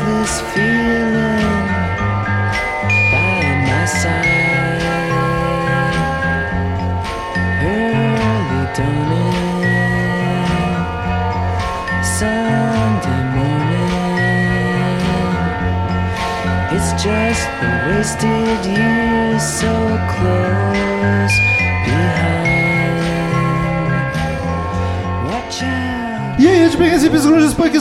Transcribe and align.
restless 0.00 0.40
feeling 0.54 0.77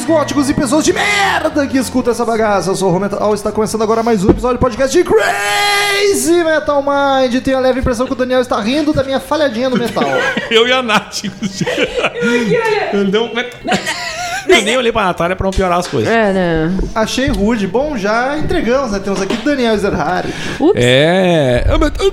góticos 0.08 0.50
e 0.50 0.54
pessoas 0.54 0.86
de 0.86 0.94
merda 0.94 1.68
que 1.68 1.78
escutam 1.78 2.14
essa 2.14 2.24
bagaça. 2.24 2.72
Eu 2.72 2.76
sou 2.78 2.88
o 2.88 2.92
Rometal, 2.94 3.34
está 3.34 3.52
começando 3.52 3.82
agora 3.82 4.02
mais 4.02 4.24
um 4.24 4.30
episódio 4.30 4.58
do 4.58 4.62
podcast 4.62 4.98
de 4.98 5.04
Crazy 5.04 6.46
Metal 6.46 6.82
Mind. 6.82 7.44
Tenho 7.44 7.58
a 7.58 7.60
leve 7.60 7.82
impressão 7.82 8.06
que 8.06 8.14
o 8.14 8.16
Daniel 8.16 8.40
está 8.40 8.58
rindo 8.62 8.94
da 8.94 9.04
minha 9.04 9.20
falhadinha 9.20 9.70
no 9.70 9.76
metal. 9.76 10.06
Eu 10.50 10.66
e 10.66 10.72
a 10.72 10.82
Nath. 10.82 11.26
Eu, 12.94 13.04
não, 13.04 13.30
eu 14.48 14.62
nem 14.64 14.78
olhei 14.78 14.92
pra 14.92 15.06
Natália 15.06 15.36
pra 15.36 15.46
não 15.46 15.52
piorar 15.52 15.80
as 15.80 15.88
coisas. 15.88 16.12
É, 16.12 16.34
né? 16.34 16.78
Achei 16.96 17.28
rude. 17.28 17.68
Bom, 17.68 17.98
já 17.98 18.38
entregamos, 18.38 18.92
né? 18.92 19.00
Temos 19.00 19.22
aqui 19.22 19.38
Daniel 19.38 19.74
Ezerhard 19.74 20.34
Ups. 20.60 20.82
É. 20.82 21.66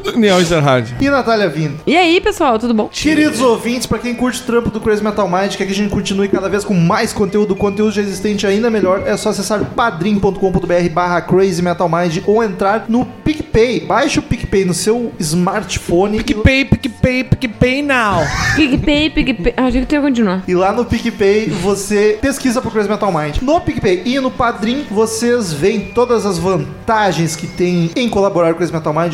Daniel 0.05 0.41
Ezerhard. 0.41 0.95
e 1.01 1.09
Natália 1.09 1.49
Vindo. 1.49 1.81
E 1.87 1.97
aí, 1.97 2.21
pessoal, 2.21 2.59
tudo 2.59 2.75
bom? 2.75 2.89
Queridos 2.93 3.41
ouvintes, 3.41 3.87
pra 3.87 3.99
quem 3.99 4.15
curte 4.15 4.41
o 4.41 4.45
trampo 4.45 4.71
do 4.71 4.81
Crazy 4.81 5.03
Metal 5.03 5.29
Mind, 5.29 5.55
quer 5.57 5.67
que 5.67 5.73
a 5.73 5.75
gente 5.75 5.91
continue 5.91 6.29
cada 6.29 6.49
vez 6.49 6.65
com 6.65 6.75
mais 6.75 7.13
conteúdo, 7.13 7.55
conteúdo 7.55 7.93
já 7.93 8.03
existente 8.03 8.47
ainda 8.47 8.71
melhor, 8.71 9.03
é 9.07 9.17
só 9.17 9.31
acessar 9.31 9.65
padrim.com.br 9.65 10.89
barra 10.93 11.21
Crazy 11.21 11.63
Metal 11.63 11.89
Mind 11.89 12.19
ou 12.27 12.43
entrar 12.43 12.87
no 12.89 13.05
PicPay. 13.05 13.81
Baixe 13.81 14.19
o 14.19 14.23
PicPay 14.23 14.65
no 14.65 14.75
seu 14.75 15.13
smartphone. 15.19 16.19
PicPay, 16.19 16.65
PicPay, 16.65 17.25
PicPay 17.25 17.83
now. 17.83 18.23
PicPay, 18.57 19.11
PicPay. 19.11 19.55
Ah, 19.57 19.65
achei 19.67 19.81
que 19.81 19.87
tu 19.87 19.95
ia 19.95 20.01
continuar. 20.01 20.43
E 20.47 20.55
lá 20.55 20.73
no 20.73 20.85
PicPay 20.85 21.49
você 21.49 22.19
pesquisa 22.25 22.63
por 22.63 22.73
Crazy 22.73 22.89
Metal 22.89 23.13
Mind. 23.13 23.37
No 23.43 23.61
PicPay 23.61 24.01
e 24.07 24.19
no 24.19 24.31
Padrim 24.31 24.87
vocês 24.91 25.53
veem 25.53 25.93
todas 25.93 26.25
as 26.25 26.39
vantagens 26.39 27.37
que 27.37 27.47
tem 27.47 27.91
em 27.95 28.09
colaborar 28.09 28.49
com 28.49 28.55
o 28.55 28.57
Crazy 28.57 28.73
Metal 28.73 28.95
Mind, 28.95 29.13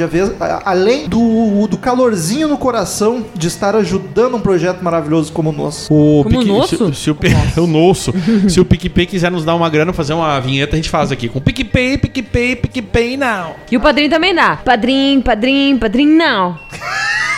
além 0.65 1.09
do, 1.09 1.67
do 1.67 1.77
calorzinho 1.77 2.47
no 2.47 2.57
coração 2.57 3.27
de 3.35 3.49
estar 3.49 3.75
ajudando 3.75 4.37
um 4.37 4.41
projeto 4.41 4.81
maravilhoso 4.85 5.33
como 5.33 5.51
o 5.51 5.53
nosso. 5.53 5.93
O 5.93 6.23
Como 6.23 6.45
nosso? 6.45 6.95
Se, 6.95 7.03
se 7.03 7.11
o, 7.11 7.17
Pi- 7.17 7.35
o 7.59 7.67
nosso. 7.67 8.15
se 8.49 8.61
o 8.61 8.65
PicPay 8.65 9.07
quiser 9.07 9.33
nos 9.33 9.45
dar 9.45 9.57
uma 9.57 9.69
grana, 9.69 9.93
fazer 9.93 10.13
uma 10.13 10.39
vinheta, 10.39 10.75
a 10.75 10.77
gente 10.77 10.89
faz 10.89 11.11
aqui. 11.11 11.29
Com 11.29 11.41
PicPay, 11.41 11.99
PicPay, 11.99 12.55
PicPay 12.55 13.17
now. 13.17 13.57
E 13.73 13.77
o 13.77 13.81
padrinho 13.81 14.09
também 14.09 14.33
dá. 14.33 14.55
Padrinho, 14.65 15.21
padrinho, 15.21 15.77
padrinho, 15.81 16.17
não. 16.17 16.57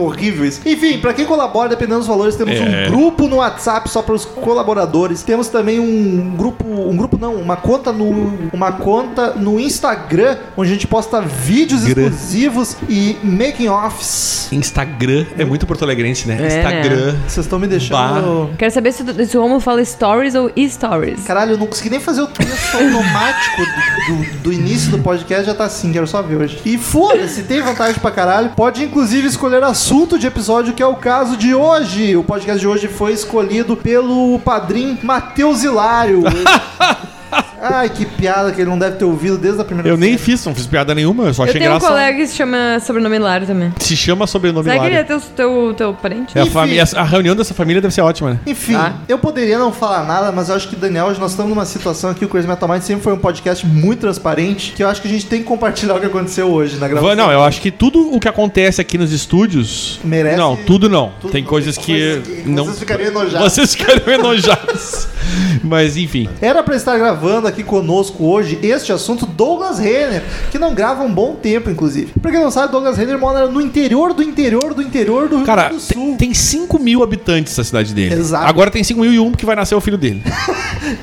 Horrível 0.00 0.44
isso. 0.44 0.60
Enfim, 0.66 0.98
pra 0.98 1.12
quem 1.12 1.24
colabora, 1.24 1.68
dependendo 1.68 1.98
dos 1.98 2.08
valores, 2.08 2.36
temos 2.36 2.54
É. 2.54 2.86
um 2.86 2.90
grupo 2.90 3.26
no 3.28 3.36
WhatsApp 3.36 3.88
só 3.88 4.02
para 4.02 4.14
os 4.14 4.24
colaboradores. 4.24 5.22
Temos 5.22 5.48
também 5.48 5.78
um 5.80 6.34
grupo, 6.36 6.64
um 6.66 6.96
grupo 6.96 7.18
não, 7.18 7.34
uma 7.34 7.56
conta 7.56 7.92
no, 7.92 8.50
uma 8.52 8.72
conta 8.72 9.32
no 9.34 9.58
Instagram 9.60 10.36
onde 10.56 10.70
a 10.70 10.72
gente 10.74 10.86
posta 10.86 11.20
vídeos 11.20 11.84
Gra. 11.84 12.02
exclusivos 12.02 12.76
e 12.88 13.16
making 13.22 13.68
offs. 13.68 14.48
Instagram 14.52 15.26
é 15.38 15.44
muito 15.44 15.66
porto-alegrense, 15.66 16.28
né? 16.28 16.38
É, 16.40 16.46
Instagram. 16.46 17.16
Vocês 17.26 17.46
estão 17.46 17.58
me 17.58 17.66
deixando. 17.66 18.50
Quero 18.58 18.70
saber 18.72 18.92
se, 18.92 19.26
se 19.26 19.36
o 19.36 19.40
Romulo 19.40 19.60
fala 19.60 19.84
stories 19.84 20.34
ou 20.34 20.50
e-stories. 20.54 21.24
Caralho, 21.24 21.52
eu 21.52 21.58
não 21.58 21.66
consegui 21.66 21.90
nem 21.90 22.00
fazer 22.00 22.22
o 22.22 22.26
texto 22.26 22.74
automático 22.74 23.62
do, 24.08 24.16
do- 24.16 24.36
do 24.46 24.52
início 24.52 24.90
do 24.90 24.98
podcast, 24.98 25.44
já 25.46 25.54
tá 25.54 25.64
assim, 25.64 25.92
quero 25.92 26.06
só 26.06 26.22
ver 26.22 26.36
hoje. 26.36 26.60
E 26.64 26.78
foda-se, 26.78 27.42
tem 27.42 27.60
vantagem 27.60 28.00
pra 28.00 28.10
caralho. 28.10 28.50
Pode 28.50 28.82
inclusive 28.84 29.26
escolher 29.26 29.62
assunto 29.86 30.18
de 30.18 30.26
episódio, 30.26 30.74
que 30.74 30.82
é 30.82 30.86
o 30.86 30.96
caso 30.96 31.36
de 31.36 31.54
hoje. 31.54 32.16
O 32.16 32.24
podcast 32.24 32.58
de 32.58 32.66
hoje 32.66 32.88
foi 32.88 33.12
escolhido 33.12 33.76
pelo 33.76 34.36
padrinho 34.40 34.98
Matheus 35.00 35.62
Hilário. 35.62 36.24
Ai, 37.60 37.88
que 37.88 38.04
piada 38.04 38.52
que 38.52 38.60
ele 38.60 38.68
não 38.70 38.78
deve 38.78 38.96
ter 38.96 39.04
ouvido 39.04 39.36
desde 39.38 39.60
a 39.60 39.64
primeira 39.64 39.88
Eu 39.88 39.96
nem 39.96 40.10
vez. 40.10 40.20
fiz, 40.20 40.44
não 40.44 40.54
fiz 40.54 40.66
piada 40.66 40.94
nenhuma, 40.94 41.24
eu 41.24 41.34
só 41.34 41.42
Eu 41.42 41.48
achei 41.48 41.58
tenho 41.60 41.72
um 41.72 41.76
engraçado. 41.76 41.90
colega 41.96 42.18
que 42.18 42.26
se 42.26 42.36
chama 42.36 42.78
sobrenome 42.84 43.16
Hilário 43.16 43.46
também. 43.46 43.72
Se 43.80 43.96
chama 43.96 44.26
sobrenome 44.26 44.64
Será 44.68 44.78
que 44.80 44.86
ele 44.86 44.94
é 44.96 45.02
teu, 45.02 45.20
teu, 45.20 45.74
teu 45.76 45.94
parente? 45.94 46.36
É 46.36 46.40
a, 46.40 46.44
Enfim. 46.44 46.52
família- 46.52 46.84
a 46.94 47.02
reunião 47.02 47.34
dessa 47.34 47.54
família 47.54 47.80
deve 47.82 47.92
ser 47.94 48.02
ótima, 48.02 48.30
né? 48.30 48.40
Enfim, 48.46 48.74
Tá. 48.74 48.94
eu 49.08 49.18
poderia 49.18 49.58
não 49.58 49.72
falar 49.72 50.04
nada, 50.04 50.30
mas 50.30 50.48
eu 50.48 50.54
acho 50.54 50.68
que, 50.68 50.76
Daniel, 50.76 51.06
hoje 51.06 51.18
nós 51.18 51.30
estamos 51.32 51.50
numa 51.50 51.64
situação 51.64 52.10
aqui, 52.10 52.24
o 52.24 52.28
Crazy 52.28 52.46
Metal 52.46 52.68
Mind 52.68 52.82
sempre 52.82 53.02
foi 53.02 53.12
um 53.14 53.18
podcast 53.18 53.66
muito 53.66 54.00
transparente, 54.00 54.72
que 54.76 54.82
eu 54.84 54.88
acho 54.88 55.00
que 55.02 55.08
a 55.08 55.10
gente 55.10 55.26
tem 55.26 55.40
que 55.40 55.46
compartilhar 55.46 55.94
o 55.94 56.00
que 56.00 56.06
aconteceu 56.06 56.48
hoje 56.48 56.76
na 56.76 56.86
gravação. 56.86 57.16
Não, 57.16 57.32
eu 57.32 57.42
acho 57.42 57.60
que 57.60 57.70
tudo 57.70 58.14
o 58.14 58.20
que 58.20 58.28
acontece 58.28 58.80
aqui 58.80 58.96
nos 58.98 59.10
estúdios. 59.12 59.98
Merece- 60.04 60.36
Não, 60.36 60.54
tudo 60.56 60.88
não. 60.88 61.12
Tudo 61.20 61.32
Tem 61.32 61.42
não. 61.42 61.48
coisas 61.48 61.76
que. 61.76 62.20
Coisas 62.22 62.28
que 62.44 62.48
não... 62.48 62.64
vocês 62.64 62.78
ficariam 62.78 63.08
enojados. 63.10 63.52
Vocês 63.52 63.74
ficariam 63.74 64.14
enojados. 64.20 65.08
Mas 65.62 65.96
enfim. 65.96 66.28
Era 66.40 66.62
pra 66.62 66.76
estar 66.76 66.96
gravando 66.96 67.46
aqui 67.48 67.62
conosco 67.62 68.24
hoje 68.24 68.58
este 68.62 68.92
assunto 68.92 69.26
Douglas 69.26 69.78
Renner, 69.78 70.22
que 70.50 70.58
não 70.58 70.74
grava 70.74 71.02
um 71.02 71.12
bom 71.12 71.34
tempo, 71.34 71.70
inclusive. 71.70 72.12
Pra 72.20 72.30
quem 72.30 72.40
não 72.40 72.50
sabe, 72.50 72.72
Douglas 72.72 72.96
Renner 72.96 73.18
mora 73.18 73.46
no 73.46 73.60
interior 73.60 74.12
do 74.14 74.22
interior 74.22 74.74
do 74.74 74.82
interior 74.82 75.28
do 75.28 75.36
Rio 75.38 75.46
Cara, 75.46 75.68
Grande 75.68 75.82
do 75.82 75.88
tem, 75.88 75.96
Sul. 76.08 76.16
tem 76.16 76.34
5 76.34 76.78
mil 76.78 77.02
habitantes 77.02 77.58
a 77.58 77.64
cidade 77.64 77.92
dele. 77.94 78.14
Exato. 78.14 78.46
Agora 78.46 78.70
tem 78.70 78.82
5 78.84 79.00
mil 79.00 79.12
e 79.12 79.18
um 79.18 79.32
que 79.32 79.44
vai 79.46 79.56
nascer 79.56 79.74
o 79.74 79.80
filho 79.80 79.98
dele. 79.98 80.22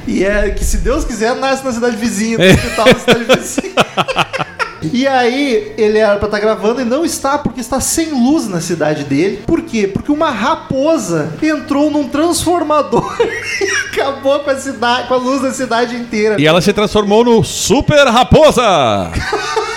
E 0.07 0.23
é 0.23 0.49
que, 0.51 0.63
se 0.63 0.77
Deus 0.77 1.03
quiser, 1.03 1.35
nasce 1.35 1.65
na 1.65 1.71
cidade 1.73 1.97
vizinha, 1.97 2.37
no 2.37 2.43
É. 2.43 2.51
hospital 2.53 2.85
da 2.85 2.95
cidade 2.99 3.23
vizinha. 3.25 3.73
E 4.91 5.07
aí, 5.07 5.73
ele 5.77 5.97
era 5.97 6.17
pra 6.17 6.25
estar 6.27 6.39
gravando 6.39 6.81
e 6.81 6.85
não 6.85 7.05
está, 7.05 7.37
porque 7.37 7.61
está 7.61 7.79
sem 7.79 8.11
luz 8.11 8.47
na 8.47 8.59
cidade 8.59 9.03
dele. 9.03 9.43
Por 9.45 9.61
quê? 9.61 9.87
Porque 9.87 10.11
uma 10.11 10.29
raposa 10.29 11.33
entrou 11.41 11.89
num 11.89 12.07
transformador 12.07 13.15
e 13.21 13.91
acabou 13.91 14.39
com 14.39 14.49
a 14.49 14.57
cidade, 14.57 15.07
com 15.07 15.13
a 15.13 15.17
luz 15.17 15.41
da 15.41 15.51
cidade 15.51 15.95
inteira. 15.95 16.39
E 16.39 16.45
ela 16.45 16.61
se 16.61 16.73
transformou 16.73 17.23
no 17.23 17.43
Super 17.43 18.07
Raposa! 18.07 19.11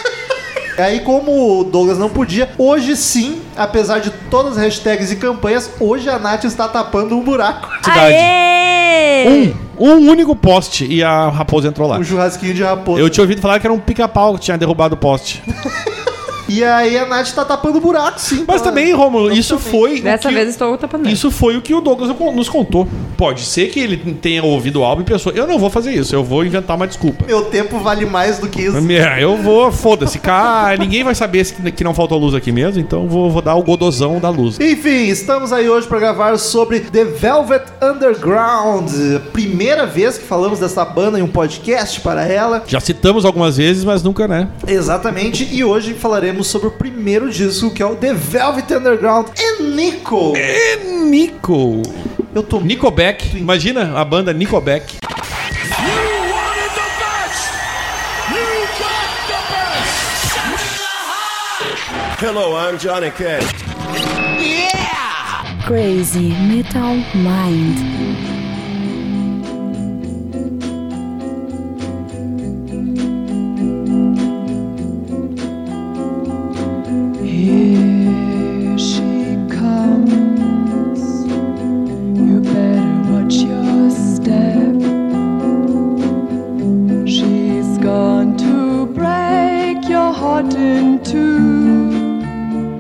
E 0.79 0.83
aí, 0.83 1.01
como 1.01 1.61
o 1.61 1.65
Douglas 1.65 1.97
não 1.97 2.11
podia, 2.11 2.51
hoje 2.59 2.97
sim, 2.97 3.41
apesar 3.57 3.99
de 3.99 4.11
todas 4.31 4.59
as 4.59 4.65
hashtags 4.65 5.11
e 5.11 5.17
campanhas, 5.17 5.71
hoje 5.81 6.07
a 6.11 6.19
Nath 6.19 6.45
está 6.45 6.69
tapando 6.69 7.17
um 7.17 7.23
buraco. 7.23 7.67
Cidade. 7.83 8.15
Aê! 8.15 9.27
Um, 9.27 9.66
um 9.79 10.11
único 10.11 10.35
poste 10.35 10.87
e 10.87 11.03
a 11.03 11.29
raposa 11.29 11.69
entrou 11.69 11.89
lá. 11.89 11.99
Um 11.99 12.05
churrasquinho 12.05 12.55
de 12.55 12.63
raposa. 12.63 13.01
Eu 13.01 13.11
tinha 13.11 13.23
ouvido 13.23 13.41
falar 13.41 13.59
que 13.61 13.67
era 13.67 13.75
um 13.75 13.79
pica-pau 13.79 14.35
que 14.35 14.41
tinha 14.41 14.59
derrubado 14.59 14.95
o 14.95 14.99
poste. 14.99 15.43
E 16.49 16.63
aí 16.63 16.97
a 16.99 17.07
Nath 17.07 17.33
tá 17.33 17.45
tapando 17.45 17.81
buraco, 17.81 18.21
sim. 18.21 18.45
Mas 18.47 18.61
tá- 18.63 18.69
também, 18.69 18.93
Romulo, 18.93 19.33
isso 19.33 19.59
foi. 19.59 20.01
Dessa 20.01 20.29
que- 20.29 20.35
vez 20.35 20.49
estou 20.49 20.77
tapando. 20.79 21.09
Isso 21.09 21.31
foi 21.31 21.57
o 21.57 21.63
que 21.63 21.75
o 21.75 21.81
Douglas 21.81 22.11
nos 22.35 22.49
contou. 22.49 22.87
Pode 23.17 23.43
ser 23.43 23.69
que 23.69 23.81
ele 23.81 23.97
tenha 24.15 24.45
ouvido 24.45 24.81
o 24.81 24.85
álbum 24.85 25.03
e 25.03 25.05
pensou: 25.05 25.33
eu 25.33 25.47
não 25.47 25.59
vou 25.59 25.71
fazer 25.71 25.93
isso, 25.93 26.15
eu 26.15 26.23
vou 26.23 26.45
inventar 26.45 26.77
uma 26.77 26.87
desculpa. 26.87 27.25
Meu 27.27 27.47
tempo 27.47 27.79
vale 27.81 28.05
mais 28.07 28.39
do 28.39 28.49
que 28.49 28.63
isso. 28.63 28.77
É, 28.93 29.23
Eu 29.23 29.37
vou, 29.37 29.73
foda-se, 29.73 30.19
cara. 30.19 30.77
Ninguém 30.79 31.03
vai 31.03 31.15
saber 31.15 31.45
que 31.73 31.83
não 31.83 31.95
faltou 31.95 32.19
luz 32.19 32.35
aqui 32.35 32.53
mesmo, 32.53 32.81
então 32.81 33.09
vou, 33.09 33.31
vou 33.31 33.43
dar 33.43 33.55
o 33.57 33.63
godozão 33.63 34.21
da 34.21 34.29
luz. 34.29 34.61
Enfim, 34.61 35.07
estamos 35.09 35.53
aí 35.53 35.69
hoje 35.69 35.87
para 35.87 35.99
gravar 35.99 36.39
sobre 36.39 36.81
The 36.81 37.05
Velvet 37.05 37.63
Underground. 37.83 38.91
Primeira 39.33 39.87
vez 39.87 40.19
que 40.19 40.25
falamos 40.25 40.59
dessa 40.61 40.85
banda 40.85 41.19
em 41.19 41.23
um 41.23 41.29
podcast 41.29 42.01
para 42.01 42.25
ela. 42.27 42.63
Já 42.67 42.81
citamos 42.81 43.25
algumas 43.25 43.57
vezes, 43.57 43.85
mas 43.85 44.03
nunca, 44.03 44.29
né? 44.29 44.49
Exatamente, 44.67 45.49
e 45.51 45.65
hoje 45.65 45.95
falaremos 45.95 46.36
sobre 46.45 46.69
o 46.69 46.71
primeiro 46.71 47.31
disco 47.31 47.71
que 47.71 47.83
é 47.83 47.87
o 47.87 47.95
The 47.95 48.15
Velvet 48.15 48.75
Underground 48.75 49.29
e 49.39 49.63
Nico. 49.63 50.35
É 50.37 50.77
Nico. 50.77 51.83
Eu 52.35 52.43
tô 52.43 52.61
Nickelback. 52.61 53.37
Imagina 53.37 53.99
a 53.99 54.05
banda 54.05 54.33
Nickelback. 54.33 54.97
Hello, 62.19 62.57
I'm 62.57 62.79
Johnny 62.79 63.11
Cash. 63.11 63.45
Crazy 65.67 66.33
Metal 66.49 66.97
Mind. 67.15 68.26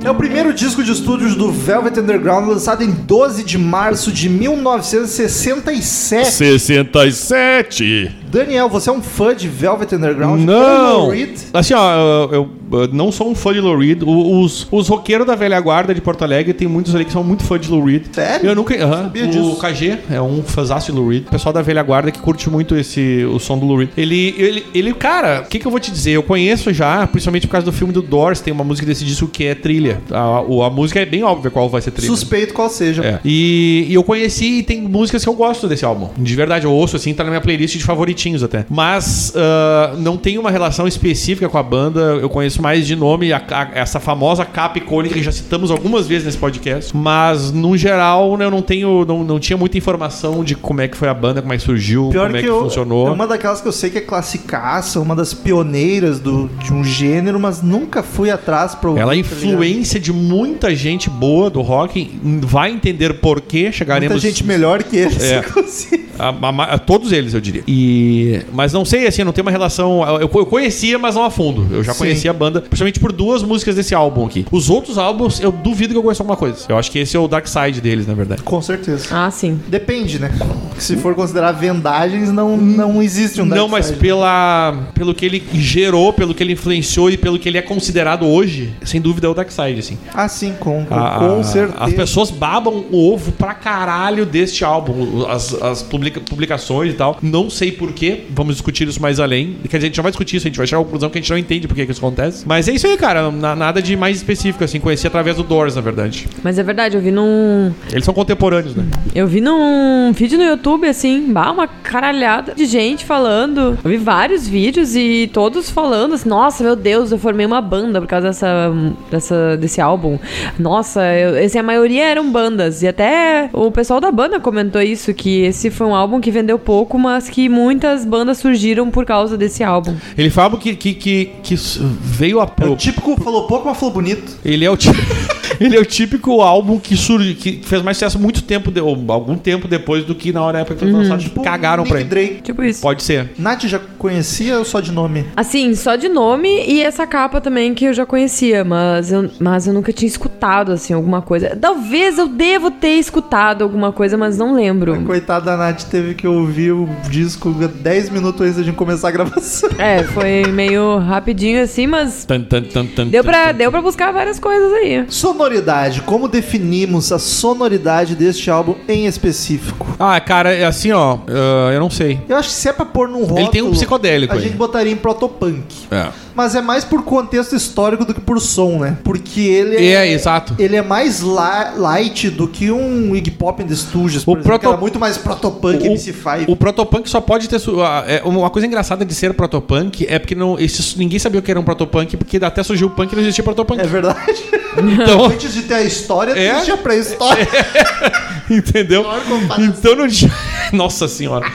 É 0.06 0.10
o 0.10 0.14
primeiro 0.14 0.54
disco 0.54 0.84
de 0.84 0.92
estúdios 0.92 1.34
do 1.34 1.50
Velvet 1.50 1.98
Underground, 1.98 2.46
lançado 2.46 2.84
em 2.84 2.92
12 2.92 3.42
de 3.42 3.58
março 3.58 4.12
de 4.12 4.28
1967. 4.28 6.30
67. 6.30 8.14
Daniel, 8.30 8.68
você 8.68 8.88
é 8.88 8.92
um 8.92 9.02
fã 9.02 9.34
de 9.34 9.48
Velvet 9.48 9.96
Underground? 9.96 10.42
Não! 10.42 11.10
Assim, 11.52 11.74
ó, 11.74 11.96
eu, 11.96 12.32
eu 12.32 12.48
não 12.92 13.10
sou 13.12 13.30
um 13.30 13.34
fã 13.34 13.52
de 13.52 13.60
Lou 13.60 13.76
Reed. 13.78 14.02
O- 14.02 14.40
Os, 14.40 14.66
os 14.70 14.88
roqueiros 14.88 15.26
da 15.26 15.34
velha 15.34 15.58
guarda 15.60 15.94
de 15.94 16.00
Porto 16.00 16.22
Alegre, 16.22 16.52
tem 16.52 16.68
muitos 16.68 16.94
ali 16.94 17.04
que 17.04 17.12
são 17.12 17.22
muito 17.24 17.44
fã 17.44 17.58
de 17.58 17.70
Lou 17.70 17.84
Reed. 17.84 18.04
Sério? 18.12 18.50
Eu 18.50 18.54
nunca. 18.54 18.74
aham. 18.82 19.02
Sabia 19.04 19.24
o 19.24 19.28
disso. 19.28 19.56
KG 19.56 19.98
é 20.10 20.20
um 20.20 20.42
fãzaço 20.42 20.92
de 20.92 20.98
Lou 20.98 21.08
Reed. 21.08 21.26
O 21.26 21.30
pessoal 21.30 21.52
da 21.52 21.62
velha 21.62 21.82
guarda 21.82 22.10
que 22.10 22.18
curte 22.18 22.48
muito 22.50 22.76
esse, 22.76 23.24
o 23.24 23.38
som 23.38 23.58
do 23.58 23.66
Lou 23.66 23.78
Reed. 23.78 23.90
Ele, 23.96 24.34
ele, 24.38 24.66
ele 24.74 24.94
cara, 24.94 25.42
o 25.44 25.48
que, 25.48 25.58
que 25.58 25.66
eu 25.66 25.70
vou 25.70 25.80
te 25.80 25.90
dizer? 25.90 26.12
Eu 26.12 26.22
conheço 26.22 26.72
já, 26.72 27.06
principalmente 27.06 27.46
por 27.46 27.52
causa 27.52 27.64
do 27.64 27.72
filme 27.72 27.92
do 27.92 28.02
Doors, 28.02 28.40
tem 28.40 28.52
uma 28.52 28.64
música 28.64 28.86
desse 28.86 29.04
disco 29.04 29.26
que 29.28 29.44
é 29.44 29.54
trilha. 29.54 30.00
A, 30.10 30.40
o- 30.42 30.62
a 30.62 30.70
música 30.70 31.00
é 31.00 31.06
bem 31.06 31.22
óbvia 31.22 31.50
qual 31.50 31.68
vai 31.68 31.80
ser 31.80 31.90
trilha. 31.90 32.08
Suspeito 32.10 32.52
qual 32.54 32.68
seja. 32.68 33.02
É. 33.04 33.18
E, 33.24 33.86
e 33.88 33.94
eu 33.94 34.02
conheci 34.02 34.58
e 34.58 34.62
tem 34.62 34.80
músicas 34.82 35.22
que 35.22 35.28
eu 35.28 35.34
gosto 35.34 35.66
desse 35.68 35.84
álbum. 35.84 36.08
De 36.16 36.34
verdade, 36.34 36.64
eu 36.64 36.72
ouço 36.72 36.96
assim, 36.96 37.12
tá 37.14 37.22
na 37.24 37.30
minha 37.30 37.40
playlist 37.40 37.76
de 37.76 37.84
favoritinhos 37.84 38.42
até. 38.42 38.64
Mas 38.68 39.32
ah, 39.36 39.94
não 39.98 40.16
tem 40.16 40.38
uma 40.38 40.50
relação 40.50 40.86
específica 40.86 41.48
com 41.48 41.58
a 41.58 41.62
banda. 41.62 42.00
Eu 42.20 42.28
conheço 42.28 42.55
mais 42.60 42.86
de 42.86 42.94
nome 42.96 43.32
a- 43.32 43.42
a- 43.50 43.68
essa 43.74 43.98
famosa 44.00 44.44
capa 44.44 44.78
icônica 44.78 45.14
que 45.14 45.22
já 45.22 45.32
citamos 45.32 45.70
algumas 45.70 46.06
vezes 46.06 46.24
nesse 46.24 46.38
podcast. 46.38 46.96
Mas, 46.96 47.52
no 47.52 47.76
geral, 47.76 48.36
né, 48.36 48.44
eu 48.44 48.50
não 48.50 48.62
tenho. 48.62 49.04
Não, 49.06 49.22
não 49.24 49.38
tinha 49.38 49.56
muita 49.56 49.76
informação 49.78 50.42
de 50.44 50.54
como 50.54 50.80
é 50.80 50.88
que 50.88 50.96
foi 50.96 51.08
a 51.08 51.14
banda, 51.14 51.40
como 51.40 51.52
é 51.52 51.56
que 51.56 51.62
surgiu, 51.62 52.08
Pior 52.10 52.26
como 52.26 52.36
é 52.36 52.40
que, 52.40 52.46
que, 52.46 52.50
eu, 52.50 52.60
funcionou. 52.62 53.08
é 53.08 53.10
uma 53.10 53.26
daquelas 53.26 53.60
que 53.60 53.68
eu 53.68 53.72
sei 53.72 53.90
que 53.90 53.98
é 53.98 54.00
classicaça, 54.00 55.00
uma 55.00 55.14
das 55.14 55.32
pioneiras 55.34 56.18
do, 56.18 56.48
de 56.62 56.72
um 56.72 56.82
gênero, 56.84 57.38
mas 57.40 57.62
nunca 57.62 58.02
fui 58.02 58.30
atrás 58.30 58.74
pra 58.74 58.90
ouvir, 58.90 59.00
Ela 59.02 59.12
é 59.12 59.16
tá 59.16 59.20
influência 59.20 59.98
de 60.00 60.12
muita 60.12 60.74
gente 60.74 61.08
boa 61.10 61.48
do 61.50 61.60
rock. 61.62 62.10
Vai 62.42 62.70
entender 62.70 63.14
por 63.20 63.40
que 63.40 63.70
chegaremos. 63.72 64.12
Muita 64.12 64.28
gente 64.28 64.44
melhor 64.44 64.82
que 64.82 64.96
eles, 64.96 65.22
É. 65.22 65.38
inclusive. 65.38 66.06
A- 66.18 66.28
a 66.30 66.74
a 66.74 66.78
todos 66.78 67.12
eles, 67.12 67.34
eu 67.34 67.40
diria. 67.40 67.62
E, 67.68 68.40
mas 68.52 68.72
não 68.72 68.84
sei, 68.84 69.06
assim, 69.06 69.22
não 69.22 69.32
tem 69.32 69.42
uma 69.42 69.50
relação. 69.50 70.02
Eu, 70.20 70.30
eu 70.32 70.46
conhecia, 70.46 70.98
mas 70.98 71.14
não 71.14 71.24
a 71.24 71.30
fundo. 71.30 71.66
Eu 71.70 71.82
já 71.84 71.92
Sim. 71.92 71.98
conhecia 71.98 72.30
a 72.30 72.34
banda, 72.34 72.45
principalmente 72.52 73.00
por 73.00 73.12
duas 73.12 73.42
músicas 73.42 73.74
desse 73.76 73.94
álbum 73.94 74.26
aqui. 74.26 74.46
Os 74.50 74.70
outros 74.70 74.98
álbuns, 74.98 75.40
eu 75.40 75.50
duvido 75.52 75.92
que 75.92 75.98
eu 75.98 76.02
conheça 76.02 76.22
alguma 76.22 76.36
coisa. 76.36 76.64
Eu 76.68 76.76
acho 76.78 76.90
que 76.90 76.98
esse 76.98 77.16
é 77.16 77.20
o 77.20 77.28
Dark 77.28 77.46
Side 77.46 77.80
deles, 77.80 78.06
na 78.06 78.14
verdade. 78.14 78.42
Com 78.42 78.60
certeza. 78.62 79.06
Ah, 79.10 79.30
sim. 79.30 79.60
Depende, 79.68 80.18
né? 80.18 80.30
Se 80.78 80.96
for 80.96 81.14
considerar 81.14 81.52
vendagens, 81.52 82.30
não, 82.30 82.56
não 82.56 83.02
existe 83.02 83.40
um 83.40 83.48
Dark 83.48 83.60
não, 83.60 83.68
mas 83.68 83.86
Side. 83.86 83.98
pela, 83.98 84.90
pelo 84.94 85.14
que 85.14 85.24
ele 85.24 85.42
gerou, 85.54 86.12
pelo 86.12 86.34
que 86.34 86.42
ele 86.42 86.52
influenciou 86.52 87.10
e 87.10 87.16
pelo 87.16 87.38
que 87.38 87.48
ele 87.48 87.58
é 87.58 87.62
considerado 87.62 88.26
hoje, 88.26 88.72
sem 88.84 89.00
dúvida 89.00 89.26
é 89.26 89.30
o 89.30 89.34
Dark 89.34 89.50
Side, 89.50 89.78
assim. 89.80 89.98
Ah, 90.14 90.28
sim, 90.28 90.54
com, 90.58 90.84
com, 90.84 90.94
A- 90.94 91.18
com 91.18 91.40
a- 91.40 91.44
certeza. 91.44 91.78
As 91.78 91.92
pessoas 91.92 92.30
babam 92.30 92.84
o 92.90 93.12
ovo 93.12 93.32
pra 93.32 93.54
caralho 93.54 94.26
deste 94.26 94.64
álbum, 94.64 95.24
as, 95.26 95.54
as 95.62 95.82
publica- 95.82 96.20
publicações 96.20 96.92
e 96.92 96.96
tal. 96.96 97.18
Não 97.22 97.48
sei 97.48 97.72
porquê, 97.72 98.24
vamos 98.30 98.54
discutir 98.56 98.86
isso 98.88 99.00
mais 99.00 99.18
além. 99.20 99.56
Quer 99.68 99.78
dizer, 99.78 99.86
a 99.86 99.88
gente 99.88 99.96
não 99.96 100.02
vai 100.02 100.12
discutir 100.12 100.36
isso, 100.36 100.46
a 100.46 100.50
gente 100.50 100.58
vai 100.58 100.66
chegar 100.66 100.80
à 100.80 100.84
conclusão 100.84 101.08
que 101.08 101.18
a 101.18 101.20
gente 101.20 101.30
não 101.30 101.38
entende 101.38 101.66
por 101.66 101.74
que 101.74 101.84
que 101.86 101.92
isso 101.92 102.00
acontece. 102.04 102.35
Mas 102.44 102.68
é 102.68 102.72
isso 102.72 102.86
aí, 102.86 102.96
cara, 102.96 103.30
na- 103.30 103.54
nada 103.56 103.80
de 103.80 103.96
mais 103.96 104.16
específico, 104.16 104.64
assim, 104.64 104.80
conheci 104.80 105.06
através 105.06 105.36
do 105.36 105.42
Doors, 105.42 105.74
na 105.76 105.80
verdade. 105.80 106.26
Mas 106.42 106.58
é 106.58 106.62
verdade, 106.62 106.96
eu 106.96 107.00
vi 107.00 107.10
num. 107.10 107.72
Eles 107.90 108.04
são 108.04 108.12
contemporâneos, 108.14 108.74
né? 108.74 108.84
Eu 109.14 109.26
vi 109.26 109.40
num 109.40 110.12
vídeo 110.12 110.38
no 110.38 110.44
YouTube, 110.44 110.86
assim, 110.86 111.32
bah, 111.32 111.50
uma 111.50 111.66
caralhada 111.66 112.54
de 112.54 112.66
gente 112.66 113.04
falando. 113.04 113.78
Eu 113.84 113.90
vi 113.90 113.96
vários 113.96 114.46
vídeos 114.46 114.94
e 114.96 115.30
todos 115.32 115.70
falando 115.70 116.14
assim, 116.14 116.28
nossa, 116.28 116.62
meu 116.62 116.76
Deus, 116.76 117.12
eu 117.12 117.18
formei 117.18 117.46
uma 117.46 117.60
banda 117.60 118.00
por 118.00 118.06
causa 118.06 118.26
dessa, 118.28 118.72
dessa, 119.10 119.56
desse 119.56 119.80
álbum. 119.80 120.18
Nossa, 120.58 121.00
eu, 121.14 121.36
esse, 121.38 121.58
a 121.58 121.62
maioria 121.62 122.04
eram 122.04 122.30
bandas. 122.30 122.82
E 122.82 122.88
até 122.88 123.48
o 123.52 123.70
pessoal 123.70 124.00
da 124.00 124.10
banda 124.10 124.40
comentou 124.40 124.80
isso, 124.82 125.12
que 125.14 125.42
esse 125.42 125.70
foi 125.70 125.86
um 125.86 125.94
álbum 125.94 126.20
que 126.20 126.30
vendeu 126.30 126.58
pouco, 126.58 126.98
mas 126.98 127.28
que 127.28 127.48
muitas 127.48 128.04
bandas 128.04 128.38
surgiram 128.38 128.90
por 128.90 129.04
causa 129.04 129.36
desse 129.36 129.62
álbum. 129.62 129.94
Ele 130.16 130.30
fala 130.30 130.56
que, 130.56 130.74
que, 130.74 130.94
que, 130.94 131.30
que 131.42 131.54
s- 131.54 131.80
veio 132.26 132.40
a. 132.40 132.50
É 132.60 132.64
o 132.66 132.76
típico 132.76 133.16
falou 133.22 133.46
pouco, 133.46 133.66
mas 133.66 133.78
falou 133.78 133.94
bonito. 133.94 134.36
Ele 134.44 134.64
é 134.64 134.70
o 134.70 134.76
tí- 134.76 134.88
Ele 135.58 135.74
é 135.74 135.80
o 135.80 135.86
típico 135.86 136.42
álbum 136.42 136.78
que, 136.78 136.94
surge, 136.96 137.32
que 137.34 137.60
fez 137.64 137.80
mais 137.80 137.96
sucesso 137.96 138.18
muito 138.18 138.42
tempo, 138.42 138.70
de- 138.70 138.80
ou 138.80 138.94
algum 139.08 139.36
tempo 139.38 139.66
depois 139.66 140.04
do 140.04 140.14
que 140.14 140.30
na 140.30 140.42
hora 140.42 140.58
época 140.58 140.74
que 140.74 140.80
foi 140.84 140.92
lançado. 140.92 141.20
Tipo, 141.22 141.40
cagaram 141.42 141.82
Nick 141.82 141.90
pra 141.92 142.00
ele. 142.00 142.08
Drake. 142.10 142.42
Tipo 142.42 142.62
isso. 142.62 142.82
Pode 142.82 143.02
ser. 143.02 143.30
Nath 143.38 143.62
já 143.64 143.78
conhecia 143.96 144.58
ou 144.58 144.64
só 144.66 144.80
de 144.80 144.92
nome? 144.92 145.24
Assim, 145.34 145.74
só 145.74 145.96
de 145.96 146.10
nome 146.10 146.48
e 146.66 146.82
essa 146.82 147.06
capa 147.06 147.40
também 147.40 147.72
que 147.72 147.86
eu 147.86 147.94
já 147.94 148.04
conhecia, 148.04 148.64
mas 148.64 149.10
eu, 149.10 149.30
mas 149.40 149.66
eu 149.66 149.72
nunca 149.72 149.92
tinha 149.94 150.06
escutado, 150.08 150.72
assim, 150.72 150.92
alguma 150.92 151.22
coisa. 151.22 151.56
Talvez 151.58 152.18
eu 152.18 152.28
devo 152.28 152.70
ter 152.70 152.96
escutado 152.98 153.62
alguma 153.62 153.92
coisa, 153.92 154.16
mas 154.18 154.36
não 154.36 154.54
lembro. 154.54 155.00
Coitada 155.04 155.46
da 155.52 155.56
Nath 155.56 155.84
teve 155.84 156.14
que 156.14 156.26
ouvir 156.28 156.72
o 156.72 156.86
disco 157.08 157.50
10 157.52 158.10
minutos 158.10 158.42
antes 158.42 158.62
de 158.64 158.72
começar 158.72 159.08
a 159.08 159.10
gravação. 159.12 159.70
É, 159.78 160.02
foi 160.04 160.42
meio 160.52 160.98
rapidinho 160.98 161.62
assim, 161.62 161.86
mas 161.86 162.15
Tan, 162.24 162.40
tan, 162.42 162.62
tan, 162.62 162.86
tan, 162.86 163.06
deu 163.08 163.22
pra, 163.24 163.46
tan. 163.48 163.54
deu 163.54 163.70
pra 163.70 163.82
buscar 163.82 164.12
várias 164.12 164.38
coisas 164.38 164.72
aí. 164.72 165.04
Sonoridade. 165.08 166.00
Como 166.02 166.28
definimos 166.28 167.10
a 167.12 167.18
sonoridade 167.18 168.14
deste 168.14 168.50
álbum 168.50 168.74
em 168.88 169.06
específico? 169.06 169.86
Ah, 169.98 170.18
cara, 170.20 170.52
é 170.54 170.64
assim, 170.64 170.92
ó. 170.92 171.18
ah, 171.28 171.70
eu 171.72 171.80
não 171.80 171.90
sei. 171.90 172.20
Eu 172.28 172.36
acho 172.36 172.48
que 172.48 172.54
se 172.54 172.68
é 172.68 172.72
pra 172.72 172.84
pôr 172.84 173.08
num 173.08 173.20
rótulo... 173.22 173.40
Ele 173.40 173.48
tem 173.50 173.62
um 173.62 173.70
psicodélico 173.70 174.32
A 174.32 174.36
aí. 174.36 174.42
gente 174.42 174.56
botaria 174.56 174.92
em 174.92 174.96
protopunk. 174.96 175.62
É. 175.90 176.08
Mas 176.34 176.54
é 176.54 176.60
mais 176.60 176.84
por 176.84 177.02
contexto 177.02 177.56
histórico 177.56 178.04
do 178.04 178.12
que 178.12 178.20
por 178.20 178.38
som, 178.40 178.78
né? 178.80 178.98
Porque 179.02 179.40
ele 179.40 179.76
É, 179.86 180.06
exato. 180.12 180.54
Ele 180.58 180.76
é 180.76 180.82
mais 180.82 181.22
light 181.22 182.28
do 182.30 182.46
que 182.46 182.70
um 182.70 183.16
Iggy 183.16 183.30
Pop 183.30 183.62
and 183.62 183.66
the 183.68 183.74
Stooges, 183.74 184.22
por 184.22 184.36
O 184.36 184.40
exemplo, 184.40 184.42
que 184.42 184.48
proto- 184.60 184.68
era 184.68 184.76
muito 184.76 185.00
mais 185.00 185.16
protopunk, 185.16 185.82
MC5. 185.88 186.44
O 186.48 186.54
protopunk 186.54 187.08
só 187.08 187.22
pode 187.22 187.48
ter. 187.48 187.58
su- 187.58 187.80
ah, 187.82 188.04
é, 188.06 188.20
uma 188.22 188.50
coisa 188.50 188.66
engraçada 188.66 189.02
de 189.02 189.14
ser 189.14 189.32
protopunk 189.32 190.04
é 190.06 190.18
porque 190.18 190.34
não, 190.34 190.58
ninguém 190.96 191.18
sabia 191.18 191.40
o 191.40 191.42
que 191.42 191.50
era 191.50 191.58
um 191.58 191.64
protopunk, 191.64 192.05
porque 192.14 192.36
até 192.36 192.62
surgiu 192.62 192.88
o 192.88 192.90
punk 192.90 193.10
e 193.12 193.16
não 193.16 193.22
existia 193.22 193.42
protopunk. 193.42 193.80
É 193.80 193.86
verdade. 193.86 194.20
Então, 194.78 195.24
Antes 195.32 195.54
de 195.54 195.62
ter 195.62 195.74
a 195.74 195.82
história, 195.82 196.32
É? 196.32 196.52
existia 196.52 196.74
a 196.74 196.76
pré-história. 196.76 197.48
entendeu? 198.50 199.02
Pior 199.02 199.24
comparação. 199.24 199.64
Então 199.64 199.96
não 199.96 200.08
tinha. 200.08 200.32
Nossa 200.72 201.08
senhora. 201.08 201.50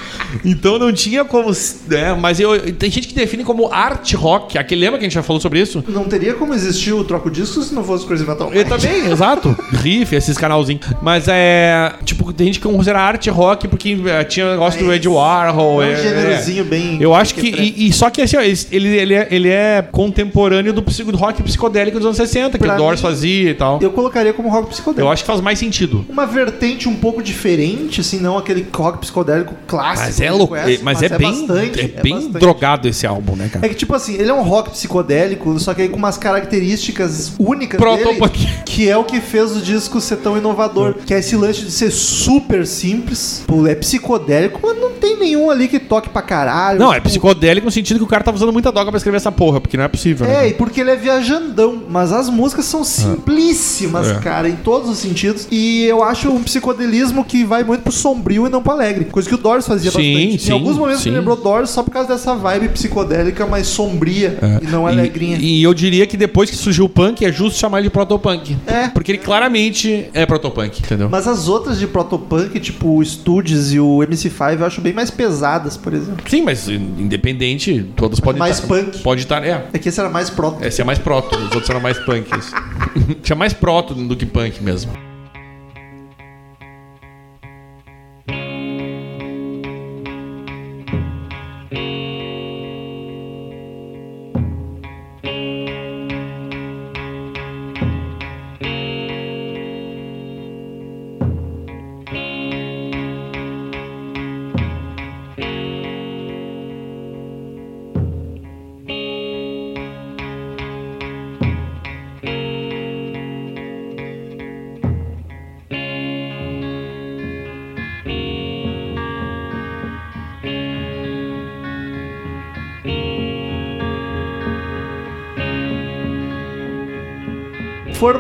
Então 0.46 0.80
não 0.80 0.92
tinha 0.92 1.24
como. 1.24 1.52
Né, 1.88 2.14
mas 2.20 2.40
eu, 2.40 2.74
tem 2.74 2.90
gente 2.90 3.08
que 3.08 3.14
define 3.14 3.44
como 3.44 3.72
art 3.72 4.14
rock. 4.14 4.58
Aquele 4.58 4.82
lembra 4.82 4.98
que 4.98 5.06
a 5.06 5.08
gente 5.08 5.14
já 5.14 5.24
falou 5.24 5.42
sobre 5.42 5.60
isso? 5.60 5.84
Não 5.88 6.06
teria 6.06 6.34
como 6.34 6.54
existir 6.54 6.94
o 6.94 7.04
troco 7.04 7.30
disco 7.30 7.62
se 7.62 7.74
não 7.74 7.84
fosse 7.84 8.06
Crazy 8.06 8.26
Metal 8.26 8.52
Eu 8.54 8.66
também, 8.66 9.12
exato. 9.12 9.56
Riff, 9.72 10.16
esses 10.16 10.38
canalzinhos. 10.38 10.86
Mas 11.02 11.26
é. 11.28 11.94
Tipo, 12.04 12.32
tem 12.34 12.48
gente 12.48 12.60
que 12.60 12.68
considera 12.68 13.02
art 13.02 13.28
rock 13.28 13.68
porque 13.68 13.98
é, 14.06 14.24
tinha 14.24 14.52
negócio 14.52 14.84
do 14.84 14.92
Ed 14.92 15.08
Warhol. 15.08 15.84
É 15.84 15.88
um 15.88 15.92
é- 15.92 15.96
gênerozinho 15.96 16.66
bem... 16.66 17.02
Eu 17.02 17.14
acho 17.14 17.36
que. 17.36 17.48
E, 17.48 17.88
e 17.88 17.94
só 17.94 18.10
que 18.10 18.22
assim, 18.22 18.38
ó, 18.38 18.42
ele, 18.42 18.88
ele, 18.88 19.14
é, 19.14 19.28
ele 19.30 19.50
é 19.50 19.86
contemporâneo 19.92 20.41
do, 20.50 20.82
psico- 20.84 21.12
do 21.12 21.18
rock 21.18 21.42
psicodélico 21.44 21.98
dos 21.98 22.06
anos 22.06 22.18
60, 22.18 22.58
que 22.58 22.64
Pra 22.64 22.76
o 22.76 22.78
Doors 22.78 23.00
mim, 23.02 23.08
fazia 23.08 23.50
e 23.52 23.54
tal. 23.54 23.80
Eu 23.82 23.92
colocaria 23.92 24.34
como 24.34 24.50
rock 24.50 24.70
psicodélico. 24.70 25.08
Eu 25.08 25.12
acho 25.12 25.24
que 25.24 25.28
faz 25.28 25.40
mais 25.42 25.60
sentido. 25.60 26.06
Uma 26.10 26.26
vertente 26.26 26.88
um 26.90 26.96
pouco 26.96 27.22
diferente, 27.24 28.02
assim, 28.02 28.20
não 28.20 28.38
aquele 28.38 28.66
rock 28.74 29.00
psicodélico 29.00 29.56
clássico. 29.68 30.08
Mas 30.08 30.20
é 30.20 30.28
a 30.28 30.30
gente 30.30 30.38
louco. 30.38 30.54
conhece, 30.56 30.84
Mas, 30.84 31.02
é, 31.04 31.10
bem. 31.18 31.32
bastante, 31.48 31.80
é 31.82 32.02
bem 32.02 32.14
bastante. 32.16 32.40
drogado 32.40 32.88
esse 32.88 33.06
álbum, 33.08 33.36
né, 33.36 33.50
cara? 33.52 33.66
É 33.66 33.70
que, 33.70 33.76
tipo 33.76 33.94
assim, 33.96 34.16
ele 34.16 34.30
é 34.30 34.34
um 34.34 34.42
rock 34.44 34.72
psicodélico, 34.72 35.58
só 35.60 35.74
que 35.74 35.84
aí 35.84 35.90
com 35.90 35.98
umas 35.98 36.18
características 36.18 37.34
únicas 37.40 37.80
Protopunk. 37.80 38.38
dele, 38.40 38.52
que 38.66 38.90
é 38.90 38.98
o 38.98 39.04
que 39.04 39.20
fez 39.20 39.56
o 39.56 39.62
disco 39.62 40.00
ser 40.00 40.18
tão 40.18 40.38
inovador. 40.38 40.96
Que 41.06 41.14
é 41.14 41.20
esse 41.20 41.36
lance 41.36 41.62
de 41.66 41.72
ser 41.72 41.92
super 41.92 42.66
simples. 42.66 43.44
Pô, 43.48 43.66
é 43.68 43.76
psicodélico, 43.76 44.60
mas 44.64 44.78
não 44.80 44.92
tem 44.92 45.18
nenhum 45.18 45.50
ali 45.50 45.68
que 45.68 45.80
toque 45.80 46.10
pra 46.10 46.22
caralho. 46.22 46.80
Não, 46.80 46.92
é 46.92 46.96
Tipo, 46.98 47.10
psicodélico 47.10 47.66
no 47.66 47.72
sentido 47.72 47.98
que 47.98 48.04
o 48.04 48.08
cara 48.08 48.24
tá 48.24 48.32
usando 48.32 48.54
muita 48.54 48.72
droga 48.72 48.92
pra 48.92 48.98
escrever 48.98 49.18
essa 49.18 49.32
porra, 49.32 49.60
porque 49.60 49.76
não 49.76 49.84
é 49.84 49.88
possível, 49.88 50.21
É, 50.26 50.28
né? 50.42 50.48
e 50.50 50.54
porque 50.54 50.82
ele 50.82 50.92
é 50.92 50.96
viajandão, 50.96 51.84
mas 51.90 52.12
as 52.12 52.30
músicas 52.30 52.66
são 52.66 52.84
simplíssimas, 52.84 54.08
É. 54.10 54.14
cara, 54.20 54.50
em 54.50 54.56
todos 54.56 54.90
os 54.90 54.98
sentidos. 54.98 55.48
E 55.52 55.86
eu 55.86 56.04
acho 56.04 56.30
um 56.30 56.44
psicodelismo 56.44 57.24
que 57.24 57.44
vai 57.44 57.64
muito 57.64 57.82
pro 57.82 57.92
sombrio 57.92 58.48
e 58.48 58.50
não 58.50 58.62
pro 58.62 58.72
alegre. 58.74 59.06
Coisa 59.06 59.28
que 59.28 59.36
o 59.36 59.38
Doors 59.38 59.66
fazia 59.68 59.92
Sim, 59.92 60.14
bastante. 60.14 60.42
sim, 60.44 60.50
em 60.50 60.54
alguns 60.54 60.78
momentos 60.78 61.02
sim. 61.04 61.10
me 61.12 61.18
lembrou 61.18 61.36
Doors 61.36 61.70
só 61.70 61.84
por 61.84 61.92
causa 61.92 62.10
dessa 62.10 62.36
vibe 62.36 62.70
psicodélica 62.70 63.46
mais 63.46 63.68
sombria 63.68 64.38
e 64.62 64.68
não 64.68 64.86
alegrinha. 64.88 65.38
E, 65.40 65.60
e 65.60 65.64
eu 65.64 65.74
diria 65.74 66.06
que 66.08 66.18
depois 66.18 66.50
que 66.50 66.56
surgiu 66.56 66.86
o 66.86 66.90
punk, 66.90 67.24
é 67.26 67.32
justo 67.32 67.60
chamar 67.60 67.80
ele 67.80 67.88
de 67.88 67.92
protopunk. 67.94 68.58
É. 68.68 68.88
Porque 68.90 69.12
ele 69.12 69.18
claramente 69.20 70.10
é 70.14 70.26
protopunk, 70.26 70.80
entendeu? 70.80 71.10
Mas 71.10 71.28
as 71.28 71.48
outras 71.48 71.80
de 71.80 71.88
protopunk, 71.88 72.60
tipo 72.60 72.98
o 72.98 73.06
Studios 73.06 73.74
e 73.74 73.80
o 73.80 74.00
MC5, 74.00 74.60
eu 74.60 74.66
acho 74.66 74.82
bem 74.82 74.94
mais 74.94 75.10
pesadas, 75.10 75.78
por 75.78 75.94
exemplo. 75.94 76.24
Sim, 76.30 76.42
mas 76.42 76.68
independente, 76.68 77.86
todos 77.96 78.20
podem 78.20 78.40
Mais 78.40 78.60
tá- 78.60 78.68
punk. 78.68 79.00
Pode 79.00 79.22
estar, 79.22 79.44
é. 79.46 79.66
É 79.74 79.78
que 79.80 79.90
esse 79.90 80.00
era 80.00 80.10
mais 80.12 80.30
proto. 80.30 80.64
Esse 80.64 80.82
é 80.82 80.84
mais 80.84 81.00
proto, 81.00 81.36
os 81.36 81.52
outros 81.52 81.70
eram 81.70 81.82
mais 81.82 81.98
punk. 82.00 82.30
isso. 82.38 82.54
Tinha 83.24 83.36
mais 83.36 83.54
proto 83.54 83.94
do 83.94 84.16
que 84.16 84.26
punk 84.26 84.62
mesmo. 84.62 85.11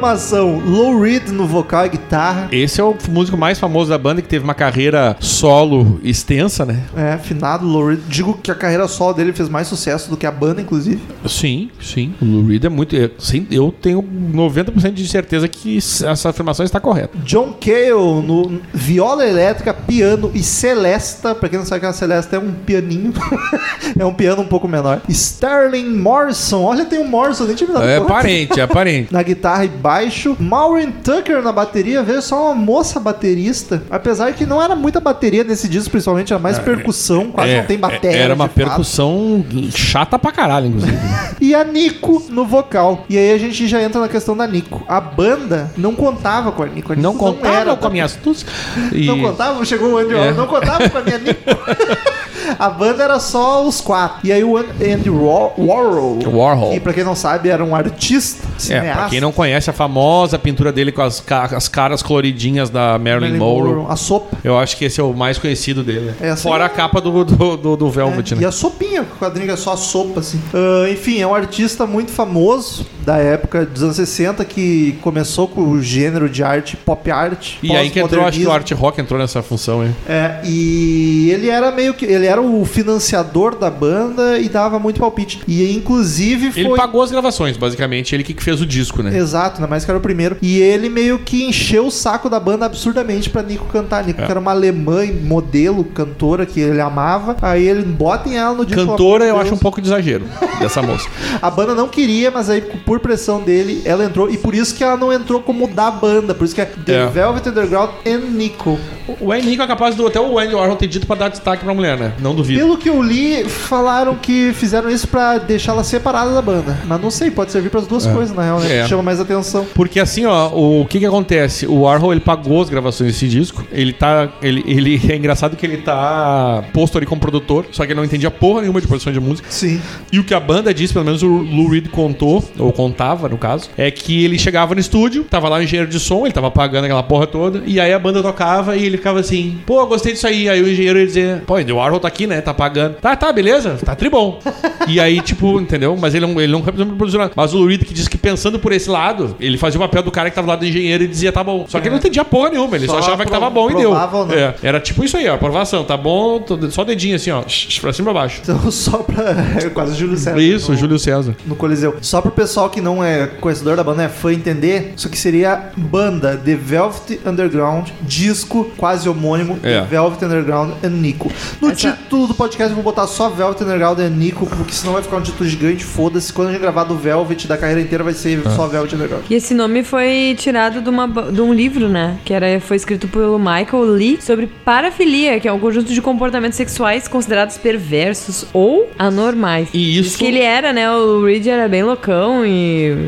Formação: 0.01 0.59
Low 0.65 0.99
Reed 0.99 1.27
no 1.27 1.45
vocal 1.45 1.85
e 1.85 1.89
guitarra. 1.89 2.49
Esse 2.51 2.81
é 2.81 2.83
o 2.83 2.97
músico 3.07 3.37
mais 3.37 3.59
famoso 3.59 3.91
da 3.91 3.99
banda 3.99 4.19
que 4.19 4.27
teve 4.27 4.43
uma 4.43 4.55
carreira 4.55 5.15
solo 5.19 5.99
extensa, 6.03 6.65
né? 6.65 6.81
É, 6.97 7.19
finado 7.19 7.67
Low 7.67 7.89
Reed. 7.89 7.99
Digo 8.09 8.33
que 8.33 8.49
a 8.49 8.55
carreira 8.55 8.87
solo 8.87 9.13
dele 9.13 9.31
fez 9.31 9.47
mais 9.47 9.67
sucesso 9.67 10.09
do 10.09 10.17
que 10.17 10.25
a 10.25 10.31
banda, 10.31 10.59
inclusive. 10.59 10.99
Sim, 11.27 11.69
sim. 11.79 12.15
O 12.19 12.25
Lou 12.25 12.47
Reed 12.47 12.65
é 12.65 12.69
muito. 12.69 12.95
é, 12.95 13.11
sim, 13.19 13.45
eu 13.51 13.71
tenho 13.79 14.01
90% 14.01 14.91
de 14.93 15.07
certeza 15.07 15.47
que 15.47 15.77
essa 15.77 16.29
afirmação 16.29 16.65
está 16.65 16.79
correta. 16.79 17.15
John 17.23 17.53
Cale 17.61 18.25
no 18.25 18.59
viola 18.73 19.23
elétrica, 19.27 19.71
piano 19.71 20.31
e 20.33 20.41
celesta. 20.41 21.35
Pra 21.35 21.47
quem 21.47 21.59
não 21.59 21.65
sabe 21.65 21.81
que 21.81 21.85
a 21.85 21.93
celesta 21.93 22.37
é 22.37 22.39
um 22.39 22.51
pianinho. 22.51 23.13
é 23.99 24.03
um 24.03 24.15
piano 24.15 24.41
um 24.41 24.47
pouco 24.47 24.67
menor. 24.67 24.99
Sterling 25.07 25.95
Morrison. 25.95 26.63
Olha, 26.63 26.85
tem 26.85 26.97
um 26.97 27.07
Morrison, 27.07 27.45
nem 27.45 27.55
tinha 27.55 27.67
me 27.67 27.73
dado 27.75 27.85
É 27.85 27.99
parente, 28.01 28.59
é 28.59 28.65
parente. 28.65 29.13
Na 29.13 29.21
guitarra 29.21 29.63
e 29.63 29.67
baixo. 29.67 29.90
Maureen 30.39 30.91
Tucker 30.91 31.41
na 31.41 31.51
bateria. 31.51 32.03
Veio 32.03 32.21
só 32.21 32.47
uma 32.47 32.55
moça 32.55 32.99
baterista. 32.99 33.81
Apesar 33.89 34.33
que 34.33 34.45
não 34.45 34.61
era 34.61 34.75
muita 34.75 34.99
bateria 34.99 35.43
nesse 35.43 35.67
disco, 35.67 35.91
principalmente. 35.91 36.31
Era 36.33 36.41
mais 36.41 36.57
percussão. 36.59 37.31
Quase 37.31 37.49
É, 37.51 37.57
não 37.59 37.65
tem 37.65 37.77
bateria. 37.77 38.17
Era 38.17 38.33
uma 38.33 38.47
percussão 38.47 39.43
chata 39.75 40.17
pra 40.19 40.31
caralho, 40.31 40.67
inclusive. 40.67 40.97
E 41.41 41.55
a 41.55 41.63
Nico 41.63 42.23
no 42.29 42.45
vocal. 42.45 43.03
E 43.09 43.17
aí 43.17 43.31
a 43.33 43.37
gente 43.37 43.67
já 43.67 43.81
entra 43.81 43.99
na 43.99 44.07
questão 44.07 44.37
da 44.37 44.45
Nico. 44.45 44.83
A 44.87 45.01
banda 45.01 45.71
não 45.75 45.95
contava 45.95 46.51
com 46.51 46.61
a 46.61 46.67
Nico. 46.67 46.93
A 46.93 46.95
Nico 46.95 47.01
Não 47.07 47.15
contava 47.17 47.55
era 47.55 47.75
com 47.75 47.87
a 47.87 47.89
minha 47.89 48.05
astúcia. 48.05 48.47
E- 48.91 49.05
Não 49.07 49.19
contava? 49.19 49.63
Chegou 49.65 49.93
o 49.93 49.97
Andy 49.97 50.13
É. 50.15 50.31
Não 50.33 50.45
contava 50.47 50.87
com 50.89 50.97
a 50.97 51.01
minha 51.01 51.17
Nico. 51.17 51.41
a 52.57 52.69
banda 52.69 53.03
era 53.03 53.19
só 53.19 53.65
os 53.65 53.81
quatro. 53.81 54.19
E 54.23 54.31
aí 54.31 54.43
o 54.43 54.57
Andy 54.57 55.09
Wa- 55.09 55.51
Warhol. 55.57 56.19
Warhol. 56.31 56.71
Que 56.71 56.79
pra 56.79 56.93
quem 56.93 57.03
não 57.03 57.15
sabe 57.15 57.49
era 57.49 57.63
um 57.63 57.75
artista. 57.75 58.47
É, 58.55 58.59
cineasta. 58.59 58.93
pra 59.01 59.09
quem 59.09 59.19
não 59.21 59.31
conhece 59.31 59.69
a 59.69 59.73
famosa 59.73 60.37
pintura 60.39 60.71
dele 60.71 60.91
com 60.91 61.01
as, 61.01 61.19
ca- 61.19 61.45
as 61.55 61.67
caras 61.67 62.01
coloridinhas 62.03 62.69
da 62.69 62.97
Marilyn, 62.97 63.37
Marilyn 63.37 63.37
Monroe. 63.39 63.73
Monroe, 63.75 63.91
A 63.91 63.95
sopa. 63.95 64.37
Eu 64.43 64.57
acho 64.57 64.77
que 64.77 64.85
esse 64.85 64.99
é 64.99 65.03
o 65.03 65.13
mais 65.13 65.37
conhecido 65.37 65.83
dele. 65.83 66.13
É, 66.21 66.29
assim- 66.31 66.43
Fora 66.49 66.65
a 66.65 66.69
capa 66.69 66.99
do, 67.01 67.23
do, 67.23 67.57
do, 67.57 67.77
do 67.77 67.89
Velvet, 67.89 68.31
É, 68.31 68.35
né? 68.35 68.41
E 68.43 68.45
a 68.45 68.51
sopinha, 68.51 69.01
o 69.03 69.19
quadrinho 69.19 69.51
é 69.51 69.55
só 69.55 69.73
a 69.73 69.77
sopa, 69.77 70.19
assim. 70.19 70.39
Ah, 70.53 70.89
enfim, 70.89 71.19
é 71.21 71.27
um 71.27 71.33
artista 71.35 71.85
muito 71.85 72.11
famoso 72.11 72.85
da 73.05 73.17
época 73.17 73.65
dos 73.65 73.83
anos 73.83 73.95
60 73.95 74.43
que 74.45 74.97
começou 75.01 75.47
com 75.47 75.61
o 75.61 75.81
gênero 75.81 76.29
de 76.29 76.43
arte 76.43 76.77
pop 76.77 77.09
art. 77.11 77.53
E 77.63 77.75
aí 77.75 77.89
que 77.89 77.99
entrou, 77.99 78.25
acho 78.25 78.39
que 78.39 78.45
o 78.45 78.51
art 78.51 78.71
rock 78.71 79.01
entrou 79.01 79.19
nessa 79.19 79.41
função, 79.41 79.83
hein? 79.83 79.95
É, 80.07 80.39
e 80.45 81.29
ele 81.31 81.49
era 81.49 81.71
meio 81.71 81.93
que. 81.93 82.05
Ele 82.05 82.25
era 82.25 82.41
o 82.41 82.65
financiador 82.65 83.55
da 83.55 83.69
banda 83.69 84.37
e 84.39 84.47
dava 84.49 84.79
muito 84.79 84.99
palpite. 84.99 85.41
E 85.47 85.75
inclusive 85.75 86.51
foi. 86.51 86.61
Ele 86.63 86.75
pagou 86.75 87.01
as 87.01 87.11
gravações, 87.11 87.57
basicamente. 87.57 88.13
Ele 88.13 88.23
que 88.23 88.41
fez 88.41 88.61
o 88.61 88.65
disco, 88.65 89.01
né? 89.01 89.15
Exato, 89.17 89.55
ainda 89.57 89.67
mais 89.67 89.83
que 89.85 89.91
era 89.91 89.97
o 89.97 90.01
primeiro. 90.01 90.37
E 90.41 90.59
ele 90.59 90.89
meio 90.89 91.19
que 91.19 91.43
encheu 91.45 91.87
o 91.87 91.91
saco 91.91 92.29
da 92.29 92.39
banda 92.39 92.65
absurdamente 92.65 93.29
pra 93.29 93.41
Nico 93.41 93.65
cantar. 93.65 94.05
Nico, 94.05 94.21
É. 94.21 94.25
que 94.25 94.31
era 94.31 94.39
uma 94.39 94.51
alemã, 94.51 95.05
modelo, 95.23 95.83
cantora 95.83 96.45
que 96.45 96.59
ele 96.59 96.79
amava. 96.81 97.35
Aí 97.41 97.67
ele 97.67 97.83
botem 97.83 98.37
ela 98.37 98.53
no 98.53 98.65
disco. 98.65 98.85
Cantora, 98.85 99.25
eu 99.25 99.37
acho 99.39 99.53
um 99.53 99.57
pouco 99.57 99.81
de 99.81 99.87
exagero 99.87 100.25
dessa 100.59 100.81
moça. 100.81 101.07
A 101.41 101.49
banda 101.49 101.73
não 101.73 101.87
queria, 101.87 102.29
mas 102.31 102.49
aí 102.49 102.61
por 102.91 102.99
pressão 102.99 103.41
dele, 103.41 103.81
ela 103.85 104.03
entrou. 104.03 104.29
E 104.29 104.37
por 104.37 104.53
isso 104.53 104.75
que 104.75 104.83
ela 104.83 104.97
não 104.97 105.13
entrou 105.13 105.39
como 105.41 105.65
da 105.65 105.89
banda. 105.89 106.35
Por 106.35 106.43
isso 106.43 106.53
que 106.53 106.59
é 106.59 106.65
The 106.65 107.03
É. 107.03 107.05
Velvet 107.05 107.47
Underground 107.47 107.89
and 108.05 108.31
Nico. 108.31 108.77
O 109.17 109.33
Nico 109.33 109.63
é 109.63 109.67
capaz 109.67 109.95
do 109.95 110.05
até 110.07 110.19
o 110.19 110.37
Andy 110.37 110.53
Warhol 110.53 110.75
ter 110.75 110.87
dito 110.87 111.07
pra 111.07 111.15
dar 111.15 111.29
destaque 111.29 111.63
pra 111.63 111.73
mulher, 111.73 111.97
né? 111.97 112.11
Não 112.19 112.35
duvido. 112.35 112.59
Pelo 112.59 112.77
que 112.77 112.89
eu 112.89 113.01
li, 113.01 113.45
falaram 113.45 114.15
que 114.15 114.51
fizeram 114.53 114.89
isso 114.89 115.07
pra 115.07 115.37
deixar 115.37 115.71
ela 115.71 115.85
separada 115.85 116.33
da 116.33 116.41
banda. 116.41 116.77
Mas 116.85 117.01
não 117.01 117.09
sei, 117.09 117.31
pode 117.31 117.53
servir 117.53 117.69
pras 117.69 117.87
duas 117.87 118.05
coisas, 118.05 118.35
na 118.35 118.43
real, 118.43 118.59
né? 118.59 118.79
É. 118.79 118.87
Chama 118.87 119.03
mais 119.03 119.21
atenção. 119.21 119.65
Porque 119.73 119.97
assim, 119.97 120.25
ó, 120.25 120.49
o 120.49 120.85
que 120.85 120.99
que 120.99 121.05
acontece? 121.05 121.65
O 121.65 121.83
Warhol, 121.83 122.11
ele 122.11 122.19
pagou 122.19 122.61
as 122.61 122.69
gravações 122.69 123.13
desse 123.13 123.25
disco. 123.29 123.65
Ele 123.71 123.93
tá... 123.93 124.27
Ele, 124.41 124.65
ele 124.67 125.01
é 125.09 125.15
engraçado 125.15 125.55
que 125.55 125.65
ele 125.65 125.77
tá 125.77 126.61
posto 126.73 126.97
ali 126.97 127.07
como 127.07 127.21
produtor, 127.21 127.67
só 127.71 127.85
que 127.85 127.93
ele 127.93 127.97
não 127.97 128.05
entendia 128.05 128.29
porra 128.29 128.61
nenhuma 128.61 128.81
de 128.81 128.87
produção 128.87 129.13
de 129.13 129.19
música. 129.21 129.47
Sim. 129.49 129.79
E 130.11 130.19
o 130.19 130.25
que 130.25 130.33
a 130.33 130.39
banda 130.41 130.73
disse, 130.73 130.91
pelo 130.91 131.05
menos 131.05 131.23
o 131.23 131.27
Lou 131.27 131.69
Reed 131.69 131.87
contou, 131.87 132.43
ou 132.57 132.73
contava 132.81 133.29
no 133.29 133.37
caso, 133.37 133.69
é 133.77 133.91
que 133.91 134.25
ele 134.25 134.39
chegava 134.39 134.73
no 134.73 134.81
estúdio, 134.81 135.23
tava 135.23 135.47
lá 135.47 135.57
o 135.57 135.61
engenheiro 135.61 135.89
de 135.89 135.99
som, 135.99 136.25
ele 136.25 136.33
tava 136.33 136.49
pagando 136.49 136.85
aquela 136.85 137.03
porra 137.03 137.27
toda, 137.27 137.61
e 137.63 137.79
aí 137.79 137.93
a 137.93 137.99
banda 137.99 138.23
tocava 138.23 138.75
e 138.75 138.83
ele 138.83 138.97
ficava 138.97 139.19
assim, 139.19 139.59
pô, 139.67 139.85
gostei 139.85 140.13
disso 140.13 140.25
aí. 140.25 140.49
Aí 140.49 140.61
o 140.61 140.67
engenheiro 140.67 140.97
ia 140.97 141.05
dizer, 141.05 141.41
pô, 141.41 141.55
o 141.55 141.75
Warhol 141.75 141.99
tá 141.99 142.07
aqui, 142.07 142.25
né? 142.25 142.41
Tá 142.41 142.53
pagando. 142.53 142.95
Tá, 142.95 143.15
tá, 143.15 143.31
beleza, 143.31 143.77
tá 143.85 143.95
tribom. 143.95 144.39
e 144.87 144.99
aí, 144.99 145.21
tipo, 145.21 145.59
entendeu? 145.59 145.95
Mas 145.95 146.15
ele 146.15 146.25
não, 146.25 146.41
ele 146.41 146.51
não 146.51 146.61
produzir 146.61 147.17
nada. 147.17 147.31
Mas 147.35 147.53
o 147.53 147.65
Reed 147.65 147.83
que 147.83 147.93
disse 147.93 148.09
que 148.09 148.17
pensando 148.17 148.57
por 148.57 148.71
esse 148.71 148.89
lado, 148.89 149.35
ele 149.39 149.57
fazia 149.57 149.79
o 149.79 149.83
papel 149.83 150.01
do 150.01 150.11
cara 150.11 150.29
que 150.29 150.35
tava 150.35 150.47
lá 150.47 150.55
do 150.55 150.65
engenheiro 150.65 151.03
e 151.03 151.07
dizia, 151.07 151.31
tá 151.31 151.43
bom. 151.43 151.65
Só 151.67 151.79
que 151.79 151.87
ele 151.87 151.91
não 151.91 151.99
entendia 151.99 152.25
porra 152.25 152.49
nenhuma, 152.49 152.75
ele 152.75 152.87
só, 152.87 152.93
Só 152.93 152.99
achava 152.99 153.25
que 153.25 153.31
tava 153.31 153.49
bom 153.49 153.69
e 153.69 153.75
deu. 153.75 153.93
não. 153.93 154.31
É, 154.31 154.55
era 154.63 154.79
tipo 154.79 155.03
isso 155.03 155.17
aí, 155.17 155.27
ó, 155.29 155.35
aprovação, 155.35 155.83
tá 155.83 155.95
bom, 155.95 156.43
só 156.71 156.83
dedinho 156.83 157.15
assim, 157.15 157.29
ó, 157.29 157.41
pra 157.41 157.93
cima 157.93 158.09
e 158.09 158.13
pra 158.13 158.13
baixo. 158.13 158.41
Então, 158.43 158.59
só 158.71 158.97
pra. 158.97 159.31
é 159.63 159.69
quase 159.81 159.95
Júlio 159.95 160.17
César. 160.17 160.39
Isso, 160.39 160.71
no, 160.71 160.77
Júlio 160.77 160.99
César. 160.99 161.35
No 161.45 161.55
Coliseu. 161.55 161.95
Só 162.01 162.21
pro 162.21 162.31
pessoal 162.31 162.69
que 162.71 162.81
não 162.81 163.03
é 163.03 163.27
conhecedor 163.27 163.75
da 163.75 163.83
banda, 163.83 164.03
é 164.03 164.09
fã 164.09 164.31
entender, 164.33 164.93
isso 164.95 165.07
aqui 165.07 165.17
seria 165.17 165.69
banda 165.77 166.35
The 166.43 166.55
Velvet 166.55 167.19
Underground, 167.25 167.89
disco 168.01 168.71
quase 168.77 169.07
homônimo, 169.07 169.59
É. 169.63 169.81
The 169.81 169.87
Velvet 169.87 170.23
Underground 170.25 170.73
and 170.83 170.89
Nico. 170.89 171.31
No 171.61 171.69
Essa- 171.71 171.91
título 171.91 172.27
do 172.27 172.33
podcast 172.33 172.69
eu 172.71 172.75
vou 172.75 172.83
botar 172.83 173.05
só 173.07 173.29
Velvet 173.29 173.63
Underground 173.63 173.99
and 173.99 174.09
Nico, 174.09 174.45
porque 174.47 174.73
senão 174.73 174.93
vai 174.93 175.01
ficar 175.03 175.17
um 175.17 175.21
título 175.21 175.47
gigante, 175.49 175.83
foda-se. 175.83 176.31
Quando 176.33 176.49
a 176.49 176.51
gente 176.51 176.61
gravar 176.61 176.83
do 176.85 176.95
Velvet 176.95 177.47
da 177.47 177.57
carreira 177.57 177.81
inteira 177.81 178.03
vai 178.03 178.13
ser 178.13 178.41
Ah. 178.45 178.49
só 178.51 178.67
Velvet 178.67 178.95
Underground. 178.95 179.23
E 179.29 179.35
esse 179.35 179.53
nome 179.53 179.83
foi 179.83 180.35
tirado 180.37 180.81
de, 180.81 180.89
uma, 180.89 181.07
de 181.07 181.41
um 181.41 181.53
livro, 181.53 181.87
né? 181.89 182.17
Que 182.25 182.33
era, 182.33 182.59
foi 182.61 182.77
escrito 182.77 183.07
pelo 183.07 183.37
Michael 183.37 183.83
Lee 183.83 184.19
sobre 184.21 184.47
parafilia, 184.65 185.39
que 185.39 185.47
é 185.47 185.51
um 185.53 185.59
conjunto 185.59 185.91
de 185.93 186.01
comportamentos 186.01 186.55
sexuais 186.57 187.07
considerados 187.07 187.57
perversos 187.57 188.45
ou 188.53 188.89
anormais. 188.97 189.69
E 189.73 189.93
Diz 189.93 190.07
isso- 190.07 190.17
que 190.17 190.25
ele 190.25 190.39
era, 190.41 190.71
né? 190.71 190.89
O 190.91 191.25
Reed 191.25 191.47
era 191.47 191.67
bem 191.67 191.83
loucão 191.83 192.45
e 192.45 192.60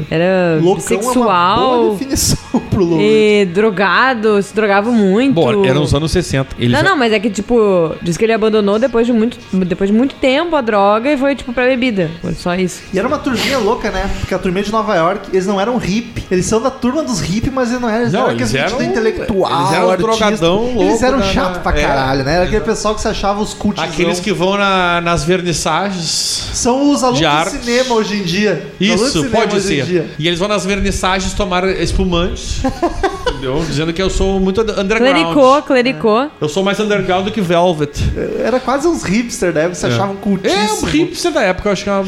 era 0.09 0.59
Loucão 0.61 0.85
é 0.97 0.99
uma 0.99 1.03
sexual 1.03 1.57
boa 1.83 1.91
definição 1.91 2.37
pro 2.69 2.83
Lou 2.83 2.99
e 3.01 3.45
drogado, 3.45 4.41
se 4.41 4.53
drogava 4.53 4.91
muito. 4.91 5.33
Bom, 5.35 5.65
era 5.65 5.73
nos 5.75 5.93
anos 5.93 6.11
60. 6.11 6.55
Ele 6.59 6.71
Não, 6.73 6.79
já- 6.81 6.89
não, 6.89 6.97
mas 6.97 7.13
é 7.13 7.19
que, 7.19 7.29
tipo, 7.29 7.95
diz 8.01 8.17
que 8.17 8.23
ele 8.25 8.33
abandonou 8.33 8.77
depois 8.79 9.05
de 9.05 9.13
muito, 9.13 9.37
depois 9.65 9.89
de 9.89 9.95
muito 9.95 10.15
tempo 10.15 10.55
a 10.55 10.61
droga 10.61 11.11
e 11.11 11.17
foi, 11.17 11.35
tipo, 11.35 11.53
pra 11.53 11.65
bebida. 11.65 12.09
Foi 12.21 12.33
só 12.33 12.53
isso. 12.55 12.81
E 12.93 12.99
era 12.99 13.07
uma 13.07 13.17
turminha 13.19 13.57
louca, 13.57 13.89
né? 13.91 14.09
Porque 14.19 14.33
a 14.33 14.39
turminha 14.39 14.63
de 14.63 14.71
Nova 14.71 14.95
York, 14.95 15.29
eles 15.31 15.45
não 15.47 15.59
eram 15.59 15.77
hippie. 15.77 16.23
Eles 16.31 16.45
são 16.45 16.61
da 16.61 16.71
turma 16.71 17.03
dos 17.03 17.19
hippie, 17.21 17.49
mas 17.51 17.69
eles 17.69 17.81
não 17.81 17.89
eram. 17.89 18.01
Eles 18.01 18.13
Não, 18.13 18.21
eram 18.21 18.31
eles 18.31 18.53
aqueles 18.55 18.73
eram- 18.73 18.83
intelectual. 18.83 19.59
eles 19.61 19.73
eram 19.73 19.89
artista. 19.91 20.17
drogadão 20.17 20.63
Eles 20.65 20.75
louco 20.75 21.05
eram 21.05 21.19
da- 21.19 21.25
chato 21.25 21.61
pra 21.61 21.77
é. 21.77 21.81
caralho, 21.81 22.23
né? 22.23 22.35
Era 22.35 22.43
aquele 22.45 22.61
pessoal 22.61 22.95
que 22.95 23.01
se 23.01 23.07
achava 23.07 23.41
os 23.41 23.53
cultizão. 23.53 23.89
Aqueles 23.89 24.19
que 24.19 24.31
vão 24.33 24.57
na- 24.57 25.01
nas 25.01 25.23
vernissagens. 25.23 26.49
São 26.53 26.91
os 26.91 27.03
alunos 27.03 27.19
de 27.19 27.23
de 27.23 27.49
cinema 27.65 27.95
hoje 27.95 28.15
em 28.17 28.23
dia. 28.23 28.67
Isso, 28.79 29.07
cinema 29.09 29.42
pode 29.47 29.55
hoje 29.57 29.73
em 29.73 29.77
ser. 29.77 29.85
dia. 29.85 30.05
E 30.19 30.27
eles 30.27 30.39
vão 30.39 30.47
nas 30.47 30.65
vernissagens 30.65 31.33
tomar 31.33 31.63
espumantes. 31.79 32.61
entendeu? 33.29 33.63
Dizendo 33.67 33.93
que 33.93 34.01
eu 34.01 34.09
sou 34.09 34.39
muito 34.39 34.61
underground. 34.61 34.97
Clericou, 35.15 35.61
clericou. 35.63 36.31
Eu 36.39 36.49
sou 36.49 36.63
mais 36.63 36.79
underground 36.79 37.25
do 37.25 37.31
que 37.31 37.41
Velvet. 37.41 37.91
Era 38.43 38.59
quase 38.59 38.87
uns 38.87 39.03
hipster, 39.03 39.53
né? 39.53 39.69
Que 39.69 39.75
se 39.77 39.85
achavam 39.85 40.15
É, 40.15 40.17
cultíssimos. 40.21 40.83
um 40.83 40.85
hipster 40.87 41.31
da 41.31 41.41
época, 41.41 41.69
eu 41.69 41.73
acho 41.73 41.83
que 41.83 41.89
é 41.89 41.93
uma 41.93 42.03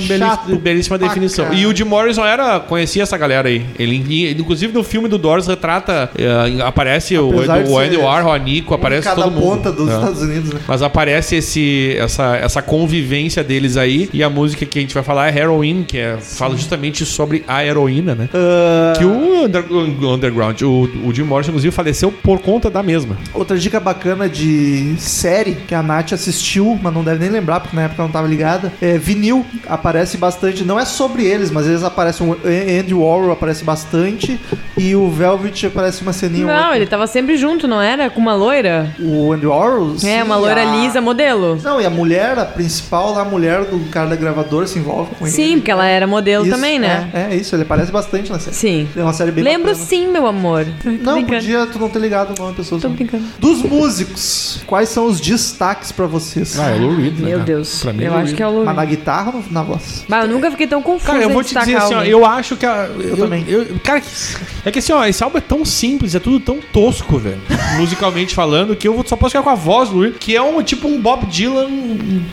belíssima 0.58 0.98
pra 0.98 1.08
definição. 1.08 1.54
E 1.54 1.66
o 1.66 1.76
Jim 1.76 1.84
Morrison 1.84 2.26
era, 2.26 2.60
conhecia 2.60 3.04
essa 3.04 3.18
galera 3.18 3.48
aí. 3.50 3.66
Ele, 3.78 3.96
inclusive, 4.38 4.74
no 4.74 4.84
filme 4.84 5.08
do 5.08 5.18
Doors 5.18 5.48
retrata, 5.48 6.10
eh, 6.18 6.62
aparece 6.64 7.18
o, 7.18 7.30
Apesar 7.36 7.64
de 7.64 7.70
o 7.70 7.78
Andy 7.78 7.98
Warhol, 7.98 8.32
a 8.34 8.38
Nico, 8.38 8.74
Um 8.74 8.76
aparece 8.76 9.04
cada 9.04 9.22
todo 9.24 9.32
mundo. 9.34 9.44
ponta 9.44 9.72
dos 9.72 9.90
É. 9.90 9.94
Estados 9.96 10.22
Unidos, 10.22 10.54
né? 10.54 10.60
Mas 10.68 10.82
aparece 10.82 11.36
esse, 11.38 11.96
essa, 12.00 12.36
essa 12.38 12.62
convivência 12.62 13.44
deles 13.44 13.78
aí. 13.78 14.10
E 14.14 14.24
a 14.24 14.30
música 14.30 14.66
que 14.66 14.80
a 14.80 14.82
gente 14.82 14.94
vai 14.94 15.04
falar 15.04 15.30
é 15.34 15.38
Heroin, 15.40 15.84
que 15.84 15.98
é, 15.98 16.18
fala 16.18 16.56
justamente 16.56 17.06
sobre 17.06 17.25
a 17.48 17.66
heroína, 17.66 18.16
né? 18.16 18.30
Ah, 18.34 18.94
Que 18.98 19.06
o 19.06 19.44
under- 19.46 19.66
o 19.72 20.14
Underground, 20.14 20.62
o, 20.62 20.90
o 21.06 21.14
Jim 21.14 21.24
Morrison, 21.24 21.52
inclusive, 21.52 21.74
faleceu 21.74 22.12
por 22.12 22.40
conta 22.40 22.70
da 22.70 22.82
mesma. 22.84 23.18
Outra 23.34 23.58
dica 23.58 23.80
bacana 23.80 24.28
de 24.30 24.96
série 24.98 25.56
que 25.68 25.74
a 25.76 25.82
Nath 25.84 26.14
assistiu, 26.14 26.78
mas 26.82 26.94
não 26.94 27.04
deve 27.04 27.20
nem 27.20 27.30
lembrar 27.30 27.60
porque 27.60 27.76
na 27.76 27.84
época 27.84 28.02
ela 28.02 28.08
não 28.08 28.14
tava 28.14 28.28
ligada. 28.28 28.72
É 28.82 28.98
vinil, 28.98 29.46
aparece 29.68 30.18
bastante. 30.18 30.64
Não 30.64 30.80
é 30.80 30.86
sobre 30.86 31.26
eles, 31.26 31.52
mas 31.52 31.66
eles 31.68 31.84
aparecem. 31.84 32.28
O 32.28 32.34
Andy 32.80 32.94
Warhol 32.94 33.32
aparece 33.32 33.64
bastante 33.64 34.40
e 34.78 34.96
o 34.96 35.10
Velvet 35.10 35.66
aparece 35.68 36.02
uma 36.02 36.14
ceninha. 36.14 36.46
Não, 36.46 36.56
outra. 36.64 36.76
ele 36.78 36.86
tava 36.86 37.08
sempre 37.08 37.38
junto, 37.38 37.68
não 37.68 37.82
era? 37.82 38.10
Com 38.10 38.20
uma 38.20 38.36
loira? 38.36 38.90
O 39.00 39.32
Andy 39.34 39.46
Warhol? 39.48 39.96
É, 40.04 40.24
uma 40.24 40.36
sim, 40.36 40.42
loira 40.42 40.62
a- 40.62 40.76
lisa, 40.76 41.02
modelo. 41.02 41.60
Não, 41.64 41.80
e 41.82 41.86
a 41.86 41.90
mulher, 41.90 42.38
a 42.40 42.46
principal 42.46 43.14
lá, 43.14 43.22
a 43.22 43.26
mulher 43.26 43.64
do 43.66 43.80
cara 43.90 44.08
da 44.10 44.16
gravadora 44.16 44.68
se 44.68 44.78
envolve 44.80 45.16
com 45.18 45.26
ele. 45.26 45.34
Sim, 45.36 45.56
porque 45.58 45.72
ela 45.72 45.86
era 45.86 46.06
modelo 46.08 46.46
Isso, 46.46 46.54
também, 46.56 46.80
né? 46.80 47.10
É, 47.14 47.15
é 47.16 47.36
isso, 47.36 47.56
ele 47.56 47.64
aparece 47.64 47.92
bastante 47.92 48.32
na 48.32 48.40
série. 48.40 48.56
Sim. 48.56 48.88
É 48.96 49.02
uma 49.02 49.14
série 49.14 49.32
bem 49.32 49.44
Lembro 49.44 49.70
bacana. 49.72 49.86
sim, 49.86 50.08
meu 50.08 50.28
amor. 50.28 50.66
Não, 50.84 51.14
brincando. 51.16 51.26
podia 51.26 51.66
tu 51.68 51.80
não 51.80 51.90
ter 51.90 52.00
ligado 52.00 52.32
o 52.38 52.42
nome 52.42 52.52
da 52.52 52.58
pessoa. 52.58 52.80
Tô 52.82 52.90
brincando. 52.90 53.24
Dos 53.40 53.62
músicos, 53.64 54.60
quais 54.68 54.90
são 54.90 55.06
os 55.06 55.20
destaques 55.22 55.92
pra 55.92 56.06
vocês? 56.06 56.60
Ah, 56.60 56.72
é 56.72 56.76
o 56.76 56.82
Lou 56.82 56.96
Reed, 56.96 57.20
né, 57.20 57.30
Meu? 57.30 57.40
Deus. 57.40 57.80
Pra 57.82 57.94
mim, 57.94 58.04
eu 58.04 58.12
Lou 58.12 58.18
acho 58.20 58.28
Reed. 58.28 58.36
que 58.38 58.44
é 58.44 58.48
o 58.48 58.52
Lou 58.52 58.66
Mas 58.66 58.76
na 58.76 58.82
Reed. 58.82 58.90
guitarra 59.00 59.32
ou 59.36 59.44
na 59.52 59.64
voz? 59.64 60.04
Mas 60.08 60.26
eu 60.26 60.32
nunca 60.32 60.52
fiquei 60.52 60.68
tão 60.68 60.82
confusa 60.82 61.12
Cara, 61.14 61.24
eu 61.24 61.30
vou 61.30 61.44
te 61.44 61.56
dizer 61.58 61.76
assim, 61.78 61.94
ó, 61.96 62.04
eu 62.04 62.26
acho 62.26 62.56
que 62.58 62.66
a, 62.66 62.88
eu, 63.00 63.18
também. 63.18 63.46
eu- 63.48 63.66
cara, 63.84 64.02
é 64.66 64.72
que 64.72 64.80
assim, 64.80 64.92
ó, 64.94 65.04
esse 65.06 65.24
álbum 65.24 65.38
é 65.38 65.42
tão 65.42 65.64
simples, 65.64 66.16
é 66.16 66.20
tudo 66.20 66.40
tão 66.40 66.60
tosco, 66.74 67.18
velho, 67.18 67.40
musicalmente 67.78 68.36
falando, 68.36 68.76
que 68.76 68.88
eu 68.88 69.04
só 69.06 69.16
posso 69.16 69.32
ficar 69.32 69.44
com 69.44 69.50
a 69.50 69.56
voz 69.56 69.90
do 69.90 69.96
Lou 69.96 70.04
Reed, 70.06 70.16
que 70.20 70.36
é 70.36 70.42
um 70.42 70.62
tipo 70.64 70.88
um 70.88 71.00
Bob 71.00 71.26
Dylan 71.28 71.68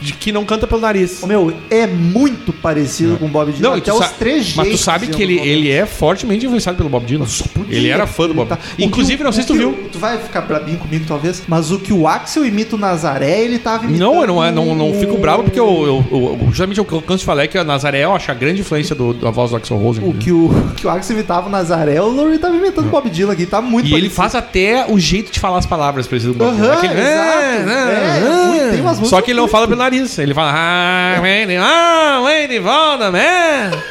de- 0.01 0.13
que 0.15 0.33
não 0.33 0.45
canta 0.45 0.67
pelo 0.67 0.81
nariz. 0.81 1.23
Ô, 1.23 1.27
meu, 1.27 1.53
é 1.71 1.87
muito 1.87 2.53
parecido 2.53 3.17
com 3.17 3.27
o 3.27 3.29
Bob 3.29 3.53
Dylan. 3.53 3.71
Não, 3.71 3.77
e 3.77 3.81
até 3.81 3.93
os 3.93 3.99
sa- 4.01 4.09
trejeitos. 4.09 4.72
Tu 4.73 4.79
sabe 4.79 5.07
que 5.09 5.23
ele, 5.23 5.39
ele 5.39 5.71
é 5.71 5.87
fortemente 5.87 6.45
influenciado 6.47 6.77
pelo 6.77 6.89
Bob 6.89 7.05
Dylan. 7.07 7.27
Ele 7.69 7.89
era 7.89 8.07
fã 8.07 8.27
do 8.29 8.35
Bob 8.35 8.49
Tá. 8.49 8.57
Dylan. 8.57 8.69
O 8.79 8.83
Inclusive, 8.83 9.23
o- 9.23 9.25
não 9.25 9.33
sei 9.33 9.41
o 9.45 9.47
se 9.47 9.53
tu 9.53 9.55
viu. 9.59 9.71
o- 9.71 9.89
Tu 9.93 9.99
vai 9.99 10.19
ficar 10.19 10.41
brabinho 10.43 10.79
comigo, 10.79 11.05
talvez, 11.07 11.43
mas 11.47 11.71
o 11.71 11.79
que 11.79 11.93
o 11.93 12.07
Axel 12.09 12.45
imita 12.45 12.77
o 12.77 12.79
Nazaré, 12.79 13.41
ele 13.43 13.59
tava 13.59 13.85
imitando. 13.85 14.01
Não, 14.01 14.21
eu 14.21 14.27
não, 14.27 14.45
é- 14.45 14.51
não, 14.51 14.75
não 14.75 14.93
fico 14.95 15.15
o- 15.15 15.19
bravo 15.19 15.45
porque 15.45 15.59
eu, 15.61 15.67
eu, 15.67 16.05
eu- 16.11 16.39
justamente 16.49 16.81
o 16.81 16.85
que 16.85 16.93
eu 16.93 17.03
canso 17.03 17.19
de 17.21 17.25
falar 17.27 17.45
é 17.45 17.47
que 17.47 17.57
a 17.59 17.65
Nazaré 17.65 18.05
eu 18.05 18.15
acho 18.15 18.31
a 18.31 18.35
grande 18.35 18.61
influência 18.61 18.95
do- 18.95 19.13
da 19.15 19.31
voz 19.31 19.51
do 19.51 19.57
Axel 19.57 19.77
Rose. 19.77 20.01
O 20.03 20.13
que 20.15 20.33
o, 20.33 20.51
que 20.77 20.87
o 20.87 20.91
Axel 20.91 21.17
imitava 21.17 21.49
o 21.49 21.51
Nazaré, 21.51 22.01
o 22.01 22.09
Lori 22.09 22.39
tava 22.39 22.57
imitando 22.57 22.87
o 22.87 22.91
Bob 22.91 23.09
Dylan 23.11 23.33
aqui, 23.33 23.47
tá 23.47 23.61
muito 23.61 23.87
E 23.87 23.93
ele 23.93 24.09
parecido. 24.09 24.15
faz 24.15 24.35
até 24.35 24.87
o 24.89 24.99
jeito 24.99 25.31
de 25.33 25.39
falar 25.41 25.59
as 25.59 25.67
palavras 25.67 26.07
parecido 26.07 26.35
com 26.35 26.45
o 26.45 26.47
Bob 26.49 26.57
Dylan. 26.61 26.73
Aquele, 26.75 26.93
exato. 27.01 27.43
É, 27.43 28.21
muito- 28.47 28.71
tem 28.73 28.81
umas 28.81 28.99
Só 29.09 29.21
que 29.21 29.31
ele 29.31 29.41
não 29.41 29.49
fala 29.49 29.67
pelo 29.67 29.79
nariz. 29.79 30.19
Ele 30.19 30.35
fala, 30.35 30.53
ah, 30.55 31.21
de, 31.47 31.57
ah, 31.57 32.47
de 32.49 32.59
volta, 32.59 33.11
man. 33.11 33.19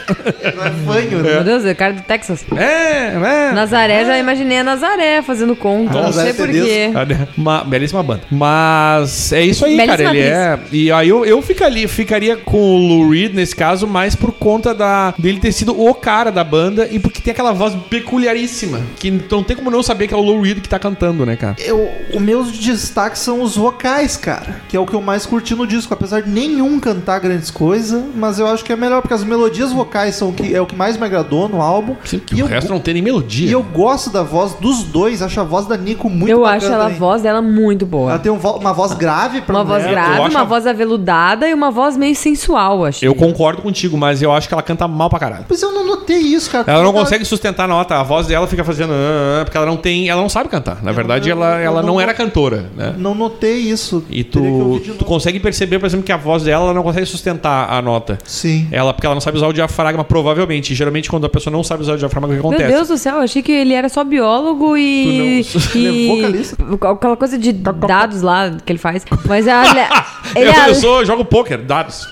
Não 0.61 0.67
é 0.67 0.71
fanho, 0.85 1.23
né? 1.23 1.33
Meu 1.33 1.43
Deus, 1.43 1.65
é 1.65 1.73
cara 1.73 1.93
do 1.93 2.01
Texas. 2.01 2.45
É, 2.55 3.15
é. 3.15 3.51
Nazaré, 3.51 4.05
já 4.05 4.17
imaginei 4.17 4.59
a 4.59 4.63
Nazaré 4.63 5.21
fazendo 5.21 5.55
conta. 5.55 6.01
Não 6.01 6.13
sei 6.13 6.33
por 6.33 6.47
Tedesco. 6.47 6.67
quê. 6.67 6.89
Cadê? 6.93 7.15
Uma 7.37 7.63
belíssima 7.63 8.03
banda. 8.03 8.21
Mas 8.31 9.31
é 9.31 9.41
isso 9.43 9.65
aí, 9.65 9.75
Belíssima 9.77 9.97
cara. 9.97 10.17
Ele 10.17 10.27
é. 10.27 10.59
E 10.71 10.91
aí 10.91 11.09
eu, 11.09 11.25
eu 11.25 11.41
ficaria, 11.41 11.87
ficaria 11.87 12.37
com 12.37 12.57
o 12.57 12.77
Lou 12.77 13.09
Reed 13.09 13.33
nesse 13.33 13.55
caso, 13.55 13.87
mais 13.87 14.15
por 14.15 14.31
conta 14.31 14.73
da, 14.73 15.13
dele 15.17 15.39
ter 15.39 15.51
sido 15.51 15.79
o 15.79 15.93
cara 15.93 16.31
da 16.31 16.43
banda 16.43 16.87
e 16.91 16.99
porque 16.99 17.21
tem 17.21 17.31
aquela 17.31 17.51
voz 17.51 17.75
peculiaríssima. 17.89 18.81
Que 18.97 19.11
não 19.11 19.43
tem 19.43 19.55
como 19.55 19.71
não 19.71 19.83
saber 19.83 20.07
que 20.07 20.13
é 20.13 20.17
o 20.17 20.21
Lou 20.21 20.41
Reed 20.41 20.59
que 20.59 20.69
tá 20.69 20.79
cantando, 20.79 21.25
né, 21.25 21.35
cara? 21.35 21.55
Eu, 21.59 21.89
os 22.13 22.21
meus 22.21 22.51
destaques 22.57 23.21
são 23.21 23.41
os 23.41 23.55
vocais, 23.55 24.17
cara. 24.17 24.61
Que 24.67 24.77
é 24.77 24.79
o 24.79 24.85
que 24.85 24.93
eu 24.93 25.01
mais 25.01 25.25
curti 25.25 25.55
no 25.55 25.65
disco. 25.65 25.93
Apesar 25.93 26.21
de 26.21 26.29
nenhum 26.29 26.79
cantar 26.79 27.19
grandes 27.19 27.51
coisas, 27.51 28.03
mas 28.15 28.39
eu 28.39 28.47
acho 28.47 28.63
que 28.63 28.71
é 28.71 28.75
melhor, 28.75 29.01
porque 29.01 29.13
as 29.13 29.23
melodias 29.23 29.71
vocais 29.71 30.15
são 30.15 30.29
o 30.29 30.33
que, 30.33 30.50
é 30.53 30.61
o 30.61 30.65
que 30.65 30.75
mais 30.75 30.97
me 30.97 31.05
agradou 31.05 31.47
no 31.49 31.61
álbum. 31.61 31.95
Que 32.03 32.21
E 32.35 32.41
o 32.41 32.45
eu, 32.45 32.47
resto 32.47 32.69
não 32.71 32.79
tem 32.79 32.93
nem 32.93 33.03
melodia. 33.03 33.47
e 33.49 33.51
eu 33.51 33.61
gosto 33.63 34.09
da 34.09 34.23
voz 34.23 34.53
dos 34.55 34.83
dois, 34.83 35.21
acho 35.21 35.39
a 35.39 35.43
voz 35.43 35.65
da 35.65 35.77
Nico 35.77 36.09
muito 36.09 36.29
eu 36.29 36.45
acho 36.45 36.65
ela, 36.67 36.85
a 36.85 36.89
voz 36.89 37.21
dela 37.21 37.41
muito 37.41 37.85
boa. 37.85 38.11
Ela 38.11 38.19
tem 38.19 38.31
um 38.31 38.37
vo- 38.37 38.57
uma 38.57 38.73
voz 38.73 38.93
grave 38.93 39.41
pra 39.41 39.55
Uma 39.55 39.63
voz 39.63 39.83
mulher. 39.83 39.97
eu 39.97 40.03
grave, 40.15 40.29
uma 40.35 40.41
a- 40.41 40.45
voz 40.45 40.67
aveludada 40.67 41.47
e 41.47 41.53
uma 41.53 41.71
voz 41.71 41.95
meio 41.97 42.15
sensual, 42.15 42.85
acho. 42.85 43.03
Eu 43.03 43.15
concordo 43.15 43.61
contigo, 43.61 43.97
mas 43.97 44.21
eu 44.21 44.31
acho 44.31 44.47
que 44.47 44.53
ela 44.53 44.63
canta 44.63 44.87
mal 44.87 45.09
pra 45.09 45.19
caralho. 45.19 45.45
Mas 45.49 45.61
eu 45.61 45.71
não 45.71 45.85
notei 45.85 46.17
isso, 46.19 46.49
cara. 46.49 46.65
Ela 46.71 46.83
não 46.83 46.91
Porque 46.91 47.03
consegue 47.05 47.25
sustentar 47.25 47.65
a 47.65 47.67
nota, 47.67 47.95
a 47.95 48.03
voz 48.03 48.27
dela 48.27 48.47
fica 48.47 48.63
fazendo. 48.63 48.91
"Ah, 48.93 49.41
ah", 49.41 49.45
porque 49.45 49.57
ela 49.57 49.65
não 49.65 49.77
tem. 49.77 50.09
Ela 50.09 50.21
não 50.21 50.29
sabe 50.29 50.49
cantar. 50.49 50.81
Na 50.83 50.91
verdade, 50.91 51.29
não- 51.29 51.37
ela, 51.43 51.55
eu 51.59 51.65
ela 51.65 51.81
não- 51.81 51.93
não 51.93 52.01
era 52.01 52.13
cantora, 52.13 52.65
né? 52.75 52.93
Não 52.97 53.13
notei 53.15 53.57
isso. 53.57 54.03
E 54.09 54.23
tu, 54.23 54.79
tu 54.97 55.05
consegue 55.05 55.39
perceber, 55.39 55.79
por 55.79 55.85
exemplo, 55.85 56.05
que 56.05 56.11
a 56.11 56.17
voz 56.17 56.43
dela 56.43 56.65
ela 56.65 56.73
não 56.73 56.83
consegue 56.83 57.05
sustentar 57.05 57.69
a 57.71 57.81
nota. 57.81 58.17
Sim. 58.25 58.67
Ela, 58.71 58.93
porque 58.93 59.05
ela 59.05 59.15
não 59.15 59.21
sabe 59.21 59.37
usar 59.37 59.47
o 59.47 59.53
diafragma, 59.53 60.03
provavelmente. 60.03 60.40
E, 60.71 60.75
geralmente, 60.75 61.09
quando 61.09 61.25
a 61.25 61.29
pessoa 61.29 61.51
não 61.51 61.63
sabe 61.63 61.83
usar 61.83 61.93
o 61.93 61.97
diafragma, 61.97 62.27
o 62.27 62.31
que 62.31 62.35
Meu 62.37 62.49
acontece? 62.49 62.71
Deus 62.73 62.87
do 62.87 62.97
céu, 62.97 63.15
eu 63.17 63.21
achei 63.21 63.41
que 63.41 63.51
ele 63.51 63.73
era 63.73 63.89
só 63.89 64.03
biólogo 64.03 64.75
e. 64.77 65.43
Tu 65.51 65.59
não- 65.59 65.81
e 65.81 66.11
é 66.11 66.15
vocalista. 66.15 66.57
aquela 66.91 67.17
coisa 67.17 67.37
de 67.37 67.51
dados 67.51 68.21
lá 68.21 68.51
que 68.65 68.71
ele 68.71 68.79
faz. 68.79 69.05
Mas 69.25 69.47
a, 69.47 69.63
ele 70.35 70.49
eu, 70.49 70.53
é. 70.53 70.69
eu 70.69 70.75
sou, 70.75 70.99
eu 70.99 71.05
jogo 71.05 71.25
pôquer, 71.25 71.57
dados. 71.59 72.07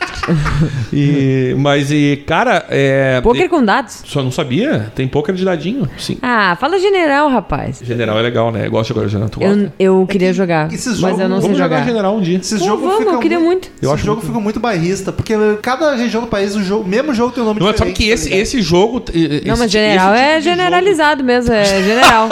E, 0.93 1.55
mas, 1.58 1.91
e, 1.91 2.23
cara, 2.25 2.65
é. 2.69 3.19
Poker 3.21 3.49
com 3.49 3.63
dados? 3.63 4.03
Só 4.05 4.21
não 4.23 4.32
sabia? 4.32 4.91
Tem 4.95 5.08
pôquer 5.08 5.36
de 5.36 5.43
dadinho. 5.45 5.88
Sim. 5.97 6.17
Ah, 6.21 6.58
fala 6.60 6.79
general, 6.79 7.29
rapaz. 7.29 7.82
General 7.84 8.17
é 8.17 8.21
legal, 8.21 8.51
né? 8.51 8.67
Eu 8.67 8.71
gosto 8.71 8.93
de 8.93 8.95
jogar 8.99 9.08
general. 9.08 9.29
Eu, 9.39 9.71
eu 10.01 10.08
queria 10.08 10.34
jogar, 10.34 10.71
esses 10.73 10.99
mas 10.99 11.12
jogos- 11.12 11.19
eu 11.19 11.29
não 11.29 11.36
sei 11.38 11.41
Vamos 11.43 11.58
jogar 11.58 11.77
jogar. 11.77 11.88
general 11.88 12.17
um 12.17 12.21
dia. 12.21 12.38
Esses 12.38 12.60
Pô, 12.60 12.65
jogos 12.65 12.82
vamos, 12.84 12.97
ficam 12.99 13.13
eu 13.13 13.19
queria 13.19 13.39
muito. 13.39 13.69
Esse 13.82 13.91
acho 13.93 14.03
jogo 14.05 14.15
muito- 14.17 14.27
fica 14.27 14.39
muito 14.39 14.60
bairrista, 14.60 15.12
porque 15.12 15.34
cada 15.62 15.95
região 15.95 16.21
do 16.21 16.27
país, 16.27 16.55
o 16.55 16.63
jogo, 16.63 16.88
mesmo 16.88 17.13
jogo 17.13 17.32
tem 17.34 17.43
um 17.43 17.47
nome 17.47 17.60
Não, 17.60 17.67
mas 17.67 17.77
sabe 17.77 17.91
diferente. 17.93 18.08
que 18.08 18.13
esse, 18.13 18.29
tá 18.29 18.36
esse 18.36 18.62
jogo. 18.62 19.03
esse- 19.13 19.47
Não, 19.47 19.58
mas 19.58 19.71
general 19.71 20.13
tipo 20.13 20.19
é 20.23 20.27
de 20.39 20.43
jogo- 20.45 20.55
generalizado 20.55 21.23
mesmo, 21.23 21.53
é 21.53 21.63
general. 21.84 22.29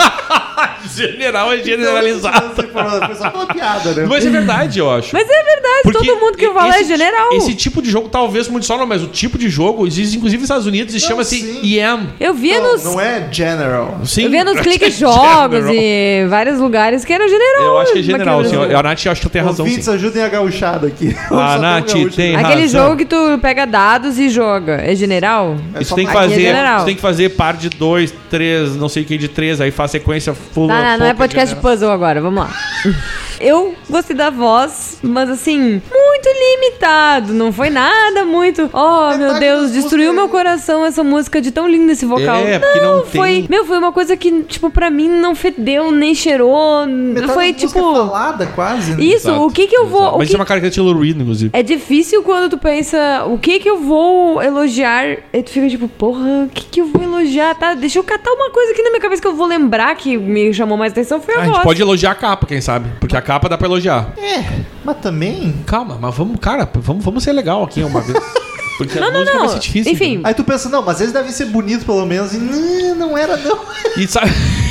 General 0.95 1.51
é 1.51 1.55
Então, 1.55 1.65
generalizado. 1.65 2.55
Foi 2.55 3.15
só 3.15 3.29
uma 3.33 3.45
piada, 3.45 3.91
né? 3.93 4.05
Mas 4.09 4.25
é 4.25 4.29
verdade, 4.29 4.79
eu 4.79 4.89
acho. 4.89 5.09
Mas 5.13 5.23
é 5.29 5.43
verdade, 5.43 5.81
Porque 5.83 5.97
todo 6.07 6.19
mundo 6.19 6.37
que 6.37 6.49
fala 6.51 6.75
é 6.79 6.83
general. 6.83 7.33
Esse 7.33 7.53
tipo 7.53 7.76
de 7.81 7.89
jogo, 7.89 8.09
talvez 8.09 8.47
muito 8.47 8.65
só 8.65 8.77
não, 8.77 8.85
mas 8.85 9.01
o 9.03 9.07
tipo 9.07 9.37
de 9.37 9.49
jogo 9.49 9.85
existe 9.87 10.17
inclusive 10.17 10.41
nos 10.41 10.45
Estados 10.49 10.65
Unidos 10.67 10.93
e 10.95 10.99
Não, 11.01 11.07
chama-se. 11.07 11.59
IAM. 11.63 12.07
Eu 12.19 12.33
via 12.33 12.59
não, 12.59 12.73
nos. 12.73 12.83
não 12.83 12.99
é 13.01 13.27
general. 13.31 13.99
Sim, 14.05 14.23
Eu 14.23 14.31
via 14.31 14.43
nos 14.43 14.59
cliques 14.61 14.95
General. 14.95 15.49
jogos 15.49 15.65
e 15.71 16.25
vários 16.29 16.59
lugares 16.59 17.03
que 17.05 17.13
era 17.13 17.27
general. 17.27 17.63
Eu 17.63 17.77
acho 17.79 17.93
que 17.93 17.99
é 17.99 18.01
general, 18.01 18.43
sim. 18.45 18.55
A 18.55 18.83
Nath, 18.83 19.05
eu 19.05 19.11
acho 19.11 19.21
que 19.21 19.27
tu 19.27 19.31
tem 19.31 19.41
razão, 19.41 19.65
Ouvintes, 19.65 19.85
sim. 19.85 19.91
ajudem 19.93 20.23
a 20.23 20.27
gauchada 20.29 20.87
aqui. 20.87 21.15
A 21.31 21.53
tem 21.53 21.61
Nath 22.05 22.15
tem 22.15 22.35
Aquele 22.35 22.61
razão. 22.61 22.83
jogo 22.85 22.97
que 22.97 23.05
tu 23.05 23.39
pega 23.41 23.65
dados 23.65 24.17
e 24.19 24.29
joga. 24.29 24.81
É 24.83 24.95
general? 24.95 25.57
É 25.73 25.83
só 25.83 25.93
tu 25.93 25.97
tem 25.97 26.05
que 26.05 26.11
é 26.11 26.13
fazer, 26.13 26.39
general. 26.41 26.79
tu 26.81 26.85
tem 26.85 26.95
que 26.95 27.01
fazer 27.01 27.29
par 27.29 27.55
de 27.55 27.69
dois, 27.69 28.13
três, 28.29 28.75
não 28.75 28.89
sei 28.89 29.03
o 29.03 29.05
que 29.05 29.17
de 29.17 29.27
três, 29.27 29.59
aí 29.61 29.71
faz 29.71 29.91
sequência 29.91 30.33
full. 30.33 30.67
Tá, 30.67 30.91
não, 30.93 30.99
não 30.99 31.05
é 31.05 31.13
podcast 31.13 31.47
de 31.53 31.55
general. 31.55 31.71
puzzle 31.71 31.91
agora, 31.91 32.21
vamos 32.21 32.43
lá. 32.43 32.49
Eu 33.39 33.75
gostei 33.89 34.15
da 34.15 34.29
voz, 34.29 34.97
mas 35.03 35.29
assim, 35.29 35.81
muito 35.91 36.29
limitado. 36.39 37.33
Não 37.33 37.51
foi 37.51 37.69
nada 37.69 38.25
muito. 38.25 38.69
Oh, 38.73 39.09
Metade 39.09 39.17
meu 39.19 39.29
das 39.29 39.39
Deus, 39.39 39.71
destruiu 39.71 40.13
meu 40.13 40.27
coração 40.29 40.85
essa 40.85 41.03
música 41.03 41.41
de 41.41 41.51
tão 41.51 41.67
lindo 41.67 41.91
esse 41.91 42.05
vocal. 42.05 42.37
É, 42.37 42.59
não 42.81 43.01
tem- 43.03 43.11
foi. 43.21 43.45
Meu, 43.49 43.65
foi 43.65 43.77
uma 43.77 43.91
coisa 43.91 44.15
que, 44.17 44.43
tipo, 44.43 44.69
pra 44.69 44.89
mim 44.89 45.07
não 45.09 45.35
fedeu, 45.35 45.91
nem 45.91 46.15
cheirou. 46.15 46.85
Metade 46.87 47.33
foi 47.33 47.53
da 47.53 47.61
música 47.61 47.67
tipo. 47.79 47.91
é 47.91 47.95
falada, 47.95 48.45
quase. 48.47 48.91
né? 48.95 49.03
Isso, 49.03 49.27
Exato, 49.29 49.45
o 49.45 49.51
que 49.51 49.67
que 49.67 49.75
eu 49.77 49.87
vou. 49.87 50.01
Mas 50.13 50.17
que- 50.17 50.23
isso 50.25 50.35
é 50.35 50.39
uma 50.39 50.45
característica 50.45 50.83
do 50.83 50.91
Lou 50.91 51.01
Reed, 51.03 51.19
inclusive. 51.19 51.49
É 51.53 51.61
difícil 51.63 52.23
quando 52.23 52.49
tu 52.49 52.57
pensa, 52.57 53.23
o 53.27 53.37
que 53.37 53.59
que 53.59 53.69
eu 53.69 53.77
vou 53.79 54.41
elogiar? 54.41 55.05
E 55.33 55.43
tu 55.43 55.51
fica 55.51 55.69
tipo, 55.69 55.87
porra, 55.87 56.45
o 56.45 56.49
que 56.49 56.65
que 56.65 56.81
eu 56.81 56.85
vou 56.87 57.03
elogiar? 57.03 57.55
Tá, 57.55 57.73
deixa 57.73 57.99
eu 57.99 58.03
catar 58.03 58.31
uma 58.31 58.49
coisa 58.51 58.71
aqui 58.71 58.81
na 58.81 58.89
minha 58.89 59.01
cabeça 59.01 59.21
que 59.21 59.27
eu 59.27 59.35
vou 59.35 59.45
lembrar 59.47 59.95
que 59.95 60.17
me 60.17 60.53
chamou 60.53 60.77
mais 60.77 60.91
atenção, 60.91 61.21
foi 61.21 61.35
a, 61.35 61.37
A 61.39 61.43
gente 61.45 61.51
voz. 61.53 61.63
pode 61.63 61.81
elogiar 61.81 62.11
a 62.11 62.15
capa, 62.15 62.45
quem 62.45 62.61
sabe? 62.61 62.89
Porque 62.99 63.15
a 63.15 63.21
capa 63.27 63.49
dá 63.49 63.57
pra 63.57 63.67
elogiar. 63.67 64.13
É, 64.17 64.61
mas 64.85 64.97
também. 65.01 65.53
Calma, 65.65 65.97
mas 65.99 66.15
vamos, 66.15 66.39
cara, 66.39 66.67
vamos, 66.75 67.03
vamos 67.03 67.21
ser 67.21 67.33
legal 67.33 67.61
aqui 67.61 67.83
uma 67.83 67.99
vez. 67.99 68.17
Porque 68.77 68.99
Não, 68.99 69.07
a 69.07 69.11
não, 69.11 69.19
música 69.19 69.37
não. 69.37 69.45
vai 69.45 69.53
ser 69.55 69.59
difícil. 69.59 69.91
Enfim, 69.91 70.21
Aí 70.23 70.33
tu 70.35 70.43
pensa, 70.43 70.69
não, 70.69 70.83
mas 70.83 71.01
eles 71.01 71.11
devem 71.11 71.31
ser 71.31 71.45
bonitos 71.45 71.83
pelo 71.83 72.05
menos. 72.05 72.33
E 72.33 72.37
não, 72.37 72.95
não 72.95 73.17
era, 73.17 73.35
não. 73.35 73.57
E 73.97 74.07
sabe, 74.07 74.31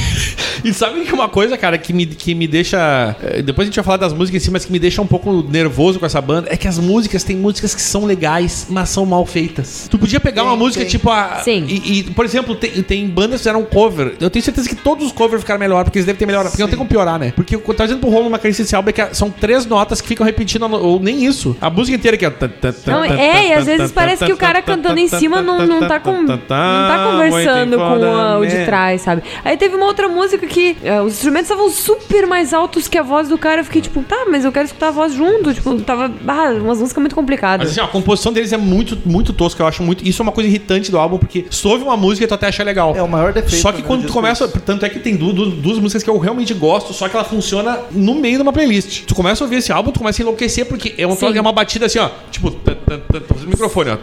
e 0.64 0.72
sabe 0.72 1.00
que 1.02 1.12
uma 1.12 1.28
coisa, 1.28 1.56
cara, 1.56 1.78
que 1.78 1.92
me, 1.92 2.06
que 2.06 2.34
me 2.34 2.46
deixa. 2.46 3.14
eh, 3.22 3.42
Depois 3.42 3.66
a 3.66 3.68
gente 3.68 3.76
vai 3.76 3.84
falar 3.84 3.96
das 3.98 4.12
músicas 4.12 4.42
em 4.42 4.44
si, 4.44 4.50
mas 4.50 4.64
que 4.64 4.72
me 4.72 4.78
deixa 4.78 5.00
um 5.02 5.06
pouco 5.06 5.30
nervoso 5.48 5.98
com 5.98 6.06
essa 6.06 6.20
banda 6.20 6.48
é 6.50 6.56
que 6.56 6.66
as 6.68 6.78
músicas 6.78 7.22
tem 7.24 7.36
músicas 7.36 7.74
que 7.74 7.80
são 7.82 8.04
legais, 8.04 8.66
mas 8.70 8.88
são 8.88 9.04
mal 9.06 9.24
feitas. 9.26 9.88
Tu 9.90 9.98
podia 9.98 10.18
pegar 10.20 10.42
Tem, 10.42 10.50
uma 10.50 10.56
música 10.56 10.82
tem. 10.84 10.90
tipo 10.90 11.10
a. 11.10 11.40
Sim. 11.44 11.64
E, 11.68 11.98
e, 12.00 12.02
por 12.04 12.24
exemplo, 12.24 12.54
tem, 12.54 12.82
tem 12.82 13.06
bandas 13.08 13.32
que 13.32 13.38
fizeram 13.38 13.62
cover. 13.64 14.14
Eu 14.20 14.30
tenho 14.30 14.44
certeza 14.44 14.68
que 14.68 14.74
todos 14.76 15.06
os 15.06 15.12
covers 15.12 15.42
ficaram 15.42 15.60
melhor, 15.60 15.84
porque 15.84 15.98
eles 15.98 16.06
devem 16.06 16.18
ter 16.18 16.26
melhorado. 16.26 16.50
Porque 16.50 16.62
não 16.62 16.68
tem 16.68 16.78
como 16.78 16.88
piorar, 16.88 17.18
né? 17.18 17.32
Porque 17.34 17.56
o 17.56 17.60
que 17.60 17.70
eu 17.70 17.74
tava 17.74 17.88
dizendo 17.88 18.00
pro 18.00 18.10
Rolo 18.10 18.26
uma 18.28 18.38
carência 18.38 18.64
desse 18.64 18.74
álbum 18.76 18.90
é 18.90 18.92
que 18.92 19.14
são 19.14 19.30
três 19.30 19.66
notas 19.66 20.00
que 20.00 20.08
ficam 20.08 20.24
repetindo, 20.24 20.64
ou 20.72 21.00
nem 21.00 21.24
isso. 21.24 21.56
A 21.60 21.68
música 21.70 21.96
inteira 21.96 22.16
que 22.16 22.24
é. 22.24 22.32
Não, 22.86 23.04
é, 23.04 23.48
e 23.48 23.52
às 23.52 23.66
vezes 23.66 23.92
parece 23.92 24.24
que 24.24 24.32
o 24.32 24.36
cara 24.36 24.62
cantando 24.62 24.98
em 24.98 25.08
cima 25.08 25.42
não, 25.42 25.66
não, 25.66 25.86
tá, 25.86 26.00
com, 26.00 26.22
não 26.22 26.38
tá 26.38 27.08
conversando 27.12 27.76
com 27.76 27.82
a- 27.82 28.38
o 28.38 28.46
de 28.46 28.64
trás, 28.64 29.02
sabe? 29.02 29.22
Aí 29.44 29.56
teve 29.56 29.74
uma 29.76 29.86
outra 29.86 30.05
música 30.08 30.46
que 30.46 30.76
eh, 30.82 31.00
os 31.00 31.14
instrumentos 31.14 31.50
estavam 31.50 31.70
super 31.70 32.26
mais 32.26 32.52
altos 32.52 32.88
que 32.88 32.96
a 32.98 33.02
voz 33.02 33.28
do 33.28 33.36
cara. 33.38 33.60
Eu 33.60 33.64
fiquei 33.64 33.82
tipo, 33.82 34.02
tá, 34.02 34.26
mas 34.30 34.44
eu 34.44 34.52
quero 34.52 34.66
escutar 34.66 34.88
a 34.88 34.90
voz 34.90 35.12
junto. 35.14 35.52
Tipo, 35.54 35.80
tava. 35.82 36.10
Ah, 36.26 36.50
umas 36.60 36.78
músicas 36.78 37.00
muito 37.00 37.12
Mas 37.12 37.14
complicadas. 37.14 37.70
assim, 37.70 37.80
ó, 37.80 37.84
a 37.84 37.88
composição 37.88 38.32
deles 38.32 38.52
é 38.52 38.56
muito, 38.56 38.98
muito 39.04 39.32
tosca. 39.32 39.62
Eu 39.62 39.66
acho 39.66 39.82
muito. 39.82 40.06
Isso 40.06 40.20
é 40.20 40.24
uma 40.24 40.32
coisa 40.32 40.48
irritante 40.48 40.90
do 40.90 40.98
álbum, 40.98 41.18
porque 41.18 41.46
ouve 41.64 41.82
uma 41.84 41.96
música 41.96 42.24
e 42.24 42.28
tu 42.28 42.34
até 42.34 42.46
acha 42.48 42.62
legal. 42.62 42.94
É 42.96 43.02
o 43.02 43.08
maior 43.08 43.32
defeito. 43.32 43.60
Só 43.62 43.72
que 43.72 43.78
né, 43.82 43.84
quando 43.86 44.02
do 44.02 44.06
tu 44.08 44.12
começa. 44.12 44.46
Tanto 44.48 44.84
é 44.84 44.88
que 44.88 44.98
tem 44.98 45.16
du- 45.16 45.32
du- 45.32 45.50
duas, 45.50 45.78
músicas 45.78 46.02
que 46.02 46.10
eu 46.10 46.18
realmente 46.18 46.52
gosto, 46.54 46.92
só 46.92 47.08
que 47.08 47.16
ela 47.16 47.24
funciona 47.24 47.78
no 47.90 48.14
meio 48.14 48.36
de 48.36 48.42
uma 48.42 48.52
playlist. 48.52 49.04
Tu 49.06 49.14
começa 49.14 49.42
a 49.42 49.44
ouvir 49.44 49.56
esse 49.56 49.72
álbum, 49.72 49.90
tu 49.92 49.98
começa 49.98 50.20
a 50.20 50.24
enlouquecer, 50.24 50.66
porque 50.66 50.94
é, 50.98 51.06
um, 51.06 51.14
Sim. 51.16 51.36
é 51.36 51.40
uma 51.40 51.52
batida 51.52 51.86
assim, 51.86 51.98
ó. 51.98 52.08
Tipo. 52.30 52.50
tô 52.50 53.34
fazendo 53.34 53.48
microfone, 53.50 53.90
ó. 53.90 53.96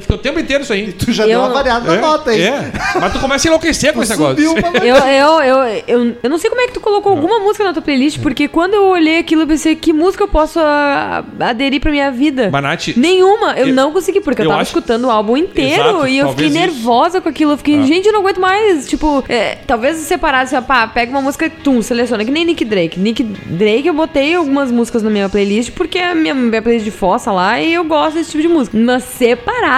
Fica 0.00 0.14
o 0.14 0.18
tempo 0.18 0.38
inteiro 0.38 0.64
isso 0.64 0.72
aí. 0.72 0.88
E 0.88 0.92
tu 0.92 1.12
já 1.12 1.24
eu... 1.24 1.28
deu 1.28 1.40
uma 1.40 1.50
variada 1.50 1.92
é, 1.92 1.96
na 1.96 2.00
nota, 2.00 2.30
aí. 2.30 2.42
É. 2.42 2.72
Mas 3.00 3.12
tu 3.12 3.20
começa 3.20 3.46
a 3.46 3.48
enlouquecer 3.48 3.92
com 3.92 4.02
esse 4.02 4.10
negócio. 4.12 4.42
Eu, 4.42 4.96
eu, 4.96 5.42
eu, 5.42 5.82
eu, 5.86 6.16
eu 6.22 6.30
não 6.30 6.38
sei 6.38 6.50
como 6.50 6.60
é 6.60 6.66
que 6.66 6.72
tu 6.72 6.80
colocou 6.80 7.14
não. 7.14 7.18
alguma 7.18 7.38
música 7.40 7.64
na 7.64 7.72
tua 7.72 7.82
playlist, 7.82 8.18
porque 8.20 8.48
quando 8.48 8.74
eu 8.74 8.86
olhei 8.86 9.18
aquilo, 9.18 9.42
eu 9.42 9.46
pensei, 9.46 9.76
que 9.76 9.92
música 9.92 10.24
eu 10.24 10.28
posso 10.28 10.58
a, 10.58 11.24
a, 11.40 11.48
aderir 11.48 11.80
pra 11.80 11.90
minha 11.90 12.10
vida? 12.10 12.50
Mas, 12.50 12.88
Nenhuma. 12.96 13.52
Eu, 13.52 13.68
eu, 13.68 13.74
não 13.74 13.92
consegui, 13.92 14.20
porque 14.20 14.42
eu, 14.42 14.46
eu 14.46 14.50
tava 14.50 14.62
acho... 14.62 14.70
escutando 14.70 15.04
o 15.04 15.10
álbum 15.10 15.36
inteiro 15.36 15.82
Exato, 15.82 16.08
e 16.08 16.18
eu 16.18 16.30
fiquei 16.30 16.46
isso. 16.46 16.58
nervosa 16.58 17.20
com 17.20 17.28
aquilo. 17.28 17.52
Eu 17.52 17.58
fiquei, 17.58 17.78
ah. 17.78 17.82
gente, 17.82 18.06
eu 18.06 18.12
não 18.12 18.20
aguento 18.20 18.40
mais. 18.40 18.86
Tipo, 18.86 19.24
é, 19.28 19.58
talvez 19.66 19.96
separado, 19.98 20.44
assim, 20.44 20.66
pá, 20.66 20.86
pega 20.88 21.10
uma 21.10 21.22
música, 21.22 21.48
tum, 21.48 21.80
seleciona, 21.80 22.24
que 22.24 22.30
nem 22.30 22.44
Nick 22.44 22.64
Drake. 22.64 22.98
Nick 22.98 23.22
Drake, 23.22 23.86
eu 23.86 23.94
botei 23.94 24.34
algumas 24.34 24.70
músicas 24.70 25.02
na 25.02 25.10
minha 25.10 25.28
playlist, 25.28 25.72
porque 25.72 25.98
é 25.98 26.10
a 26.10 26.14
minha, 26.14 26.34
minha 26.34 26.62
playlist 26.62 26.84
de 26.84 26.90
fossa 26.90 27.30
lá 27.30 27.60
e 27.60 27.74
eu 27.74 27.84
gosto 27.84 28.16
desse 28.16 28.30
tipo 28.30 28.42
de 28.42 28.48
música. 28.48 28.76
Mas 28.76 29.04
separado 29.04 29.75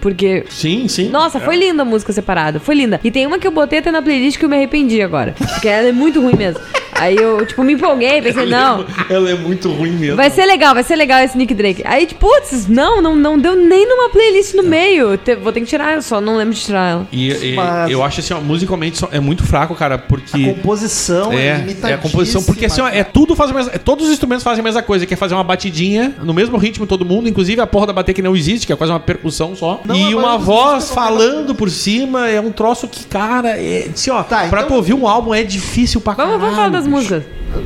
porque 0.00 0.44
Sim, 0.50 0.86
sim. 0.88 1.08
nossa, 1.08 1.40
foi 1.40 1.56
linda 1.56 1.82
a 1.82 1.84
música 1.84 2.12
separada, 2.12 2.60
foi 2.60 2.74
linda. 2.74 3.00
E 3.02 3.10
tem 3.10 3.26
uma 3.26 3.38
que 3.38 3.46
eu 3.46 3.50
botei 3.50 3.78
até 3.80 3.90
na 3.90 4.02
playlist 4.02 4.38
que 4.38 4.44
eu 4.44 4.48
me 4.48 4.56
arrependi 4.56 5.00
agora. 5.02 5.34
Porque 5.38 5.68
ela 5.68 5.88
é 5.88 5.92
muito 5.92 6.20
ruim 6.20 6.36
mesmo. 6.36 6.60
Aí 6.94 7.16
eu, 7.16 7.44
tipo, 7.46 7.64
me 7.64 7.72
empolguei, 7.72 8.20
pensei, 8.22 8.46
não, 8.46 8.84
Ela 9.08 9.30
é 9.30 9.34
muito 9.34 9.68
ruim 9.72 9.90
mesmo. 9.92 10.14
vai 10.14 10.30
ser 10.30 10.44
legal, 10.44 10.74
vai 10.74 10.84
ser 10.84 10.94
legal 10.94 11.20
esse 11.24 11.36
Nick 11.36 11.52
Drake. 11.54 11.82
Aí, 11.84 12.06
tipo, 12.06 12.20
putz, 12.28 12.68
não, 12.68 13.00
não, 13.00 13.16
não 13.16 13.38
deu 13.38 13.56
nem 13.56 13.88
numa 13.88 14.10
playlist 14.10 14.54
no 14.54 14.62
meio. 14.62 15.16
Te- 15.16 15.34
vou 15.34 15.52
ter 15.52 15.60
que 15.60 15.66
tirar, 15.66 15.94
eu 15.94 16.02
só 16.02 16.20
não 16.20 16.36
lembro 16.36 16.54
de 16.54 16.60
tirar 16.60 16.90
ela. 16.90 17.08
E, 17.10 17.30
e 17.32 17.54
Mas- 17.54 17.90
eu 17.90 18.02
acho 18.04 18.20
assim, 18.20 18.34
ó, 18.34 18.40
musicalmente 18.40 19.02
é 19.10 19.18
muito 19.18 19.42
fraco, 19.42 19.74
cara, 19.74 19.94
A 19.96 19.98
porque. 19.98 20.44
composição 20.54 21.32
é, 21.32 21.46
É, 21.46 21.52
limitadíssima. 21.54 21.90
é 21.90 21.94
a 21.94 21.98
composição, 21.98 22.42
porque 22.42 22.66
assim, 22.66 22.80
ó, 22.82 22.88
é 22.88 23.02
tudo 23.02 23.34
faz 23.34 23.50
a 23.50 23.54
mesma, 23.54 23.72
é, 23.74 23.78
todos 23.78 24.06
os 24.06 24.12
instrumentos 24.12 24.44
fazem 24.44 24.60
a 24.60 24.64
mesma 24.64 24.82
coisa, 24.82 25.06
que 25.06 25.14
é 25.14 25.16
fazer 25.16 25.34
uma 25.34 25.44
batidinha 25.44 26.14
no 26.22 26.34
mesmo 26.34 26.56
ritmo 26.58 26.86
todo 26.86 27.04
mundo, 27.04 27.28
inclusive 27.28 27.60
a 27.60 27.66
porra 27.66 27.86
da 27.88 27.92
bater 27.92 28.12
que 28.14 28.22
não 28.22 28.36
existe, 28.36 28.66
que 28.66 28.72
é 28.72 28.76
quase 28.76 28.92
uma 28.92 29.00
percussão 29.00 29.31
só. 29.32 29.80
Não, 29.84 29.94
e 29.96 30.14
uma 30.14 30.38
voz 30.38 30.90
falando 30.90 31.54
por 31.54 31.70
cima, 31.70 32.28
é 32.28 32.40
um 32.40 32.52
troço 32.52 32.86
que, 32.86 33.04
cara, 33.06 33.50
é, 33.60 33.88
assim, 33.92 34.10
ó, 34.10 34.22
Tá, 34.22 34.46
pra 34.48 34.60
então- 34.60 34.68
tu 34.68 34.74
ouvir 34.74 34.94
um 34.94 35.08
álbum 35.08 35.34
é 35.34 35.42
difícil 35.42 36.00
pra 36.00 36.12
Vamos, 36.14 36.30
caralho. 36.32 36.40
vamos 36.40 36.56
falar 36.56 36.68
das 36.70 36.84
bicho. 36.84 36.96
músicas. 36.96 37.22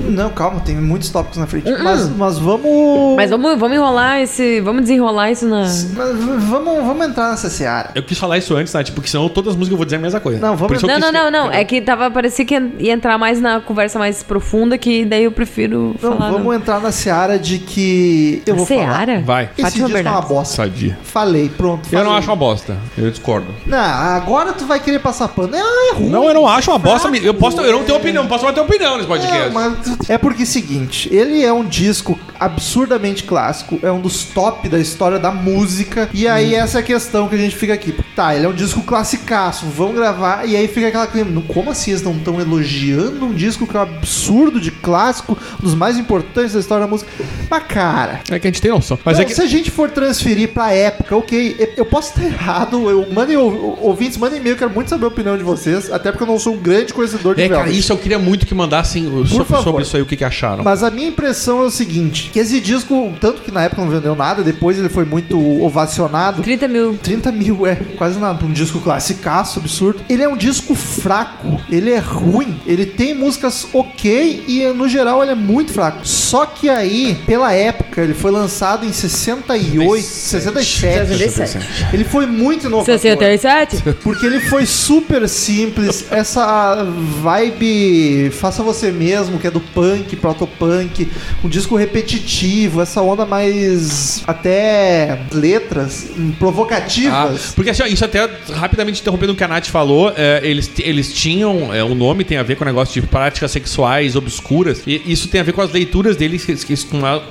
Não, 0.09 0.31
calma, 0.31 0.61
tem 0.61 0.77
muitos 0.77 1.11
tópicos 1.11 1.39
na 1.39 1.47
frente. 1.47 1.69
Uh-uh. 1.71 1.83
Mas, 1.83 2.09
mas 2.09 2.39
vamos. 2.39 3.17
Mas 3.17 3.31
vamos, 3.31 3.59
vamos 3.59 3.77
enrolar 3.77 4.21
esse. 4.21 4.61
Vamos 4.61 4.83
desenrolar 4.83 5.31
isso 5.31 5.47
na. 5.47 5.61
Mas 5.63 5.93
vamos, 5.95 6.85
vamos 6.87 7.07
entrar 7.07 7.31
nessa 7.31 7.49
seara. 7.49 7.91
Eu 7.95 8.03
quis 8.03 8.19
falar 8.19 8.39
isso 8.39 8.55
antes, 8.57 8.73
tá? 8.73 8.83
Tipo, 8.83 8.97
porque 8.97 9.11
senão 9.11 9.29
todas 9.29 9.51
as 9.53 9.57
músicas 9.57 9.73
eu 9.73 9.77
vou 9.77 9.85
dizer 9.85 9.97
a 9.97 10.01
mesma 10.01 10.21
coisa. 10.21 10.39
Não, 10.41 10.57
vamos- 10.57 10.83
Não, 10.83 10.99
não, 10.99 11.13
não, 11.13 11.31
não. 11.31 11.51
É 11.51 11.65
que 11.65 11.81
tava, 11.81 12.11
parecia 12.11 12.45
que 12.45 12.55
ia 12.79 12.93
entrar 12.93 13.19
mais 13.19 13.41
na 13.41 13.61
conversa 13.61 13.99
mais 13.99 14.23
profunda, 14.23 14.77
que 14.79 15.05
daí 15.05 15.25
eu 15.25 15.33
prefiro 15.33 15.95
Então, 15.99 16.13
falar. 16.17 16.31
vamos 16.31 16.47
no- 16.47 16.55
entrar 16.55 16.81
na 16.81 16.91
seara 16.93 17.39
de 17.39 17.59
que. 17.59 18.43
Eu 18.47 18.57
vou 18.57 18.67
falar. 18.67 18.81
Seara? 19.07 19.23
Vai. 19.25 19.45
Esse 19.57 19.63
Fátima 19.63 19.89
disco 19.89 20.09
é 20.09 20.11
uma 20.11 20.21
bosta. 20.23 20.57
Sadia. 20.57 20.99
Falei, 21.03 21.49
pronto. 21.49 21.89
Eu 21.91 21.99
não 21.99 22.05
falei. 22.07 22.19
acho 22.19 22.31
uma 22.31 22.37
bosta. 22.37 22.77
Eu 22.97 23.11
discordo. 23.11 23.47
Não, 23.67 23.79
agora 23.79 24.53
tu 24.53 24.65
vai 24.67 24.81
querer 24.81 24.99
passar 24.99 25.29
pano. 25.29 25.55
É, 25.55 25.59
é 25.61 25.95
ruim. 25.95 26.09
Não, 26.11 26.25
eu 26.25 26.35
não 26.35 26.47
acho 26.49 26.71
uma 26.71 26.79
bosta. 26.79 27.09
Eu, 27.17 27.35
posso, 27.35 27.61
eu 27.61 27.73
não 27.73 27.85
tenho 27.85 27.99
opinião, 27.99 28.23
não 28.23 28.29
posso 28.29 28.51
ter 28.53 28.61
opinião 28.61 28.97
nesse 28.97 29.09
podcast. 29.09 29.37
É, 29.37 29.51
mas 29.51 29.76
é 30.09 30.19
porque 30.19 30.43
é 30.43 30.45
o 30.45 30.47
seguinte, 30.49 31.09
ele 31.13 31.43
é 31.45 31.53
um 31.53 31.65
disco 31.65 32.19
absurdamente 32.39 33.25
clássico, 33.25 33.79
é 33.83 33.91
um 33.91 34.01
dos 34.01 34.25
top 34.25 34.69
da 34.69 34.79
história 34.79 35.19
da 35.19 35.31
música, 35.33 36.09
e 36.13 36.27
aí 36.29 36.55
Hum. 36.55 36.59
essa 36.59 36.79
é 36.79 36.81
a 36.81 36.85
questão 36.85 37.29
que 37.29 37.35
a 37.35 37.39
gente 37.39 37.57
fica 37.57 37.73
aqui. 37.75 37.95
Tá, 38.15 38.35
ele 38.35 38.47
é 38.47 38.49
um 38.49 38.53
disco 38.53 38.81
classicaço, 38.83 39.67
vamos 39.67 39.95
gravar, 39.97 40.47
e 40.49 40.57
aí 40.57 40.67
fica 40.69 40.89
aquela 40.89 41.07
clima, 41.07 41.31
"Não, 41.31 41.43
como 41.43 41.71
assim 41.71 41.91
eles 41.91 42.03
não 42.03 42.13
estão 42.17 42.41
elogiando 42.41 43.25
um 43.27 43.35
disco 43.35 43.67
que 43.67 43.77
é 43.77 43.81
um 43.81 43.83
absurdo 43.83 44.61
de 44.61 44.71
clássico, 44.71 45.37
um 45.61 45.65
dos 45.65 45.75
mais 45.75 45.99
importantes 45.99 46.53
da 46.55 46.61
história 46.61 46.85
da 46.85 46.91
música? 46.91 47.11
Mas 47.51 47.63
cara, 47.65 48.21
É 48.31 48.39
que 48.39 48.47
a 48.47 48.51
gente 48.51 48.63
tem 48.63 48.71
noção. 48.71 48.99
Mas 49.05 49.17
não, 49.17 49.23
é 49.23 49.27
que. 49.27 49.35
se 49.35 49.43
a 49.43 49.47
gente 49.47 49.71
for 49.71 49.91
transferir 49.91 50.49
pra 50.51 50.73
época, 50.73 51.17
ok, 51.17 51.73
eu- 51.77 51.85
posso 51.87 52.11
estar 52.11 52.25
errado, 52.25 52.89
eu, 52.91 53.07
mandem 53.13 53.37
ou- 53.37 53.79
ouvintes, 53.83 54.17
mandem 54.17 54.41
e-mail, 54.41 54.55
eu 54.55 54.59
quero 54.59 54.71
muito 54.71 54.89
saber 54.89 55.05
a 55.05 55.09
opinião 55.09 55.37
de 55.37 55.43
vocês, 55.45 55.91
até 55.93 56.11
porque 56.11 56.25
eu 56.25 56.29
não 56.29 56.39
sou 56.39 56.55
um 56.55 56.59
grande 56.59 56.93
conhecedor 56.93 57.35
de 57.35 57.43
É, 57.43 57.49
cara, 57.49 57.71
isso 57.71 57.93
eu 57.93 57.97
queria 57.99 58.19
muito 58.19 58.47
que 58.47 58.55
mandassem 58.55 59.05
sobre, 59.27 59.45
favor. 59.45 59.65
Sobre 59.67 59.83
isso 59.83 59.97
aí, 59.97 60.03
o 60.03 60.07
que, 60.07 60.17
que 60.17 60.25
acharam. 60.25 60.63
Mas 60.63 60.83
a 60.85 60.91
minha 60.91 61.09
impressão 61.09 61.63
é 61.63 61.67
o 61.67 61.71
seguinte: 61.71 62.31
que 62.33 62.39
esse 62.39 62.61
disco, 62.61 63.13
tanto 63.21 63.43
que 63.43 63.51
na 63.51 63.65
época 63.65 63.83
não 63.83 63.91
vendeu 63.91 64.15
nada, 64.15 64.43
depois 64.43 64.79
ele 64.79 64.89
foi 64.89 65.05
muito 65.05 65.37
ovacionado. 65.63 66.43
30 66.43 66.69
mil. 66.69 66.99
30 67.03 67.33
mil, 67.33 67.67
é, 67.67 67.75
quase 67.97 68.19
nada. 68.19 68.45
Um 68.45 68.53
disco 68.53 68.81
classicaço, 68.81 69.59
absurdo. 69.59 70.01
Ele 70.09 70.23
é 70.23 70.29
um 70.29 70.37
disco 70.37 70.75
fraco, 70.75 71.61
ele 71.69 71.91
é 71.91 71.99
ruim, 71.99 72.61
ele 72.67 72.87
tem 72.87 73.15
músicas 73.15 73.67
ok 73.73 74.45
e 74.47 74.65
no 74.73 74.89
geral 74.89 75.23
ele 75.23 75.33
é 75.33 75.35
muito 75.35 75.73
fraco. 75.73 76.07
Só 76.07 76.47
que 76.47 76.69
aí, 76.69 77.17
pela 77.27 77.53
época, 77.53 78.01
ele 78.01 78.15
foi 78.15 78.31
lançado 78.31 78.87
em 78.87 78.93
68, 78.93 80.03
67. 80.03 81.19
67. 81.19 81.67
Ele 81.93 82.05
foi 82.05 82.27
muito 82.27 82.67
inovador. 82.67 82.99
67? 82.99 83.83
Porque 84.03 84.27
ele 84.27 84.41
foi 84.41 84.65
super 84.65 85.29
simples, 85.29 86.07
essa 86.11 86.85
vibe 87.23 88.31
faça 88.31 88.63
você 88.63 88.93
mesmo, 88.93 89.39
que 89.39 89.47
é 89.47 89.51
do 89.59 89.61
punk, 89.61 90.17
protopunk, 90.17 91.09
um 91.45 91.49
disco 91.49 91.77
repetitivo, 91.77 92.81
essa 92.81 93.01
onda 93.03 93.25
mais 93.25 94.23
até 94.27 95.19
letras 95.33 96.09
hum, 96.17 96.31
Ah, 96.33 96.39
provocativas. 96.39 97.53
porque 97.55 97.71
assim, 97.71 97.85
isso 97.87 98.05
até 98.05 98.29
rapidamente 98.55 99.01
interrompendo 99.01 99.33
o 99.33 99.37
que 99.37 99.45
a 99.45 99.49
Nath 99.49 99.67
falou, 99.67 100.13
é, 100.17 100.41
eles, 100.43 100.71
eles 100.79 101.13
tinham. 101.13 101.73
É, 101.75 101.83
o 101.83 101.95
nome 101.95 102.25
tem 102.25 102.37
a 102.39 102.43
ver 102.43 102.57
com 102.57 102.65
o 102.65 102.67
negócio 102.67 103.01
de 103.01 103.07
práticas 103.07 103.51
sexuais 103.51 104.17
obscuras. 104.17 104.83
E 104.87 105.03
isso 105.07 105.29
tem 105.29 105.41
a 105.41 105.45
ver 105.45 105.53
com 105.53 105.61
as 105.63 105.71
leituras 105.73 106.17
deles, 106.17 106.45
que, 106.45 106.55
que 106.55 106.75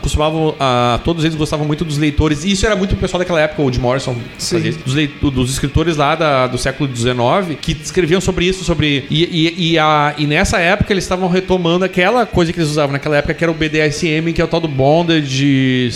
costumavam. 0.02 0.56
ah, 0.60 1.00
todos 1.04 1.24
eles 1.24 1.36
gostavam 1.36 1.66
muito 1.66 1.84
dos 1.86 1.98
leitores. 1.98 2.44
E 2.44 2.52
isso 2.52 2.66
era 2.66 2.76
muito 2.76 2.94
o 2.94 2.98
pessoal 2.98 3.20
daquela 3.20 3.42
época, 3.42 3.62
o 3.62 3.70
de 3.72 3.80
Morrison, 3.80 4.16
fazia 4.40 4.72
dos, 4.86 5.34
dos 5.34 5.52
escritores 5.52 5.98
lá 5.98 6.16
da- 6.16 6.48
do 6.48 6.58
século 6.58 6.90
XIX, 6.94 7.58
que 7.62 7.72
escreviam 7.74 8.22
sobre 8.22 8.46
isso, 8.46 8.64
sobre. 8.64 9.06
E, 9.10 9.24
e, 9.24 9.72
e 9.72 9.80
a, 9.80 10.14
e 10.18 10.26
nessa 10.28 10.60
época 10.60 10.92
eles 10.94 11.04
estavam 11.04 11.28
retomando 11.30 11.86
aquela 11.86 12.15
coisa 12.24 12.54
que 12.54 12.60
eles 12.60 12.70
usavam 12.70 12.92
naquela 12.94 13.18
época, 13.18 13.34
que 13.34 13.44
era 13.44 13.50
o 13.52 13.56
BDSM, 13.56 14.32
que 14.32 14.40
é 14.40 14.46
o 14.46 14.48
tal 14.48 14.60
do 14.60 14.68
bondage, 14.68 15.90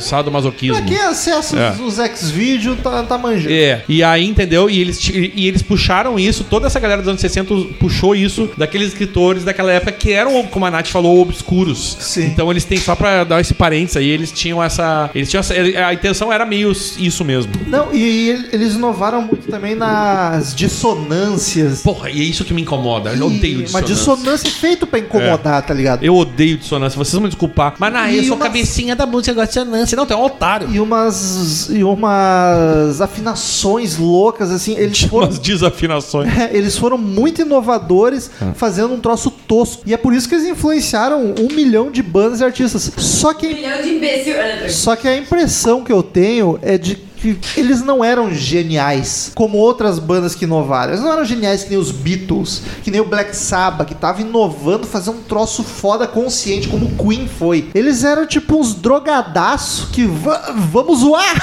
sadomasoquismo. 0.00 0.76
Pra 0.76 0.84
quem 0.86 0.98
acessa 0.98 1.56
É. 1.56 1.70
os, 1.70 1.80
os 1.80 1.98
X-Video, 2.00 2.74
tá, 2.76 3.04
tá 3.04 3.16
manjando. 3.16 3.54
É, 3.54 3.82
e 3.88 4.02
aí, 4.02 4.26
entendeu? 4.26 4.68
E 4.68 4.80
eles, 4.80 4.98
e 5.08 5.46
eles 5.46 5.62
puxaram 5.62 6.18
isso, 6.18 6.42
toda 6.44 6.66
essa 6.66 6.80
galera 6.80 7.00
dos 7.02 7.08
anos 7.08 7.20
60 7.20 7.54
puxou 7.78 8.16
isso 8.16 8.50
daqueles 8.56 8.88
escritores 8.88 9.44
daquela 9.44 9.70
época 9.72 9.92
que 9.92 10.10
eram, 10.10 10.42
como 10.46 10.66
a 10.66 10.70
Nath 10.70 10.88
falou, 10.88 11.20
obscuros. 11.20 11.96
Sim. 12.00 12.24
Então 12.26 12.50
eles 12.50 12.64
têm, 12.64 12.78
só 12.78 12.96
pra 12.96 13.22
dar 13.22 13.40
esse 13.40 13.54
parênteses 13.54 13.96
aí, 13.98 14.08
eles 14.08 14.32
tinham 14.32 14.62
essa. 14.62 15.10
Eles 15.14 15.30
tinham 15.30 15.40
essa. 15.40 15.54
A 15.54 15.94
intenção 15.94 16.32
era 16.32 16.44
meio 16.44 16.72
isso 16.72 17.24
mesmo. 17.24 17.52
Não, 17.68 17.94
e 17.94 18.30
ele- 18.30 18.48
eles 18.52 18.74
inovaram 18.74 19.22
muito 19.22 19.48
também 19.50 19.74
nas 19.74 20.54
dissonâncias. 20.54 21.82
Porra, 21.82 22.10
e 22.10 22.20
é 22.20 22.24
isso 22.24 22.44
que 22.44 22.54
me 22.54 22.62
incomoda. 22.62 23.10
Eu 23.12 23.26
odeio 23.26 23.60
E- 23.60 23.62
dissonância. 23.64 23.78
Uma 23.78 23.82
dissonância 23.82 24.50
feita 24.50 24.86
pra 24.86 24.98
incomodar, 24.98 25.61
tá 25.62 25.72
ligado? 25.74 26.02
Eu 26.04 26.14
odeio 26.16 26.56
dissonância, 26.58 26.96
vocês 26.96 27.12
vão 27.14 27.22
me 27.22 27.28
desculpar. 27.28 27.74
Mas 27.78 27.92
na 27.92 28.10
E 28.10 28.18
eu 28.18 28.24
sou 28.24 28.36
umas- 28.36 28.48
cabecinha 28.48 28.94
da 28.96 29.06
música, 29.06 29.30
eu 29.30 29.34
gosto 29.34 29.52
de 29.52 29.58
dissonância. 29.60 29.96
Não, 29.96 30.04
tu 30.06 30.12
é 30.12 30.16
um 30.16 30.22
otário. 30.24 30.68
E 30.70 30.78
umas, 30.80 31.68
e 31.70 31.82
umas 31.84 33.00
afinações 33.00 33.96
loucas, 33.96 34.50
assim. 34.50 34.74
Eles 34.76 35.02
foram 35.04 35.26
Umas 35.28 35.38
desafinações. 35.38 36.32
É, 36.42 36.56
eles 36.56 36.76
foram 36.76 36.96
muito 36.98 37.42
inovadores 37.42 38.30
Ah. 38.40 38.52
fazendo 38.54 38.94
um 38.94 39.00
troço 39.00 39.30
tosco. 39.30 39.82
E 39.86 39.92
é 39.92 39.96
por 39.96 40.12
isso 40.14 40.28
que 40.28 40.34
eles 40.34 40.46
influenciaram 40.46 41.34
um 41.38 41.54
milhão 41.54 41.90
de 41.90 42.02
bandas 42.02 42.40
e 42.40 42.44
artistas. 42.44 42.90
Só 42.96 43.32
que, 43.34 43.48
Milhão 43.54 43.82
de 43.82 43.88
imbecil. 43.90 44.34
só 44.70 44.96
que 44.96 45.06
a 45.06 45.16
impressão 45.16 45.84
que 45.84 45.92
eu 45.92 46.02
tenho 46.02 46.58
é 46.62 46.76
de 46.78 46.96
que 47.22 47.60
eles 47.60 47.80
não 47.82 48.02
eram 48.04 48.32
geniais 48.32 49.30
como 49.34 49.58
outras 49.58 49.98
bandas 49.98 50.34
que 50.34 50.44
inovaram. 50.44 50.92
Eles 50.92 51.02
não 51.04 51.12
eram 51.12 51.24
geniais 51.24 51.64
que 51.64 51.70
nem 51.70 51.78
os 51.78 51.90
Beatles, 51.90 52.62
que 52.82 52.90
nem 52.90 53.00
o 53.00 53.04
Black 53.04 53.36
Sabbath, 53.36 53.86
que 53.88 53.94
tava 53.94 54.20
inovando, 54.20 54.86
fazendo 54.86 55.18
um 55.18 55.22
troço 55.22 55.62
foda 55.62 56.06
consciente, 56.06 56.68
como 56.68 56.86
o 56.86 56.90
Queen 57.08 57.28
foi. 57.28 57.68
Eles 57.74 58.04
eram 58.04 58.26
tipo 58.26 58.56
uns 58.58 58.74
drogadaços 58.74 59.86
que 59.90 60.04
va- 60.06 60.52
vamos 60.70 61.00
zoar. 61.00 61.34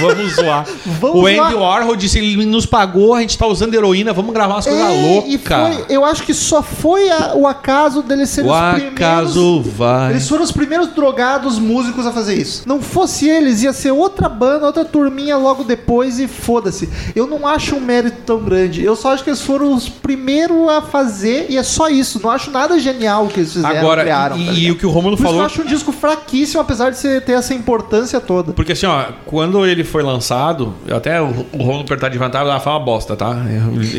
Vamos 0.00 0.34
zoar. 0.34 0.66
Vamos 1.00 1.22
o 1.22 1.26
Andy. 1.26 1.54
Warhol 1.54 1.96
disse: 1.96 2.18
ele 2.18 2.44
nos 2.46 2.64
pagou, 2.66 3.14
a 3.14 3.20
gente 3.20 3.36
tá 3.36 3.46
usando 3.46 3.74
heroína, 3.74 4.12
vamos 4.12 4.32
gravar 4.32 4.54
umas 4.54 4.66
coisas 4.66 4.82
É, 4.82 5.02
loucas. 5.08 5.32
e 5.32 5.38
foi, 5.38 5.84
eu 5.88 6.04
acho 6.04 6.22
que 6.22 6.32
só 6.34 6.62
foi 6.62 7.08
a- 7.10 7.32
o 7.34 7.46
acaso 7.46 8.02
deles 8.02 8.30
serem 8.30 8.50
O 8.50 8.54
os 8.54 8.60
primeiros. 8.72 8.92
acaso 8.96 9.62
vai. 9.62 10.12
Eles 10.12 10.28
foram 10.28 10.42
os 10.44 10.52
primeiros 10.52 10.88
drogados 10.88 11.58
músicos 11.58 12.06
a 12.06 12.12
fazer 12.12 12.34
isso. 12.34 12.62
Não 12.66 12.80
fosse 12.80 13.28
eles, 13.28 13.62
ia 13.62 13.72
ser 13.72 13.90
outra 13.90 14.28
banda, 14.28 14.66
outra 14.66 14.84
turminha 15.16 15.36
logo 15.36 15.64
depois 15.64 16.18
e 16.20 16.28
foda-se. 16.28 16.88
Eu 17.14 17.26
não 17.26 17.46
acho 17.48 17.74
um 17.74 17.80
mérito 17.80 18.18
tão 18.26 18.38
grande. 18.38 18.84
Eu 18.84 18.94
só 18.94 19.14
acho 19.14 19.24
que 19.24 19.30
eles 19.30 19.40
foram 19.40 19.72
os 19.72 19.88
primeiros 19.88 20.68
a 20.68 20.82
fazer 20.82 21.46
e 21.48 21.56
é 21.56 21.62
só 21.62 21.88
isso. 21.88 22.20
Não 22.22 22.30
acho 22.30 22.50
nada 22.50 22.78
genial 22.78 23.24
o 23.24 23.28
que 23.28 23.40
eles 23.40 23.52
fizeram, 23.54 23.78
Agora, 23.78 24.02
criaram. 24.02 24.36
e, 24.38 24.46
tá 24.46 24.52
e 24.52 24.70
o 24.70 24.76
que 24.76 24.84
o 24.84 24.90
Romulo 24.90 25.16
que 25.16 25.22
eu 25.22 25.26
falou. 25.26 25.42
acho 25.42 25.62
um 25.62 25.64
disco 25.64 25.90
fraquíssimo, 25.90 26.60
apesar 26.60 26.90
de 26.90 26.98
ser- 26.98 27.22
ter 27.22 27.32
essa 27.32 27.54
importância 27.54 28.20
toda. 28.20 28.52
Porque 28.52 28.72
assim, 28.72 28.84
ó, 28.86 29.04
quando 29.24 29.64
ele 29.64 29.84
foi 29.84 30.02
lançado, 30.02 30.74
até 30.94 31.20
o, 31.20 31.46
o 31.52 31.58
Romulo 31.62 31.84
perguntar 31.84 32.10
de 32.10 32.18
vantagem, 32.18 32.48
ela 32.48 32.60
foi 32.60 32.72
uma 32.72 32.80
bosta, 32.80 33.16
tá? 33.16 33.34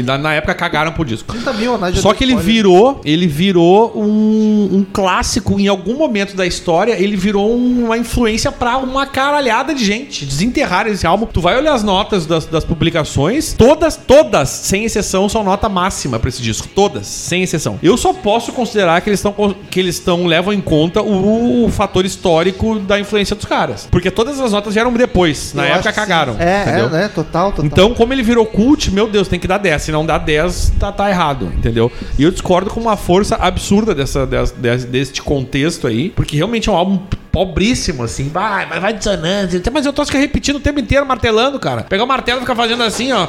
Na, 0.05 0.17
na 0.19 0.33
época 0.33 0.53
cagaram 0.53 0.91
pro 0.91 1.03
disco. 1.03 1.33
30 1.33 1.53
mil, 1.53 1.77
Nádia 1.77 1.99
Só 2.01 2.13
que 2.13 2.23
ele 2.23 2.35
virou, 2.35 3.01
ele 3.03 3.25
virou 3.27 3.93
um, 3.95 4.69
um 4.77 4.85
clássico 4.93 5.59
em 5.59 5.67
algum 5.67 5.95
momento 5.97 6.35
da 6.35 6.45
história, 6.45 6.93
ele 7.01 7.15
virou 7.15 7.55
uma 7.55 7.97
influência 7.97 8.51
pra 8.51 8.77
uma 8.77 9.05
caralhada 9.07 9.73
de 9.73 9.83
gente. 9.83 10.25
Desenterrar 10.25 10.85
esse 10.87 11.06
álbum. 11.07 11.25
Tu 11.25 11.41
vai 11.41 11.57
olhar 11.57 11.73
as 11.73 11.83
notas 11.83 12.25
das, 12.25 12.45
das 12.45 12.63
publicações, 12.63 13.53
todas, 13.53 13.95
todas, 13.95 14.49
sem 14.49 14.85
exceção, 14.85 15.27
são 15.29 15.43
nota 15.43 15.67
máxima 15.69 16.19
pra 16.19 16.29
esse 16.29 16.41
disco. 16.41 16.67
Todas, 16.75 17.07
sem 17.07 17.43
exceção. 17.43 17.79
Eu 17.81 17.97
só 17.97 18.13
posso 18.13 18.51
considerar 18.51 19.01
que 19.01 19.09
eles 19.09 19.19
estão 19.19 19.33
que 19.69 19.79
eles 19.79 19.95
estão 19.95 20.25
levam 20.25 20.53
em 20.53 20.61
conta 20.61 21.01
o, 21.01 21.65
o 21.65 21.69
fator 21.71 22.05
histórico 22.05 22.79
da 22.79 22.99
influência 22.99 23.35
dos 23.35 23.45
caras. 23.45 23.87
Porque 23.89 24.09
todas 24.11 24.39
as 24.39 24.51
notas 24.51 24.73
vieram 24.73 24.91
depois. 24.93 25.53
Na 25.53 25.63
Eu 25.67 25.75
época 25.75 25.93
cagaram. 25.93 26.35
É, 26.39 26.61
entendeu? 26.63 26.87
é, 26.87 26.89
né? 26.89 27.07
Total, 27.13 27.51
total. 27.51 27.65
Então, 27.65 27.93
como 27.93 28.13
ele 28.13 28.23
virou 28.23 28.45
cult, 28.45 28.91
meu 28.91 29.07
Deus, 29.07 29.27
tem 29.27 29.39
que 29.39 29.47
dar 29.47 29.57
10. 29.57 29.81
Se 29.83 29.91
não 29.91 30.05
dá 30.05 30.17
10, 30.17 30.73
tá, 30.79 30.91
tá 30.91 31.09
errado, 31.09 31.51
entendeu? 31.57 31.91
E 32.17 32.23
eu 32.23 32.31
discordo 32.31 32.69
com 32.69 32.79
uma 32.79 32.97
força 32.97 33.35
absurda 33.35 33.93
dessa, 33.95 34.25
des- 34.25 34.51
des- 34.51 34.85
deste 34.85 35.21
contexto 35.21 35.87
aí, 35.87 36.09
porque 36.09 36.35
realmente 36.35 36.67
é 36.69 36.71
um 36.71 36.75
álbum 36.75 36.99
pobríssimo, 37.31 38.03
assim. 38.03 38.29
Vai, 38.29 38.65
vai, 38.65 38.79
vai 38.79 38.93
dissonante. 38.93 39.61
Mas 39.71 39.85
eu 39.85 39.93
tô 39.93 40.03
repetindo 40.03 40.57
o 40.57 40.59
tempo 40.59 40.79
inteiro, 40.79 41.05
martelando, 41.05 41.59
cara. 41.59 41.83
Pegar 41.83 42.03
o 42.03 42.07
martelo 42.07 42.39
e 42.39 42.41
ficar 42.41 42.55
fazendo 42.55 42.83
assim, 42.83 43.11
ó. 43.11 43.27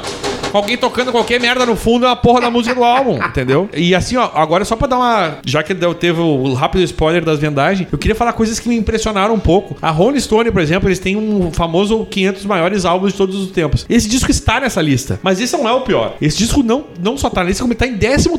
Alguém 0.51 0.77
tocando 0.77 1.11
qualquer 1.11 1.39
merda 1.39 1.63
no 1.65 1.75
fundo 1.75 2.05
é 2.05 2.09
uma 2.09 2.15
porra 2.15 2.41
da 2.41 2.49
música 2.49 2.73
do 2.73 2.83
álbum, 2.83 3.19
entendeu? 3.23 3.69
E 3.73 3.93
assim, 3.93 4.17
ó, 4.17 4.31
agora 4.33 4.65
só 4.65 4.75
pra 4.75 4.87
dar 4.87 4.97
uma. 4.97 5.37
Já 5.45 5.61
que 5.61 5.73
deu- 5.73 5.93
teve 5.93 6.19
o 6.19 6.53
rápido 6.53 6.83
spoiler 6.83 7.23
das 7.23 7.39
vendagens, 7.39 7.87
eu 7.91 7.97
queria 7.97 8.15
falar 8.15 8.33
coisas 8.33 8.59
que 8.59 8.67
me 8.67 8.75
impressionaram 8.75 9.35
um 9.35 9.39
pouco. 9.39 9.77
A 9.81 9.91
Rolling 9.91 10.19
Stone, 10.19 10.51
por 10.51 10.61
exemplo, 10.61 10.89
eles 10.89 10.97
têm 10.99 11.15
um 11.15 11.51
famoso 11.51 12.05
500 12.05 12.45
maiores 12.45 12.83
álbuns 12.83 13.11
de 13.11 13.17
todos 13.17 13.35
os 13.35 13.51
tempos. 13.51 13.85
Esse 13.87 14.09
disco 14.09 14.31
está 14.31 14.59
nessa 14.59 14.81
lista, 14.81 15.19
mas 15.21 15.39
esse 15.39 15.55
não 15.55 15.69
é 15.69 15.73
o 15.73 15.81
pior. 15.81 16.15
Esse 16.19 16.37
disco 16.37 16.63
não, 16.63 16.85
não 16.99 17.17
só 17.17 17.29
tá 17.29 17.41
na 17.43 17.49
lista, 17.49 17.63
como 17.63 17.75
tá 17.75 17.85
em 17.85 17.97
13 17.97 18.29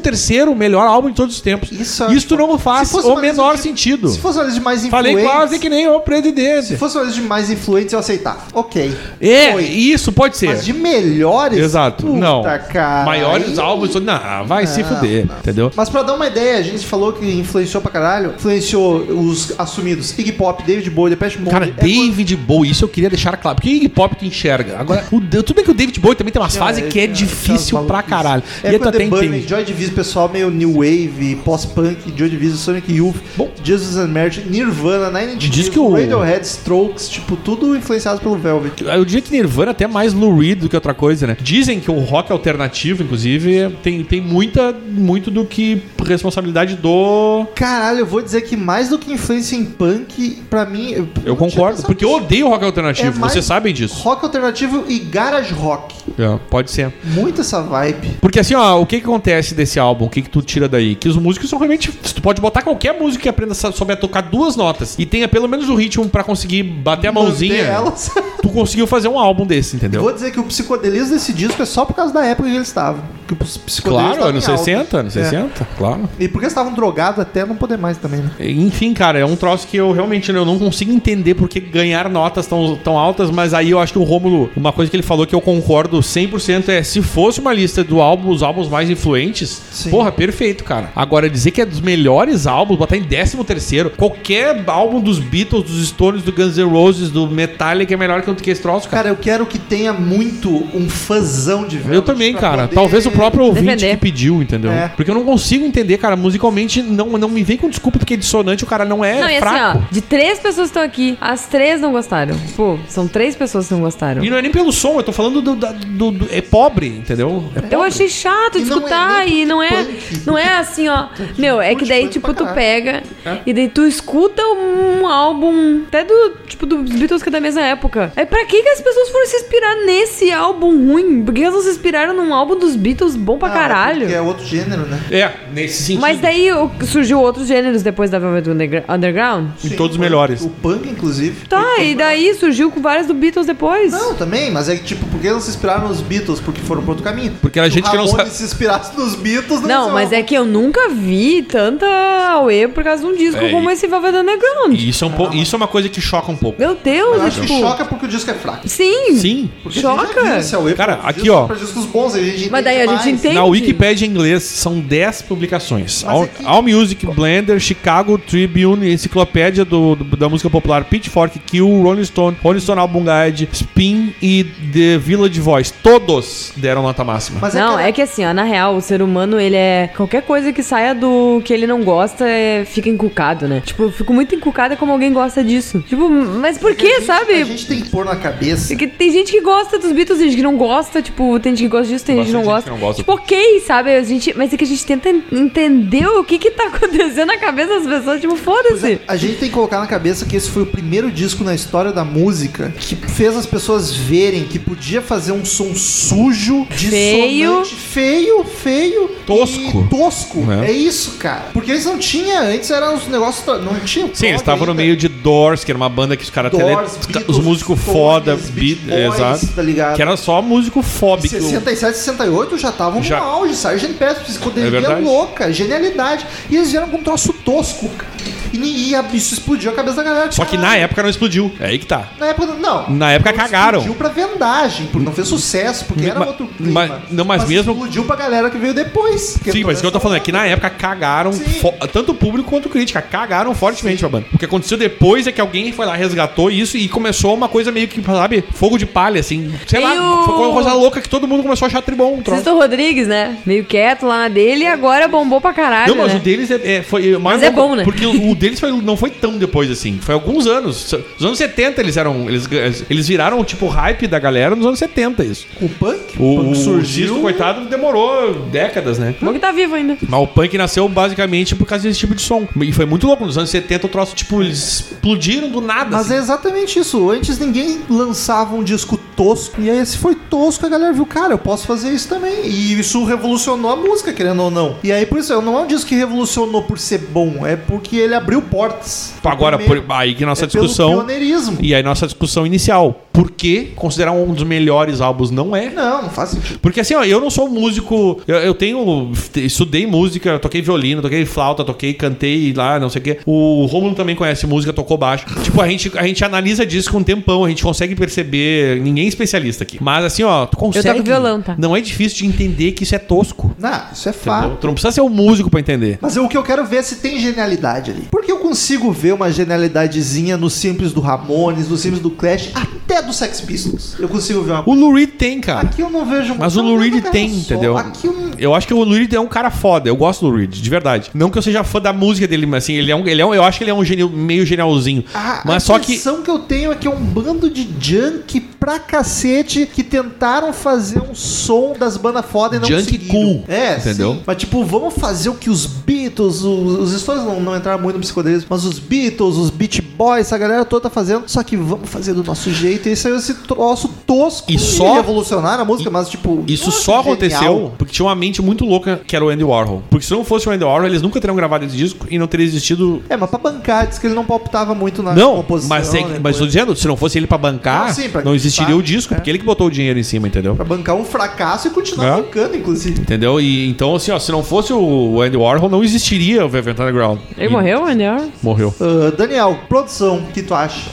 melhor 0.56 0.86
álbum 0.86 1.10
de 1.10 1.14
todos 1.14 1.36
os 1.36 1.40
tempos. 1.40 1.70
Isso 1.72 2.02
eu 2.04 2.12
Isso 2.12 2.36
não 2.36 2.58
faz 2.58 2.88
Se 2.88 2.94
fosse 2.94 3.08
o 3.08 3.16
menor 3.16 3.56
sentido. 3.56 4.08
Se 4.08 4.18
fosse 4.18 4.38
uma 4.38 4.44
lista 4.44 4.58
de 4.58 4.64
mais 4.64 4.86
Falei 4.88 5.12
influentes... 5.12 5.32
quase 5.32 5.58
que 5.60 5.68
nem 5.68 5.88
o 5.88 6.00
presidente. 6.00 6.66
Se 6.66 6.76
fosse 6.76 6.96
uma 6.96 7.04
lista 7.04 7.20
de 7.20 7.26
mais 7.26 7.50
influentes, 7.50 7.92
eu 7.92 7.98
aceitar. 7.98 8.48
Ok. 8.52 8.94
É, 9.20 9.52
Foi. 9.52 9.64
isso 9.64 10.12
pode 10.12 10.36
ser. 10.36 10.46
Mas 10.46 10.64
de 10.64 10.72
melhores... 10.72 11.58
Exato. 11.58 12.06
Puta, 12.06 12.18
não. 12.18 12.42
cara. 12.42 13.04
Maiores 13.04 13.58
álbuns. 13.58 13.94
Não, 13.94 14.46
vai 14.46 14.66
se 14.66 14.82
fuder, 14.82 15.26
não. 15.26 15.38
entendeu? 15.38 15.70
Mas 15.74 15.88
pra 15.88 16.02
dar 16.02 16.14
uma 16.14 16.26
ideia, 16.26 16.58
a 16.58 16.62
gente 16.62 16.86
falou 16.86 17.12
que 17.12 17.24
influenciou 17.24 17.82
pra 17.82 17.90
caralho. 17.90 18.34
Influenciou 18.36 18.98
os 18.98 19.52
assumidos 19.58 20.16
Iggy 20.18 20.32
Pop, 20.32 20.62
David 20.62 20.88
Bowie, 20.90 21.10
Depeche 21.10 21.38
Mode. 21.38 21.50
Cara, 21.50 21.66
é 21.66 21.70
David 21.70 22.36
Bowie, 22.36 22.70
isso 22.70 22.84
eu 22.84 22.88
queria 22.88 23.10
deixar 23.10 23.36
claro. 23.36 23.56
Porque 23.56 23.70
Iggy 23.70 23.88
Pop 23.88 24.16
tu 24.16 24.24
enxerga. 24.24 24.78
Agora, 24.78 25.04
o, 25.10 25.20
tudo 25.20 25.54
bem 25.54 25.64
que 25.64 25.70
o 25.70 25.74
David 25.74 25.98
Bowie 26.00 26.16
também 26.16 26.32
tem 26.32 26.40
umas 26.40 26.56
fases 26.56 26.84
que 26.90 27.00
é 27.00 27.06
difícil 27.06 27.78
pra 27.84 28.02
caralho. 28.02 28.42
É 28.62 28.68
e 28.68 28.72
tu 28.72 28.78
quando 28.78 28.88
até 28.88 28.98
The 28.98 29.06
Bunny. 29.06 29.46
Joy 29.46 29.64
Division, 29.64 29.94
pessoal 29.94 30.28
meio 30.28 30.50
new 30.50 30.74
wave, 30.74 31.40
pós-punk, 31.44 32.12
Joy 32.16 32.28
Division, 32.28 32.56
Sonic 32.56 32.92
Youth, 32.92 33.16
Bom. 33.36 33.50
Jesus 33.62 33.96
and 33.96 34.08
Mary, 34.08 34.44
Nirvana, 34.48 35.10
Nine 35.10 35.36
Diz 35.48 35.68
que 35.68 35.78
o- 35.78 35.92
Radiohead, 35.92 36.46
Strokes, 36.46 37.08
tipo, 37.08 37.36
tudo 37.36 37.76
influenciado 37.76 38.20
pelo 38.20 38.36
Velvet. 38.36 38.82
Eu 38.84 39.04
diria 39.04 39.22
que 39.22 39.30
Nirvana 39.32 39.70
é 39.70 39.72
até 39.72 39.86
mais 39.86 40.12
Lou 40.12 40.36
Reed 40.38 40.60
do 40.60 40.68
que 40.68 40.76
outra 40.76 40.94
coisa, 40.94 41.26
né? 41.26 41.36
Dizem 41.40 41.80
que 41.80 41.90
o 41.90 41.98
rock 42.00 42.30
alternativo, 42.32 43.02
inclusive, 43.02 43.70
tem, 43.82 44.04
tem 44.04 44.20
muita, 44.20 44.72
muito 44.72 45.30
do 45.30 45.44
que 45.44 45.82
responsabilidade 46.04 46.76
do. 46.76 47.46
Caralho, 47.54 48.00
eu 48.00 48.06
vou 48.06 48.20
dizer 48.22 48.42
que 48.42 48.56
mais 48.56 48.88
do 48.88 48.98
que 48.98 49.12
influência 49.12 49.56
em 49.56 49.64
punk, 49.64 50.42
pra 50.48 50.66
mim... 50.66 50.92
Eu 50.92 51.08
tinha 51.14 51.36
concordo, 51.36 51.82
porque 51.82 52.04
eu 52.04 52.12
odeio 52.12 52.48
rock 52.48 52.64
alternativo. 52.64 53.08
É 53.08 53.28
Vocês 53.28 53.44
sabem 53.44 53.72
disso. 53.72 53.94
Rock 54.02 54.24
alternativo 54.24 54.84
e 54.88 54.98
garage 54.98 55.52
rock. 55.52 55.94
É, 56.18 56.38
pode 56.48 56.70
ser. 56.70 56.92
Muito 57.04 57.40
essa 57.40 57.62
vibe. 57.62 58.18
Porque 58.20 58.40
assim, 58.40 58.54
ó, 58.54 58.80
o 58.80 58.86
que 58.86 58.98
que 58.98 59.04
acontece 59.04 59.54
desse 59.54 59.78
álbum? 59.78 60.06
O 60.06 60.10
que 60.10 60.22
que 60.22 60.30
tu 60.30 60.42
tira 60.42 60.68
daí? 60.68 60.94
Que 60.94 61.08
os 61.08 61.16
músicos 61.16 61.48
são 61.48 61.58
realmente... 61.58 61.90
Tu 61.92 62.20
pode 62.22 62.40
botar 62.40 62.62
qualquer 62.62 62.98
música 62.98 63.22
que 63.22 63.28
aprenda 63.28 63.52
a 63.52 63.72
souber 63.72 63.98
tocar 63.98 64.22
duas 64.22 64.56
notas 64.56 64.96
e 64.98 65.06
tenha 65.06 65.28
pelo 65.30 65.48
menos 65.48 65.68
o 65.68 65.74
ritmo 65.74 66.08
pra 66.08 66.22
conseguir 66.24 66.62
bater 66.62 67.08
a 67.08 67.12
mãozinha. 67.12 67.62
Elas. 67.62 68.10
Tu 68.42 68.48
conseguiu 68.48 68.86
fazer 68.86 69.08
um 69.08 69.18
álbum 69.18 69.46
desse, 69.46 69.76
entendeu? 69.76 70.00
Vou 70.02 70.12
dizer 70.12 70.30
que 70.30 70.40
o 70.40 70.44
psicodelismo 70.44 71.12
desse 71.14 71.32
disco 71.32 71.62
é 71.62 71.66
só 71.66 71.84
por 71.84 71.94
causa 71.94 72.12
da 72.12 72.24
época 72.24 72.48
que 72.48 72.54
eles 72.54 72.68
estavam. 72.68 73.02
Que 73.28 73.34
o 73.34 73.36
psicodelismo 73.36 74.14
Claro, 74.16 74.28
anos 74.30 74.42
estava 74.48 74.70
em 74.70 74.74
alta. 74.74 74.84
60, 74.86 74.96
anos 74.98 75.16
É. 75.16 75.24
60, 75.24 75.68
claro. 75.76 76.08
E 76.18 76.26
porque 76.26 76.46
eles 76.46 76.52
estavam 76.52 76.72
drogados 76.74 77.20
até 77.20 77.44
não 77.44 77.54
poder 77.54 77.76
mais 77.76 77.98
também, 77.98 78.20
né? 78.20 78.30
Enfim, 78.40 78.92
cara, 78.94 79.18
é 79.18 79.24
um 79.24 79.36
troço 79.36 79.66
que 79.68 79.76
eu 79.76 79.92
realmente 79.92 80.32
eu 80.32 80.44
não 80.44 80.58
consigo 80.58 80.90
entender 80.90 81.34
porque 81.34 81.60
ganhar 81.60 82.08
notas 82.08 82.46
tão, 82.46 82.76
tão 82.82 82.98
altas, 82.98 83.30
mas 83.30 83.52
aí 83.54 83.70
eu 83.70 83.78
acho 83.78 83.92
que 83.92 83.98
o 83.98 84.02
Rômulo, 84.04 84.50
uma 84.56 84.72
coisa 84.72 84.90
que 84.90 84.96
ele 84.96 85.02
falou 85.04 85.26
que 85.26 85.34
eu 85.34 85.40
concordo 85.40 85.98
100% 86.00 86.70
é 86.70 86.82
se 86.82 87.02
fosse 87.02 87.40
uma 87.40 87.52
lista 87.52 87.84
do 87.84 88.00
álbum, 88.00 88.30
os 88.30 88.42
álbuns 88.42 88.68
mais 88.68 88.88
influentes, 88.90 89.60
Sim. 89.70 89.90
porra, 89.90 90.10
perfeito, 90.10 90.64
cara. 90.64 90.90
Agora, 90.96 91.28
dizer 91.30 91.50
que 91.50 91.60
é 91.60 91.66
dos 91.66 91.80
melhores 91.80 92.46
álbuns, 92.46 92.78
botar 92.78 92.96
em 92.96 93.04
13 93.04 93.44
terceiro, 93.44 93.90
qualquer 93.90 94.64
álbum 94.66 95.00
dos 95.00 95.19
Beatles, 95.20 95.64
dos 95.64 95.88
Stones, 95.88 96.22
do 96.22 96.32
Guns 96.32 96.56
N' 96.56 96.64
Roses, 96.64 97.10
do 97.10 97.26
Metallica 97.28 97.92
é 97.94 97.96
melhor 97.96 98.22
que, 98.22 98.34
que 98.34 98.50
esse 98.50 98.62
troço, 98.62 98.88
cara. 98.88 99.00
Cara, 99.00 99.08
eu 99.14 99.16
quero 99.16 99.46
que 99.46 99.58
tenha 99.58 99.92
muito 99.94 100.50
um 100.74 100.86
fãzão 100.90 101.64
de 101.66 101.76
Velvet 101.78 101.94
Eu 101.96 102.02
também, 102.02 102.34
cara. 102.34 102.62
poder- 102.64 102.74
Talvez 102.74 103.06
o 103.06 103.10
próprio 103.10 103.44
ouvinte 103.44 103.64
Defender. 103.76 103.94
que 103.94 104.00
pediu, 104.02 104.42
entendeu? 104.42 104.70
É. 104.70 104.88
Porque 104.88 105.10
eu 105.10 105.14
não 105.14 105.24
consigo 105.24 105.64
entender, 105.64 105.96
cara. 105.96 106.16
Musicalmente, 106.16 106.82
não, 106.82 107.06
não 107.16 107.28
me 107.30 107.42
vem 107.42 107.56
com 107.56 107.68
desculpa 107.70 107.98
porque 107.98 108.12
é 108.14 108.16
dissonante, 108.18 108.62
o 108.62 108.66
cara 108.66 108.84
não 108.84 109.02
é 109.04 109.20
Não, 109.20 109.28
e 109.28 109.32
assim, 109.32 109.38
fraco. 109.40 109.82
ó, 109.88 109.92
de 109.94 110.00
três 110.02 110.38
pessoas 110.38 110.66
que 110.66 110.70
estão 110.70 110.82
aqui, 110.82 111.16
as 111.20 111.46
três 111.46 111.80
não 111.80 111.92
gostaram. 111.92 112.36
Pô, 112.56 112.78
são 112.88 113.08
três 113.08 113.34
pessoas 113.34 113.68
que 113.68 113.72
não 113.74 113.80
gostaram. 113.80 114.22
E 114.22 114.28
não 114.28 114.36
é 114.36 114.42
nem 114.42 114.50
pelo 114.50 114.70
som, 114.70 114.96
eu 114.98 115.02
tô 115.02 115.12
falando 115.12 115.40
do. 115.40 115.56
da- 115.56 115.72
do- 115.72 116.10
do- 116.10 116.28
é 116.30 116.42
pobre, 116.42 116.88
entendeu? 116.88 117.44
É 117.54 117.58
Eu 117.60 117.62
pobre. 117.70 117.86
achei 117.86 118.08
chato 118.08 118.58
E 118.58 118.64
de 118.64 118.68
não 118.70 118.76
é 118.76 118.80
escutar 118.80 119.28
e 119.28 119.44
não 119.46 119.62
é, 119.62 119.68
punk. 119.84 120.22
não 120.26 120.36
é 120.38 120.58
assim, 120.58 120.88
ó. 120.88 121.06
Meu, 121.38 121.58
é 121.60 121.74
que 121.74 121.86
daí 121.86 122.08
tipo 122.08 122.34
tu 122.34 122.44
pega 122.48 123.02
É. 123.24 123.38
e 123.46 123.52
daí 123.54 123.68
tu 123.68 123.86
escuta 123.86 124.42
um 124.44 125.06
álbum 125.10 125.82
até 125.88 126.04
do 126.04 126.32
tipo 126.46 126.66
dos 126.66 126.90
Beatles 126.90 127.22
que 127.22 127.28
é 127.28 127.32
da 127.32 127.40
mesma 127.40 127.60
época. 127.62 128.12
É 128.16 128.24
pra 128.24 128.44
que 128.44 128.62
que 128.62 128.68
as 128.68 128.80
pessoas 128.80 129.08
foram 129.10 129.26
se 129.26 129.36
inspirar 129.36 129.74
nesse 129.86 130.30
álbum 130.32 130.90
ruim? 130.92 131.22
Por 131.24 131.34
que 131.34 131.42
elas 131.42 131.54
não 131.54 131.62
se 131.62 131.70
inspiraram 131.70 132.14
num 132.14 132.32
álbum 132.34 132.56
dos 132.58 132.76
Beatles 132.76 133.16
bom 133.16 133.38
pra 133.38 133.48
Ah, 133.48 133.52
caralho? 133.52 134.00
Porque 134.00 134.14
é 134.14 134.20
outro 134.20 134.44
gênero, 134.44 134.82
né? 134.86 135.00
É, 135.10 135.30
nesse 135.52 135.82
sentido. 135.82 136.00
Mas 136.02 136.20
daí 136.20 136.50
o- 136.52 136.70
surgiu 136.84 137.20
outros 137.20 137.46
gêneros 137.48 137.82
depois 137.82 138.10
da 138.10 138.18
Velvet 138.18 138.46
Underground? 138.88 139.48
Em 139.64 139.68
Sim, 139.70 139.76
todos 139.76 139.96
o 139.96 140.00
melhores. 140.00 140.40
O 140.42 140.48
punk, 140.50 140.88
inclusive. 140.88 141.46
Tá, 141.48 141.78
e 141.82 141.94
daí 141.94 142.34
surgiu 142.34 142.70
com 142.70 142.80
vários 142.80 143.06
do 143.06 143.14
Beatles 143.14 143.46
depois. 143.46 143.92
Não, 143.92 144.14
também, 144.14 144.50
mas 144.50 144.68
é 144.68 144.76
que, 144.76 144.84
tipo, 144.84 145.04
por 145.06 145.20
que 145.20 145.30
não 145.30 145.40
se 145.40 145.50
inspiraram 145.50 145.88
nos 145.88 146.00
Beatles? 146.00 146.40
Porque 146.40 146.60
foram 146.60 146.82
pro 146.82 146.90
outro 146.92 147.04
caminho. 147.04 147.32
Porque 147.40 147.58
era 147.58 147.68
gente 147.70 147.86
o 147.86 147.90
que 147.90 147.96
não 147.96 148.06
sabe- 148.06 148.30
se 148.30 148.42
inspirasse 148.44 148.96
nos 148.96 149.14
Beatles, 149.14 149.60
não 149.62 149.68
Não, 149.68 149.90
mas 149.90 150.12
é 150.12 150.22
que 150.22 150.34
eu 150.34 150.44
nunca 150.44 150.88
vi 150.90 151.42
tanta 151.42 151.86
auê 152.30 152.68
por 152.68 152.82
causa 152.84 153.02
de 153.04 153.08
um 153.12 153.16
disco 153.16 153.42
É, 153.44 153.50
como 153.50 153.70
e- 153.70 153.72
esse 153.72 153.86
Velvet 153.86 154.14
Underground. 154.16 154.74
E 154.78 154.92
Isso 155.00 155.04
é, 155.04 155.08
um 155.08 155.12
pouco, 155.12 155.34
isso 155.36 155.54
é 155.54 155.56
uma 155.56 155.66
coisa 155.68 155.88
que 155.88 156.00
choca 156.00 156.30
um 156.30 156.36
pouco. 156.36 156.60
Meu 156.60 156.74
Deus, 156.74 157.16
Eu 157.16 157.22
é 157.22 157.26
acho 157.26 157.40
que 157.40 157.46
tipo... 157.46 157.60
choca 157.60 157.84
porque 157.86 158.04
o 158.04 158.08
disco 158.08 158.30
é 158.30 158.34
fraco. 158.34 158.68
Sim. 158.68 159.16
Sim. 159.16 159.50
Porque 159.62 159.78
a 159.78 159.82
gente 159.82 160.14
já 160.14 160.42
Choca. 160.42 160.74
Cara, 160.74 161.00
aqui, 161.02 161.22
discos- 161.22 161.50
ó. 161.50 161.54
discos 161.54 161.86
bons, 161.86 162.14
a 162.14 162.20
gente 162.22 162.50
Mas 162.50 162.64
daí 162.64 162.76
a 162.82 162.86
gente 162.86 162.94
mais. 162.96 163.06
entende. 163.06 163.34
Na 163.34 163.44
Wikipedia 163.44 164.06
em 164.06 164.10
inglês 164.10 164.42
são 164.42 164.78
10 164.78 165.22
publicações. 165.22 166.04
All, 166.06 166.24
é 166.24 166.26
que- 166.26 166.44
All 166.44 166.62
Music, 166.62 167.06
Blender, 167.06 167.58
Chicago 167.58 168.18
Tribune, 168.18 168.92
Enciclopédia 168.92 169.64
do, 169.64 169.96
do- 169.96 170.16
da 170.16 170.28
música 170.28 170.50
popular, 170.50 170.84
Pitchfork, 170.84 171.38
Kill, 171.40 171.66
Rolling 171.82 172.04
Stone, 172.04 172.36
Rolling 172.42 172.60
Stone 172.60 172.80
Album 172.80 173.04
Guide, 173.04 173.48
Spin 173.52 174.12
e 174.20 174.44
The 174.72 174.98
Village 174.98 175.40
Voice. 175.40 175.72
Todos 175.82 176.52
deram 176.56 176.82
nota 176.82 177.02
máxima. 177.04 177.38
Mas 177.40 177.54
Não, 177.54 177.76
que- 177.76 177.82
é 177.84 177.92
que 177.92 178.02
assim, 178.02 178.24
ó, 178.26 178.32
na 178.34 178.44
real, 178.44 178.76
o 178.76 178.80
ser 178.80 179.00
humano, 179.02 179.40
ele 179.40 179.56
é. 179.56 179.88
Qualquer 179.96 180.22
coisa 180.22 180.52
que 180.52 180.62
saia 180.62 180.94
do 180.94 181.40
que 181.44 181.52
ele 181.52 181.66
não 181.66 181.82
gosta, 181.82 182.26
é... 182.28 182.64
fica 182.64 182.88
encucado, 182.88 183.48
né? 183.48 183.62
Tipo, 183.64 183.84
eu 183.84 183.92
fico 183.92 184.12
muito 184.12 184.34
encucada 184.34 184.76
como 184.76 184.89
alguém 184.90 185.12
gosta 185.12 185.42
disso. 185.44 185.82
Tipo, 185.88 186.08
mas 186.08 186.58
por 186.58 186.74
quê, 186.74 186.94
gente- 186.96 187.06
sabe? 187.06 187.34
A 187.34 187.44
gente 187.44 187.66
tem 187.66 187.80
que 187.80 187.88
pôr 187.88 188.04
na 188.04 188.16
cabeça. 188.16 188.68
Porque 188.68 188.86
tem 188.86 189.10
gente 189.12 189.32
que 189.32 189.40
gosta 189.40 189.78
dos 189.78 189.92
Beatles, 189.92 190.18
tem 190.18 190.28
gente 190.28 190.36
que 190.36 190.42
não 190.42 190.56
gosta, 190.56 191.00
tipo, 191.02 191.38
tem 191.40 191.52
gente 191.52 191.64
que 191.64 191.68
gosta 191.68 191.86
disso, 191.92 192.04
tem 192.04 192.16
gente 192.16 192.26
que 192.26 192.32
não 192.32 192.40
gente 192.40 192.48
gosta. 192.50 192.62
que 192.64 192.70
não 192.70 192.78
gosta. 192.78 193.02
Tipo, 193.02 193.12
ok, 193.12 193.60
sabe? 193.66 193.94
A 193.94 194.02
gente, 194.02 194.34
mas 194.36 194.52
é 194.52 194.56
que 194.56 194.64
a 194.64 194.66
gente 194.66 194.84
tenta 194.84 195.08
entender 195.32 196.06
o 196.06 196.24
que 196.24 196.38
que 196.38 196.50
tá 196.50 196.66
acontecendo 196.72 197.26
na 197.28 197.38
cabeça 197.38 197.80
das 197.80 197.86
pessoas, 197.86 198.20
tipo, 198.20 198.36
foda-se. 198.36 199.00
A 199.06 199.16
gente 199.16 199.34
tem 199.38 199.48
que 199.48 199.54
colocar 199.54 199.78
na 199.80 199.86
cabeça 199.86 200.24
que 200.24 200.36
esse 200.36 200.48
foi 200.50 200.62
o 200.62 200.66
primeiro 200.66 201.10
disco 201.10 201.42
na 201.44 201.54
história 201.54 201.92
da 201.92 202.04
música 202.04 202.72
que 202.78 202.94
fez 202.96 203.36
as 203.36 203.46
pessoas 203.46 203.94
verem 203.94 204.44
que 204.44 204.58
podia 204.58 205.00
fazer 205.02 205.32
um 205.32 205.44
som 205.44 205.74
sujo, 205.74 206.66
Feio. 206.70 207.64
feio, 207.64 208.44
feio, 208.44 209.08
Tosco. 209.26 209.86
tosco. 209.88 210.46
É. 210.64 210.70
É. 210.70 210.72
isso, 210.72 211.12
cara. 211.18 211.46
Porque 211.52 211.70
eles 211.70 211.84
não 211.84 211.98
tinham, 211.98 212.44
antes 212.44 212.70
eram 212.70 212.94
uns 212.94 213.06
negócios, 213.08 213.46
não 213.64 213.78
tinha. 213.80 214.08
Sim, 214.12 214.28
eles 214.28 214.40
estavam 214.40 214.66
no 214.66 214.74
meio 214.80 214.96
de 214.96 215.08
Doors, 215.08 215.64
que 215.64 215.70
era 215.70 215.76
uma 215.76 215.88
banda 215.88 216.16
que 216.16 216.24
os 216.24 216.30
caras 216.30 216.50
tele... 216.50 216.62
Doors, 216.64 216.98
os 217.26 217.38
músicos 217.38 217.80
foda, 217.80 218.36
beat, 218.52 218.78
Boys, 218.80 219.14
exato. 219.14 219.46
tá 219.54 219.62
ligado? 219.62 219.96
Que 219.96 220.02
era 220.02 220.16
só 220.16 220.40
músico 220.42 220.82
fóbico. 220.82 221.28
67, 221.28 221.96
68 221.96 222.58
já 222.58 222.70
estavam 222.70 223.02
Já. 223.02 223.18
no 223.18 223.24
auge, 223.24 223.52
Sgt. 223.54 223.94
Pepper, 223.94 224.24
psicodelia 224.24 224.78
É 224.78 224.96
louca, 224.96 225.52
genialidade. 225.52 226.26
E 226.48 226.56
eles 226.56 226.70
vieram 226.70 226.88
com 226.88 226.96
um 226.96 227.02
troço 227.02 227.32
tosco, 227.32 227.88
cara. 227.90 228.39
E, 228.52 228.90
e 228.90 228.94
a- 228.94 229.04
isso 229.12 229.34
explodiu 229.34 229.70
a 229.70 229.74
cabeça 229.74 229.96
da 229.96 230.02
galera. 230.02 230.32
Só 230.32 230.44
que 230.44 230.56
na 230.56 230.62
Caralho. 230.64 230.82
época 230.82 231.02
não 231.02 231.10
explodiu. 231.10 231.52
É 231.60 231.66
aí 231.66 231.78
que 231.78 231.86
tá. 231.86 232.08
Na 232.18 232.26
época, 232.26 232.54
não. 232.54 232.90
Na 232.90 233.12
época 233.12 233.30
Não 233.32 233.38
cagaram. 233.38 233.78
Explodiu 233.80 233.94
pra 233.98 234.08
vendagem, 234.08 234.86
porque 234.86 235.04
não 235.04 235.12
fez 235.12 235.28
sucesso, 235.28 235.84
porque 235.86 236.06
era 236.06 236.18
Ma- 236.18 236.26
outro 236.26 236.46
clima. 236.46 236.72
mas- 236.88 236.92
não, 237.10 237.24
mas 237.24 237.48
mesmo- 237.48 237.72
explodiu 237.72 238.04
pra 238.04 238.16
galera 238.16 238.50
que 238.50 238.58
veio 238.58 238.74
depois. 238.74 239.38
Sim, 239.42 239.64
mas 239.64 239.78
o 239.78 239.80
que 239.80 239.86
eu 239.86 239.92
tô 239.92 240.00
falando 240.00 240.16
é 240.18 240.20
que 240.20 240.32
na 240.32 240.46
época 240.46 240.70
cagaram, 240.70 241.32
Sim. 241.32 241.44
fo- 241.44 241.72
tanto 241.92 242.12
o 242.12 242.14
público 242.14 242.48
quanto 242.50 242.68
crítica, 242.68 243.00
cagaram 243.02 243.54
fortemente 243.54 243.98
pra 244.00 244.08
banda. 244.08 244.26
O 244.32 244.38
que 244.38 244.44
aconteceu 244.44 244.76
depois 244.78 245.26
é 245.26 245.32
que 245.32 245.40
alguém 245.40 245.72
foi 245.72 245.86
lá, 245.86 245.94
resgatou 245.94 246.50
isso 246.50 246.76
e 246.76 246.88
começou 246.88 247.34
uma 247.34 247.48
coisa 247.48 247.70
meio 247.72 247.88
que, 247.88 248.02
sabe, 248.02 248.44
fogo 248.54 248.78
de 248.78 248.86
palha, 248.86 249.20
assim. 249.20 249.52
Sei 249.66 249.80
Tem 249.80 249.88
lá, 249.88 249.94
o- 250.20 250.24
foi 250.24 250.34
uma 250.34 250.52
coisa 250.52 250.72
louca 250.72 251.00
que 251.00 251.08
todo 251.08 251.26
mundo 251.28 251.42
começou 251.42 251.66
a 251.66 251.68
achar 251.68 251.82
tribom. 251.82 252.14
um 252.14 252.22
troço. 252.22 252.50
Rodrigues, 252.60 253.06
né? 253.06 253.36
Meio 253.46 253.64
quieto 253.64 254.04
lá 254.06 254.18
na 254.18 254.28
dele 254.28 254.64
e 254.64 254.66
agora 254.66 255.06
bombou 255.08 255.40
pra 255.40 255.52
caralho, 255.52 255.94
Não, 255.94 256.02
mas 256.02 256.12
né? 256.12 256.18
o 256.18 256.22
deles 256.22 256.50
é, 256.50 256.60
é- 256.78 256.82
foi 256.82 257.10
mais 257.18 257.36
Mas 257.36 257.42
é 257.42 257.46
louco, 257.50 257.68
bom, 257.68 257.74
né? 257.76 257.84
Porque 257.84 258.04
o 258.06 258.34
deles 258.40 258.58
foi- 258.58 258.72
não 258.72 258.96
foi 258.96 259.10
tão 259.10 259.36
depois 259.38 259.70
assim. 259.70 259.98
Foi 260.00 260.14
alguns 260.14 260.46
anos. 260.46 260.92
Os 261.18 261.24
anos 261.24 261.38
70 261.38 261.80
eles 261.80 261.96
eram. 261.96 262.28
Eles, 262.28 262.48
eles 262.88 263.06
viraram 263.06 263.44
tipo 263.44 263.68
hype 263.68 264.06
da 264.06 264.18
galera 264.18 264.56
nos 264.56 264.66
anos 264.66 264.78
70, 264.78 265.24
isso. 265.24 265.46
O 265.60 265.68
punk, 265.68 266.14
O, 266.18 266.36
punk 266.36 266.50
o 266.52 266.54
surgiu. 266.56 267.08
Sisto, 267.08 267.20
coitado, 267.20 267.66
demorou 267.66 268.32
décadas, 268.50 268.98
né? 268.98 269.14
Bom 269.20 269.32
que 269.32 269.38
tá 269.38 269.52
vivo 269.52 269.74
ainda. 269.74 269.96
Mas 270.08 270.20
o 270.20 270.26
punk 270.26 270.56
nasceu 270.58 270.88
basicamente 270.88 271.54
por 271.54 271.66
causa 271.66 271.86
desse 271.86 272.00
tipo 272.00 272.14
de 272.14 272.22
som. 272.22 272.48
E 272.60 272.72
foi 272.72 272.86
muito 272.86 273.06
louco. 273.06 273.24
Nos 273.26 273.36
anos 273.36 273.50
70 273.50 273.86
o 273.86 273.90
troço, 273.90 274.14
tipo, 274.14 274.42
eles 274.42 274.58
explodiram 274.80 275.48
do 275.50 275.60
nada. 275.60 275.90
Mas 275.90 276.06
assim. 276.06 276.14
é 276.14 276.18
exatamente 276.18 276.78
isso. 276.78 277.10
Antes 277.10 277.38
ninguém 277.38 277.80
lançava 277.88 278.54
um 278.54 278.62
disco 278.64 278.96
tosco. 279.16 279.60
E 279.60 279.68
aí 279.70 279.78
esse 279.78 279.98
foi 279.98 280.14
tosco, 280.14 280.64
a 280.64 280.68
galera 280.68 280.92
viu, 280.92 281.04
cara, 281.04 281.34
eu 281.34 281.38
posso 281.38 281.66
fazer 281.66 281.90
isso 281.92 282.08
também. 282.08 282.46
E 282.46 282.78
isso 282.78 283.04
revolucionou 283.04 283.70
a 283.70 283.76
música, 283.76 284.12
querendo 284.12 284.42
ou 284.42 284.50
não. 284.50 284.76
E 284.82 284.90
aí, 284.92 285.04
por 285.04 285.18
isso, 285.18 285.40
não 285.42 285.58
é 285.58 285.62
um 285.62 285.66
disco 285.66 285.88
que 285.88 285.94
revolucionou 285.94 286.62
por 286.62 286.78
ser 286.78 286.98
bom, 286.98 287.44
é 287.46 287.56
porque 287.56 287.96
ele 287.96 288.14
abriu 288.14 288.29
portas. 288.42 289.14
Agora, 289.24 289.58
por- 289.58 289.84
aí 289.90 290.14
que 290.14 290.24
nossa 290.24 290.44
é 290.44 290.48
pelo 290.48 290.64
discussão. 290.64 290.92
pioneirismo. 290.92 291.58
E 291.60 291.74
aí 291.74 291.82
nossa 291.82 292.06
discussão 292.06 292.46
inicial. 292.46 293.06
Por 293.12 293.30
que 293.30 293.72
considerar 293.76 294.12
um 294.12 294.32
dos 294.32 294.44
melhores 294.44 295.00
álbuns 295.00 295.30
não 295.30 295.54
é? 295.54 295.68
Não, 295.70 296.02
não 296.02 296.10
faz 296.10 296.30
sentido. 296.30 296.58
Porque 296.60 296.80
assim, 296.80 296.94
ó, 296.94 297.02
eu 297.04 297.20
não 297.20 297.28
sou 297.30 297.48
músico. 297.48 298.20
Eu, 298.26 298.36
eu 298.36 298.54
tenho. 298.54 299.10
Estudei 299.36 299.86
música, 299.86 300.38
toquei 300.38 300.62
violino, 300.62 301.02
toquei 301.02 301.24
flauta, 301.26 301.64
toquei, 301.64 301.92
cantei 301.94 302.52
lá, 302.56 302.78
não 302.78 302.88
sei 302.88 303.00
o 303.00 303.02
quê. 303.04 303.18
O 303.26 303.66
Romulo 303.66 303.94
também 303.94 304.14
conhece 304.14 304.46
música, 304.46 304.72
tocou 304.72 304.96
baixo. 304.96 305.26
Tipo, 305.42 305.60
a 305.60 305.68
gente, 305.68 305.90
a 305.96 306.02
gente 306.06 306.24
analisa 306.24 306.64
disco 306.64 306.92
com 306.92 306.98
um 307.00 307.04
tempão, 307.04 307.44
a 307.44 307.48
gente 307.48 307.62
consegue 307.62 307.94
perceber. 307.94 308.80
Ninguém 308.80 309.04
é 309.04 309.08
especialista 309.08 309.64
aqui. 309.64 309.78
Mas 309.80 310.04
assim, 310.04 310.22
ó, 310.22 310.46
tu 310.46 310.56
consegue. 310.56 310.88
toco 310.88 311.02
violão, 311.04 311.40
tá? 311.42 311.54
Não 311.58 311.74
é 311.76 311.80
difícil 311.80 312.18
de 312.18 312.26
entender 312.26 312.72
que 312.72 312.84
isso 312.84 312.94
é 312.94 312.98
tosco. 312.98 313.54
Não, 313.58 313.70
isso 313.92 314.08
é 314.08 314.12
Entendeu? 314.12 314.32
fato. 314.32 314.56
Tu 314.60 314.66
não 314.66 314.74
precisa 314.74 314.92
ser 314.92 315.00
um 315.00 315.08
músico 315.08 315.50
pra 315.50 315.60
entender. 315.60 315.98
Mas 316.00 316.16
eu- 316.16 316.24
o 316.24 316.28
que 316.28 316.36
eu 316.36 316.42
quero 316.42 316.64
ver 316.64 316.76
é 316.78 316.82
se 316.82 316.96
tem 316.96 317.18
genialidade 317.18 317.90
ali. 317.90 318.04
Porque 318.20 318.32
eu 318.32 318.38
consigo 318.38 318.92
ver 318.92 319.14
uma 319.14 319.32
genialidadezinha 319.32 320.36
no 320.36 320.50
simples 320.50 320.92
do 320.92 321.00
Ramones, 321.00 321.70
no 321.70 321.76
simples 321.78 322.02
do 322.02 322.10
Clash, 322.10 322.50
até 322.54 323.00
do 323.00 323.14
Sex 323.14 323.40
Pistols. 323.40 323.94
Eu 323.98 324.10
consigo 324.10 324.42
ver 324.42 324.50
uma 324.52 324.62
O 324.68 324.74
Lou 324.74 324.92
Reed 324.92 325.12
tem, 325.16 325.40
cara. 325.40 325.68
Aqui 325.68 325.80
eu 325.80 325.88
não 325.88 326.04
vejo 326.04 326.34
Mas 326.38 326.54
o 326.54 326.60
Lou 326.60 326.76
Reed 326.76 327.02
tem, 327.10 327.30
só. 327.30 327.36
entendeu? 327.54 327.78
Aqui 327.78 328.06
eu. 328.06 328.30
Eu 328.36 328.54
acho 328.54 328.66
que 328.66 328.74
o 328.74 328.84
Lou 328.84 328.94
Reed 328.94 329.12
é 329.14 329.20
um 329.20 329.26
cara 329.26 329.50
foda. 329.50 329.88
Eu 329.88 329.96
gosto 329.96 330.20
do 330.20 330.28
Lou 330.28 330.36
Reed, 330.38 330.50
de 330.50 330.68
verdade. 330.70 331.10
Não 331.14 331.30
que 331.30 331.38
eu 331.38 331.42
seja 331.42 331.64
fã 331.64 331.80
da 331.80 331.94
música 331.94 332.26
dele, 332.28 332.44
mas 332.44 332.64
assim, 332.64 332.74
ele 332.74 332.90
é 332.90 332.96
um, 332.96 333.06
ele 333.08 333.22
é 333.22 333.26
um, 333.26 333.32
eu 333.34 333.42
acho 333.42 333.56
que 333.56 333.64
ele 333.64 333.70
é 333.70 333.74
um 333.74 333.84
gênio, 333.84 334.10
meio 334.10 334.44
genialzinho. 334.44 335.02
A, 335.14 335.40
mas 335.46 335.56
a 335.56 335.60
só 335.60 335.78
que 335.78 335.92
impressão 335.92 336.22
que 336.22 336.30
eu 336.30 336.40
tenho 336.40 336.72
é 336.72 336.74
que 336.74 336.86
é 336.86 336.90
um 336.90 337.00
bando 337.02 337.48
de 337.48 337.66
junk 337.80 338.38
pra 338.60 338.78
cacete 338.78 339.64
que 339.66 339.82
tentaram 339.82 340.52
fazer 340.52 341.00
um 341.00 341.14
som 341.14 341.74
das 341.78 341.96
bandas 341.96 342.24
foda 342.26 342.56
e 342.56 342.58
não 342.58 342.68
Junk 342.68 342.84
conseguiram. 342.84 343.14
cool, 343.14 343.44
É, 343.48 343.76
entendeu? 343.78 344.14
sim. 344.14 344.22
Mas 344.26 344.36
tipo, 344.36 344.62
vamos 344.64 344.92
fazer 344.94 345.30
o 345.30 345.34
que 345.34 345.48
os 345.48 345.64
Beatles, 345.66 346.42
os, 346.42 346.92
os 346.92 347.00
Stones 347.00 347.24
não, 347.24 347.40
não 347.40 347.56
entraram 347.56 347.82
muito 347.82 347.94
no 347.96 348.00
psicodelismo, 348.10 348.46
mas 348.50 348.64
os 348.64 348.78
Beatles, 348.78 349.36
os 349.36 349.50
Beach 349.50 349.80
Boys, 349.80 350.26
essa 350.26 350.36
galera 350.38 350.64
toda 350.64 350.82
tá 350.82 350.90
fazendo, 350.90 351.24
só 351.26 351.42
que 351.42 351.56
vamos 351.56 351.88
fazer 351.88 352.12
do 352.14 352.22
nosso 352.24 352.50
jeito. 352.52 352.88
E 352.88 352.92
isso 352.92 353.08
aí 353.08 353.14
esse 353.16 353.34
troço 353.34 353.88
tosco 354.06 354.50
E 354.50 354.58
só- 354.58 354.94
revolucionário 354.94 355.62
a 355.62 355.64
música, 355.64 355.90
mas 355.90 356.08
tipo... 356.08 356.42
Isso 356.46 356.70
só 356.70 356.98
genial. 356.98 357.00
aconteceu 357.00 357.72
porque 357.78 357.92
tinha 357.92 358.06
uma 358.06 358.14
mente 358.14 358.40
muito 358.42 358.64
louca 358.64 359.00
que 359.06 359.14
era 359.14 359.24
o 359.24 359.28
Andy 359.28 359.44
Warhol. 359.44 359.82
Porque 359.90 360.04
se 360.04 360.12
não 360.12 360.24
fosse 360.24 360.48
o 360.48 360.52
Andy 360.52 360.64
Warhol, 360.64 360.86
eles 360.86 361.02
nunca 361.02 361.20
teriam 361.20 361.36
gravado 361.36 361.64
esse 361.64 361.76
disco 361.76 362.06
e 362.10 362.18
não 362.18 362.26
teria 362.26 362.46
existido. 362.46 363.02
É, 363.08 363.16
mas 363.16 363.28
pra 363.30 363.38
bancar, 363.38 363.86
diz 363.86 363.98
que 363.98 364.06
ele 364.06 364.14
não 364.14 364.24
palpitava 364.24 364.74
muito 364.74 365.02
na 365.02 365.14
não, 365.14 365.36
composição. 365.36 365.68
mas, 365.68 365.94
é, 365.94 366.04
né, 366.04 366.20
mas 366.22 366.36
tô 366.38 366.46
dizendo, 366.46 366.74
se 366.74 366.86
não 366.88 366.96
fosse 366.96 367.18
ele 367.18 367.26
pra 367.26 367.38
bancar, 367.38 367.86
Não, 367.86 367.94
sim, 367.94 368.08
pra 368.08 368.22
não 368.22 368.34
existiria 368.34 368.76
o 368.76 368.82
disco, 368.82 369.12
é. 369.14 369.16
porque 369.16 369.30
ele 369.30 369.38
que 369.38 369.44
botou 369.44 369.66
o 369.66 369.70
dinheiro 369.70 369.98
em 369.98 370.02
cima, 370.02 370.26
entendeu? 370.28 370.54
Pra 370.54 370.64
bancar 370.64 370.96
um 370.96 371.04
fracasso 371.04 371.68
e 371.68 371.70
continuar 371.70 372.06
É. 372.18 372.22
bancando, 372.22 372.56
inclusive. 372.56 373.00
Entendeu? 373.00 373.40
E 373.40 373.68
então, 373.68 373.94
assim, 373.94 374.10
ó, 374.10 374.18
se 374.18 374.32
não 374.32 374.42
fosse 374.42 374.72
o 374.72 375.20
Andy 375.20 375.36
Warhol, 375.36 375.68
não 375.68 375.82
existiria 375.84 376.44
o 376.44 376.48
Velvet 376.48 376.80
Underground. 376.80 377.18
Ele 377.36 377.46
E- 377.46 377.48
morreu, 377.52 377.86
André? 378.04 378.28
Morreu. 378.42 378.74
Ah, 378.80 379.14
Daniel, 379.16 379.58
produção, 379.68 380.18
o 380.18 380.26
que 380.32 380.42
tu 380.42 380.54
acha? 380.54 380.90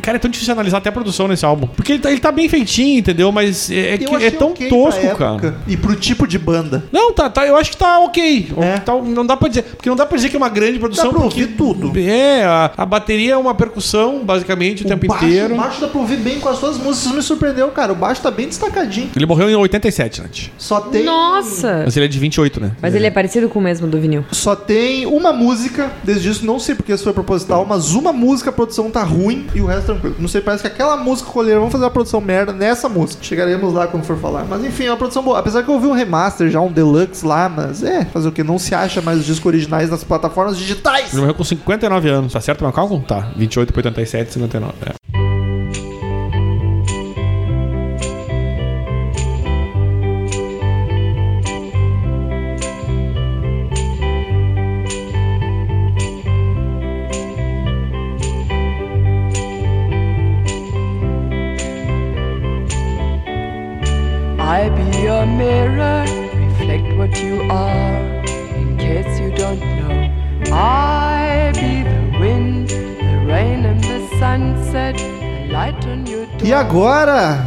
Cara, 0.00 0.16
é 0.16 0.18
tão 0.18 0.30
difícil 0.30 0.52
analisar 0.52 0.78
até 0.78 0.88
a 0.88 0.92
produção 0.92 1.28
nesse 1.28 1.44
álbum. 1.44 1.66
Porque 1.66 1.92
ele 1.92 1.98
tá, 2.00 2.10
ele 2.10 2.20
tá 2.20 2.32
bem 2.32 2.48
feitinho, 2.48 2.98
entendeu? 2.98 3.30
Mas 3.32 3.70
é, 3.70 3.94
é 3.94 3.98
que 3.98 4.04
Eu 4.04 4.14
achei 4.14 4.28
é 4.28 4.30
tão 4.30 4.50
ok 4.50 4.68
pra 4.68 4.76
tosco, 4.78 5.06
época 5.06 5.36
cara. 5.40 5.56
E 5.66 5.76
pro 5.76 5.94
tipo 5.96 6.26
de 6.26 6.38
banda. 6.38 6.84
Não, 6.92 7.12
tá, 7.12 7.28
tá, 7.30 7.46
eu 7.46 7.56
acho 7.56 7.70
que 7.70 7.76
tá 7.76 7.98
ok. 8.00 8.48
É. 8.58 8.78
Tá- 8.78 8.94
não 8.96 9.24
dá 9.26 9.36
pra 9.36 9.48
dizer. 9.48 9.62
Porque 9.62 9.88
não 9.88 9.96
dá 9.96 10.06
pra 10.06 10.16
dizer 10.16 10.28
que 10.30 10.36
é 10.36 10.38
uma 10.38 10.48
grande 10.48 10.78
produção. 10.78 11.06
Dá 11.06 11.10
pra 11.10 11.20
porque- 11.22 11.42
ouvir 11.42 11.54
tudo. 11.54 11.92
É, 11.98 12.44
a, 12.44 12.70
a 12.76 12.86
bateria 12.86 13.32
é 13.34 13.36
uma 13.36 13.54
percussão, 13.54 14.24
basicamente, 14.24 14.84
o, 14.84 14.88
tempo 14.88 15.06
baixo, 15.06 15.24
inteiro. 15.24 15.54
O 15.54 15.56
baixo 15.56 15.80
dá 15.80 15.88
pra 15.88 16.00
ouvir 16.00 16.16
bem 16.18 16.38
com 16.40 16.48
as 16.48 16.58
suas 16.58 16.76
músicas. 16.76 17.06
Isso 17.06 17.14
me 17.14 17.22
surpreendeu, 17.22 17.68
cara. 17.68 17.92
O 17.92 17.96
baixo 17.96 18.20
tá 18.22 18.30
bem 18.30 18.46
destacadinho. 18.48 19.10
Ele 19.14 19.26
morreu 19.26 19.48
em 19.50 19.54
87, 19.56 20.22
Nath. 20.22 20.50
Só 20.58 20.80
tem. 20.80 21.04
Nossa! 21.04 21.82
Mas 21.84 21.96
ele 21.96 22.06
é 22.06 22.08
de 22.08 22.18
28, 22.18 22.60
né? 22.60 22.72
Mas 22.80 22.94
ele 22.94 23.06
é 23.06 23.10
parecido 23.10 23.48
com 23.48 23.58
o 23.58 23.62
mesmo 23.62 23.86
do 23.86 24.00
vinil. 24.00 24.24
Só 24.32 24.54
tem 24.56 25.06
uma 25.06 25.32
música 25.32 25.90
desde 26.02 26.28
isso, 26.30 26.44
não 26.46 26.58
sei 26.58 26.74
porque 26.74 26.92
isso 26.92 27.04
foi 27.04 27.12
proposital, 27.12 27.64
mas 27.66 27.92
uma 27.94 28.12
música 28.12 28.50
a 28.50 28.52
produção 28.52 28.90
tá 28.90 29.02
ruim 29.02 29.46
e 29.54 29.60
o 29.60 29.66
resto 29.66 29.75
tranquilo. 29.84 30.16
Não 30.18 30.28
sei, 30.28 30.40
parece 30.40 30.62
que 30.62 30.68
aquela 30.68 30.96
música 30.96 31.28
escolheram, 31.28 31.60
vamos 31.60 31.72
fazer 31.72 31.84
uma 31.84 31.90
produção 31.90 32.20
merda 32.20 32.52
nessa 32.52 32.88
música. 32.88 33.22
Chegaremos 33.22 33.72
lá 33.72 33.86
quando 33.86 34.04
for 34.04 34.16
falar. 34.16 34.44
Mas 34.44 34.64
enfim, 34.64 34.84
é 34.84 34.90
uma 34.90 34.96
produção 34.96 35.22
boa. 35.22 35.38
Apesar 35.38 35.62
que 35.62 35.68
eu 35.68 35.74
ouvi 35.74 35.86
um 35.86 35.92
remaster 35.92 36.50
já, 36.50 36.60
um 36.60 36.70
deluxe 36.70 37.24
lá, 37.26 37.48
mas 37.48 37.82
é, 37.82 38.04
fazer 38.06 38.28
o 38.28 38.32
que? 38.32 38.42
Não 38.42 38.58
se 38.58 38.74
acha 38.74 39.00
mais 39.02 39.18
os 39.18 39.26
discos 39.26 39.46
originais 39.46 39.90
nas 39.90 40.04
plataformas 40.04 40.56
digitais. 40.56 41.12
Ele 41.12 41.20
morreu 41.20 41.34
com 41.34 41.44
59 41.44 42.08
anos. 42.08 42.32
Tá 42.32 42.40
certo 42.40 42.62
meu 42.62 42.72
cálculo? 42.72 43.00
Tá. 43.00 43.28
28 43.36 43.72
por 43.72 43.78
87, 43.78 44.32
59. 44.34 44.72
É. 44.86 45.05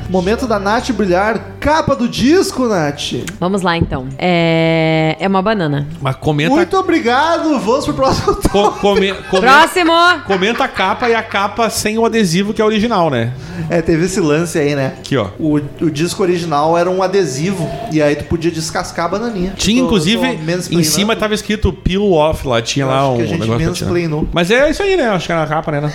momento 0.10 0.48
da 0.48 0.60
Nath 0.60 0.89
brilhar, 0.91 1.39
capa 1.60 1.95
do 1.95 2.08
disco, 2.08 2.67
Nath. 2.67 3.13
Vamos 3.39 3.62
lá, 3.62 3.78
então. 3.78 4.08
É, 4.17 5.15
é 5.19 5.28
uma 5.28 5.41
banana. 5.41 5.88
Mas 6.02 6.15
comenta. 6.15 6.50
Muito 6.56 6.76
obrigado, 6.78 7.60
vamos 7.60 7.86
pro 7.86 7.93
próximo 7.93 8.36
co- 8.50 8.72
come- 8.72 9.13
come- 9.30 9.41
Próximo! 9.41 9.91
comenta 10.26 10.63
a 10.63 10.67
capa 10.67 11.10
e 11.10 11.15
a 11.15 11.22
capa 11.22 11.69
sem 11.69 11.98
o 11.98 12.06
adesivo 12.06 12.54
que 12.54 12.62
é 12.62 12.65
original, 12.65 13.10
né? 13.10 13.34
É, 13.69 13.82
teve 13.82 14.06
esse 14.06 14.19
lance 14.19 14.58
aí, 14.58 14.76
né? 14.76 14.93
Aqui, 15.00 15.15
ó. 15.17 15.28
O, 15.39 15.56
o 15.82 15.91
disco 15.91 16.24
original 16.24 16.78
era 16.78 16.89
um 16.89 17.04
adesivo 17.04 17.69
e 17.91 18.02
aí 18.02 18.15
tu 18.15 18.24
podia 18.26 18.50
descascar 18.52 19.06
a 19.06 19.10
bananinha. 19.10 19.54
Tinha, 19.56 19.80
Tô- 19.82 19.86
inclusive, 19.88 20.39
tô 20.72 20.80
em 20.80 20.84
cima 20.84 21.15
tava 21.15 21.34
escrito 21.34 21.72
peel 21.72 22.12
off 22.13 22.48
lá. 22.48 22.62
Tinha 22.62 22.86
Eu 22.86 22.89
lá 22.89 23.00
acho 23.02 23.12
um 23.12 23.15
que 23.17 23.22
a 23.22 23.26
gente 23.28 23.39
negócio 23.41 23.74
tirar. 23.74 23.88
mansplainou. 23.88 24.28
Mas 24.34 24.50
é 24.52 24.69
isso 24.69 24.82
aí, 24.82 24.95
né? 24.98 25.10
Acho 25.10 25.26
que 25.28 25.32
era 25.32 25.43
a 25.43 25.48
capa, 25.48 25.72
né? 25.72 25.91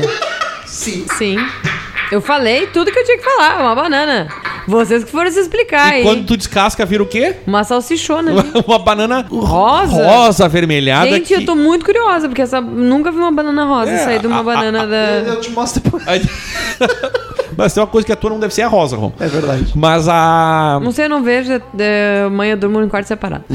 Sim. 0.67 1.05
Sim. 1.17 1.37
Eu 2.13 2.21
falei 2.21 2.67
tudo 2.69 2.91
que 2.93 2.99
eu 2.99 3.05
tinha 3.05 3.19
que 3.19 3.25
falar. 3.25 3.61
Uma 3.61 3.75
banana. 3.75 4.29
Vocês 4.67 5.05
que 5.05 5.11
foram 5.11 5.31
se 5.31 5.41
explicar 5.41 5.91
E 5.93 5.97
aí. 5.97 6.03
quando 6.03 6.25
tu 6.27 6.37
descasca, 6.37 6.87
vira 6.87 7.03
o 7.03 7.07
quê? 7.07 7.37
Uma 7.47 7.65
salsichona 7.65 8.31
ali. 8.31 8.51
Uma 8.67 8.79
banana 8.79 9.27
Rosa? 9.31 9.93
rosa 10.03 10.45
avermelhada. 10.47 11.11
Gente, 11.11 11.27
que... 11.29 11.35
eu 11.35 11.45
tô 11.45 11.55
muito 11.55 11.85
curiosa, 11.85 12.29
porque 12.29 12.41
essa, 12.43 12.61
nunca 12.61 13.11
vi 13.11 13.19
uma 13.19 13.33
banana 13.33 13.65
rosa 13.65 13.91
É, 13.91 13.99
sair 13.99 14.21
de 14.21 14.27
uma 14.27 14.41
a- 14.41 14.43
banana 14.43 14.83
Eu, 14.85 14.89
da. 14.89 14.97
eu 15.33 15.41
te 15.41 15.51
mostro 15.51 15.83
depois. 15.83 16.03
Mas 17.57 17.73
tem 17.73 17.83
uma 17.83 17.87
coisa 17.87 18.07
que 18.07 18.13
a 18.13 18.17
tua 18.17 18.31
não 18.31 18.39
deve 18.41 18.55
ser 18.55 18.63
a 18.63 18.69
rosa, 18.69 18.97
Rom. 18.97 19.13
É 19.21 19.27
verdade. 19.29 19.73
Mas 19.75 20.09
a. 20.09 20.79
Não 20.83 20.91
sei, 20.93 21.07
eu 21.07 21.09
não 21.09 21.23
vejo. 21.23 21.53
É, 21.79 22.29
mãe, 22.31 22.51
eu 22.51 22.57
durmo 22.57 22.83
em 22.83 22.89
quarto 22.89 23.07
separado. 23.07 23.45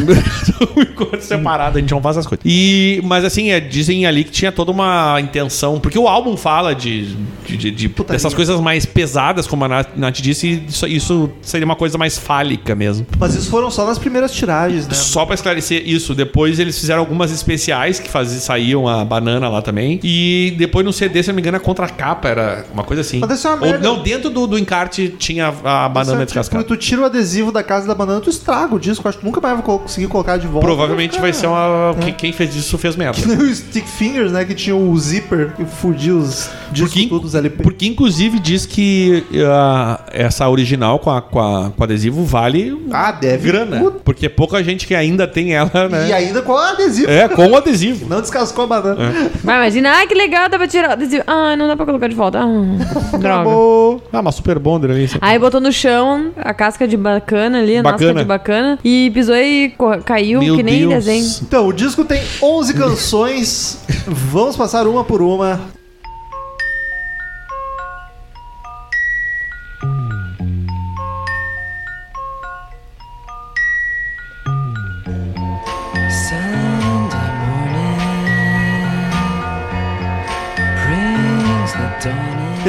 Enquanto 0.78 1.22
separado, 1.22 1.78
a 1.78 1.82
gente 1.82 1.92
não 1.92 2.02
faz 2.02 2.18
as 2.18 2.26
coisas. 2.28 2.44
E, 2.46 3.02
mas 3.04 3.24
assim, 3.26 3.52
é, 3.52 3.60
dizem 3.60 4.06
ali 4.06 4.24
que 4.24 4.32
tinha 4.32 4.52
toda 4.52 4.72
uma 4.72 5.20
intenção. 5.20 5.80
Porque 5.80 5.98
o 5.98 6.08
álbum 6.08 6.36
fala 6.38 6.74
de, 6.76 7.16
de, 7.46 7.58
de- 7.58 7.72
de- 7.72 7.88
dessas 8.08 8.34
coisas 8.34 8.60
mais 8.60 8.86
pesadas, 8.86 9.48
como 9.48 9.66
a 9.66 9.68
Nath, 9.68 9.90
Nath 9.96 10.16
disse, 10.22 10.48
e 10.48 10.66
isso, 10.68 10.88
isso 10.88 11.30
seria 11.42 11.66
uma 11.66 11.76
coisa 11.76 11.98
mais 11.98 12.18
fálica 12.18 12.76
mesmo. 12.76 13.06
Mas 13.18 13.36
isso 13.36 13.50
foram 13.50 13.70
só 13.72 13.86
nas 13.86 13.98
primeiras 13.98 14.32
tiragens, 14.32 14.88
né? 14.88 14.94
Só 14.94 15.26
pra 15.26 15.36
esclarecer 15.36 15.84
isso, 15.88 16.14
depois 16.16 16.60
eles 16.60 16.78
fizeram 16.80 17.00
algumas 17.02 17.32
especiais 17.32 18.00
que 18.00 18.10
faziam, 18.10 18.40
saíam 18.42 18.88
a 18.88 19.04
banana 19.06 19.50
lá 19.50 19.62
também. 19.62 20.00
E 20.04 20.54
depois 20.58 20.86
no 20.86 20.94
CD, 20.94 21.22
se 21.24 21.30
eu 21.30 21.34
não 21.34 21.36
me 21.36 21.42
engano, 21.42 21.58
a 21.58 21.60
contracapa 21.60 22.28
era 22.30 22.66
uma 22.74 22.84
coisa 22.84 23.02
assim. 23.02 23.20
Mas 23.20 23.30
deve 23.30 23.42
ser 23.42 23.48
uma 23.50 23.56
Ou, 23.56 23.62
merda. 23.62 23.89
Não, 23.98 24.04
dentro 24.04 24.30
do, 24.30 24.48
do 24.48 24.58
encarte 24.58 25.10
tinha 25.18 25.54
a, 25.64 25.86
a 25.86 25.90
banana 25.90 26.14
Isso 26.16 26.22
é 26.22 26.26
descascada. 26.26 26.64
Tipo, 26.64 26.76
tu 26.76 26.80
tira 26.80 27.02
o 27.02 27.06
adesivo 27.06 27.52
da 27.52 27.64
casa 27.64 27.88
da 27.88 27.96
banana, 27.96 28.20
tu 28.22 28.30
estraga 28.30 28.76
o 28.76 28.80
disco. 28.80 29.08
Acho 29.08 29.18
que 29.20 29.26
nunca 29.26 29.40
mais 29.42 29.56
vai 29.56 29.64
co- 29.64 29.80
conseguir 29.80 30.08
colocar 30.08 30.38
de 30.38 30.48
volta. 30.48 30.66
Provavelmente 30.66 31.20
vai 31.20 31.34
ser 31.34 31.48
uma. 31.48 31.96
É. 32.00 32.06
que- 32.06 32.12
Quem 32.14 32.34
fez 32.34 32.56
isso 32.56 32.78
fez 32.78 32.96
merda. 32.96 33.20
Que 33.20 33.28
nem 33.28 33.38
o 33.38 33.56
Stick 33.56 33.86
Fingers, 33.88 34.32
né? 34.32 34.44
Que 34.46 34.54
tinha 34.54 34.76
o 34.76 34.98
zíper 34.98 35.54
que 35.56 35.66
fudia 35.66 36.16
os 36.16 36.50
discos 36.72 36.92
Porque, 36.94 37.08
todos 37.08 37.36
LP. 37.36 37.64
porque 37.64 37.86
inclusive 37.88 38.40
diz 38.40 38.66
que 38.66 39.24
ah, 39.46 40.02
essa 40.12 40.48
original 40.50 41.00
com, 41.00 41.10
a, 41.12 41.22
com, 41.22 41.40
a- 41.40 41.72
com 41.72 41.84
adesivo 41.84 42.24
vale 42.26 42.80
Ah, 42.92 43.12
deve. 43.12 43.48
grana. 43.48 43.80
Puta. 43.80 44.00
Porque 44.04 44.28
pouca 44.30 44.64
gente 44.64 44.86
que 44.88 44.94
ainda 44.96 45.28
tem 45.28 45.54
ela, 45.54 45.88
né? 45.90 46.10
E 46.10 46.14
ainda 46.14 46.42
com 46.42 46.54
o 46.54 46.58
adesivo. 46.58 47.10
É, 47.10 47.28
com 47.28 47.48
o 47.48 47.56
adesivo. 47.56 48.08
Não 48.10 48.22
descascou 48.22 48.64
a 48.66 48.68
banana. 48.68 49.00
Mas 49.44 49.56
imagina, 49.76 50.02
ah, 50.02 50.08
que 50.08 50.14
legal, 50.16 50.50
dá 50.50 50.58
pra 50.58 50.68
tirar 50.68 50.90
o 50.90 50.94
adesivo. 50.94 51.24
Ah, 51.28 51.56
não 51.56 51.68
dá 51.68 51.76
pra 51.76 51.86
colocar 51.86 52.08
de 52.08 52.16
volta. 52.16 52.40
Ah, 52.40 52.48
droga. 53.18 53.36
Acabou. 53.40 53.79
Ah, 54.12 54.20
uma 54.20 54.32
super 54.32 54.58
bonder 54.60 54.92
ali. 54.92 55.10
Aí 55.22 55.38
botou 55.40 55.60
no 55.62 55.72
chão 55.72 56.32
a 56.38 56.54
casca 56.54 56.88
de 56.88 56.98
bacana 56.98 57.60
ali, 57.60 57.78
a 57.78 57.84
Bacana. 57.84 58.00
casca 58.14 58.20
de 58.22 58.28
bacana. 58.28 58.80
E 58.84 59.12
pisou 59.14 59.36
e 59.36 59.74
caiu 60.06 60.40
Meu 60.42 60.56
que 60.56 60.64
nem 60.64 60.80
Deus. 60.88 61.06
desenho. 61.06 61.26
Então, 61.44 61.68
o 61.68 61.74
disco 61.74 62.04
tem 62.06 62.22
11 62.42 62.74
canções. 62.74 63.80
Vamos 64.08 64.56
passar 64.56 64.88
uma 64.88 65.04
por 65.04 65.22
uma. 65.22 65.60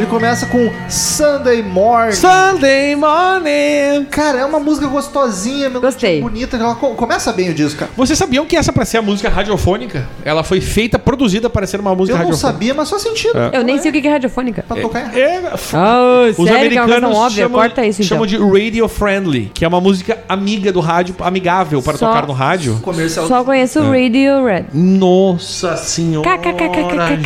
Ele 0.00 0.06
começa 0.08 0.46
com 0.46 0.70
Sunday 0.88 1.62
Morning. 1.62 2.12
Sunday 2.12 2.96
morning. 2.96 4.06
Cara, 4.10 4.38
é 4.38 4.44
uma 4.46 4.58
música 4.58 4.86
gostosinha, 4.86 5.68
Gostei. 5.68 6.22
bonita. 6.22 6.56
Ela 6.56 6.74
co- 6.74 6.94
começa 6.94 7.30
bem 7.34 7.50
o 7.50 7.54
disco, 7.54 7.80
cara. 7.80 7.90
Vocês 7.94 8.18
sabiam 8.18 8.46
que 8.46 8.56
essa 8.56 8.72
pra 8.72 8.86
ser 8.86 8.96
a 8.96 9.02
música 9.02 9.28
radiofônica? 9.28 10.08
Ela 10.24 10.42
foi 10.42 10.58
feita, 10.62 10.98
produzida 10.98 11.50
para 11.50 11.66
ser 11.66 11.80
uma 11.80 11.94
música 11.94 12.14
Eu 12.16 12.18
não 12.18 12.24
radiofônica. 12.30 12.52
sabia, 12.58 12.72
mas 12.72 12.88
faz 12.88 13.02
sentido. 13.02 13.36
É. 13.38 13.58
Eu 13.58 13.62
nem 13.62 13.78
sei 13.78 13.90
o 13.90 13.92
que 13.92 14.08
é 14.08 14.10
radiofônica. 14.10 14.64
Pra 14.66 14.80
tocar. 14.80 15.14
É, 15.14 15.42
Ah, 15.74 16.30
Os 16.30 16.36
sério, 16.48 16.70
que 16.70 16.78
é 16.78 16.80
americanos 16.80 17.14
óbvia? 17.14 17.44
chamam, 17.44 17.60
Corta 17.60 17.84
isso, 17.84 18.00
então. 18.00 18.08
chamam 18.08 18.26
de 18.26 18.38
radio 18.38 18.88
friendly, 18.88 19.50
que 19.52 19.66
é 19.66 19.68
uma 19.68 19.82
música 19.82 20.18
amiga 20.26 20.72
do 20.72 20.80
rádio, 20.80 21.14
amigável 21.20 21.82
para 21.82 21.98
Só- 21.98 22.06
tocar 22.08 22.26
no 22.26 22.32
rádio. 22.32 22.78
Comercial. 22.80 23.28
Só 23.28 23.44
conheço 23.44 23.80
o 23.80 23.90
Radio 23.90 24.46
Red. 24.46 24.64
Nossa 24.72 25.76
senhora, 25.76 26.26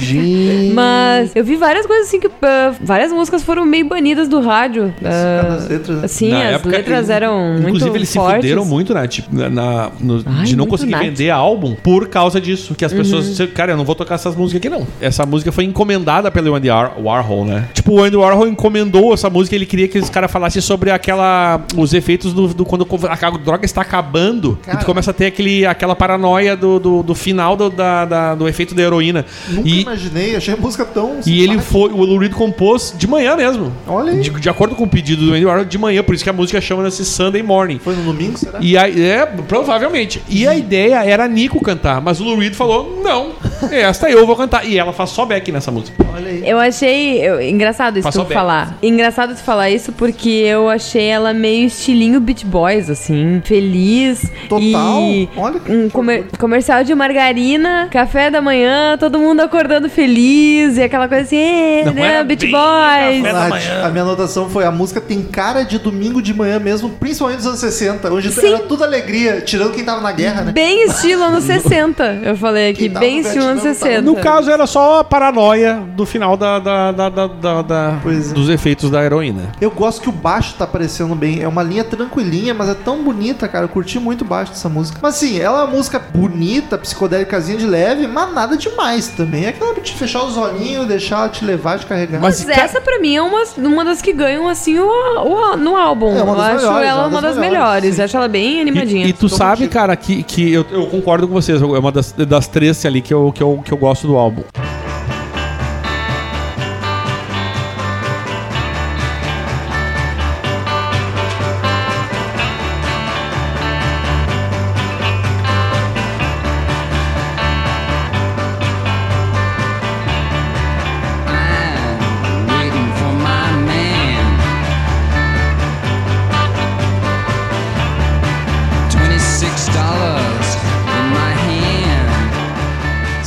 gente. 0.00 0.72
Mas 0.74 1.30
eu 1.36 1.44
vi 1.44 1.54
várias 1.54 1.86
coisas 1.86 2.08
assim 2.08 2.18
que. 2.18 2.28
Ah, 2.70 2.74
várias 2.80 3.12
músicas 3.12 3.42
foram 3.42 3.64
meio 3.64 3.86
banidas 3.88 4.28
do 4.28 4.40
rádio. 4.40 4.92
Ah, 5.04 5.42
das 5.48 5.68
letras, 5.68 5.98
né? 5.98 6.04
Assim, 6.04 6.28
Na 6.30 6.38
as 6.48 6.54
época, 6.54 6.76
letras 6.76 7.10
eram 7.10 7.52
muito 7.54 7.66
Inclusive, 7.68 7.96
eles 7.98 8.12
fortes. 8.14 8.34
se 8.42 8.48
fuderam 8.48 8.64
muito, 8.64 8.94
né? 8.94 9.06
Tipo, 9.08 9.34
na, 9.34 9.50
na- 9.50 9.90
no- 10.00 10.22
Ai, 10.26 10.44
de 10.44 10.56
não 10.56 10.64
muito 10.64 10.70
conseguir 10.70 10.96
vender 10.98 11.30
álbum 11.30 11.74
por 11.74 12.08
causa 12.08 12.40
disso. 12.40 12.74
Que 12.74 12.84
as 12.84 12.92
pessoas. 12.92 13.26
Uhum. 13.28 13.34
"Cê- 13.34 13.46
Cara, 13.46 13.72
eu 13.72 13.76
não 13.76 13.84
vou 13.84 13.94
tocar 13.94 14.14
essas 14.16 14.34
músicas 14.34 14.58
aqui, 14.60 14.68
não. 14.68 14.86
Essa 15.00 15.24
música 15.26 15.52
foi 15.52 15.64
encomendada 15.64 16.30
pelo 16.30 16.54
Andy 16.54 16.68
War- 16.70 16.92
Warhol, 17.00 17.44
né? 17.44 17.68
Tipo, 17.74 17.92
o 17.94 18.02
Andy 18.02 18.16
Warhol 18.16 18.48
encomendou 18.48 19.12
essa 19.14 19.28
música 19.30 19.54
ele 19.54 19.66
queria 19.66 19.88
que 19.88 19.98
os 19.98 20.08
caras 20.10 20.30
falassem 20.30 20.60
sobre 20.62 20.90
aquela. 20.90 21.60
Os 21.76 21.92
efeitos 21.94 22.32
do, 22.32 22.48
do- 22.48 22.64
quando 22.64 22.86
a 23.08 23.30
droga 23.38 23.64
está 23.64 23.82
acabando. 23.82 24.58
E 24.62 24.66
Cara. 24.66 24.78
tu 24.78 24.86
começa 24.86 25.10
a 25.10 25.14
ter 25.14 25.26
aquele, 25.26 25.64
aquela 25.66 25.94
paranoia 25.94 26.56
do, 26.56 26.78
do, 26.78 27.02
do 27.02 27.14
final 27.14 27.56
do, 27.56 27.70
da- 27.70 28.04
da- 28.04 28.34
do 28.34 28.48
efeito 28.48 28.74
da 28.74 28.82
heroína. 28.82 29.24
Nunca 29.48 29.68
E, 29.68 29.82
imaginei, 29.82 30.36
achei 30.36 30.54
a 30.54 30.56
música 30.56 30.84
tão. 30.84 31.16
e 31.26 31.38
ele 31.42 31.52
simpática. 31.60 31.62
foi. 31.72 31.90
O 31.90 32.04
Lou 32.04 32.18
Reed 32.18 32.32
compôs 32.54 32.94
de 32.96 33.06
manhã 33.06 33.36
mesmo. 33.36 33.72
Olha 33.86 34.12
aí. 34.12 34.20
De, 34.20 34.30
de 34.30 34.48
acordo 34.48 34.74
com 34.74 34.84
o 34.84 34.88
pedido 34.88 35.26
do 35.26 35.34
Andy 35.34 35.44
Warhol, 35.44 35.64
de 35.64 35.76
manhã, 35.78 36.02
por 36.02 36.14
isso 36.14 36.22
que 36.24 36.30
a 36.30 36.32
música 36.32 36.60
chama-se 36.60 37.04
Sunday 37.04 37.42
Morning. 37.42 37.78
Foi 37.78 37.94
no 37.94 38.02
domingo, 38.02 38.38
será? 38.38 38.58
E 38.60 38.76
a, 38.78 38.88
é, 38.88 39.26
provavelmente. 39.26 40.22
E 40.28 40.46
a 40.46 40.54
ideia 40.54 41.04
era 41.04 41.24
a 41.24 41.28
Nico 41.28 41.60
cantar, 41.62 42.00
mas 42.00 42.20
o 42.20 42.24
Lou 42.24 42.38
Reed 42.38 42.54
falou: 42.54 43.00
não, 43.02 43.32
esta 43.70 44.08
eu 44.08 44.26
vou 44.26 44.36
cantar. 44.36 44.66
E 44.66 44.78
ela 44.78 44.92
faz 44.92 45.10
só 45.10 45.26
back 45.26 45.50
nessa 45.50 45.70
música. 45.70 45.96
Olha 46.14 46.30
aí. 46.30 46.42
Eu 46.48 46.58
achei. 46.58 47.18
eu- 47.20 47.40
engraçado 47.42 47.96
isso 47.98 48.04
Passou 48.04 48.24
tu 48.24 48.32
falar. 48.32 48.78
Engraçado 48.82 49.34
tu 49.34 49.42
falar 49.42 49.70
isso 49.70 49.92
porque 49.92 50.28
eu 50.28 50.68
achei 50.68 51.04
ela 51.06 51.32
meio 51.34 51.66
estilinho 51.66 52.20
Beach 52.20 52.46
Boys, 52.46 52.88
assim. 52.88 53.42
Feliz. 53.44 54.30
Total. 54.48 55.00
E 55.02 55.28
Olha 55.36 55.58
que 55.60 55.72
um 55.72 55.88
comer- 55.90 56.26
comercial 56.38 56.84
de 56.84 56.94
margarina, 56.94 57.88
café 57.90 58.30
da 58.30 58.40
manhã, 58.40 58.96
todo 58.98 59.18
mundo 59.18 59.40
acordando 59.40 59.88
feliz. 59.88 60.76
E 60.76 60.82
aquela 60.82 61.08
coisa 61.08 61.24
assim, 61.24 61.36
"É, 61.36 61.82
Não 61.86 61.92
né, 61.94 62.06
era 62.14 62.24
Beach 62.24 62.43
bem 62.44 62.52
Boys. 62.52 63.22
café 63.22 63.32
da 63.32 63.32
Nath, 63.40 63.50
manhã. 63.50 63.84
a 63.84 63.88
minha 63.90 64.02
anotação 64.02 64.48
foi: 64.50 64.64
a 64.64 64.70
música 64.70 65.00
tem 65.00 65.22
cara 65.22 65.62
de 65.64 65.78
domingo 65.78 66.20
de 66.22 66.32
manhã 66.34 66.58
mesmo, 66.58 66.88
principalmente 66.90 67.38
nos 67.38 67.46
anos 67.46 67.60
60, 67.60 68.12
onde 68.12 68.30
Sim. 68.32 68.46
era 68.46 68.58
tudo 68.60 68.84
alegria, 68.84 69.40
tirando 69.40 69.72
quem 69.72 69.84
tava 69.84 70.00
na 70.00 70.12
guerra, 70.12 70.42
né? 70.42 70.52
Bem 70.52 70.84
estilo 70.86 71.22
anos 71.24 71.44
60. 71.44 72.20
Eu 72.22 72.36
falei 72.36 72.70
aqui, 72.70 72.88
bem 72.88 73.20
estilo 73.20 73.44
anos 73.44 73.62
Vietnã, 73.62 73.80
tava 73.80 73.92
60. 73.92 74.02
No 74.02 74.16
caso, 74.16 74.50
era 74.50 74.66
só 74.66 75.00
a 75.00 75.04
paranoia 75.04 75.82
do 75.96 76.04
final 76.06 76.36
da, 76.36 76.58
da- 76.58 76.92
da- 76.92 77.08
da- 77.08 77.62
da- 77.62 78.00
é. 78.04 78.32
dos 78.32 78.48
efeitos 78.48 78.90
da 78.90 79.02
heroína. 79.04 79.52
Eu 79.60 79.70
gosto 79.70 80.00
que 80.02 80.08
o 80.08 80.12
baixo 80.12 80.54
tá 80.58 80.64
aparecendo 80.64 81.14
bem. 81.14 81.42
É 81.42 81.48
uma 81.48 81.62
linha 81.62 81.84
tranquilinha, 81.84 82.54
mas 82.54 82.68
é 82.68 82.74
tão 82.74 83.02
bonita, 83.02 83.48
cara. 83.48 83.64
Eu 83.64 83.68
curti 83.68 83.98
muito 83.98 84.22
o 84.22 84.24
baixo 84.24 84.52
dessa 84.52 84.68
música. 84.68 84.98
Mas 85.02 85.16
assim, 85.16 85.38
ela 85.40 85.60
é 85.60 85.64
uma 85.64 85.70
música 85.76 85.98
bonita, 85.98 86.76
psicodélicazinha 86.78 87.58
de 87.58 87.66
leve, 87.66 88.06
mas 88.06 88.32
nada 88.32 88.56
demais 88.56 89.08
também. 89.08 89.44
É 89.44 89.48
aquela 89.48 89.74
de 89.74 89.80
te 89.80 89.94
fechar 89.94 90.22
os 90.24 90.36
olhinhos, 90.36 90.86
deixar 90.86 91.16
ela 91.20 91.28
te 91.28 91.44
levar, 91.44 91.78
te 91.78 91.86
carregar. 91.86 92.20
Mas- 92.20 92.33
Mas 92.44 92.58
essa 92.58 92.80
pra 92.80 92.98
mim 92.98 93.16
é 93.16 93.22
uma, 93.22 93.42
uma 93.58 93.84
das 93.84 94.00
que 94.02 94.12
ganham 94.12 94.48
assim 94.48 94.78
o, 94.78 94.86
o- 94.88 95.56
no 95.56 95.76
álbum. 95.76 96.14
É, 96.16 96.20
eu 96.20 96.26
das 96.26 96.38
acho 96.38 96.56
melhores, 96.56 96.88
ela 96.88 97.06
uma 97.08 97.20
das, 97.22 97.36
melhores. 97.36 97.94
sim. 97.94 98.00
Eu 98.00 98.04
acho 98.04 98.16
ela 98.16 98.28
bem 98.28 98.60
animadinha. 98.60 99.06
E, 99.06 99.10
e 99.10 99.12
tu 99.12 99.28
Tô 99.28 99.36
sabe, 99.36 99.56
contigo. 99.58 99.72
cara, 99.72 99.94
que, 99.96 100.22
que 100.22 100.52
eu, 100.52 100.64
eu 100.70 100.86
concordo 100.86 101.26
com 101.28 101.34
vocês. 101.34 101.60
É 101.60 101.64
uma 101.64 101.92
das, 101.92 102.12
das 102.12 102.46
três 102.48 102.84
ali 102.84 103.00
que 103.00 103.12
eu, 103.14 103.32
que, 103.32 103.42
eu, 103.42 103.60
que 103.64 103.72
eu 103.72 103.76
gosto 103.78 104.06
do 104.06 104.16
álbum. 104.16 104.42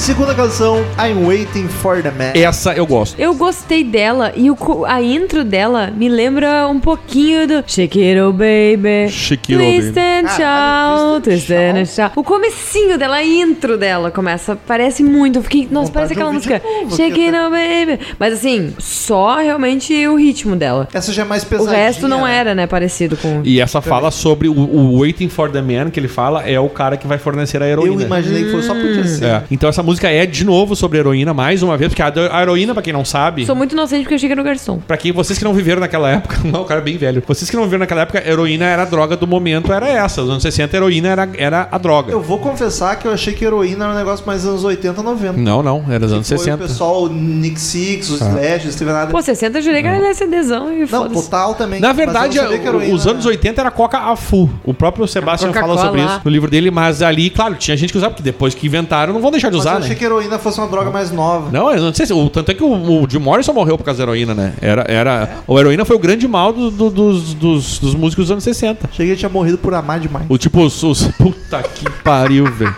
Segunda 0.08 0.34
canção, 0.34 0.86
I'm 0.98 1.28
Waiting 1.28 1.68
for 1.68 2.02
the 2.02 2.12
Man. 2.12 2.32
Essa 2.34 2.72
eu 2.74 2.86
gosto. 2.86 3.20
Eu 3.20 3.36
gostei 3.36 3.84
dela 3.84 4.32
e 4.38 4.50
o, 4.50 4.56
a 4.86 5.02
intro 5.02 5.44
dela 5.44 5.92
me 5.94 6.08
lembra 6.08 6.66
um 6.70 6.80
pouquinho 6.80 7.46
do 7.46 7.62
Shake 7.68 8.02
It 8.02 8.22
Oh 8.22 8.32
Baby. 8.32 9.10
Shake 9.10 9.54
It, 9.54 9.62
Oh 9.62 9.68
Twist 9.70 9.92
Baby. 9.92 10.30
shout, 10.30 11.24
Twist 11.24 11.52
and 11.54 11.86
shout. 11.86 12.14
O 12.16 12.24
comecinho 12.24 12.98
dela, 12.98 13.18
a 13.18 13.26
intro 13.26 13.78
dela 13.78 14.10
começa, 14.10 14.56
parece 14.56 15.04
muito. 15.04 15.40
Eu 15.40 15.44
fiquei, 15.44 15.68
nossa, 15.70 15.92
parece 15.92 16.14
aquela 16.14 16.32
música. 16.32 16.62
Shake 16.96 17.26
It 17.28 17.38
Oh 17.38 17.50
Baby. 17.50 18.00
Mas 18.18 18.36
assim, 18.36 18.74
só 18.80 19.36
realmente 19.36 20.08
o 20.08 20.16
ritmo 20.16 20.56
dela. 20.56 20.88
Essa 20.94 21.12
já 21.12 21.24
é 21.24 21.26
mais 21.26 21.44
O 21.44 21.48
pesadinha. 21.48 21.76
resto 21.76 22.08
não 22.08 22.26
era, 22.26 22.56
né, 22.56 22.66
parecido 22.66 23.18
com. 23.18 23.42
E 23.44 23.60
essa 23.60 23.82
fala 23.82 24.10
sobre 24.10 24.48
o, 24.48 24.54
o 24.58 25.02
Waiting 25.02 25.28
for 25.28 25.52
the 25.52 25.62
Man, 25.62 25.90
que 25.90 26.00
ele 26.00 26.08
fala, 26.08 26.48
é 26.48 26.58
o 26.58 26.70
cara 26.70 26.96
que 26.96 27.06
vai 27.06 27.18
fornecer 27.18 27.62
a 27.62 27.68
heroína. 27.68 28.04
Eu 28.04 28.06
imaginei 28.06 28.46
que 28.46 28.52
foi 28.52 28.62
só 28.62 28.74
podia 28.74 29.06
ser. 29.06 29.26
É. 29.26 29.44
Então 29.52 29.68
essa 29.68 29.84
música 29.84 29.97
música 29.98 30.10
é, 30.12 30.26
de 30.28 30.46
novo, 30.46 30.76
sobre 30.76 31.00
heroína, 31.00 31.34
mais 31.34 31.64
uma 31.64 31.76
vez, 31.76 31.92
porque 31.92 32.02
a, 32.04 32.14
a 32.32 32.42
heroína, 32.44 32.74
pra 32.74 32.84
quem 32.84 32.94
não 32.94 33.04
sabe. 33.04 33.46
Sou 33.48 33.56
muito 33.56 33.72
inocente 33.74 34.02
porque 34.02 34.14
eu 34.14 34.18
achei 34.18 34.30
que 34.30 34.34
era 34.34 34.42
o 34.42 34.44
garçom. 34.44 34.78
Pra 34.88 34.96
quem 34.96 35.12
vocês 35.12 35.40
que 35.40 35.44
não 35.44 35.54
viveram 35.54 35.82
naquela 35.82 36.10
época, 36.12 36.38
não, 36.46 36.62
o 36.62 36.66
cara 36.66 36.82
é 36.82 36.84
bem 36.84 36.98
velho. 36.98 37.24
Vocês 37.26 37.50
que 37.50 37.56
não 37.56 37.64
viveram 37.64 37.80
naquela 37.80 38.02
época, 38.02 38.24
heroína 38.26 38.66
era 38.66 38.84
a 38.84 38.86
droga 38.86 39.18
do 39.18 39.26
momento, 39.26 39.74
era 39.74 39.88
essa. 39.90 40.22
Nos 40.22 40.30
anos 40.30 40.44
60, 40.44 40.76
heroína 40.78 41.08
era, 41.10 41.30
era 41.36 41.68
a 41.72 41.78
droga. 41.80 42.12
Eu 42.12 42.22
vou 42.22 42.38
confessar 42.38 42.96
que 43.00 43.08
eu 43.08 43.12
achei 43.12 43.34
que 43.34 43.44
heroína 43.44 43.86
era 43.86 43.94
um 43.94 43.98
negócio 43.98 44.24
mais 44.28 44.46
anos 44.46 44.64
80, 44.64 45.02
90. 45.02 45.34
Não, 45.42 45.64
não, 45.64 45.84
era 45.90 46.00
dos 46.02 46.14
anos 46.14 46.28
Foi 46.28 46.38
60. 46.38 46.64
o 46.64 46.68
pessoal, 46.68 47.04
o 47.04 47.10
Nick 47.10 47.60
Six, 47.60 48.10
os 48.12 48.22
Ah. 48.22 48.28
Slash, 48.30 48.72
Steven. 48.74 48.94
Pô, 49.10 49.20
60 49.22 49.58
eu 49.58 49.62
jurei 49.64 49.82
que 49.82 49.88
era 49.88 49.98
LSDzão 49.98 50.72
e 50.72 50.86
Não, 50.92 51.10
total 51.10 51.56
também. 51.56 51.80
Na 51.80 51.92
verdade, 51.92 52.38
heroína 52.38 52.94
os 52.94 53.08
anos 53.08 53.26
era- 53.26 53.32
80 53.32 53.62
era 53.62 53.72
Coca 53.72 53.98
a 53.98 54.16
full. 54.16 54.48
O 54.64 54.76
próprio 54.76 55.08
Sebastian 55.08 55.52
fala 55.54 55.76
sobre 55.78 56.02
isso 56.02 56.22
no 56.24 56.30
livro 56.30 56.52
dele, 56.52 56.70
mas 56.70 57.02
ali, 57.02 57.32
claro, 57.32 57.56
tinha 57.56 57.76
gente 57.76 57.92
que 57.92 57.98
usava, 57.98 58.12
porque 58.14 58.24
depois 58.24 58.54
que 58.54 58.68
inventaram, 58.68 59.12
não 59.14 59.22
vão 59.22 59.32
deixar 59.32 59.50
de 59.50 59.56
usar, 59.58 59.82
achei 59.88 59.96
que 59.96 60.06
heroína 60.06 60.38
fosse 60.40 60.60
uma 60.60 60.68
droga 60.68 60.92
mais 60.92 61.12
nova. 61.12 61.50
Não, 61.52 61.72
eu 61.72 61.82
não 61.82 61.94
sei 61.94 62.06
se. 62.06 62.14
O, 62.14 62.30
tanto 62.30 62.52
é 62.52 62.54
que 62.54 62.64
o, 62.64 63.04
o 63.04 63.10
Jim 63.10 63.20
Morrison 63.20 63.54
morreu 63.54 63.78
por 63.78 63.84
causa 63.84 63.98
da 63.98 64.04
heroína, 64.04 64.34
né? 64.34 64.54
Era, 64.62 64.86
era, 64.88 65.38
O 65.48 65.60
heroína 65.60 65.84
foi 65.86 65.96
o 65.96 66.00
grande 66.00 66.28
mal 66.28 66.52
do- 66.54 66.70
do- 66.72 66.90
dos, 66.90 67.34
dos, 67.34 67.80
dos 67.80 67.96
músicos 67.96 68.26
dos 68.26 68.32
anos 68.32 68.44
60. 68.44 68.88
Achei 68.92 69.06
que 69.06 69.12
ele 69.12 69.18
tinha 69.20 69.30
morrido 69.30 69.58
por 69.58 69.74
amar 69.74 70.00
demais. 70.00 70.26
O 70.30 70.38
tipo, 70.38 70.62
os. 70.64 70.82
os- 70.84 71.08
puta 71.18 71.62
que 71.64 71.90
pariu, 72.04 72.46
velho. 72.52 72.76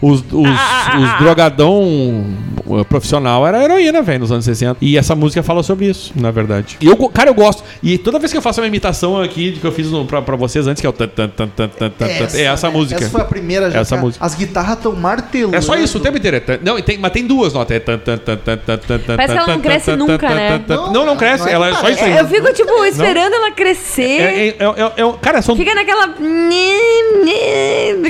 Os, 0.00 0.20
os, 0.20 0.48
os 0.48 1.18
drogadão 1.18 2.24
uh, 2.66 2.84
profissional 2.84 3.46
era 3.46 3.62
heroína, 3.62 4.00
velho, 4.00 4.20
nos 4.20 4.30
anos 4.30 4.44
60. 4.44 4.76
E 4.80 4.96
essa 4.96 5.14
música 5.14 5.42
fala 5.42 5.62
sobre 5.62 5.86
isso, 5.86 6.12
na 6.14 6.30
verdade. 6.30 6.76
E 6.80 6.86
eu, 6.86 6.96
cara, 7.08 7.30
eu 7.30 7.34
gosto. 7.34 7.64
E 7.82 7.98
toda 7.98 8.18
vez 8.18 8.30
que 8.30 8.38
eu 8.38 8.42
faço 8.42 8.60
uma 8.60 8.66
imitação 8.66 9.20
aqui 9.20 9.52
de 9.52 9.60
que 9.60 9.66
eu 9.66 9.72
fiz 9.72 9.90
no, 9.90 10.04
pra, 10.04 10.22
pra 10.22 10.36
vocês 10.36 10.66
antes, 10.66 10.80
que 10.80 10.86
é 10.86 10.90
o. 10.90 10.92
tan, 10.92 11.08
tan, 11.08 11.28
tan, 11.28 11.48
tan, 11.48 11.68
tan, 11.68 11.90
tan, 11.90 12.06
é 12.06 12.44
essa 12.44 12.68
né? 12.68 12.72
música. 12.74 13.00
Essa 13.00 13.10
foi 13.10 13.20
a 13.20 13.24
primeira 13.24 13.70
já. 13.70 13.80
Essa 13.80 13.96
cara. 13.96 14.02
música. 14.02 14.24
As 14.24 14.34
guitarras 14.34 14.76
estão 14.76 14.92
martelando. 14.92 15.56
É 15.56 15.60
só 15.60 15.76
isso 15.76 15.98
o 15.98 16.00
tempo 16.00 16.16
inteiro. 16.16 16.36
é 16.36 16.40
tan- 16.40 16.58
Não, 16.62 16.78
e 16.78 16.82
tem, 16.82 16.96
mas 16.98 17.10
tem 17.10 17.26
duas 17.26 17.52
notas. 17.52 17.76
É 17.76 17.80
tan, 17.80 17.98
tan, 17.98 18.18
tan, 18.18 18.36
tan, 18.36 18.56
tan, 18.56 18.78
tan, 18.78 19.16
Parece 19.16 19.32
que 19.34 19.38
ela 19.38 19.46
não 19.48 19.60
cresce 19.60 19.86
tan, 19.86 19.96
nunca, 19.96 20.28
tan, 20.28 20.34
né? 20.34 20.58
tan, 20.58 20.76
tan. 20.76 20.92
Não, 20.92 21.06
não 21.06 21.16
cresce. 21.16 21.44
Não 21.44 21.50
é 21.50 21.54
Ela 21.54 21.68
é 21.70 21.74
só 21.74 21.88
isso 21.88 22.04
aí. 22.04 22.12
É, 22.12 22.20
eu 22.20 22.28
fico, 22.28 22.52
tipo, 22.52 22.84
esperando 22.84 23.34
ela 23.34 23.50
crescer. 23.50 24.02
É, 24.02 24.48
é, 24.48 24.48
é, 24.48 24.54
é, 24.58 25.02
é- 25.02 25.12
cara, 25.20 25.42
são 25.42 25.56
Fica 25.56 25.74
naquela. 25.74 26.14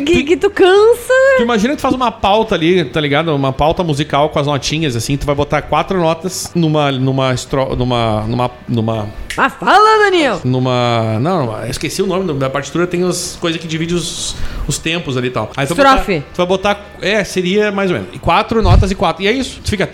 Que, 0.04 0.22
que 0.22 0.36
tu 0.36 0.50
cansa. 0.50 1.14
Tu 1.36 1.42
imagina 1.42 1.76
tu 1.78 1.82
faz 1.82 1.94
uma 1.94 2.10
pauta 2.10 2.54
ali, 2.54 2.84
tá 2.84 3.00
ligado? 3.00 3.34
Uma 3.34 3.52
pauta 3.52 3.82
musical 3.82 4.28
com 4.28 4.38
as 4.38 4.46
notinhas, 4.46 4.96
assim. 4.96 5.16
Tu 5.16 5.24
vai 5.24 5.34
botar 5.34 5.62
quatro 5.62 5.98
notas 5.98 6.50
numa. 6.54 6.92
numa. 6.92 7.32
Estro, 7.32 7.74
numa. 7.76 8.22
numa. 8.26 8.50
numa. 8.68 9.08
Ah, 9.36 9.48
fala, 9.48 10.04
Daniel! 10.04 10.40
Numa. 10.44 11.18
Não, 11.20 11.64
esqueci 11.68 12.02
o 12.02 12.06
nome 12.06 12.32
da 12.34 12.50
partitura, 12.50 12.88
tem 12.88 13.04
as 13.04 13.38
coisas 13.40 13.60
que 13.60 13.68
dividem 13.68 13.94
os, 13.94 14.34
os 14.66 14.78
tempos 14.78 15.16
ali 15.16 15.28
e 15.28 15.30
tal. 15.30 15.52
Aí 15.56 15.64
tu 15.64 15.74
Estrofe. 15.74 15.84
Vai 15.86 16.18
botar, 16.18 16.34
tu 16.34 16.36
vai 16.36 16.46
botar. 16.46 16.80
É, 17.00 17.22
seria 17.22 17.70
mais 17.70 17.88
ou 17.88 17.98
menos. 17.98 18.18
Quatro 18.20 18.60
notas 18.60 18.90
e 18.90 18.96
quatro. 18.96 19.22
E 19.22 19.28
é 19.28 19.32
isso. 19.32 19.60
Tu 19.62 19.70
fica. 19.70 19.88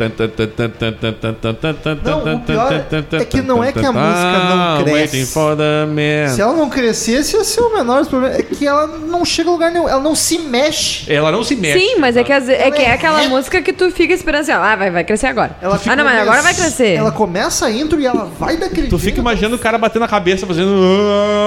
Não, 2.03 3.21
é 3.21 3.27
que 3.27 3.43
não 3.43 3.63
é 3.63 3.73
que 3.73 3.85
a 3.85 3.93
música 3.93 4.39
não 4.49 4.85
cresce. 4.85 5.27
Se 6.31 6.41
ela 6.41 6.55
não 6.55 6.71
crescesse, 6.71 7.37
ia 7.37 7.45
ser 7.45 7.61
o 7.61 7.77
menor 7.77 8.07
problema. 8.07 8.37
É 8.37 8.43
que 8.43 8.67
ela 8.67 8.87
não 8.87 9.27
chega 9.27 9.51
a 9.51 9.53
lugar 9.53 9.71
nenhum. 9.71 9.87
Ela 9.87 10.01
não 10.03 10.15
se 10.15 10.39
mexe. 10.39 11.13
Ela 11.13 11.31
não 11.31 11.45
se 11.45 11.55
mexe. 11.55 11.74
Sim, 11.79 11.97
mas 11.99 12.17
é 12.17 12.25
que, 12.25 12.33
às 12.33 12.47
vezes- 12.47 12.63
é, 12.63 12.71
que 12.71 12.83
é 12.83 12.87
é 12.87 12.93
aquela 12.93 13.19
reta. 13.19 13.31
música 13.31 13.63
que 13.63 13.73
tu 13.73 13.91
fica 13.91 14.13
esperando 14.13 14.43
assim, 14.43 14.53
ó, 14.53 14.63
ah, 14.63 14.77
vai, 14.77 14.91
vai 14.91 15.05
crescer 15.05 15.27
agora. 15.27 15.57
Ela 15.61 15.81
ah, 15.87 15.97
não, 15.97 16.05
mas 16.05 16.19
agora 16.21 16.43
vai 16.43 16.55
crescer. 16.55 16.95
Ela 16.95 17.11
começa 17.13 17.67
a 17.67 17.71
intro 17.73 18.01
e 18.01 18.07
ela 18.07 18.29
vai 18.39 18.57
daquele 18.57 18.89
Tu 18.89 18.99
fica 18.99 19.11
jeito. 19.11 19.21
imaginando 19.21 19.57
o 19.57 19.59
cara 19.59 19.79
batendo 19.79 20.05
a 20.05 20.09
cabeça, 20.09 20.47
fazendo. 20.47 20.71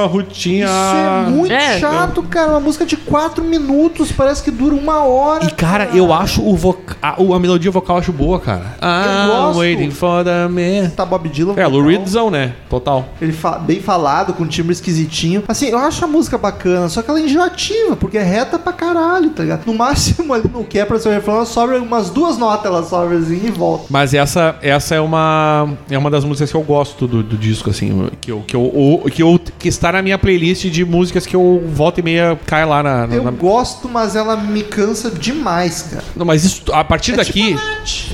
Ah, 0.03 0.07
rutinha. 0.07 0.65
Isso 0.65 0.95
é 1.27 1.29
muito 1.29 1.53
É. 1.53 1.79
chato, 1.79 2.23
cara. 2.23 2.51
Uma 2.51 2.59
música 2.59 2.85
de 2.85 2.97
4 2.97 3.43
minutos, 3.43 4.11
parece 4.11 4.41
que 4.43 4.51
dura 4.51 4.75
uma 4.75 5.03
hora. 5.03 5.45
E, 5.45 5.51
cara, 5.51 5.89
eu 5.93 6.11
acho 6.13 6.41
o 6.41 6.55
voca... 6.55 6.95
a, 7.01 7.21
o- 7.21 7.33
a 7.33 7.39
melodia 7.39 7.71
vocal 7.71 7.97
eu 7.97 8.01
acho 8.01 8.11
boa, 8.11 8.39
cara. 8.39 8.75
Ah, 8.81 9.27
gosto. 9.29 9.59
waiting 9.59 9.91
for 9.91 10.23
the 10.23 10.47
man. 10.47 10.89
Tá 10.95 11.05
Bob 11.05 11.27
Dylan. 11.29 11.53
É, 11.57 11.65
Lou 11.67 11.81
vocal. 11.83 11.87
Reedzão, 11.97 12.29
né? 12.31 12.53
Total. 12.69 13.05
Ele 13.21 13.31
fa- 13.33 13.57
bem 13.59 13.79
falado, 13.81 14.33
com 14.33 14.43
um 14.43 14.47
timbre 14.47 14.73
esquisitinho. 14.73 15.43
Assim, 15.47 15.67
eu 15.69 15.77
acho 15.77 16.03
a 16.03 16.07
música 16.07 16.37
bacana, 16.37 16.89
só 16.89 17.01
que 17.01 17.09
ela 17.09 17.19
é 17.19 17.23
enjoativa, 17.23 17.95
porque 17.95 18.17
é 18.17 18.23
reta 18.23 18.57
pra 18.59 18.73
caralho, 18.73 19.29
tá 19.31 19.43
ligado? 19.43 19.65
No 19.65 19.73
máximo, 19.73 20.16
ali 20.33 20.43
no 20.53 20.63
que 20.63 20.79
é 20.79 20.85
pra 20.85 20.99
ser 20.99 21.09
refrão, 21.13 21.35
ela 21.35 21.45
sobra 21.45 21.79
umas 21.81 22.09
duas 22.09 22.37
notas, 22.37 22.65
ela 22.65 22.83
sobra 22.83 23.17
assim 23.17 23.41
e 23.45 23.51
volta. 23.51 23.85
Mas 23.89 24.13
essa, 24.13 24.55
essa 24.61 24.95
é 24.95 24.99
uma 25.01 25.69
é 25.89 25.97
uma 25.97 26.09
das 26.09 26.23
músicas 26.23 26.49
que 26.51 26.57
eu 26.57 26.61
gosto 26.63 27.07
do, 27.07 27.21
do 27.23 27.37
disco, 27.37 27.69
assim, 27.69 28.09
que 28.21 28.31
eu, 28.31 28.43
que 28.45 28.55
eu 28.55 29.03
que 29.13 29.23
eu 29.23 29.39
que 29.59 29.67
está 29.67 29.91
na 29.91 30.01
minha 30.01 30.17
playlist 30.17 30.65
de 30.65 30.83
músicas 30.85 31.25
que 31.25 31.35
eu 31.35 31.63
volta 31.73 31.99
e 31.99 32.03
meia 32.03 32.37
cai 32.45 32.65
lá 32.65 32.81
na, 32.83 33.07
na- 33.07 33.15
Eu 33.15 33.23
na- 33.23 33.31
gosto, 33.31 33.87
mas 33.89 34.15
ela 34.15 34.35
me 34.35 34.63
cansa 34.63 35.09
demais, 35.11 35.83
cara. 35.91 36.03
Não, 36.15 36.25
mas 36.25 36.43
isso 36.43 36.63
a 36.73 36.83
partir 36.83 37.15
daqui 37.15 37.55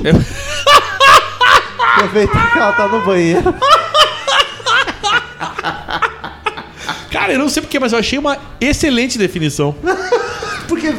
eu- 0.03 0.13
Aproveitar 1.95 2.51
que 2.51 2.57
ela 2.57 2.71
tá 2.73 2.87
no 2.87 3.05
banheiro. 3.05 3.53
Cara, 7.11 7.31
eu 7.33 7.39
não 7.39 7.47
sei 7.47 7.61
porquê, 7.61 7.79
mas 7.79 7.93
eu 7.93 7.99
achei 7.99 8.17
uma 8.17 8.37
excelente 8.59 9.17
definição. 9.17 9.75
Porque 10.67 10.91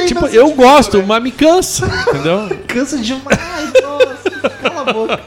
tem 0.00 0.06
Tipo, 0.08 0.26
eu 0.26 0.48
de- 0.48 0.54
gosto, 0.54 1.02
mas 1.02 1.22
me 1.22 1.30
cansa, 1.30 1.86
entendeu? 2.08 2.48
Cansa 2.66 2.98
demais, 2.98 3.72
nossa. 3.82 4.50
Cala 4.62 4.90
a 4.90 4.92
boca. 4.92 5.20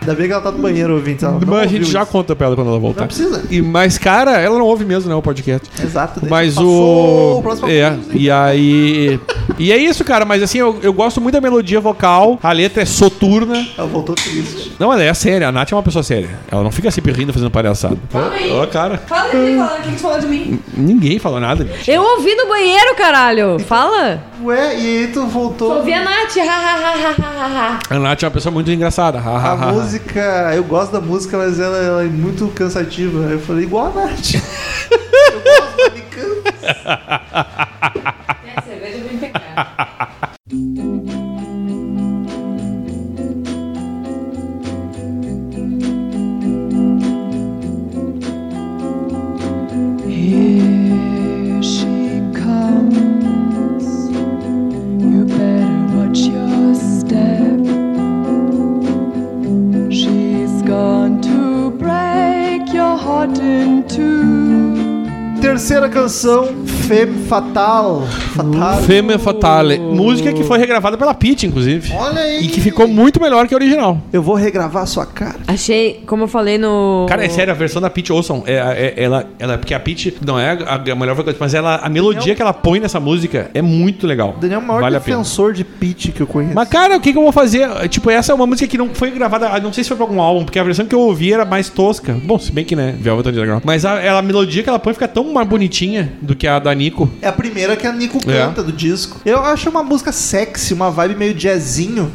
Ainda 0.00 0.14
bem 0.14 0.26
que 0.26 0.32
ela 0.32 0.42
tá 0.42 0.50
no 0.52 0.58
banheiro, 0.58 0.94
ouvinte. 0.94 1.24
Ela 1.24 1.38
Mas 1.46 1.60
a 1.62 1.66
gente 1.66 1.90
já 1.90 2.02
isso. 2.02 2.10
conta 2.12 2.36
pra 2.36 2.46
ela 2.48 2.56
quando 2.56 2.68
ela 2.68 2.78
voltar. 2.78 3.02
Não 3.02 3.06
precisa. 3.08 3.42
E, 3.50 3.62
mas, 3.62 3.96
cara, 3.98 4.38
ela 4.40 4.58
não 4.58 4.66
ouve 4.66 4.84
mesmo, 4.84 5.08
né, 5.08 5.14
o 5.14 5.22
podcast. 5.22 5.68
Exato. 5.82 6.20
Mas 6.28 6.54
passou 6.54 7.38
o. 7.38 7.42
próximo 7.42 7.68
É, 7.68 7.96
e 8.12 8.30
aí. 8.30 9.20
E 9.58 9.72
é 9.72 9.76
isso, 9.76 10.04
cara. 10.04 10.24
Mas 10.24 10.42
assim, 10.42 10.58
eu, 10.58 10.78
eu 10.82 10.92
gosto 10.92 11.20
muito 11.20 11.34
da 11.34 11.40
melodia 11.40 11.80
vocal. 11.80 12.38
A 12.42 12.52
letra 12.52 12.82
é 12.82 12.86
soturna. 12.86 13.66
Ela 13.76 13.86
voltou 13.86 14.14
triste. 14.14 14.72
Não, 14.78 14.92
ela 14.92 15.02
é 15.02 15.12
séria. 15.14 15.48
A 15.48 15.52
Nath 15.52 15.72
é 15.72 15.74
uma 15.74 15.82
pessoa 15.82 16.02
séria. 16.02 16.30
Ela 16.50 16.62
não 16.62 16.70
fica 16.70 16.90
se 16.90 17.00
rindo 17.00 17.32
fazendo 17.32 17.50
palhaçada. 17.50 17.96
aí. 18.32 18.52
Ó, 18.52 18.66
cara. 18.66 18.98
Fala 19.06 19.26
aqui, 19.28 19.56
fala, 19.56 19.78
o 19.78 19.82
que 19.82 19.92
tu 19.92 19.98
falou 19.98 20.20
de 20.20 20.26
mim? 20.26 20.60
Ninguém 20.76 21.18
falou 21.18 21.40
nada. 21.40 21.64
gente. 21.64 21.90
Eu 21.90 22.02
ouvi 22.02 22.34
no 22.34 22.46
banheiro, 22.48 22.94
caralho. 22.96 23.58
Fala. 23.60 24.22
Ué, 24.42 24.78
e 24.78 24.98
aí 25.04 25.06
tu 25.12 25.26
voltou. 25.26 25.76
Ouvi 25.78 25.92
a 25.92 26.02
Nath. 26.04 26.36
ha, 26.38 26.42
ha, 26.42 26.74
ha, 26.76 26.92
ha, 26.92 27.14
ha, 27.18 27.78
ha. 27.90 27.96
A 27.96 27.98
Nath 27.98 28.22
é 28.22 28.26
uma 28.26 28.32
pessoa 28.32 28.52
muito 28.52 28.70
engraçada. 28.70 29.18
Ha, 29.18 29.22
ha, 29.22 29.52
ha. 29.52 29.72
Música, 29.82 30.52
eu 30.54 30.64
gosto 30.64 30.92
da 30.92 31.00
música, 31.00 31.36
mas 31.36 31.58
ela, 31.58 31.76
ela 31.78 32.04
é 32.04 32.08
muito 32.08 32.48
cansativa. 32.48 33.18
Eu 33.30 33.40
falei, 33.40 33.64
igual 33.64 33.86
a 33.86 33.94
Nath. 34.06 34.34
eu 34.90 35.40
gosto, 35.40 35.76
mas 35.78 35.92
me 35.94 36.00
cansa. 36.02 36.38
É, 38.44 38.60
cerveja 38.62 38.98
eu 38.98 39.08
vim 39.08 39.18
Terceira 65.40 65.88
canção, 65.88 66.48
Femme 66.88 67.26
Fatal. 67.26 68.02
Fatal. 68.34 68.82
Femme 68.82 69.18
Fatale. 69.18 69.78
Música 69.78 70.32
que 70.32 70.42
foi 70.42 70.56
regravada 70.58 70.96
pela 70.96 71.12
Pitty, 71.12 71.46
inclusive. 71.46 71.92
Olha 71.92 72.22
aí. 72.22 72.46
E 72.46 72.48
que 72.48 72.62
ficou 72.62 72.88
muito 72.88 73.20
melhor 73.20 73.46
que 73.46 73.52
a 73.52 73.58
original. 73.58 74.00
Eu 74.10 74.22
vou 74.22 74.34
regravar 74.34 74.84
a 74.84 74.86
sua 74.86 75.04
cara. 75.04 75.36
Achei, 75.46 76.02
como 76.06 76.22
eu 76.24 76.28
falei 76.28 76.56
no. 76.56 77.04
Cara, 77.06 77.26
é 77.26 77.28
sério, 77.28 77.52
a 77.52 77.56
versão 77.56 77.82
da 77.82 77.90
Pitty, 77.90 78.10
ouçam, 78.10 78.42
é, 78.46 78.54
é- 78.96 79.04
ela, 79.04 79.26
ela, 79.38 79.58
porque 79.58 79.74
a 79.74 79.80
Pitty 79.80 80.16
não 80.24 80.38
é 80.38 80.52
a, 80.52 80.76
a 80.76 80.94
melhor 80.96 81.14
vocalista, 81.14 81.44
mas 81.44 81.52
ela, 81.52 81.76
a 81.76 81.90
melodia 81.90 82.34
que 82.34 82.40
ela 82.40 82.54
põe 82.54 82.80
nessa 82.80 82.98
música 82.98 83.50
é 83.52 83.60
muito 83.60 84.06
legal. 84.06 84.34
O 84.38 84.40
Daniel 84.40 84.60
é 84.60 84.64
o 84.64 84.66
maior 84.66 84.80
vale 84.80 84.98
defensor 84.98 85.52
de 85.52 85.64
pitch 85.64 86.12
que 86.12 86.22
eu 86.22 86.26
conheço. 86.26 86.54
Mas, 86.54 86.68
cara, 86.70 86.96
o 86.96 87.00
que, 87.00 87.12
que 87.12 87.18
eu 87.18 87.22
vou 87.22 87.32
fazer? 87.32 87.68
Tipo, 87.90 88.08
essa 88.10 88.32
é 88.32 88.34
uma 88.34 88.46
música 88.46 88.66
que 88.66 88.78
não 88.78 88.88
foi 88.94 89.10
gravada, 89.10 89.48
ah, 89.50 89.60
não 89.60 89.74
sei 89.74 89.84
se 89.84 89.88
foi 89.88 89.96
pra 89.98 90.06
algum 90.06 90.22
álbum, 90.22 90.44
porque 90.44 90.58
a 90.58 90.64
versão 90.64 90.86
que 90.86 90.94
eu 90.94 91.00
ouvi 91.00 91.34
era 91.34 91.44
mais 91.44 91.68
tosca. 91.68 92.16
Bom, 92.24 92.38
se 92.38 92.50
bem 92.50 92.64
que, 92.64 92.74
né, 92.74 92.94
Velvet 92.98 93.28
Underground. 93.28 93.62
Mas 93.62 93.84
a, 93.84 94.00
ela, 94.00 94.20
a 94.20 94.22
melodia 94.22 94.62
que 94.62 94.68
ela 94.70 94.78
põe 94.78 94.94
fica 94.94 95.06
tão 95.08 95.32
mais 95.34 95.46
bonitinha 95.46 96.12
do 96.22 96.34
que 96.34 96.46
a 96.46 96.58
da 96.58 96.77
Nico. 96.78 97.10
É 97.20 97.28
a 97.28 97.32
primeira 97.32 97.76
que 97.76 97.86
a 97.86 97.92
Nico 97.92 98.18
É. 98.26 98.38
canta 98.46 98.62
do 98.62 98.72
disco. 98.72 99.20
Eu 99.26 99.44
acho 99.44 99.68
uma 99.68 99.82
música 99.82 100.12
sexy, 100.12 100.72
uma 100.72 100.90
vibe 100.90 101.16
meio 101.16 101.34
jazzinho. 101.34 102.10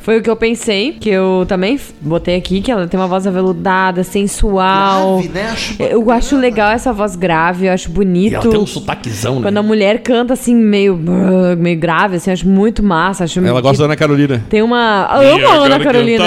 Foi 0.00 0.18
o 0.18 0.22
que 0.22 0.30
eu 0.30 0.36
pensei, 0.36 0.92
que 0.92 1.08
eu 1.10 1.44
também 1.48 1.78
botei 2.00 2.36
aqui, 2.36 2.60
que 2.60 2.70
ela 2.70 2.86
tem 2.86 2.98
uma 2.98 3.08
voz 3.08 3.26
aveludada, 3.26 4.02
sensual. 4.04 5.18
Grave, 5.22 5.28
né? 5.34 5.50
Acho 5.52 5.82
Eu 5.82 6.00
bacana. 6.00 6.18
acho 6.18 6.36
legal 6.36 6.70
essa 6.72 6.92
voz 6.92 7.16
grave, 7.16 7.66
eu 7.66 7.72
acho 7.72 7.90
bonito. 7.90 8.32
E 8.32 8.34
ela 8.36 8.48
tem 8.48 8.60
um 8.60 8.66
sotaquezão, 8.66 9.42
Quando 9.42 9.54
né? 9.54 9.60
a 9.60 9.62
mulher 9.62 10.02
canta 10.02 10.34
assim, 10.34 10.54
meio, 10.54 10.96
meio 11.58 11.78
grave, 11.78 12.16
assim, 12.16 12.30
eu 12.30 12.34
acho 12.34 12.48
muito 12.48 12.82
massa. 12.82 13.24
Acho 13.24 13.40
Ela 13.40 13.60
gosta 13.60 13.78
da 13.78 13.84
Ana 13.86 13.96
Carolina. 13.96 14.44
Tem 14.48 14.62
uma. 14.62 15.08
Eu 15.22 15.34
amo 15.36 15.48
a 15.48 15.54
Ana 15.66 15.80
Carolina. 15.80 16.24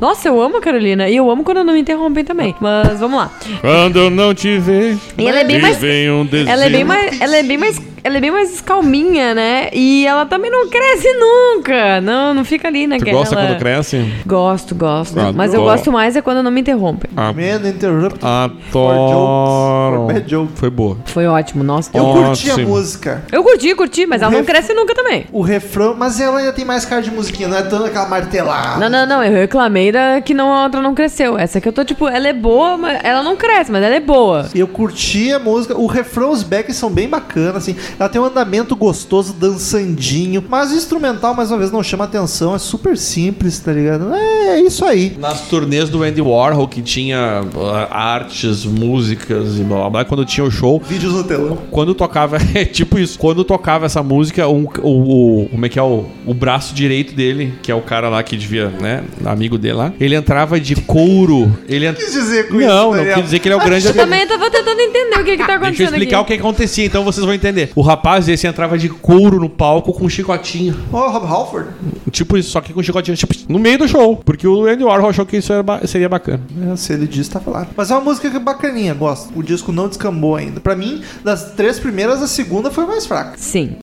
Nossa, 0.00 0.28
eu 0.28 0.40
amo 0.40 0.56
a 0.58 0.60
Carolina. 0.60 1.08
E 1.08 1.16
eu 1.16 1.30
amo 1.30 1.42
quando 1.44 1.64
não 1.64 1.72
me 1.74 1.80
interrompem 1.80 2.24
também. 2.24 2.54
Mas 2.60 3.00
vamos 3.00 3.18
lá. 3.18 3.30
Quando 3.60 3.98
eu 3.98 4.10
não 4.10 4.34
te 4.34 4.58
vejo, 4.58 4.98
E 5.18 5.26
ela 5.26 5.40
é 5.40 5.44
bem 5.44 5.60
mais. 5.60 5.76
vem 5.78 6.10
um. 6.10 6.28
Ela 6.46 6.66
é 6.66 6.70
bem 6.70 6.84
mais. 6.84 7.20
Ela 7.20 7.36
é 7.36 7.42
bem 7.42 7.58
mais. 7.58 7.80
Ela 8.04 8.16
é 8.16 8.20
bem 8.20 8.30
mais 8.30 8.60
calminha, 8.60 9.34
né? 9.34 9.68
E 9.72 10.06
ela 10.06 10.24
também 10.26 10.50
não 10.50 10.68
cresce 10.68 11.08
nunca. 11.14 12.00
Não, 12.00 12.32
não 12.34 12.44
fica 12.44 12.68
ali 12.68 12.84
Tu 12.84 12.90
naquela... 12.90 13.18
gosta 13.18 13.36
quando 13.36 13.58
cresce? 13.58 14.12
Gosto, 14.26 14.74
gosto. 14.74 15.18
Ah, 15.18 15.32
Mas 15.32 15.52
eu 15.54 15.62
gosto 15.62 15.90
mais 15.90 16.16
é 16.16 16.22
quando 16.22 16.42
não 16.42 16.50
me 16.50 16.60
interrompem. 16.60 17.10
Ah, 17.16 17.32
Man 17.32 17.66
Interrupt. 17.68 18.20
Adoro. 18.24 19.96
For 19.96 20.06
bad 20.12 20.30
joke. 20.30 20.52
Foi 20.54 20.70
boa. 20.70 20.96
Foi 21.06 21.26
ótimo, 21.26 21.62
nossa. 21.64 21.90
Eu 21.94 22.04
Eu, 22.06 22.12
curti 22.12 22.50
a 22.50 22.54
Ótimo. 22.54 22.68
música. 22.68 23.22
curti, 23.32 23.74
curti, 23.74 24.06
mas 24.06 24.22
ela 24.22 24.30
não 24.30 24.38
ref- 24.38 24.46
cresce 24.48 24.74
nunca 24.74 24.94
também. 24.94 25.26
O 25.32 25.40
refrão, 25.42 25.94
mas 25.96 26.20
ela 26.20 26.38
ainda 26.38 26.52
tem 26.52 26.64
mais 26.64 26.84
cara 26.84 27.02
de 27.02 27.10
musiquinha, 27.10 27.48
não 27.48 27.56
é 27.56 27.62
tanto 27.62 27.84
aquela 27.86 28.06
martelada. 28.06 28.78
Não, 28.80 28.88
não, 28.88 29.06
não. 29.06 29.24
Eu 29.24 29.32
reclamei 29.32 29.90
da 29.92 30.20
que 30.20 30.34
não, 30.34 30.52
a 30.52 30.64
outra 30.64 30.80
não 30.80 30.94
cresceu. 30.94 31.38
Essa 31.38 31.60
que 31.60 31.68
eu 31.68 31.72
tô, 31.72 31.84
tipo, 31.84 32.06
ela 32.08 32.28
é 32.28 32.32
boa, 32.32 32.76
mas 32.76 33.00
ela 33.02 33.22
não 33.22 33.36
cresce, 33.36 33.70
mas 33.70 33.82
ela 33.82 33.94
é 33.94 34.00
boa. 34.00 34.48
Eu 34.54 34.66
curti 34.68 35.32
a 35.32 35.38
música. 35.38 35.76
O 35.76 35.86
refrão, 35.86 36.30
os 36.30 36.42
backs 36.42 36.76
são 36.76 36.90
bem 36.90 37.08
bacanas, 37.08 37.56
assim. 37.56 37.76
Ela 37.98 38.08
tem 38.08 38.20
um 38.20 38.24
andamento 38.24 38.74
gostoso, 38.76 39.32
dançandinho. 39.32 40.44
Mas 40.48 40.70
o 40.70 40.74
instrumental, 40.74 41.34
mais 41.34 41.50
uma 41.50 41.58
vez, 41.58 41.70
não 41.70 41.82
chama 41.82 42.04
atenção. 42.04 42.54
É 42.54 42.58
super 42.58 42.96
simples, 42.96 43.58
tá 43.58 43.72
ligado? 43.72 44.14
É, 44.14 44.56
é 44.56 44.60
isso 44.60 44.84
aí. 44.84 45.16
Nas 45.18 45.42
turnês 45.42 45.88
do 45.88 46.02
Andy 46.02 46.20
Warhol, 46.20 46.68
que 46.68 46.82
tinha 46.82 47.42
ah, 47.56 47.88
artes, 48.16 48.64
músicas 48.64 49.58
e 49.58 49.62
blá 49.62 49.76
blá 49.78 49.90
blá, 49.90 50.04
quando 50.04 50.24
tinha 50.24 50.44
o 50.44 50.50
show, 50.50 50.80
Vídeos 50.86 51.12
no 51.12 51.24
telão. 51.24 51.58
quando 51.70 51.94
tocava, 51.94 52.38
é 52.54 52.64
tipo 52.64 52.98
isso, 52.98 53.18
quando 53.18 53.44
tocava 53.44 53.86
essa 53.86 54.02
música, 54.02 54.46
um- 54.48 54.66
o, 54.82 55.42
o- 55.44 55.48
como 55.48 55.66
é 55.66 55.68
que 55.68 55.78
é 55.78 55.82
o, 55.82 56.04
o 56.26 56.34
braço 56.34 56.74
direito 56.74 57.14
dele, 57.14 57.54
que 57.62 57.70
é 57.70 57.74
o 57.74 57.80
cara 57.80 58.08
lá 58.08 58.22
que 58.22 58.36
devia, 58.36 58.68
né, 58.68 59.04
amigo 59.24 59.58
dele 59.58 59.74
lá, 59.74 59.92
ele 59.98 60.14
entrava 60.14 60.58
de 60.60 60.76
couro, 60.76 61.52
ele 61.68 61.86
ent... 61.86 61.96
quis 61.96 62.12
dizer 62.12 62.48
com 62.48 62.54
não, 62.54 62.60
isso, 62.60 62.68
não 62.68 62.90
Daniel? 62.92 63.14
quis 63.14 63.24
dizer 63.24 63.38
que 63.40 63.48
ele 63.48 63.54
é 63.54 63.56
o 63.56 63.64
grande 63.64 63.86
Eu 63.86 63.94
também 63.94 64.26
tava 64.26 64.50
tentando 64.50 64.80
entender 64.80 65.14
o 65.20 65.24
que 65.24 65.36
que 65.36 65.38
tá 65.38 65.46
Deixa 65.46 65.52
eu 65.52 65.56
acontecendo 65.56 65.86
explicar 65.94 66.18
o 66.18 66.22
aqui. 66.22 66.32
que 66.34 66.38
acontecia, 66.40 66.84
então 66.84 67.04
vocês 67.04 67.24
vão 67.24 67.34
entender. 67.34 67.70
O 67.76 67.82
rapaz 67.82 68.26
esse 68.26 68.46
entrava 68.46 68.78
de 68.78 68.88
couro 68.88 69.38
no 69.38 69.48
palco 69.50 69.92
com 69.92 70.06
um 70.06 70.08
chicotinho. 70.08 70.74
Ó, 70.92 71.10
Rob 71.10 71.26
Halford. 71.26 71.68
Tipo 72.10 72.38
isso, 72.38 72.50
só 72.50 72.60
que 72.62 72.72
com 72.72 72.80
um 72.80 72.82
chicotinho 72.82 73.14
tipo, 73.16 73.34
no 73.48 73.58
meio 73.58 73.78
do 73.78 73.86
show. 73.86 74.16
Porque 74.16 74.48
o 74.48 74.64
Andy 74.66 74.82
Warhol 74.82 75.10
achou 75.10 75.26
que 75.26 75.36
isso 75.36 75.52
era 75.52 75.62
ba- 75.62 75.86
seria 75.86 76.08
bacana. 76.08 76.40
É, 76.72 76.74
se 76.76 76.94
ele 76.94 77.06
diz, 77.06 77.28
tá 77.28 77.38
falado. 77.38 77.68
Mas 77.76 77.90
é 77.90 77.94
uma 77.94 78.00
música 78.00 78.30
que 78.30 78.36
é 78.36 78.40
bacaninha, 78.40 78.94
gosto. 78.94 79.38
O 79.38 79.42
disco 79.42 79.72
não 79.72 79.88
descambou 79.88 80.34
ainda. 80.36 80.58
Pra 80.58 80.74
mim, 80.74 81.02
das 81.22 81.52
três 81.52 81.78
primeiras, 81.78 82.22
a 82.22 82.26
segunda 82.26 82.70
foi 82.70 82.86
mais 82.86 83.04
fraca. 83.04 83.34
Sim. 83.36 83.76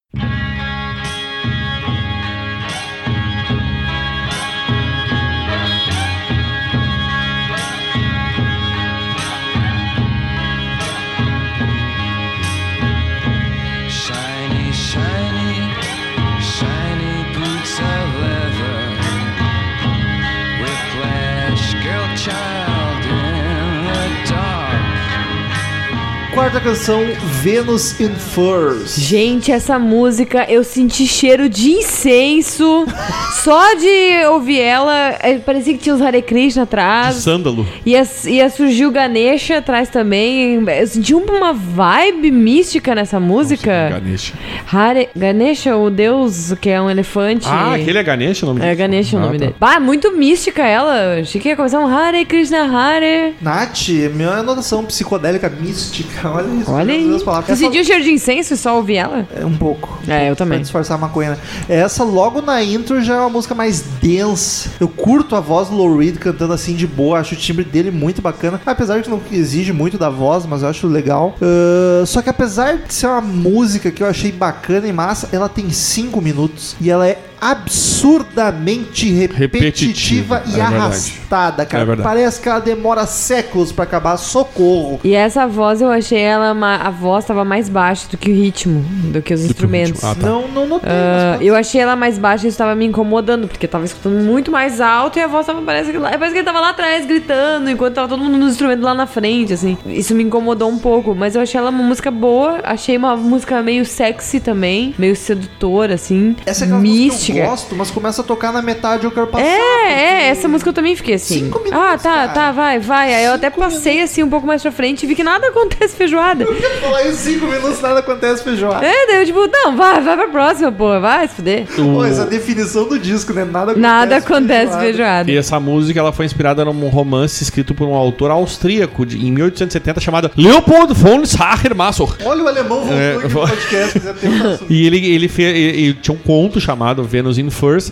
Quarta 26.53 26.69
canção, 26.69 27.01
Venus 27.41 27.99
in 27.99 28.13
Furs. 28.13 28.95
Gente, 28.95 29.51
essa 29.51 29.79
música 29.79 30.45
eu 30.47 30.63
senti 30.63 31.07
cheiro 31.07 31.49
de 31.49 31.71
incenso. 31.71 32.85
Só 33.43 33.73
de 33.73 34.27
ouvir 34.27 34.59
ela, 34.59 35.17
é, 35.19 35.39
parecia 35.39 35.73
que 35.73 35.79
tinha 35.79 35.95
os 35.95 36.01
Hare 36.01 36.21
Krishna 36.21 36.61
atrás. 36.61 37.15
Sândalo. 37.15 37.65
Ia, 37.83 38.07
ia 38.25 38.49
surgir 38.51 38.85
o 38.85 38.91
Ganesha 38.91 39.57
atrás 39.57 39.89
também. 39.89 40.63
Eu 40.79 40.87
senti 40.87 41.15
uma 41.15 41.53
vibe 41.53 42.29
mística 42.29 42.93
nessa 42.93 43.19
música. 43.19 43.89
Ganesha. 43.89 44.33
Hare, 44.71 45.09
Ganesha, 45.15 45.75
o 45.75 45.89
deus 45.89 46.53
que 46.61 46.69
é 46.69 46.79
um 46.79 46.87
elefante. 46.87 47.47
Ah, 47.49 47.73
aquele 47.73 47.97
é 47.97 48.03
Ganesha 48.03 48.45
o 48.45 48.49
nome 48.49 48.61
É 48.61 48.65
dele? 48.65 48.75
Ganesha 48.75 49.17
o 49.17 49.19
Ah, 49.19 49.25
nome 49.25 49.39
tá. 49.39 49.45
dele. 49.45 49.55
Bah, 49.59 49.79
muito 49.79 50.15
mística 50.15 50.61
ela. 50.61 51.19
Achei 51.19 51.41
que 51.41 51.49
ia 51.49 51.55
começar 51.55 51.79
um 51.79 51.87
Hare 51.87 52.23
Krishna 52.25 52.61
Hare. 52.61 53.33
Nath, 53.41 53.89
minha 54.13 54.29
anotação 54.29 54.85
psicodélica 54.85 55.49
mística. 55.49 56.29
Olha 56.29 56.42
isso. 56.59 56.71
Olha 56.71 56.93
aí. 56.93 57.15
Essa- 57.15 57.55
sentiu 57.55 57.81
o 57.81 57.85
cheiro 57.85 58.03
de 58.03 58.11
incenso 58.11 58.53
e 58.53 58.57
só 58.57 58.75
ouvir 58.75 58.95
ela? 58.97 59.27
É 59.35 59.45
um 59.45 59.55
pouco. 59.57 59.99
É, 60.07 60.29
eu 60.29 60.35
também. 60.35 60.57
Pra 60.59 60.63
disfarçar 60.63 60.97
a 60.97 61.01
maconha, 61.01 61.31
né? 61.31 61.37
Essa 61.67 62.03
logo 62.03 62.41
na 62.41 62.63
intro 62.63 63.01
já 63.01 63.15
é 63.15 63.19
uma 63.19 63.29
música 63.29 63.53
mais 63.55 63.81
densa. 64.01 64.69
Eu 64.79 64.87
curto 64.87 65.35
a 65.35 65.39
voz 65.39 65.69
do 65.69 65.75
Lou 65.75 65.97
Reed 65.97 66.17
cantando 66.17 66.53
assim 66.53 66.75
de 66.75 66.85
boa. 66.87 67.19
Acho 67.19 67.33
o 67.35 67.37
timbre 67.37 67.63
dele 67.63 67.91
muito 67.91 68.21
bacana. 68.21 68.61
Apesar 68.65 68.97
de 68.97 69.03
que 69.03 69.09
não 69.09 69.21
exige 69.31 69.71
muito 69.73 69.97
da 69.97 70.09
voz, 70.09 70.45
mas 70.45 70.61
eu 70.61 70.69
acho 70.69 70.87
legal. 70.87 71.35
Ah, 71.41 72.05
só 72.05 72.21
que 72.21 72.29
apesar 72.29 72.77
de 72.77 72.93
ser 72.93 73.07
uma 73.07 73.21
música 73.21 73.91
que 73.91 74.01
eu 74.03 74.07
achei 74.07 74.31
bacana 74.31 74.87
e 74.87 74.93
massa, 74.93 75.29
ela 75.31 75.47
tem 75.49 75.69
5 75.69 76.21
minutos. 76.21 76.75
E 76.81 76.89
ela 76.89 77.07
é 77.07 77.17
absurdamente 77.43 79.11
repetitiva, 79.11 79.37
Repetitiva, 79.39 80.43
e 80.45 80.49
é 80.49 80.53
verdade. 80.53 80.75
arrastada, 80.75 81.65
cara. 81.65 81.93
É. 81.93 81.95
Parece 81.97 82.41
que 82.41 82.47
ela 82.49 82.59
demora 82.59 83.05
séculos 83.05 83.71
pra 83.71 83.83
acabar. 83.83 84.17
Socorro. 84.17 84.99
E 85.03 85.13
essa 85.13 85.45
voz 85.47 85.81
eu 85.81 85.89
achei 85.89 86.19
ela. 86.19 86.53
ma- 86.53 86.75
A 86.77 86.89
voz 86.89 87.25
tava 87.25 87.43
mais 87.45 87.69
baixa 87.69 88.07
do 88.09 88.17
que 88.17 88.29
o 88.29 88.33
ritmo, 88.33 88.81
do 89.11 89.21
que 89.21 89.33
os 89.33 89.41
Do 89.41 89.45
instrumentos. 89.47 90.03
Ah, 90.03 90.15
tá. 90.15 90.27
Não, 90.27 90.47
não 90.47 90.67
notei. 90.67 90.89
Ah, 90.91 91.35
mas- 91.37 91.47
eu 91.47 91.55
achei 91.55 91.81
ela 91.81 91.95
mais 91.95 92.17
baixa 92.17 92.45
e 92.45 92.49
isso 92.49 92.57
tava 92.57 92.75
me 92.75 92.85
incomodando, 92.85 93.47
porque 93.47 93.65
eu 93.65 93.69
tava 93.69 93.85
escutando 93.85 94.23
muito 94.23 94.51
mais 94.51 94.79
alto 94.81 95.17
e 95.17 95.21
a 95.21 95.27
voz 95.27 95.45
tava, 95.45 95.61
parece 95.61 95.91
que, 95.91 95.97
lá- 95.97 96.11
parece 96.11 96.31
que 96.33 96.39
ele 96.39 96.45
tava 96.45 96.59
lá 96.59 96.69
atrás 96.69 97.05
gritando, 97.05 97.69
enquanto 97.69 97.95
tava 97.95 98.07
todo 98.07 98.21
mundo 98.23 98.37
nos 98.37 98.51
instrumentos 98.51 98.83
lá 98.83 98.93
na 98.93 99.05
frente, 99.07 99.53
assim. 99.53 99.77
Isso 99.85 100.13
me 100.15 100.23
incomodou 100.23 100.69
um 100.69 100.77
pouco, 100.79 101.13
mas 101.15 101.35
eu 101.35 101.41
achei 101.41 101.59
ela 101.59 101.69
uma 101.69 101.83
música 101.83 102.11
boa, 102.11 102.59
achei 102.63 102.95
uma 102.97 103.15
música 103.15 103.61
meio 103.61 103.85
sexy 103.85 104.39
também, 104.39 104.93
meio 104.97 105.15
sedutora, 105.15 105.95
assim, 105.95 106.35
Essa 106.45 106.65
é 106.65 106.67
mística. 106.67 107.32
Eu 107.39 107.45
gosto, 107.45 107.75
mas 107.75 107.89
começa 107.89 108.21
a 108.21 108.23
tocar 108.23 108.51
na 108.51 108.61
metade 108.61 109.05
eu 109.05 109.11
quero 109.11 109.27
passar. 109.27 109.45
É, 109.45 109.91
é, 109.91 110.27
essa 110.27 110.47
música 110.47 110.69
eu 110.69 110.73
também 110.73 110.95
fiquei 110.95 111.15
assim. 111.15 111.45
Cinco 111.45 111.59
minutos, 111.59 111.79
ah, 111.79 111.97
tá, 111.97 112.13
cara. 112.13 112.27
tá, 112.29 112.51
vai, 112.51 112.79
vai. 112.79 113.13
Aí 113.13 113.25
eu 113.25 113.33
até 113.33 113.49
passei 113.49 114.01
assim 114.01 114.23
um 114.23 114.29
pouco 114.29 114.45
mais 114.45 114.61
pra 114.61 114.71
frente 114.71 115.03
e 115.03 115.07
vi 115.07 115.15
que 115.15 115.23
nada 115.23 115.47
acontece 115.49 115.95
feijoada. 115.95 116.43
Eu 116.43 116.55
quero 116.55 116.75
falar 116.81 117.07
em 117.07 117.13
5 117.13 117.45
minutos 117.45 117.81
nada 117.81 117.99
acontece 117.99 118.43
feijoada. 118.43 118.85
É, 118.85 119.07
daí 119.07 119.21
eu 119.21 119.25
tipo, 119.25 119.47
não, 119.47 119.75
vai, 119.75 120.01
vai 120.01 120.15
pra 120.15 120.27
próxima, 120.27 120.71
porra, 120.71 120.99
vai 120.99 121.27
se 121.27 121.35
fuder. 121.35 121.65
Pô, 121.75 122.05
essa 122.05 122.25
definição 122.25 122.87
do 122.87 122.99
disco, 122.99 123.33
né? 123.33 123.43
Nada 123.45 123.71
acontece. 123.71 123.79
Nada 123.79 124.17
acontece 124.17 124.77
feijoada. 124.77 125.31
E 125.31 125.37
essa 125.37 125.59
música 125.59 125.99
ela 125.99 126.11
foi 126.11 126.25
inspirada 126.25 126.65
num 126.65 126.89
romance 126.89 127.41
escrito 127.43 127.73
por 127.73 127.87
um 127.87 127.93
autor 127.93 128.31
austríaco 128.31 129.05
de, 129.05 129.17
em 129.17 129.31
1870 129.31 130.01
chamado 130.01 130.31
Leopold 130.35 130.93
von 130.93 131.25
Sacher-Masoch. 131.25 132.17
Olha 132.23 132.43
o 132.43 132.47
alemão 132.47 132.73
voltou 132.83 132.97
É, 132.97 133.15
aqui 133.15 133.23
no 133.23 133.29
podcast, 133.47 133.99
quiser 133.99 134.13
ter 134.15 134.29
um 134.29 134.53
assunto. 134.53 134.73
E 134.73 134.85
ele, 134.85 135.13
ele, 135.13 135.27
fez, 135.27 135.55
ele, 135.55 135.81
ele 135.81 135.93
tinha 135.93 136.15
um 136.15 136.17
conto 136.17 136.59
chamado 136.59 137.03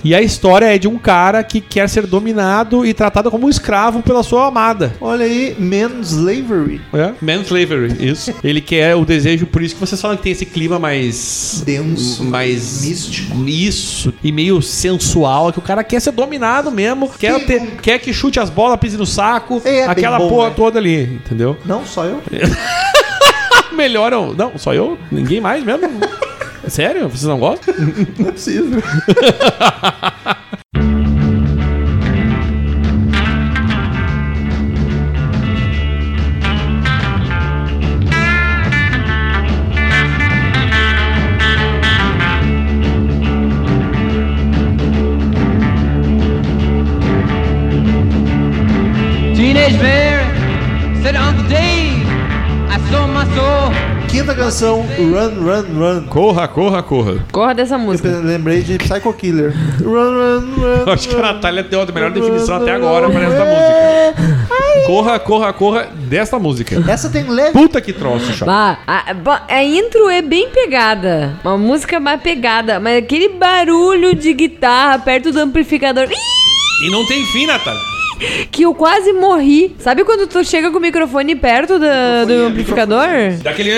E 0.03 0.13
a 0.13 0.21
história 0.21 0.65
é 0.65 0.77
de 0.77 0.87
um 0.87 0.97
cara 0.97 1.43
que 1.43 1.61
quer 1.61 1.87
ser 1.87 2.05
dominado 2.05 2.85
e 2.85 2.93
tratado 2.93 3.31
como 3.31 3.47
um 3.47 3.49
escravo 3.49 4.01
pela 4.01 4.23
sua 4.23 4.47
amada. 4.47 4.93
Olha 4.99 5.25
aí, 5.25 5.55
Man 5.59 6.01
Slavery. 6.01 6.81
É? 6.93 7.13
Manslavery, 7.21 8.05
isso. 8.05 8.33
ele 8.43 8.61
quer 8.61 8.95
o 8.95 9.05
desejo, 9.05 9.45
por 9.45 9.61
isso 9.61 9.75
que 9.75 9.81
vocês 9.81 9.99
falam 10.01 10.17
que 10.17 10.23
tem 10.23 10.31
esse 10.31 10.45
clima 10.45 10.79
mais. 10.79 11.63
Denso, 11.65 12.23
mais. 12.23 12.83
místico. 12.83 13.47
Isso. 13.47 14.13
E 14.23 14.31
meio 14.31 14.61
sensual, 14.61 15.51
que 15.51 15.59
o 15.59 15.61
cara 15.61 15.83
quer 15.83 15.99
ser 15.99 16.11
dominado 16.11 16.71
mesmo. 16.71 17.09
Quer, 17.09 17.45
ter, 17.45 17.61
quer 17.81 17.99
que 17.99 18.13
chute 18.13 18.39
as 18.39 18.49
bolas, 18.49 18.79
pise 18.79 18.97
no 18.97 19.05
saco. 19.05 19.61
É, 19.63 19.79
é 19.79 19.87
aquela 19.87 20.17
bom, 20.17 20.29
porra 20.29 20.49
né? 20.49 20.55
toda 20.55 20.79
ali, 20.79 21.03
entendeu? 21.03 21.57
Não, 21.65 21.85
só 21.85 22.05
eu. 22.05 22.21
Melhoram. 23.71 24.33
Não, 24.33 24.57
só 24.57 24.73
eu? 24.73 24.97
Ninguém 25.11 25.41
mais 25.41 25.63
mesmo? 25.63 25.87
Sério? 26.71 27.09
Vocês 27.09 27.23
não 27.25 27.37
gostam? 27.37 27.73
Não 28.17 28.29
é 28.29 28.31
possível. 28.31 28.81
Teenage 49.35 49.77
Mary 49.77 51.03
said, 51.03 51.17
Uncle 51.17 51.43
Dave, 51.49 52.07
I 52.69 52.79
sold 52.89 53.11
my 53.11 53.25
soul. 53.35 53.90
Quinta 54.11 54.35
canção, 54.35 54.81
Run, 54.97 55.41
Run, 55.41 55.79
Run. 55.79 56.07
Corra, 56.07 56.45
corra, 56.45 56.83
corra. 56.83 57.25
Corra 57.31 57.55
dessa 57.55 57.77
música. 57.77 58.09
Eu 58.09 58.21
lembrei 58.21 58.61
de 58.61 58.77
Psycho 58.77 59.13
Killer. 59.13 59.53
Run, 59.79 59.89
run, 59.89 60.53
run. 60.57 60.83
Eu 60.85 60.91
acho 60.91 61.07
que 61.07 61.15
a. 61.15 61.21
Natália 61.21 61.63
deu 61.63 61.81
a 61.81 61.85
melhor 61.85 62.11
definição 62.11 62.57
até 62.57 62.73
agora 62.73 63.09
para 63.09 63.21
esta 63.21 63.45
música. 63.45 64.51
Corra, 64.85 65.17
corra, 65.17 65.53
corra 65.53 65.87
desta 65.93 66.37
música. 66.37 66.83
Essa 66.91 67.09
tem 67.09 67.23
leve. 67.23 67.53
Puta 67.53 67.79
que 67.79 67.93
troço, 67.93 68.33
chato. 68.33 68.47
Bah, 68.47 68.79
a, 68.85 69.05
a 69.47 69.63
intro 69.63 70.09
é 70.09 70.21
bem 70.21 70.49
pegada. 70.49 71.39
Uma 71.41 71.57
música 71.57 71.97
mais 71.97 72.21
pegada. 72.21 72.81
Mas 72.81 72.97
aquele 72.97 73.29
barulho 73.29 74.13
de 74.13 74.33
guitarra 74.33 74.99
perto 74.99 75.31
do 75.31 75.39
amplificador. 75.39 76.09
E 76.09 76.91
não 76.91 77.05
tem 77.07 77.25
fim, 77.27 77.45
Natália. 77.45 77.79
Que 78.51 78.63
eu 78.63 78.73
quase 78.75 79.11
morri. 79.13 79.75
Sabe 79.79 80.03
quando 80.03 80.27
tu 80.27 80.43
chega 80.43 80.69
com 80.71 80.77
o 80.77 80.81
microfone 80.81 81.35
perto 81.35 81.79
da- 81.79 82.25
do 82.25 82.45
amplificador? 82.47 83.07
Daquele. 83.43 83.71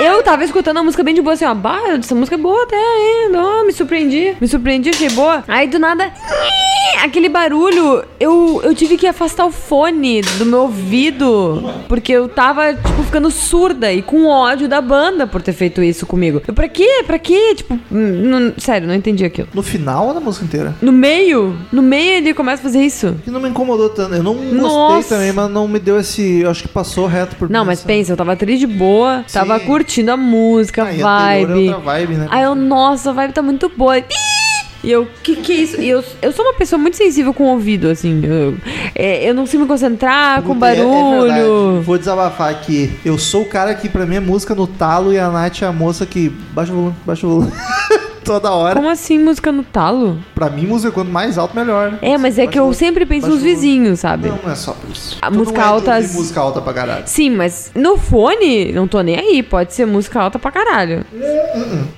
Eu 0.00 0.22
tava 0.22 0.44
escutando 0.44 0.78
a 0.78 0.82
música 0.82 1.02
bem 1.02 1.14
de 1.14 1.22
boa, 1.22 1.34
assim, 1.34 1.44
ó. 1.44 1.54
Bah, 1.54 1.80
essa 1.98 2.14
música 2.14 2.34
é 2.34 2.38
boa 2.38 2.62
até 2.64 2.76
ainda. 2.76 3.38
ó, 3.40 3.64
me 3.64 3.72
surpreendi. 3.72 4.36
Me 4.40 4.48
surpreendi, 4.48 4.90
achei 4.90 5.08
boa. 5.10 5.44
Aí 5.46 5.66
do 5.68 5.78
nada. 5.78 6.12
Aquele 7.02 7.28
barulho, 7.28 8.04
eu, 8.20 8.60
eu 8.64 8.74
tive 8.74 8.96
que 8.96 9.06
afastar 9.06 9.44
o 9.46 9.50
fone 9.50 10.20
do 10.38 10.46
meu 10.46 10.60
ouvido. 10.62 11.62
Porque 11.88 12.12
eu 12.12 12.28
tava, 12.28 12.72
tipo, 12.74 13.02
ficando 13.02 13.30
surda 13.30 13.92
e 13.92 14.00
com 14.00 14.26
ódio 14.26 14.68
da 14.68 14.80
banda 14.80 15.26
por 15.26 15.42
ter 15.42 15.52
feito 15.52 15.82
isso 15.82 16.06
comigo. 16.06 16.40
Eu, 16.46 16.54
pra 16.54 16.68
quê? 16.68 17.02
Pra 17.06 17.18
quê? 17.18 17.54
Tipo, 17.56 17.78
não- 17.90 18.54
sério, 18.58 18.86
não 18.86 18.94
entendi 18.94 19.24
aquilo. 19.24 19.48
No 19.52 19.62
final 19.62 20.08
ou 20.08 20.14
na 20.14 20.20
música 20.20 20.44
inteira? 20.44 20.74
No 20.80 20.92
meio, 20.92 21.56
no 21.72 21.82
meio 21.82 22.12
ele 22.18 22.32
começa 22.34 22.60
a 22.60 22.64
fazer 22.64 22.80
isso. 22.82 23.16
Que 23.24 23.30
não 23.30 23.40
me 23.40 23.48
incomodou 23.48 23.88
tanto. 23.90 24.14
Eu 24.14 24.22
não 24.22 24.34
Nossa. 24.34 24.94
gostei 24.96 25.18
também, 25.18 25.32
mas 25.32 25.50
não 25.50 25.66
me 25.68 25.78
deu 25.78 25.98
esse. 26.00 26.40
Eu 26.40 26.50
acho 26.50 26.62
que 26.62 26.68
passou 26.68 27.06
reto 27.06 27.36
por 27.36 27.50
Não, 27.50 27.64
mas 27.64 27.82
pensa, 27.82 28.12
eu 28.12 28.16
tava 28.16 28.36
triste 28.36 28.66
de 28.66 28.72
boa, 28.72 29.24
tava 29.32 29.58
Sim. 29.58 29.66
Curtindo 29.84 30.10
a 30.10 30.16
música, 30.16 30.84
a 30.84 30.94
é 30.94 30.96
vibe. 30.96 31.52
outra 31.68 31.78
vibe, 31.78 32.14
né? 32.14 32.26
Aí 32.30 32.42
eu, 32.42 32.54
nossa, 32.54 33.10
a 33.10 33.12
vibe 33.12 33.32
tá 33.32 33.42
muito 33.42 33.68
boa. 33.68 33.98
E 33.98 34.90
eu, 34.90 35.06
que 35.22 35.36
que 35.36 35.52
é 35.52 35.56
isso? 35.56 35.80
E 35.80 35.88
eu, 35.88 36.02
eu 36.20 36.32
sou 36.32 36.44
uma 36.44 36.54
pessoa 36.54 36.78
muito 36.78 36.96
sensível 36.96 37.32
com 37.32 37.44
o 37.44 37.48
ouvido, 37.48 37.88
assim. 37.88 38.20
Eu, 38.24 38.56
é, 38.94 39.28
eu 39.28 39.34
não 39.34 39.44
consigo 39.44 39.62
me 39.62 39.68
concentrar 39.68 40.42
com 40.42 40.54
Puta, 40.54 40.68
é- 40.68 40.80
é 40.80 40.84
barulho. 40.84 41.82
Vou 41.82 41.96
desabafar 41.98 42.50
aqui. 42.50 42.92
Eu 43.04 43.18
sou 43.18 43.42
o 43.42 43.46
cara 43.46 43.74
que 43.74 43.88
pra 43.88 44.04
mim 44.04 44.16
é 44.16 44.20
música 44.20 44.54
no 44.54 44.66
talo 44.66 45.12
e 45.12 45.18
a 45.18 45.30
Nath 45.30 45.62
é 45.62 45.66
a 45.66 45.72
moça 45.72 46.04
que 46.04 46.28
baixa 46.52 46.72
o 46.72 46.76
volume, 46.76 46.96
baixa 47.06 47.26
o 47.26 47.30
volume. 47.30 47.52
Toda 48.24 48.50
hora. 48.50 48.74
Como 48.76 48.88
assim, 48.88 49.18
música 49.18 49.52
no 49.52 49.62
talo? 49.62 50.18
Pra 50.34 50.48
mim, 50.50 50.66
música 50.66 50.90
quanto 50.92 51.10
mais 51.10 51.36
alto, 51.38 51.54
melhor. 51.54 51.92
né? 51.92 51.98
É, 52.02 52.16
mas 52.18 52.38
é 52.38 52.46
que 52.46 52.58
eu 52.58 52.72
sempre 52.72 53.04
penso 53.06 53.28
nos 53.28 53.42
vizinhos, 53.42 54.00
sabe? 54.00 54.28
Não, 54.28 54.38
não 54.42 54.50
é 54.52 54.54
só 54.54 54.72
por 54.72 54.90
isso. 54.90 55.16
A 55.20 55.30
Tu 55.30 55.36
música 55.38 55.58
não 55.58 55.64
é 55.64 55.68
de 55.68 55.74
alta- 55.74 55.96
ouvir 55.96 56.12
música 56.14 56.40
alta 56.40 56.60
pra 56.60 56.72
caralho. 56.72 57.02
Sim, 57.06 57.30
mas 57.30 57.70
no 57.74 57.96
fone, 57.96 58.72
não 58.72 58.88
tô 58.88 59.00
nem 59.02 59.16
aí. 59.18 59.42
Pode 59.42 59.74
ser 59.74 59.86
música 59.86 60.20
alta 60.20 60.38
pra 60.38 60.50
caralho. 60.50 61.04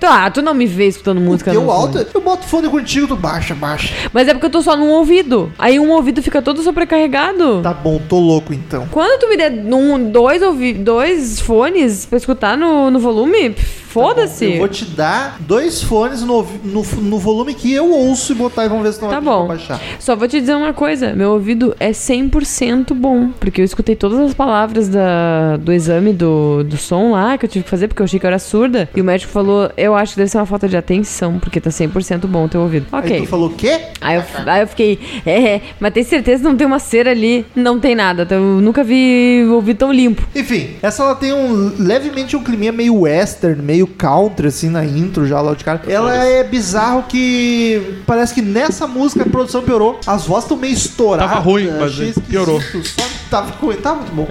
Tá, 0.01 0.29
tu 0.31 0.43
não 0.43 0.55
me 0.55 0.67
vê 0.67 0.87
escutando 0.89 1.21
música 1.21 1.53
no 1.53 1.61
o 1.63 1.67
fone. 1.67 1.79
alto, 1.99 2.07
eu 2.15 2.21
boto 2.21 2.47
fone 2.47 2.69
contigo, 2.69 3.07
tu 3.07 3.17
baixa, 3.17 3.55
baixa. 3.55 3.95
Mas 4.13 4.29
é 4.29 4.33
porque 4.35 4.47
eu 4.47 4.51
tô 4.51 4.63
só 4.63 4.77
num 4.77 4.91
ouvido. 4.91 5.53
Aí 5.59 5.79
um 5.79 5.91
ouvido 5.91 6.23
fica 6.23 6.43
todo 6.43 6.63
sobrecarregado. 6.63 7.61
Tá 7.63 7.73
bom, 7.73 8.01
tô 8.09 8.19
louco 8.19 8.53
então. 8.53 8.87
Quando 8.91 9.21
tu 9.21 9.29
me 9.29 9.37
der 9.37 9.53
um, 9.53 10.11
dois, 10.11 10.43
ouvi 10.43 10.73
dois 10.73 11.41
fones 11.41 12.07
pra 12.07 12.17
escutar 12.19 12.57
no, 12.57 12.91
no 12.91 12.99
volume, 12.99 13.55
foda-se. 13.55 14.53
Eu 14.53 14.59
vou 14.59 14.69
te 14.69 14.85
dar 14.85 15.37
dois 15.41 15.83
fones 15.83 16.16
no, 16.23 16.47
no, 16.65 16.83
no 17.03 17.19
volume 17.19 17.55
que 17.55 17.73
eu 17.73 17.91
ouço 17.91 18.33
e 18.33 18.35
botar 18.35 18.65
e 18.65 18.69
vamos 18.69 18.85
ver 18.85 18.93
se 18.93 19.03
não 19.03 19.09
Tá 19.09 19.21
bom. 19.21 19.47
baixar. 19.47 19.81
Só 19.99 20.15
vou 20.17 20.27
te 20.29 20.41
dizer 20.41 20.55
uma 20.55 20.73
coisa: 20.73 21.15
meu 21.15 21.33
ouvido 21.33 21.75
é 21.81 21.91
100% 21.91 22.95
bom. 22.95 23.29
Porque 23.41 23.61
eu 23.61 23.65
escutei 23.65 23.95
todas 23.97 24.19
as 24.19 24.35
palavras 24.35 24.89
da, 24.89 25.57
do 25.57 25.73
exame 25.73 26.13
do, 26.13 26.63
do 26.65 26.77
som 26.77 27.13
lá 27.13 27.37
que 27.39 27.45
eu 27.47 27.49
tive 27.49 27.65
que 27.65 27.71
fazer, 27.71 27.89
porque 27.89 28.03
eu 28.03 28.05
achei 28.05 28.19
que 28.19 28.27
eu 28.27 28.29
era 28.29 28.39
surda. 28.39 28.89
E 28.95 29.01
o 29.01 29.05
médico 29.05 29.33
falou: 29.33 29.71
Eu 29.77 29.95
acho 29.95 30.13
que 30.13 30.19
deve 30.19 30.31
ser 30.31 30.39
uma 30.39 30.47
falta 30.47 30.69
de 30.69 30.77
atenção, 30.77 31.39
porque 31.39 31.61
tá 31.61 31.71
100% 31.71 32.27
bom 32.27 32.45
o 32.45 32.49
teu 32.49 32.61
ouvido. 32.61 32.87
Aí 32.93 32.99
Ok. 33.01 33.21
tu 33.23 33.27
falou 33.27 33.49
o 33.49 33.53
quê? 33.55 33.81
Aí 34.01 34.17
eu, 34.17 34.23
aí 34.47 34.61
eu 34.63 34.67
fiquei, 34.67 34.99
é, 35.25 35.43
é, 35.55 35.63
mas 35.81 35.93
tem 35.93 36.03
certeza 36.03 36.43
que 36.43 36.49
não 36.49 36.57
tem 36.57 36.67
uma 36.67 36.79
cera 36.79 37.11
ali? 37.11 37.45
Não 37.55 37.79
tem 37.79 37.95
nada. 37.95 38.27
Eu 38.31 38.41
nunca 38.61 38.83
vi 38.85 39.45
o 39.49 39.55
ouvido 39.55 39.79
tão 39.79 39.93
limpo. 39.93 40.23
Enfim, 40.35 40.71
essa 40.83 41.03
ela 41.03 41.15
tem 41.15 41.33
um 41.33 41.73
levemente 41.79 42.37
um 42.37 42.43
climinha 42.43 42.73
meio 42.73 43.01
western, 43.01 43.63
meio 43.63 43.87
country, 43.87 44.49
assim, 44.49 44.69
na 44.69 44.85
intro 44.85 45.27
já 45.27 45.41
lá 45.41 45.55
de 45.55 45.65
cara. 45.65 45.81
Ela 45.89 46.06
é 46.09 46.45
bizarro 46.45 47.05
que 47.05 48.01
parece 48.07 48.35
que 48.35 48.43
nessa 48.43 48.87
música 48.87 49.23
a 49.23 49.27
produção 49.29 49.63
piorou. 49.63 50.01
As 50.07 50.27
vozes 50.27 50.45
estão 50.45 50.57
meio 50.57 50.75
estouradas. 50.75 51.31
Tava 51.33 51.43
ruim, 51.45 51.69
mas 51.79 51.93
achei 51.93 52.13
piorou. 52.29 52.61
tava 53.31 53.51
ruim, 53.61 53.77
tava 53.77 54.01
muito 54.01 54.13
bom. 54.15 54.27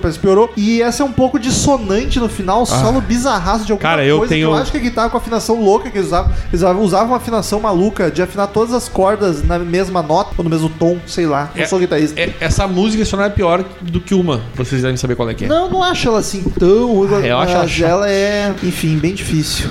Parece 0.00 0.18
que 0.18 0.22
piorou. 0.24 0.52
E 0.56 0.82
essa 0.82 1.02
é 1.02 1.06
um 1.06 1.12
pouco 1.12 1.38
dissonante 1.38 2.18
no 2.18 2.28
final, 2.28 2.64
solo 2.66 3.00
bizarraço 3.00 3.64
de 3.64 3.72
alguma 3.72 3.88
Cara, 3.90 4.04
eu 4.04 4.18
coisa 4.18 4.34
tenho- 4.34 4.48
eu 4.50 4.54
acho 4.54 4.70
que 4.70 4.76
a 4.78 4.80
guitarra 4.80 5.10
com 5.10 5.16
afinação 5.16 5.60
louca 5.62 5.90
que 5.90 5.96
eles 5.98 6.08
usavam. 6.08 6.32
Eles 6.52 6.62
usavam- 6.62 7.06
uma 7.06 7.16
afinação 7.16 7.60
maluca 7.60 8.10
de 8.10 8.22
afinar 8.22 8.48
todas 8.48 8.72
as 8.74 8.88
cordas 8.88 9.42
na 9.44 9.58
mesma 9.58 10.02
nota 10.02 10.30
ou 10.36 10.44
no 10.44 10.50
mesmo 10.50 10.68
tom, 10.68 10.98
sei 11.06 11.26
lá. 11.26 11.50
É- 11.54 11.66
sou 11.66 11.78
guitarrista. 11.78 12.18
É- 12.20 12.32
essa 12.40 12.66
música 12.66 13.04
só 13.04 13.16
não 13.16 13.24
é 13.24 13.30
pior 13.30 13.64
do 13.80 14.00
que 14.00 14.14
uma. 14.14 14.40
Vocês 14.54 14.82
devem 14.82 14.96
saber 14.96 15.14
qual 15.14 15.28
é 15.30 15.34
que 15.34 15.44
é. 15.44 15.48
Não, 15.48 15.70
não 15.70 15.82
acho 15.82 16.08
ela 16.08 16.18
assim 16.18 16.42
tão 16.58 17.02
Ah, 17.22 17.26
eu 17.26 17.38
acho 17.38 17.84
ela 17.84 17.96
ela 17.96 18.10
é, 18.10 18.54
enfim, 18.62 18.96
bem 18.98 19.14
difícil. 19.14 19.68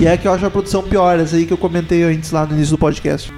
E 0.00 0.06
é 0.06 0.16
que 0.16 0.26
eu 0.26 0.32
acho 0.32 0.43
a 0.46 0.50
produção 0.50 0.82
pior, 0.82 1.18
essa 1.18 1.36
aí 1.36 1.46
que 1.46 1.52
eu 1.52 1.58
comentei 1.58 2.02
antes 2.02 2.30
lá 2.30 2.46
no 2.46 2.54
início 2.54 2.76
do 2.76 2.78
podcast. 2.78 3.32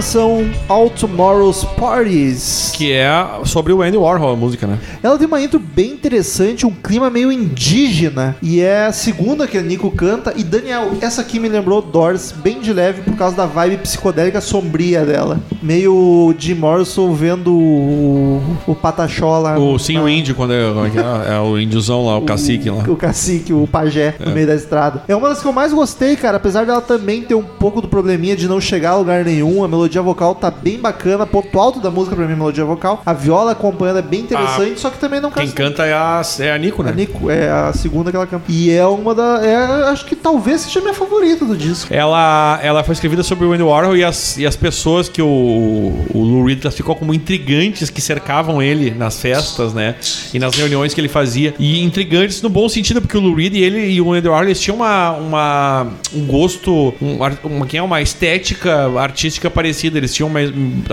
Canção, 0.00 0.50
All 0.66 0.88
Tomorrow's 0.88 1.62
Parties. 1.62 2.72
Que 2.74 2.90
é 2.90 3.10
sobre 3.44 3.70
o 3.70 3.82
Andy 3.82 3.98
Warhol, 3.98 4.32
a 4.32 4.36
música, 4.36 4.66
né? 4.66 4.78
Ela 5.02 5.18
tem 5.18 5.26
uma 5.26 5.42
intro 5.42 5.58
bem 5.58 5.92
interessante, 5.92 6.64
um 6.64 6.70
clima 6.70 7.10
meio 7.10 7.30
indígena. 7.30 8.34
E 8.40 8.60
é 8.60 8.86
a 8.86 8.92
segunda 8.92 9.46
que 9.46 9.58
a 9.58 9.62
Nico 9.62 9.90
canta. 9.90 10.32
E 10.34 10.42
Daniel, 10.42 10.92
essa 11.02 11.20
aqui 11.20 11.38
me 11.38 11.50
lembrou 11.50 11.82
Doors 11.82 12.32
bem 12.32 12.60
de 12.60 12.72
leve 12.72 13.02
por 13.02 13.14
causa 13.14 13.36
da 13.36 13.44
vibe 13.44 13.76
psicodélica 13.76 14.40
sombria 14.40 15.04
dela. 15.04 15.38
Meio 15.62 16.34
Jim 16.38 16.54
Morrison 16.54 17.12
vendo 17.12 17.52
o, 17.52 18.42
o 18.66 18.74
Pataxó 18.74 19.38
lá. 19.38 19.58
O, 19.58 19.78
sim, 19.78 19.98
o 19.98 20.08
índio, 20.08 20.34
quando 20.34 20.54
é, 20.54 20.72
como 20.72 20.86
é, 20.86 20.90
que 20.90 20.98
é? 20.98 21.34
É 21.34 21.40
o 21.40 21.58
índiozão 21.58 22.06
lá, 22.06 22.16
o 22.16 22.22
cacique 22.26 22.70
lá. 22.70 22.84
O 22.88 22.96
cacique, 22.96 23.52
o 23.52 23.66
pajé, 23.66 24.14
no 24.18 24.30
meio 24.30 24.46
da 24.46 24.54
estrada. 24.54 25.02
É 25.06 25.14
uma 25.14 25.28
das 25.28 25.42
que 25.42 25.46
eu 25.46 25.52
mais 25.52 25.74
gostei, 25.74 26.16
cara. 26.16 26.38
Apesar 26.38 26.64
dela 26.64 26.80
também 26.80 27.20
ter 27.20 27.34
um 27.34 27.42
pouco 27.42 27.82
do 27.82 27.88
probleminha 27.88 28.34
de 28.34 28.48
não 28.48 28.58
chegar 28.62 28.92
a 28.92 28.96
lugar 28.96 29.26
nenhum. 29.26 29.62
A 29.62 29.68
melodia 29.68 29.89
vocal 29.98 30.34
tá 30.34 30.50
bem 30.50 30.78
bacana. 30.78 31.26
Ponto 31.26 31.58
alto 31.58 31.80
da 31.80 31.90
música 31.90 32.14
pra 32.14 32.26
mim, 32.26 32.34
a 32.34 32.36
melodia 32.36 32.64
vocal. 32.64 33.02
A 33.04 33.12
viola 33.12 33.52
acompanhando 33.52 33.98
é 33.98 34.02
bem 34.02 34.20
interessante, 34.20 34.78
só 34.78 34.90
que 34.90 34.98
também 34.98 35.20
não 35.20 35.30
Quem 35.30 35.44
cansa. 35.46 35.56
canta 35.56 35.86
é 35.86 35.92
a, 35.92 36.22
é 36.40 36.52
a 36.52 36.58
Nico, 36.58 36.82
né? 36.82 36.90
A 36.90 36.94
Nico, 36.94 37.30
é 37.30 37.50
a 37.50 37.72
segunda 37.72 38.10
que 38.10 38.16
ela 38.16 38.26
canta. 38.26 38.44
E 38.48 38.70
é 38.70 38.86
uma 38.86 39.14
da. 39.14 39.40
É, 39.44 39.56
acho 39.90 40.04
que 40.04 40.14
talvez 40.14 40.62
seja 40.62 40.78
a 40.78 40.82
minha 40.82 40.94
favorita 40.94 41.44
do 41.44 41.56
disco. 41.56 41.92
Ela, 41.92 42.60
ela 42.62 42.84
foi 42.84 42.92
escrevida 42.92 43.22
sobre 43.22 43.46
o 43.46 43.52
Andy 43.52 43.62
Warhol 43.62 43.96
e 43.96 44.04
as, 44.04 44.36
e 44.36 44.46
as 44.46 44.56
pessoas 44.56 45.08
que 45.08 45.22
o, 45.22 45.26
o 45.26 46.22
Lou 46.22 46.44
Reed 46.44 46.60
classificou 46.60 46.94
como 46.94 47.12
intrigantes 47.14 47.90
que 47.90 48.00
cercavam 48.00 48.62
ele 48.62 48.90
nas 48.90 49.20
festas, 49.20 49.72
né? 49.72 49.96
E 50.32 50.38
nas 50.38 50.54
reuniões 50.54 50.94
que 50.94 51.00
ele 51.00 51.08
fazia. 51.08 51.54
E 51.58 51.82
intrigantes 51.82 52.42
no 52.42 52.48
bom 52.48 52.68
sentido, 52.68 53.00
porque 53.00 53.16
o 53.16 53.20
Lou 53.20 53.34
Reed 53.34 53.54
e 53.54 53.62
ele 53.62 53.90
e 53.90 54.00
o 54.00 54.12
Andy 54.12 54.28
Warhol 54.28 54.46
eles 54.46 54.60
tinham 54.60 54.76
uma, 54.76 55.10
uma, 55.12 55.86
um 56.14 56.26
gosto, 56.26 56.94
um, 57.00 57.18
uma, 57.44 57.66
quem 57.66 57.78
é 57.78 57.82
uma 57.82 58.00
estética 58.00 58.90
artística 58.98 59.50
parecida. 59.50 59.79
Eles 59.88 60.14
tinham 60.14 60.28
uma, 60.28 60.40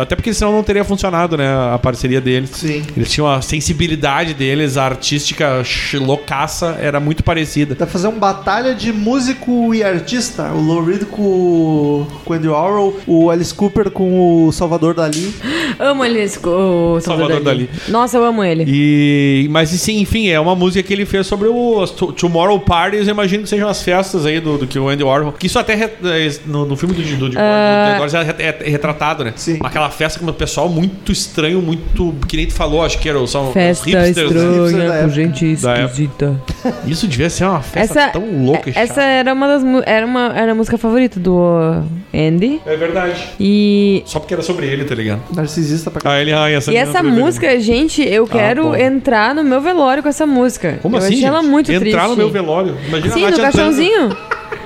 Até 0.01 0.15
porque 0.15 0.33
senão 0.33 0.51
não 0.51 0.63
teria 0.63 0.83
funcionado, 0.83 1.37
né? 1.37 1.47
A 1.73 1.77
parceria 1.77 2.21
deles. 2.21 2.49
Sim. 2.53 2.83
Eles 2.95 3.11
tinham 3.11 3.27
a 3.27 3.41
sensibilidade 3.41 4.33
deles, 4.33 4.77
a 4.77 4.85
artística 4.85 5.63
loucaça 5.95 6.77
era 6.81 6.99
muito 6.99 7.23
parecida. 7.23 7.75
Dá 7.75 7.85
pra 7.85 7.87
fazer 7.93 8.07
uma 8.07 8.19
batalha 8.19 8.73
de 8.73 8.91
músico 8.93 9.73
e 9.73 9.83
artista. 9.83 10.51
O 10.53 10.61
Lou 10.61 10.83
Reed 10.83 11.03
com, 11.05 11.21
o- 11.21 12.07
com 12.23 12.33
o 12.33 12.35
Andy 12.35 12.47
Warhol, 12.47 12.97
o 13.05 13.29
Alice 13.29 13.53
Cooper 13.53 13.89
com 13.91 14.45
o 14.47 14.51
Salvador 14.51 14.93
Dali. 14.93 15.33
Amo 15.79 16.03
ele, 16.05 16.19
esse- 16.21 16.37
o 16.39 16.99
Salvador, 16.99 17.01
Salvador 17.01 17.41
Dali. 17.43 17.67
Dali. 17.67 17.69
Nossa, 17.91 18.17
eu 18.17 18.23
amo 18.23 18.43
ele. 18.43 18.65
E, 18.67 19.47
mas 19.49 19.69
sim, 19.69 19.99
enfim, 19.99 20.27
é 20.29 20.39
uma 20.39 20.55
música 20.55 20.81
que 20.85 20.93
ele 20.93 21.05
fez 21.05 21.27
sobre 21.27 21.47
o 21.47 21.81
as 21.81 21.91
to- 21.91 22.11
Tomorrow 22.13 22.59
Parties. 22.59 23.07
Eu 23.07 23.13
imagino 23.13 23.43
que 23.43 23.49
sejam 23.49 23.67
as 23.67 23.81
festas 23.81 24.25
aí 24.25 24.39
do, 24.39 24.57
do 24.57 24.67
que 24.67 24.77
o 24.79 24.87
Andy 24.89 25.03
Warhol. 25.03 25.33
Que 25.33 25.47
isso 25.47 25.59
até 25.59 25.75
re- 25.75 25.89
é, 26.03 26.31
no, 26.45 26.65
no 26.65 26.75
filme 26.75 26.93
do, 26.95 27.01
do, 27.17 27.29
do, 27.29 27.37
Ah. 27.39 27.95
do 27.97 28.03
é 28.43 28.66
retratado, 28.69 29.23
né? 29.23 29.33
Sim. 29.35 29.59
Aquela 29.63 29.89
festa 29.89 30.19
com 30.19 30.25
o 30.25 30.33
pessoal 30.33 30.69
muito 30.69 31.11
estranho, 31.11 31.61
muito. 31.61 32.13
Que 32.27 32.37
nem 32.37 32.47
tu 32.47 32.53
falou, 32.53 32.83
acho 32.83 32.99
que 32.99 33.07
era, 33.09 33.19
os 33.19 33.31
Festa 33.53 33.85
hipsters. 33.85 34.31
né? 34.31 34.65
estranha, 34.65 34.87
com 34.89 34.95
época. 34.95 35.09
gente 35.09 35.45
esquisita. 35.53 36.41
Isso 36.85 37.07
devia 37.07 37.29
ser 37.29 37.45
uma 37.45 37.61
festa 37.61 37.99
Essa, 37.99 38.11
tão 38.11 38.45
louca 38.45 38.69
e 38.69 38.73
essa 38.75 38.87
chata. 38.95 39.01
era 39.01 39.33
uma 39.33 39.47
das 39.47 39.63
era 39.85 40.05
uma 40.05 40.33
era 40.35 40.51
a 40.51 40.55
música 40.55 40.77
favorita 40.77 41.19
do 41.19 41.81
Andy. 42.13 42.61
É 42.65 42.75
verdade. 42.75 43.27
E 43.39 44.01
Só 44.05 44.19
porque 44.19 44.33
era 44.33 44.43
sobre 44.43 44.67
ele, 44.67 44.85
tá 44.85 44.95
ligado? 44.95 45.21
Narcisista 45.33 45.91
pra 45.91 46.01
caralho. 46.01 46.19
Ah, 46.19 46.21
ele, 46.21 46.33
ah, 46.33 46.49
essa 46.49 46.71
E 46.71 46.75
essa 46.75 47.03
música, 47.03 47.59
gente, 47.59 48.01
eu 48.01 48.25
quero 48.27 48.63
bom. 48.63 48.75
entrar 48.75 49.33
no 49.35 49.43
meu 49.43 49.61
velório 49.61 50.01
com 50.03 50.09
essa 50.09 50.25
música. 50.25 50.79
Como 50.81 50.95
eu 50.95 50.99
assim? 50.99 51.13
achei 51.15 51.25
ela 51.25 51.41
gente? 51.41 51.49
muito 51.51 51.71
Entrar 51.71 51.87
triste. 51.89 52.09
no 52.09 52.15
meu 52.15 52.29
velório. 52.29 52.75
Imagina 52.87 53.13
Sim, 53.13 53.29
no 53.29 53.37
caixãozinho. 53.37 54.09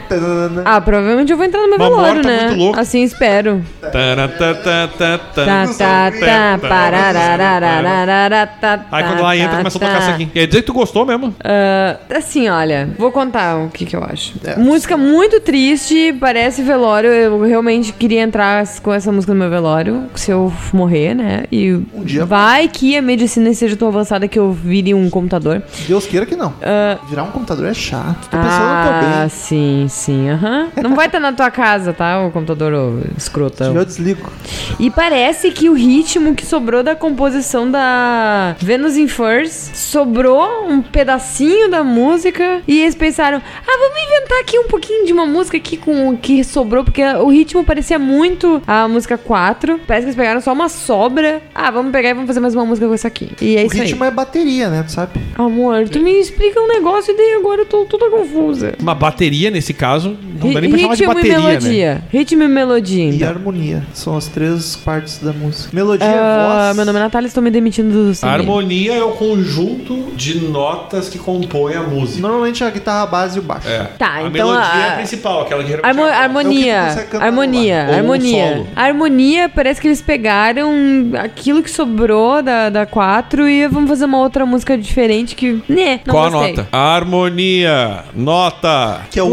Ah, 0.65 0.81
provavelmente 0.81 1.31
eu 1.31 1.37
vou 1.37 1.45
entrar 1.45 1.61
no 1.61 1.69
meu 1.69 1.77
Uma 1.77 1.89
velório, 1.89 2.13
morta 2.15 2.27
né? 2.29 2.47
muito 2.47 2.59
louca. 2.59 2.81
Assim 2.81 3.03
espero. 3.03 3.63
Tá, 3.81 3.89
tá, 3.91 4.53
tá, 4.55 4.87
tá. 4.87 5.17
Tá, 5.33 5.65
tá, 5.77 6.11
tá, 6.11 6.59
pararararararara, 6.67 8.47
tá, 8.59 8.85
Aí 8.91 9.03
quando 9.03 9.13
tá, 9.15 9.19
ela 9.19 9.37
entra, 9.37 9.49
tá, 9.51 9.57
começa 9.57 9.77
a 9.77 9.81
tocar 9.81 9.93
tá. 9.93 9.99
isso 9.99 10.09
aqui. 10.11 10.25
Quer 10.27 10.47
dizer 10.47 10.59
que 10.61 10.67
tu 10.67 10.73
gostou 10.73 11.05
mesmo? 11.05 11.33
Ah, 11.43 11.97
assim, 12.15 12.49
olha, 12.49 12.89
vou 12.97 13.11
contar 13.11 13.57
o 13.57 13.69
que, 13.69 13.85
que 13.85 13.95
eu 13.95 14.03
acho. 14.03 14.33
É. 14.43 14.57
Música 14.57 14.97
muito 14.97 15.39
triste, 15.39 16.13
parece 16.19 16.61
velório. 16.61 17.09
Eu 17.09 17.41
realmente 17.43 17.93
queria 17.93 18.21
entrar 18.21 18.65
com 18.81 18.93
essa 18.93 19.11
música 19.11 19.33
no 19.33 19.39
meu 19.39 19.49
velório, 19.49 20.03
se 20.15 20.31
eu 20.31 20.51
morrer, 20.73 21.13
né? 21.13 21.43
E 21.51 21.73
Um 21.93 22.03
dia- 22.03 22.25
vai 22.25 22.67
que 22.67 22.95
a 22.97 23.01
medicina 23.01 23.49
esteja 23.49 23.75
tão 23.75 23.87
avançada 23.87 24.27
que 24.27 24.37
eu 24.39 24.51
vire 24.51 24.93
um 24.93 25.09
computador. 25.09 25.61
Deus 25.87 26.05
queira 26.05 26.25
que 26.25 26.35
não. 26.35 26.53
Ah, 26.61 26.97
Virar 27.09 27.23
um 27.23 27.31
computador 27.31 27.65
é 27.67 27.73
chato. 27.73 28.29
Tô 28.29 28.37
pensando 28.37 28.41
no 28.41 28.83
teu 28.83 28.91
ah, 28.93 29.19
bem. 29.21 29.29
sim, 29.29 29.85
sim, 30.01 30.29
aham. 30.29 30.69
Não 30.81 30.95
vai 30.95 31.05
estar 31.05 31.19
na 31.19 31.31
tua 31.31 31.51
casa, 31.51 31.93
tá? 31.93 32.25
O 32.25 32.31
computador 32.31 33.01
escrotão. 33.17 33.75
eu 33.75 33.85
desligo. 33.85 34.31
E 34.79 34.89
parece 34.89 35.51
que 35.51 35.69
o 35.69 35.73
ritmo 35.73 36.33
que 36.35 36.45
sobrou 36.45 36.81
da 36.83 36.95
composição 36.95 37.69
da 37.69 38.55
Venus 38.59 38.97
in 38.97 39.07
Furs 39.07 39.71
sobrou 39.73 40.67
um 40.67 40.81
pedacinho 40.81 41.69
da 41.69 41.83
música 41.83 42.61
e 42.67 42.81
eles 42.81 42.95
pensaram: 42.95 43.37
"Ah, 43.39 43.77
vamos 43.79 43.97
inventar 44.07 44.39
aqui 44.39 44.57
um 44.57 44.67
pouquinho 44.67 45.05
de 45.05 45.13
uma 45.13 45.25
música 45.25 45.57
aqui 45.57 45.77
com 45.77 46.09
o 46.09 46.17
que 46.17 46.43
sobrou, 46.43 46.83
porque 46.83 47.03
o 47.03 47.29
ritmo 47.29 47.63
parecia 47.63 47.99
muito 47.99 48.61
a 48.65 48.87
música 48.87 49.17
4. 49.17 49.79
Parece 49.85 50.05
que 50.05 50.09
eles 50.09 50.15
pegaram 50.15 50.41
só 50.41 50.53
uma 50.53 50.69
sobra. 50.69 51.41
Ah, 51.53 51.69
vamos 51.69 51.91
pegar 51.91 52.09
e 52.09 52.13
vamos 52.13 52.27
fazer 52.27 52.39
mais 52.39 52.55
uma 52.55 52.65
música 52.65 52.87
com 52.87 52.93
essa 52.93 53.07
aqui". 53.07 53.29
E 53.41 53.55
é 53.57 53.63
o 53.63 53.65
isso 53.67 53.75
ritmo 53.75 54.03
aí. 54.03 54.09
é 54.09 54.11
bateria, 54.13 54.69
né? 54.69 54.83
Tu 54.83 54.91
sabe? 54.93 55.19
Amor, 55.37 55.87
tu 55.89 55.99
me 55.99 56.19
explica 56.19 56.59
um 56.59 56.67
negócio 56.67 57.13
e 57.13 57.17
daí 57.17 57.33
agora 57.39 57.61
eu 57.61 57.65
tô 57.65 57.85
toda 57.85 58.09
confusa. 58.09 58.73
Uma 58.79 58.95
bateria, 58.95 59.51
nesse 59.51 59.73
caso, 59.73 59.90
não 59.99 60.53
dá 60.53 60.61
nem 60.61 60.69
pra 60.69 60.79
chamar 60.79 60.95
de 60.95 61.01
Ritmo 61.01 61.03
e 61.03 61.07
bateria, 61.07 61.37
né? 61.39 61.47
melodia. 61.47 62.03
Ritmo 62.11 62.43
e 62.43 62.47
melodia. 62.47 63.03
E 63.05 63.15
então. 63.15 63.29
harmonia. 63.29 63.83
São 63.93 64.15
as 64.17 64.27
três 64.27 64.75
partes 64.75 65.19
da 65.19 65.31
música. 65.33 65.69
Melodia, 65.73 66.07
Ah, 66.07 66.63
voz. 66.67 66.75
meu 66.77 66.85
nome 66.85 66.99
é 66.99 67.01
Natália, 67.03 67.27
estou 67.27 67.43
me 67.43 67.51
demitindo 67.51 67.91
do 68.05 68.11
A 68.11 68.13
cinema. 68.13 68.37
harmonia 68.37 68.93
é 68.93 69.03
o 69.03 69.11
conjunto 69.11 70.11
de 70.15 70.39
notas 70.39 71.09
que 71.09 71.17
compõem 71.19 71.75
a 71.75 71.81
música. 71.83 72.21
Normalmente 72.21 72.63
é 72.63 72.67
a 72.67 72.69
guitarra 72.69 73.05
base 73.05 73.37
e 73.37 73.39
o 73.39 73.43
baixo. 73.43 73.67
É. 73.67 73.83
Tá, 73.97 74.13
a 74.15 74.19
então 74.23 74.31
melodia 74.31 74.61
a- 74.73 74.85
é 74.85 74.89
a 74.89 74.95
principal, 74.95 75.41
aquela 75.41 75.63
que 75.63 75.73
Harmo- 75.73 76.05
é 76.05 76.11
a 76.13 76.19
harmonia, 76.19 76.75
É 76.75 77.03
que 77.09 77.15
harmonia. 77.17 77.85
Ou 77.89 77.93
um 77.93 77.97
harmonia. 77.97 78.67
A 78.75 78.83
harmonia 78.83 79.49
parece 79.49 79.79
que 79.81 79.87
eles 79.87 80.01
pegaram 80.01 80.71
aquilo 81.19 81.61
que 81.63 81.69
sobrou 81.71 82.41
da, 82.41 82.69
da 82.69 82.85
4 82.85 83.47
e 83.47 83.67
vamos 83.67 83.89
fazer 83.89 84.05
uma 84.05 84.19
outra 84.19 84.45
música 84.45 84.77
diferente 84.77 85.35
que, 85.35 85.61
né, 85.67 85.99
não 86.05 86.13
Qual 86.13 86.25
a 86.25 86.29
gostei. 86.29 86.55
nota? 86.55 86.67
Harmonia, 86.71 88.03
nota 88.15 89.01
Que 89.11 89.19
é 89.19 89.23
o 89.23 89.29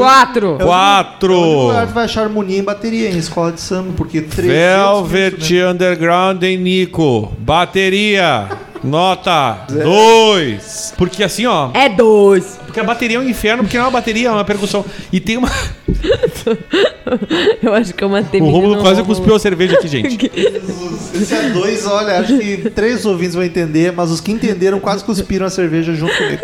Quatro. 0.57 0.63
É 0.63 0.65
o 0.65 0.69
Quatro. 0.69 1.35
único 1.35 1.61
lugar 1.67 1.87
que 1.87 1.93
vai 1.93 2.05
achar 2.05 2.23
harmonia 2.23 2.59
em 2.59 2.63
bateria, 2.65 3.11
em 3.11 3.19
escola 3.19 3.53
de 3.53 3.61
samba, 3.61 3.93
porque 3.97 4.23
300 4.23 5.09
Velvet? 5.11 5.55
Underground 5.71 6.43
em 6.43 6.57
Nico. 6.57 7.33
Bateria. 7.39 8.49
Nota 8.85 9.59
2. 9.69 10.95
Porque 10.97 11.25
assim, 11.25 11.47
ó. 11.47 11.71
É 11.75 11.89
dois. 11.89 12.59
Porque 12.65 12.79
a 12.79 12.85
bateria 12.85 13.17
é 13.17 13.21
um 13.21 13.29
inferno, 13.29 13.65
porque 13.65 13.77
não 13.77 13.85
é 13.85 13.87
uma 13.89 13.93
bateria, 13.93 14.29
é 14.29 14.31
uma 14.31 14.45
percussão. 14.45 14.85
E 15.13 15.19
tem 15.19 15.37
uma. 15.37 15.51
Eu 17.63 17.75
acho 17.75 17.93
que 17.95 18.05
eu 18.05 18.09
matei 18.09 18.41
O 18.41 18.45
menino 18.45 18.61
Romulo 18.63 18.81
quase 18.83 19.01
Rômulo. 19.01 19.17
cuspiu 19.17 19.35
a 19.35 19.39
cerveja 19.41 19.75
aqui, 19.77 19.89
gente. 19.89 20.31
Esse 21.15 21.35
é 21.35 21.51
dois, 21.51 21.87
olha, 21.87 22.21
acho 22.21 22.39
que 22.39 22.71
três 22.71 23.05
ouvintes 23.05 23.35
vão 23.35 23.43
entender, 23.43 23.93
mas 23.93 24.11
os 24.11 24.21
que 24.21 24.31
entenderam 24.31 24.79
quase 24.79 25.03
cuspiram 25.03 25.47
a 25.47 25.51
cerveja 25.51 25.93
junto 25.95 26.15
comigo. 26.17 26.41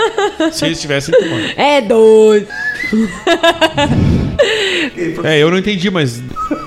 Se 0.52 0.64
eles 0.64 0.80
tivessem 0.80 1.14
tomando. 1.14 1.44
É 1.56 1.80
dois. 1.82 2.46
É, 5.24 5.38
eu 5.38 5.50
não 5.50 5.58
entendi, 5.58 5.90
mas 5.90 6.22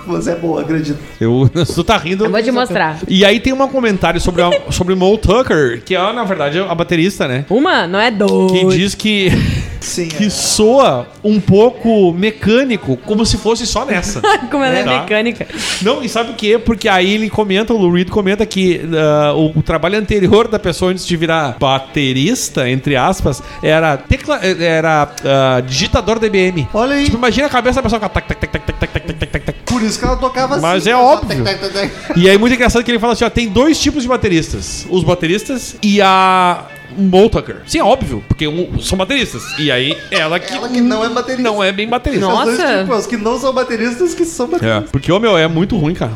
Mas 0.06 0.28
é 0.28 0.36
boa, 0.36 0.62
acredito. 0.62 0.98
eu. 1.20 1.50
Tu 1.74 1.84
tá 1.84 1.98
rindo. 1.98 2.26
Eu 2.26 2.32
vou 2.32 2.42
te 2.42 2.52
mostrar. 2.52 2.98
E 3.08 3.24
aí 3.24 3.40
tem 3.40 3.54
um 3.54 3.68
comentário 3.68 4.20
sobre, 4.20 4.42
a, 4.42 4.50
sobre 4.72 4.96
Mo 4.96 5.18
Tucker, 5.18 5.82
que 5.84 5.96
é, 5.96 6.14
na 6.14 6.24
verdade, 6.24 6.60
a 6.60 6.74
baterista, 6.74 7.28
né? 7.28 7.46
Uma, 7.50 7.86
não 7.88 8.00
é 8.00 8.10
dois. 8.10 8.52
Que 8.52 8.66
diz 8.68 8.96
que, 8.96 9.30
Sim, 9.80 10.08
que 10.08 10.26
é. 10.26 10.30
soa 10.30 11.08
um 11.24 11.40
pouco 11.40 12.12
mecânico, 12.14 12.98
como 12.98 13.26
se 13.26 13.38
fosse 13.38 13.66
só 13.66 13.86
nessa. 13.86 14.22
como 14.52 14.64
ela 14.64 14.78
é, 14.78 14.82
é 14.82 14.84
tá? 14.84 15.00
mecânica. 15.02 15.48
Não, 15.82 16.04
e 16.04 16.10
sabe 16.10 16.32
o 16.32 16.34
quê? 16.34 16.58
Porque 16.58 16.88
aí 16.88 17.14
ele 17.14 17.30
comenta, 17.30 17.74
o 17.74 17.78
Lou 17.78 17.92
Reed 17.92 18.10
comenta 18.10 18.46
que 18.46 18.82
uh, 18.84 19.36
o, 19.36 19.60
o, 19.60 19.64
trabalho 19.64 19.98
anterior 19.98 20.48
da 20.48 20.60
pessoa 20.60 20.92
antes 20.92 21.06
de 21.06 21.16
virar 21.18 21.58
baterista, 21.60 22.70
entre 22.70 22.96
aspas, 22.96 23.42
era, 23.62 23.98
tecla, 23.98 24.40
era 24.44 25.10
uh, 25.22 25.62
digitador 25.62 26.20
DBM. 26.20 26.68
Olha 26.74 26.96
aí. 26.96 27.06
Tipo, 27.06 27.18
imagina 27.18 27.48
a 27.48 27.50
cabeça 27.50 27.76
da 27.76 27.84
pessoa 27.84 28.00
com 28.00 28.10
tac, 28.10 28.28
tac, 28.28 28.40
tac, 28.40 28.52
tac, 28.52 28.80
tac, 28.80 28.92
tac, 28.92 29.14
tac, 29.14 29.46
tac. 29.46 29.58
Por 29.66 29.82
isso 29.82 30.00
que 30.00 30.06
ela 30.06 30.16
tocava 30.16 30.58
Mas 30.60 30.64
assim. 30.64 30.74
Mas 30.74 30.88
é 30.88 30.92
né? 30.92 30.96
óbvio. 30.96 31.44
Tac, 31.44 31.60
tac, 31.60 31.74
tac, 31.74 32.18
e 32.18 32.30
aí, 32.30 32.38
muito 32.38 32.54
engraçado 32.54 32.84
que 32.84 32.92
ele 32.92 33.00
fala 33.00 33.14
assim: 33.14 33.26
ó, 33.26 33.30
tem 33.30 33.48
dois 33.50 33.80
tipos 33.80 34.04
de 34.04 34.10
bateristas: 34.10 34.86
os 34.90 35.04
bateristas 35.04 35.76
e 35.82 36.02
a 36.02 36.66
Mo 36.98 37.30
Tucker. 37.30 37.58
Sim, 37.66 37.80
é 37.80 37.84
óbvio, 37.84 38.24
porque 38.28 38.48
um- 38.48 38.80
são 38.80 38.98
bateristas. 38.98 39.44
E 39.60 39.72
aí, 39.72 39.96
ela 40.12 40.40
que, 40.40 40.52
Ela 40.54 40.68
que 40.70 40.82
não 40.82 41.04
é 41.06 41.10
baterista. 41.10 41.44
não 41.44 41.64
é 41.64 41.72
bem 41.72 41.88
baterista. 41.88 42.28
Os 42.28 42.44
dois 42.46 42.58
Nossa. 42.60 42.80
tipos, 42.80 43.00
os 43.00 43.06
que 43.08 43.18
não 43.18 43.40
são 43.40 43.54
bateristas 43.54 44.14
que 44.14 44.26
são 44.26 44.48
É, 44.48 44.50
bateristas. 44.50 44.92
porque 44.92 45.12
o 45.12 45.20
meu 45.20 45.38
é 45.38 45.48
muito 45.48 45.78
ruim, 45.78 45.94
cara. 45.94 46.14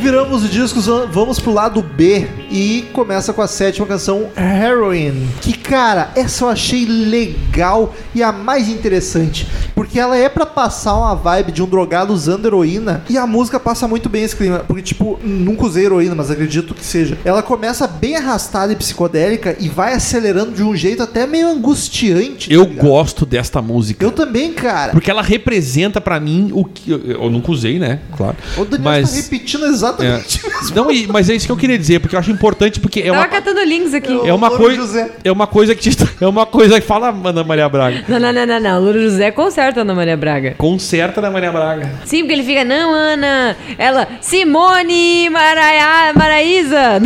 Viramos 0.00 0.42
os 0.42 0.50
discos, 0.50 0.86
vamos 1.12 1.38
pro 1.38 1.52
lado 1.52 1.82
B 1.82 2.26
e 2.50 2.86
começa 2.92 3.32
com 3.32 3.40
a 3.42 3.46
sétima 3.48 3.86
canção, 3.86 4.28
Heroin. 4.36 5.28
Que, 5.40 5.52
cara, 5.52 6.10
essa 6.16 6.44
eu 6.44 6.48
achei 6.48 6.84
legal 6.84 7.94
e 8.14 8.22
a 8.22 8.32
mais 8.32 8.68
interessante. 8.68 9.46
Porque 9.74 9.98
ela 9.98 10.16
é 10.16 10.28
pra 10.28 10.44
passar 10.44 10.94
uma 10.96 11.14
vibe 11.14 11.52
de 11.52 11.62
um 11.62 11.66
drogado 11.66 12.12
usando 12.12 12.44
heroína 12.46 13.02
e 13.08 13.16
a 13.16 13.26
música 13.26 13.58
passa 13.58 13.86
muito 13.88 14.08
bem 14.08 14.22
esse 14.24 14.36
clima. 14.36 14.58
Porque, 14.60 14.82
tipo, 14.82 15.18
nunca 15.22 15.64
usei 15.64 15.86
heroína, 15.86 16.14
mas 16.14 16.30
acredito 16.30 16.74
que 16.74 16.84
seja. 16.84 17.16
Ela 17.24 17.42
começa 17.42 17.86
bem 17.86 18.16
arrastada 18.16 18.72
e 18.72 18.76
psicodélica 18.76 19.56
e 19.58 19.68
vai 19.68 19.94
acelerando 19.94 20.52
de 20.52 20.62
um 20.62 20.74
jeito 20.76 21.02
até 21.02 21.26
meio 21.26 21.48
angustiante. 21.48 22.48
tá 22.48 22.54
Eu 22.54 22.64
ligado? 22.64 22.84
gosto 22.86 23.24
desta 23.24 23.62
música. 23.62 24.04
Eu 24.04 24.10
também, 24.12 24.52
cara. 24.52 24.92
Porque 24.92 25.10
ela 25.10 25.22
representa 25.22 26.00
pra 26.00 26.20
mim 26.20 26.50
o 26.52 26.64
que. 26.64 26.90
Eu, 26.90 26.98
eu 26.98 27.30
nunca 27.30 27.50
usei, 27.50 27.78
né? 27.78 28.00
Claro. 28.16 28.36
O 28.58 28.64
Daniel 28.64 28.82
Mas. 28.84 29.10
tá 29.10 29.16
repetindo 29.16 29.64
exatamente 29.66 30.40
é. 30.44 30.48
mesmo. 30.60 30.76
Não, 30.76 30.90
e- 30.90 31.06
mas 31.06 31.30
é 31.30 31.34
isso 31.34 31.46
que 31.46 31.52
eu 31.52 31.56
queria 31.56 31.78
dizer, 31.78 32.00
porque 32.00 32.14
eu 32.14 32.20
acho 32.20 32.30
importante, 32.40 32.80
porque 32.80 33.00
é 33.00 33.06
Tava 33.06 33.18
uma. 33.18 33.28
catando 33.28 33.62
links 33.62 33.92
aqui. 33.92 34.18
É 34.26 34.32
uma 34.32 34.50
coisa. 34.50 35.10
É 35.22 35.30
uma 35.30 35.46
coisa 35.46 35.74
que 35.74 35.90
te, 35.90 35.96
É 36.20 36.26
uma 36.26 36.46
coisa 36.46 36.80
que 36.80 36.86
fala 36.86 37.08
Ana 37.24 37.44
Maria 37.44 37.68
Braga. 37.68 38.02
Não, 38.08 38.18
não, 38.18 38.32
não, 38.32 38.46
não, 38.46 38.60
não. 38.60 38.80
Louro 38.82 39.00
José 39.02 39.30
conserta 39.30 39.80
a 39.80 39.82
Ana 39.82 39.94
Maria 39.94 40.16
Braga. 40.16 40.54
Conserta 40.56 41.20
da 41.20 41.30
Maria 41.30 41.52
Braga. 41.52 41.90
Sim, 42.06 42.20
porque 42.20 42.32
ele 42.32 42.42
fica, 42.42 42.64
não, 42.64 42.92
Ana. 42.92 43.56
Ela, 43.76 44.08
Simone 44.22 45.28
Maraia, 45.30 46.12
Maraísa. 46.14 47.00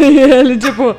E 0.00 0.18
ele, 0.18 0.58
tipo. 0.58 0.96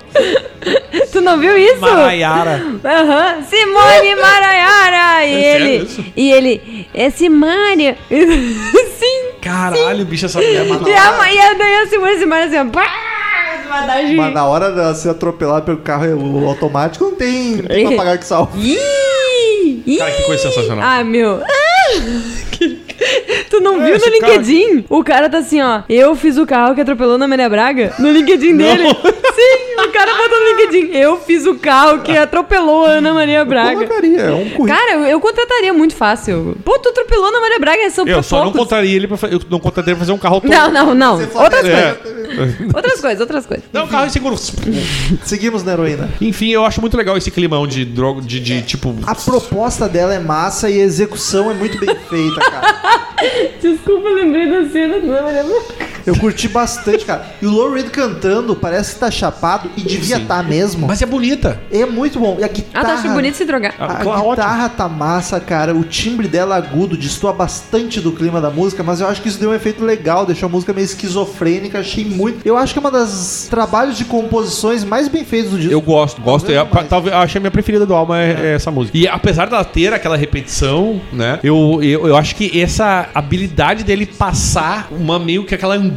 tu 1.12 1.20
não 1.22 1.38
viu 1.40 1.58
isso? 1.58 1.82
Maraiara. 1.82 2.64
Aham, 2.86 3.42
Simone 3.44 4.16
Maraiara! 4.16 5.26
E 5.26 5.34
É 5.34 5.56
ele. 5.56 5.84
isso? 5.84 6.06
E 6.16 6.32
ele. 6.32 6.88
É 6.94 7.10
Simone. 7.10 7.98
Sim. 8.10 9.32
Caralho, 9.42 10.06
bicho, 10.06 10.28
essa 10.28 10.38
mulher 10.40 10.62
é 10.62 10.68
E 10.68 10.94
a, 10.94 11.34
e 11.34 11.40
a, 11.40 11.54
daí 11.56 11.76
a 11.82 11.88
Simone 11.88 12.18
Simone 12.20 12.42
assim, 12.44 12.58
ó. 12.58 12.66
pá, 12.66 12.86
Mas 14.16 14.34
na 14.34 14.46
hora 14.46 14.72
de 14.72 14.98
ser 15.00 15.10
atropelado 15.10 15.66
pelo 15.66 15.78
carro 15.78 16.06
o 16.16 16.48
automático, 16.48 17.06
não 17.06 17.16
tem, 17.16 17.56
não 17.58 17.64
tem 17.68 17.88
pra 17.88 17.96
pagar 17.98 18.18
que 18.18 18.26
ih. 19.86 19.98
Cara, 19.98 20.12
que 20.12 20.24
coisa 20.24 20.44
sensacional. 20.44 20.84
Ah, 20.88 21.04
meu. 21.04 21.42
Ah, 21.44 21.92
que- 22.52 22.91
Tu 23.50 23.60
não 23.60 23.82
É, 23.82 23.86
viu 23.86 23.96
no 24.12 24.20
cara- 24.20 24.34
LinkedIn? 24.34 24.86
O 24.90 25.04
cara 25.04 25.30
tá 25.30 25.40
assim, 25.40 25.62
ó. 25.62 25.82
Eu 25.90 26.16
fiz 26.16 26.38
o 26.38 26.46
carro 26.46 26.74
que 26.76 26.82
atropelou 26.82 27.18
na 27.18 27.28
Maria 27.28 27.50
Braga. 27.50 27.94
No 28.00 28.10
LinkedIn 28.12 28.56
dele. 28.58 28.84
Sim, 28.88 29.82
o 29.84 29.92
cara 29.92 30.14
botou 30.16 30.40
no 30.40 30.46
LinkedIn. 30.62 30.96
Eu 30.98 31.18
fiz 31.20 31.46
o 31.46 31.56
carro 31.56 32.00
que 32.00 32.16
atropelou 32.18 32.86
a 32.86 32.90
Ana 32.92 33.14
Maria 33.14 33.44
Braga. 33.44 33.76
Colocaria, 33.86 34.20
é 34.22 34.32
um 34.32 34.38
currículo. 34.52 34.68
Cara, 34.68 34.94
eu, 34.94 35.04
eu 35.06 35.20
contrataria 35.20 35.74
muito 35.74 35.96
fácil. 35.96 36.58
Pô, 36.64 36.78
tu 36.80 36.90
atropelou 36.90 37.26
a 37.26 37.30
Ana 37.30 37.42
Maria 37.42 37.60
Braga, 37.60 37.90
são 37.90 38.08
Eu 38.08 38.24
só 38.24 38.46
não 38.46 38.52
contraria 38.52 38.96
ele 38.96 39.08
pra 39.08 39.18
eu 39.30 39.42
não 39.50 39.60
contraria 39.60 39.94
pra 39.96 40.00
fazer 40.00 40.12
um 40.12 40.18
carro 40.18 40.40
todo. 40.42 40.50
Não, 40.50 40.72
não, 40.72 40.94
não. 40.96 41.14
Outras 41.36 41.66
É. 41.66 41.94
coisas. 41.94 42.22
Outras 42.74 43.02
coisas, 43.02 43.20
outras 43.20 43.46
coisas. 43.46 43.66
Não, 43.74 43.84
um 43.84 43.88
carro 43.88 44.06
inseguro. 44.08 44.38
Seguimos 45.26 45.64
na 45.64 45.74
heroína. 45.74 46.10
Enfim, 46.22 46.50
eu 46.50 46.66
acho 46.66 46.80
muito 46.80 46.96
legal 46.96 47.18
esse 47.18 47.30
climão 47.30 47.68
de 47.68 47.84
droga, 47.84 48.22
de, 48.22 48.40
de 48.40 48.62
tipo. 48.62 48.96
A 49.06 49.14
proposta 49.14 49.90
dela 49.90 50.14
é 50.14 50.20
massa 50.20 50.70
e 50.70 50.80
a 50.80 50.84
execução 50.84 51.52
é 51.52 51.54
muito 51.54 51.78
bem 51.78 51.94
feita, 52.10 52.40
cara. 52.40 52.91
Desculpa, 53.62 54.10
lembrei 54.10 54.50
da 54.50 54.70
cena 54.70 55.00
Maria 55.00 55.44
Braga. 55.44 55.91
Eu 56.06 56.16
curti 56.18 56.48
bastante, 56.48 57.06
cara. 57.06 57.26
E 57.42 57.46
o 57.46 57.50
Low 57.52 57.72
Reed 57.74 57.90
cantando 57.90 58.56
parece 58.56 58.94
que 58.96 59.00
tá 59.00 59.12
chapado 59.12 59.70
e 59.78 59.82
devia 59.82 60.18
estar 60.18 60.44
mesmo. 60.44 60.88
Mas 60.88 61.02
é 61.02 61.06
bonita. 61.06 61.60
É 61.72 61.86
muito 61.86 62.20
bom. 62.20 62.38
E 62.40 62.44
a 62.44 62.48
Ah, 62.48 62.50
guitarra. 62.50 62.86
tá 62.86 62.94
achando 62.96 63.14
bonito 63.14 63.36
se 63.36 63.46
drogar. 63.46 63.74
A 63.80 63.86
Ah, 63.86 63.96
claro, 63.98 64.30
guitarra 64.30 64.70
tá 64.70 64.88
massa, 64.90 65.40
cara. 65.40 65.76
O 65.76 65.84
timbre 65.84 66.28
dela 66.28 66.56
agudo 66.56 66.96
destoa 66.98 67.34
bastante 67.34 68.00
do 68.00 68.12
clima 68.12 68.40
da 68.42 68.50
música, 68.50 68.84
mas 68.84 69.00
eu 69.02 69.08
acho 69.08 69.22
que 69.22 69.28
isso 69.30 69.40
deu 69.40 69.50
um 69.52 69.54
efeito 69.54 69.84
legal, 69.84 70.26
deixou 70.26 70.48
a 70.48 70.52
música 70.52 70.74
meio 70.74 70.86
esquizofrênica. 70.86 71.80
Achei 71.80 72.06
muito. 72.06 72.40
Eu 72.46 72.58
acho 72.58 72.74
que 72.74 72.80
é 72.80 72.82
uma 72.82 72.92
das 72.92 73.48
trabalhos 73.50 73.98
de 73.98 74.06
composições 74.06 74.84
mais 74.84 75.08
bem 75.08 75.24
feitos 75.24 75.52
do 75.52 75.58
disco. 75.58 75.74
Eu 75.74 75.82
gosto, 75.82 76.22
gosto. 76.22 76.48
Talvez 76.52 76.86
É, 76.86 76.88
talvez, 76.88 77.16
eu 77.16 77.22
achei 77.22 77.40
a 77.40 77.42
minha 77.42 77.52
preferida 77.52 77.86
do 77.86 77.94
álbum 77.94 78.14
é, 78.16 78.32
é 78.32 78.54
essa 78.56 78.72
música. 78.72 78.98
E 78.98 79.08
apesar 79.08 79.48
dela 79.50 79.64
ter 79.64 79.94
aquela 79.94 80.18
repetição, 80.18 81.02
né? 81.14 81.40
Eu, 81.44 81.80
eu, 81.82 82.08
eu 82.08 82.18
acho 82.18 82.36
que 82.36 82.60
essa 82.62 83.10
habilidade 83.14 83.84
dele 83.84 84.06
passar 84.06 84.88
uma 84.92 85.18
meio 85.20 85.44
que 85.46 85.54
aquela 85.56 85.76
angústia, 85.76 85.91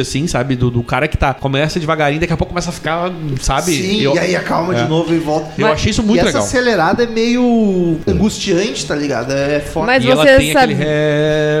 assim, 0.00 0.26
sabe? 0.26 0.56
Do, 0.56 0.70
do 0.70 0.82
cara 0.82 1.06
que 1.08 1.16
tá. 1.16 1.32
Começa 1.34 1.78
devagarinho, 1.80 2.20
daqui 2.20 2.32
a 2.32 2.36
pouco 2.36 2.52
começa 2.52 2.70
a 2.70 2.72
ficar, 2.72 3.10
sabe? 3.40 3.72
Sim, 3.72 4.00
eu, 4.00 4.14
e 4.14 4.18
aí 4.18 4.36
acalma 4.36 4.74
é. 4.76 4.82
de 4.82 4.88
novo 4.88 5.14
e 5.14 5.18
volta. 5.18 5.50
Eu 5.58 5.66
achei 5.66 5.90
isso 5.90 6.02
muito 6.02 6.20
e 6.22 6.24
legal. 6.24 6.40
essa 6.42 6.48
acelerada 6.48 7.04
é 7.04 7.06
meio 7.06 7.98
angustiante, 8.06 8.86
tá 8.86 8.94
ligado? 8.94 9.32
É 9.32 9.60
foda. 9.60 9.86
Mas 9.86 10.04
E 10.04 10.10
ela 10.10 10.22
você 10.24 10.36
tem 10.36 10.52
sabe. 10.52 10.74
aquele 10.74 10.88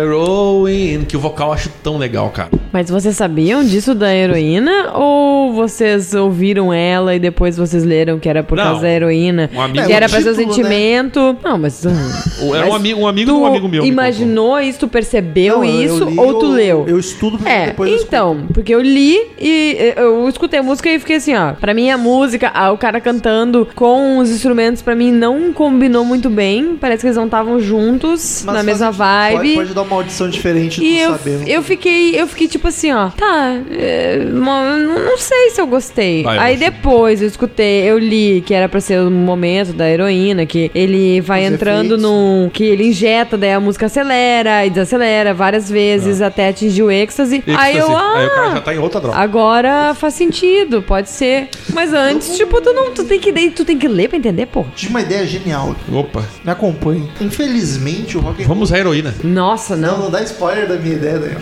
heroin, 0.02 1.04
que 1.04 1.16
o 1.16 1.20
vocal 1.20 1.48
eu 1.48 1.54
acho 1.54 1.68
tão 1.82 1.96
legal, 1.98 2.30
cara. 2.30 2.48
Mas 2.72 2.88
vocês 2.88 3.16
sabiam 3.16 3.64
disso 3.64 3.94
da 3.94 4.14
heroína? 4.14 4.92
Ou 4.94 5.52
vocês 5.52 6.14
ouviram 6.14 6.72
ela 6.72 7.14
e 7.14 7.18
depois 7.18 7.56
vocês 7.56 7.82
leram 7.84 8.18
que 8.18 8.28
era 8.28 8.42
por 8.42 8.56
Não. 8.56 8.64
causa 8.64 8.82
da 8.82 8.88
heroína? 8.90 9.50
Um 9.52 9.60
amigo- 9.60 9.86
que 9.86 9.92
era 9.92 10.08
pra 10.08 10.20
seu 10.20 10.34
título, 10.34 10.48
né? 10.48 10.54
sentimento. 10.54 11.36
Não, 11.42 11.58
mas. 11.58 11.84
Era 12.60 12.66
um 12.68 12.74
amigo, 12.74 13.00
um 13.00 13.06
amigo 13.06 13.30
tu 13.30 13.36
de 13.36 13.40
um 13.42 13.46
amigo 13.46 13.68
meu. 13.68 13.82
me 13.82 13.88
Imaginou 13.88 14.58
isso? 14.60 14.80
Tu 14.80 14.88
percebeu 14.88 15.58
Não, 15.58 15.64
isso? 15.64 16.04
li, 16.04 16.18
ou 16.18 16.34
tu 16.38 16.46
eu- 16.46 16.52
leu? 16.52 16.84
Eu 16.88 16.98
estudo 16.98 17.38
É, 17.46 17.72
depois 17.84 17.90
escuto. 18.00 18.08
então, 18.08 18.46
porque 18.52 18.74
eu 18.74 18.80
li 18.80 19.18
e 19.40 19.94
eu 19.96 20.28
escutei 20.28 20.60
a 20.60 20.62
música 20.62 20.88
e 20.90 20.98
fiquei 20.98 21.16
assim, 21.16 21.34
ó. 21.34 21.52
Pra 21.52 21.72
mim 21.74 21.90
a 21.90 21.98
música, 21.98 22.50
ah, 22.54 22.70
o 22.72 22.78
cara 22.78 23.00
cantando 23.00 23.68
com 23.74 24.18
os 24.18 24.30
instrumentos, 24.30 24.82
pra 24.82 24.94
mim 24.94 25.10
não 25.12 25.52
combinou 25.52 26.04
muito 26.04 26.28
bem. 26.30 26.76
Parece 26.80 27.00
que 27.00 27.06
eles 27.06 27.16
não 27.16 27.24
estavam 27.26 27.60
juntos, 27.60 28.42
Mas 28.44 28.54
na 28.54 28.62
mesma 28.62 28.90
vibe. 28.90 29.36
Pode, 29.36 29.54
pode 29.54 29.74
dar 29.74 29.82
uma 29.82 29.96
audição 29.96 30.28
diferente 30.28 30.82
E 30.82 30.98
eu, 30.98 31.10
saber. 31.12 31.42
eu 31.48 31.62
fiquei, 31.62 32.20
eu 32.20 32.26
fiquei 32.26 32.48
tipo 32.48 32.68
assim, 32.68 32.92
ó, 32.92 33.08
tá, 33.10 33.56
é, 33.70 34.24
não 34.30 34.88
não 35.00 35.18
sei 35.18 35.50
se 35.50 35.60
eu 35.60 35.66
gostei. 35.66 36.24
Ah, 36.26 36.34
eu 36.36 36.40
Aí 36.40 36.56
depois 36.56 37.20
eu 37.22 37.28
escutei, 37.28 37.82
eu 37.90 37.98
li 37.98 38.42
que 38.44 38.54
era 38.54 38.68
pra 38.68 38.80
ser 38.80 39.00
o 39.00 39.10
momento 39.10 39.72
da 39.72 39.88
heroína, 39.88 40.46
que 40.46 40.70
ele 40.74 41.20
vai 41.20 41.46
Os 41.46 41.52
entrando 41.52 41.94
efeitos. 41.94 42.02
num. 42.02 42.50
que 42.52 42.64
ele 42.64 42.88
injeta, 42.88 43.36
daí 43.36 43.52
a 43.52 43.60
música 43.60 43.86
acelera 43.86 44.64
e 44.66 44.70
desacelera 44.70 45.32
várias 45.34 45.70
vezes 45.70 46.20
até 46.22 46.48
atingir 46.48 46.82
o 46.82 46.90
êxtase. 46.90 47.42
Aí 47.56 47.69
eu, 47.76 47.86
Êxtase. 47.90 48.04
Aí 48.16 48.26
o 48.26 48.30
cara 48.30 48.46
ah. 48.48 48.54
já 48.54 48.60
tá 48.60 48.74
em 48.74 48.78
outra 48.78 49.00
droga. 49.00 49.16
Agora 49.18 49.94
faz 49.94 50.14
sentido, 50.14 50.82
pode 50.82 51.08
ser. 51.10 51.48
Mas 51.72 51.92
antes, 51.92 52.36
tipo, 52.36 52.60
tu 52.60 52.72
não. 52.72 52.90
Tu 52.92 53.04
tem 53.04 53.20
que, 53.20 53.50
tu 53.50 53.64
tem 53.64 53.78
que 53.78 53.88
ler 53.88 54.08
pra 54.08 54.18
entender, 54.18 54.46
pô. 54.46 54.64
Tive 54.74 54.90
uma 54.90 55.00
ideia 55.00 55.26
genial. 55.26 55.74
Opa. 55.92 56.24
Me 56.44 56.50
acompanhe. 56.50 57.10
Infelizmente, 57.20 58.16
o 58.16 58.20
rock 58.20 58.42
and 58.42 58.46
Vamos 58.46 58.72
à 58.72 58.78
heroína. 58.78 59.14
Nossa, 59.22 59.76
Não, 59.76 59.92
não. 59.92 60.04
não 60.04 60.10
dá 60.10 60.22
spoiler 60.22 60.68
da 60.68 60.76
minha 60.76 60.94
ideia, 60.94 61.18
Daniel. 61.18 61.38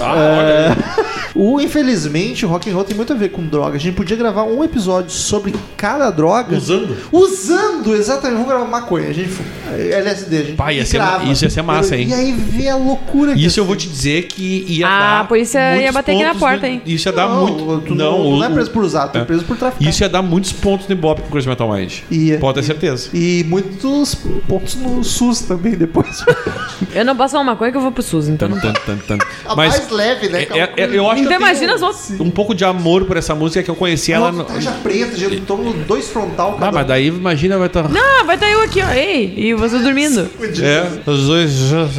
Ah, 0.00 0.12
olha 0.14 0.76
aí. 0.98 1.20
O 1.34 1.60
infelizmente, 1.60 2.44
o 2.44 2.48
rock 2.48 2.68
and 2.68 2.74
roll 2.74 2.84
tem 2.84 2.96
muito 2.96 3.12
a 3.12 3.16
ver 3.16 3.28
com 3.30 3.42
droga. 3.46 3.76
A 3.76 3.80
gente 3.80 3.94
podia 3.94 4.16
gravar 4.16 4.42
um 4.44 4.64
episódio 4.64 5.10
sobre 5.10 5.54
cada 5.76 6.10
droga. 6.10 6.56
Usando. 6.56 6.96
Usando, 7.12 7.94
exatamente. 7.94 8.34
Vamos 8.38 8.48
gravar 8.48 8.64
maconha. 8.66 9.08
A 9.08 9.12
gente 9.12 9.30
LSD, 9.72 10.36
a 10.36 10.42
gente 10.42 10.56
Pá, 10.56 10.72
ia 10.72 10.84
ser- 10.84 11.00
isso 11.30 11.44
ia 11.44 11.50
ser 11.50 11.62
massa, 11.62 11.96
hein? 11.96 12.08
E 12.08 12.14
aí 12.14 12.32
vê 12.32 12.68
a 12.68 12.76
loucura 12.76 13.34
que 13.34 13.44
Isso 13.44 13.60
eu 13.60 13.64
é. 13.64 13.66
vou 13.66 13.76
te 13.76 13.88
dizer 13.88 14.24
que 14.24 14.64
ia 14.68 14.86
Ah, 14.86 14.98
dar. 14.98 15.20
a 15.20 15.24
polícia 15.24 15.59
ia 15.62 15.74
muitos 15.76 15.94
bater 15.94 16.12
aqui 16.12 16.22
na 16.24 16.34
porta, 16.34 16.66
no- 16.66 16.72
hein? 16.72 16.82
Isso 16.86 17.08
ia 17.08 17.12
dar 17.12 17.28
não, 17.28 17.46
muito. 17.46 17.56
Tu 17.86 17.94
não, 17.94 18.14
tu 18.24 18.30
não 18.36 18.44
é 18.44 18.48
o- 18.48 18.52
preso 18.52 18.70
por 18.70 18.84
usar, 18.84 19.08
tu 19.08 19.18
é, 19.18 19.20
é. 19.20 19.24
preso 19.24 19.44
por 19.44 19.56
traficar. 19.56 19.88
Isso 19.88 20.02
ia 20.02 20.08
dar 20.08 20.22
muitos 20.22 20.52
pontos 20.52 20.86
no 20.88 20.92
Ibope 20.94 21.22
pro 21.22 21.30
Crazy 21.30 21.48
Metal 21.48 21.70
Mind. 21.72 21.92
Ia. 22.10 22.38
Pode 22.38 22.54
ter 22.60 22.62
certeza. 22.64 23.08
E 23.14 23.44
muitos 23.48 24.14
pontos 24.48 24.74
no 24.76 25.02
SUS 25.04 25.40
também 25.42 25.72
depois. 25.74 26.24
Eu 26.94 27.04
não 27.04 27.14
posso 27.16 27.36
uma 27.36 27.44
maconha 27.44 27.70
que 27.70 27.76
eu 27.76 27.80
vou 27.82 27.92
pro 27.92 28.02
SUS, 28.02 28.28
então 28.28 28.48
não. 28.48 28.58
Tan, 28.58 28.72
tan, 28.72 28.96
tan. 29.06 29.18
A 29.46 29.54
Mas 29.54 29.70
mais 29.78 29.90
leve, 29.90 30.28
né? 30.28 30.42
é- 30.50 30.58
é- 30.58 30.72
é- 30.76 30.96
eu 30.96 31.06
acho 31.06 31.16
que 31.16 31.20
Então 31.26 31.38
tenho 31.38 31.40
imagina 31.48 31.74
as 31.74 31.82
outras. 31.82 32.20
um 32.20 32.30
pouco 32.30 32.54
de 32.54 32.64
amor 32.64 33.04
por 33.04 33.16
essa 33.16 33.34
música 33.34 33.62
que 33.62 33.70
eu 33.70 33.76
conheci 33.76 34.12
ela 34.12 34.32
no. 34.32 34.44
Tarja 34.44 34.72
preta, 34.82 35.16
já 35.16 35.28
tomo 35.46 35.72
dois 35.86 36.08
frontal 36.08 36.58
Ah, 36.60 36.72
mas 36.72 36.86
daí 36.86 37.06
imagina 37.08 37.56
vai 37.58 37.66
estar. 37.68 37.84
Ah, 37.86 38.24
vai 38.24 38.34
estar 38.34 38.50
eu 38.50 38.60
aqui, 38.62 38.80
ó. 38.82 38.90
Ei, 38.90 39.34
e 39.36 39.54
vocês 39.54 39.82
dormindo. 39.82 40.28
É, 40.60 41.10
os 41.10 41.26
dois. 41.26 41.52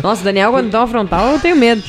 Nossa, 0.04 0.24
Daniel, 0.24 0.52
quando 0.52 0.70
dá 0.70 0.80
uma 0.82 0.88
frontal, 0.88 1.32
eu 1.34 1.40
tenho 1.40 1.56
medo. 1.56 1.82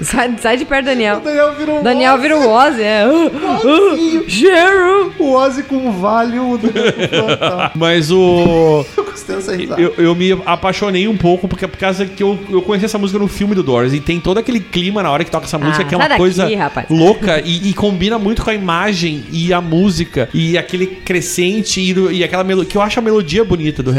Sai, 0.10 0.34
sai 0.40 0.56
de 0.56 0.64
perto 0.64 0.86
Daniel. 0.86 1.18
O 1.18 1.20
Daniel 1.20 1.54
virou 1.54 1.78
um 1.80 1.82
Daniel 1.82 2.18
vira 2.18 2.36
o 2.38 2.48
Ozzy, 2.48 2.82
é. 2.82 3.06
Uh, 3.06 3.26
uh, 3.26 4.24
cheiro. 4.30 5.12
O 5.18 5.32
Ozzy 5.34 5.62
com 5.64 5.88
o 5.88 5.92
Valium, 5.92 6.52
o 6.52 6.58
Daniel 6.58 6.92
com 6.92 7.08
frontal. 7.08 7.70
Mas 7.74 8.10
o. 8.10 8.84
Eu 8.96 9.04
gostei 9.04 9.36
dessa 9.36 9.54
risada. 9.56 9.80
Eu, 9.80 9.92
eu 9.98 10.14
me 10.14 10.32
apaixonei 10.46 11.06
um 11.06 11.16
pouco, 11.16 11.46
porque 11.48 11.66
por 11.66 11.76
causa 11.78 12.06
que 12.06 12.22
eu, 12.22 12.38
eu 12.48 12.62
conheci 12.62 12.84
essa 12.86 12.96
música 12.98 13.18
no 13.18 13.26
filme 13.28 13.54
do 13.54 13.62
Doors. 13.62 13.92
E 13.92 14.00
tem 14.00 14.18
todo 14.20 14.38
aquele 14.38 14.60
clima 14.60 15.02
na 15.02 15.10
hora 15.10 15.24
que 15.24 15.30
toca 15.30 15.44
essa 15.46 15.58
música, 15.58 15.82
Ah, 15.82 15.84
que 15.84 15.94
é 15.94 15.98
uma 15.98 16.08
daqui, 16.08 16.18
coisa 16.20 16.48
rapaz. 16.56 16.86
louca 16.88 17.40
e, 17.44 17.68
e 17.70 17.74
combina 17.74 18.18
muito 18.18 18.42
com 18.42 18.50
a 18.50 18.54
imagem 18.54 19.24
e 19.30 19.52
a 19.52 19.60
música. 19.60 20.28
E 20.32 20.56
aquele 20.56 20.86
crescente 20.86 21.80
e, 21.80 21.92
do- 21.92 22.10
e 22.10 22.24
aquela 22.24 22.44
melodia. 22.44 22.70
Que 22.70 22.76
eu 22.76 22.82
acho 22.82 22.98
a 22.98 23.02
melodia 23.02 23.44
bonita 23.44 23.82
do 23.82 23.92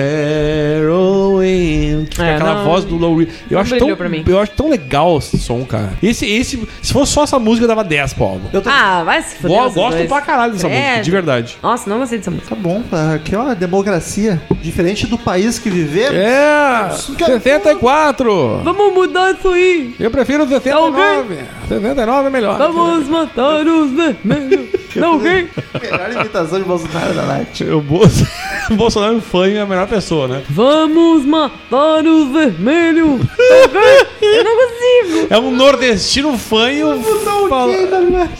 Heroin. 0.91 2.05
Que 2.09 2.15
fica 2.15 2.25
É, 2.25 2.35
aquela 2.35 2.55
não- 2.55 2.63
voz 2.65 2.83
do 2.85 2.95
Low 2.97 3.17
Reed. 3.17 3.29
Eu 3.49 3.59
acho 3.59 3.69
tão, 3.71 3.79
brilhou 3.79 3.97
pra 3.97 4.09
mim. 4.09 4.23
eu 4.25 4.39
acho 4.39 4.51
tão 4.53 4.69
legal 4.69 5.17
esse 5.17 5.37
som, 5.37 5.63
cara. 5.65 5.90
Esse, 6.01 6.25
esse, 6.25 6.67
se 6.81 6.93
fosse 6.93 7.11
só 7.13 7.23
essa 7.23 7.39
música, 7.39 7.67
dava 7.67 7.83
10 7.83 8.13
pro 8.13 8.23
álbum. 8.25 8.49
Eu 8.51 8.61
tô... 8.61 8.69
Ah, 8.69 9.03
vai 9.03 9.21
se 9.21 9.35
fuder. 9.35 9.57
Go- 9.57 9.69
gosto 9.71 9.97
dois. 9.97 10.07
pra 10.09 10.21
caralho 10.21 10.53
dessa 10.53 10.67
música, 10.67 10.87
Credo. 10.87 11.03
de 11.03 11.11
verdade. 11.11 11.57
Nossa, 11.61 11.89
não 11.89 11.99
gostei 11.99 12.17
dessa 12.17 12.31
música. 12.31 12.55
Tá 12.55 12.61
bom, 12.61 12.83
aqui 13.15 13.35
é 13.35 13.37
uma 13.37 13.55
democracia. 13.55 14.41
Diferente 14.61 15.07
do 15.07 15.17
país 15.17 15.57
que 15.59 15.69
vivemos. 15.69 16.15
É! 16.15 16.89
64! 16.95 18.61
Vamos 18.63 18.93
mudar 18.93 19.33
isso 19.33 19.47
aí. 19.49 19.95
Eu 19.99 20.11
prefiro 20.11 20.47
69. 20.47 21.35
69 21.67 22.27
é 22.27 22.29
melhor. 22.31 22.57
Vamos 22.57 23.07
matar 23.07 23.65
os 23.65 23.91
vermelhos. 23.91 24.80
Não, 24.95 25.17
ok? 25.17 25.49
Melhor 25.81 26.11
imitação 26.11 26.59
de 26.59 26.65
Bolsonaro 26.65 27.13
da 27.13 27.21
Nath. 27.23 27.61
O 27.61 28.71
o 28.73 28.75
Bolsonaro 28.75 29.21
foi 29.21 29.57
a 29.59 29.65
melhor 29.65 29.87
pessoa, 29.87 30.27
né? 30.27 30.43
Vamos 30.49 31.25
matar 31.25 32.05
os 32.05 32.31
vermelhos. 32.31 33.19
Tá 33.21 33.65
ok? 33.65 33.81
Eu 34.21 34.43
não 34.43 34.55
consigo. 34.55 35.27
É 35.29 35.39
um 35.39 35.51
nordestino 35.51 36.37
fanho. 36.37 37.01
fala- 37.49 37.73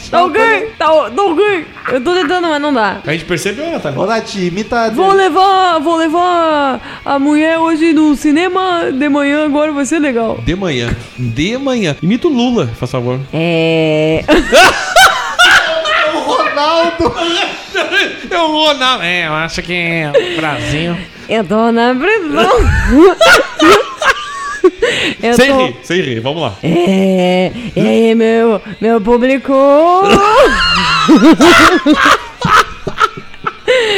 Tá 0.09 0.23
ok? 0.25 0.71
Tá, 0.77 0.85
tá 1.09 1.23
ok? 1.23 1.65
Eu 1.91 2.01
tô 2.03 2.13
tentando, 2.13 2.47
mas 2.47 2.61
não 2.61 2.73
dá. 2.73 3.01
A 3.05 3.11
gente 3.11 3.25
percebeu, 3.25 3.65
né, 3.65 3.71
Natália? 3.73 3.99
Ô, 3.99 4.05
Nath, 4.05 4.35
imita... 4.35 4.89
Vou 4.91 5.11
levar, 5.11 5.79
vou 5.79 5.95
levar 5.97 7.01
a 7.03 7.19
mulher 7.19 7.57
hoje 7.57 7.91
no 7.93 8.15
cinema 8.15 8.91
de 8.91 9.09
manhã, 9.09 9.45
agora 9.45 9.71
vai 9.71 9.85
ser 9.85 9.99
legal. 9.99 10.39
De 10.45 10.55
manhã. 10.55 10.89
De 11.17 11.57
manhã. 11.57 11.95
Imita 12.01 12.27
o 12.27 12.31
Lula, 12.31 12.67
faz 12.79 12.91
favor. 12.91 13.19
É. 13.33 14.23
Ronaldo. 16.61 17.13
É 18.29 18.37
o 18.37 18.47
Ronaldo. 18.47 19.03
É, 19.03 19.27
eu 19.27 19.33
acho 19.33 19.61
que 19.63 19.73
é 19.73 20.09
o 20.09 20.35
Brasil. 20.35 20.95
Eu 21.27 21.43
tô 21.43 21.71
na 21.71 21.95
prisão. 21.95 22.51
Eu 25.23 25.33
sem 25.33 25.51
tô... 25.51 25.65
rir, 25.65 25.75
sem 25.81 26.01
rir. 26.01 26.19
Vamos 26.19 26.43
lá. 26.43 26.53
É, 26.61 27.51
e 27.75 27.79
aí, 27.79 28.13
meu, 28.13 28.61
meu 28.79 29.01
público? 29.01 29.51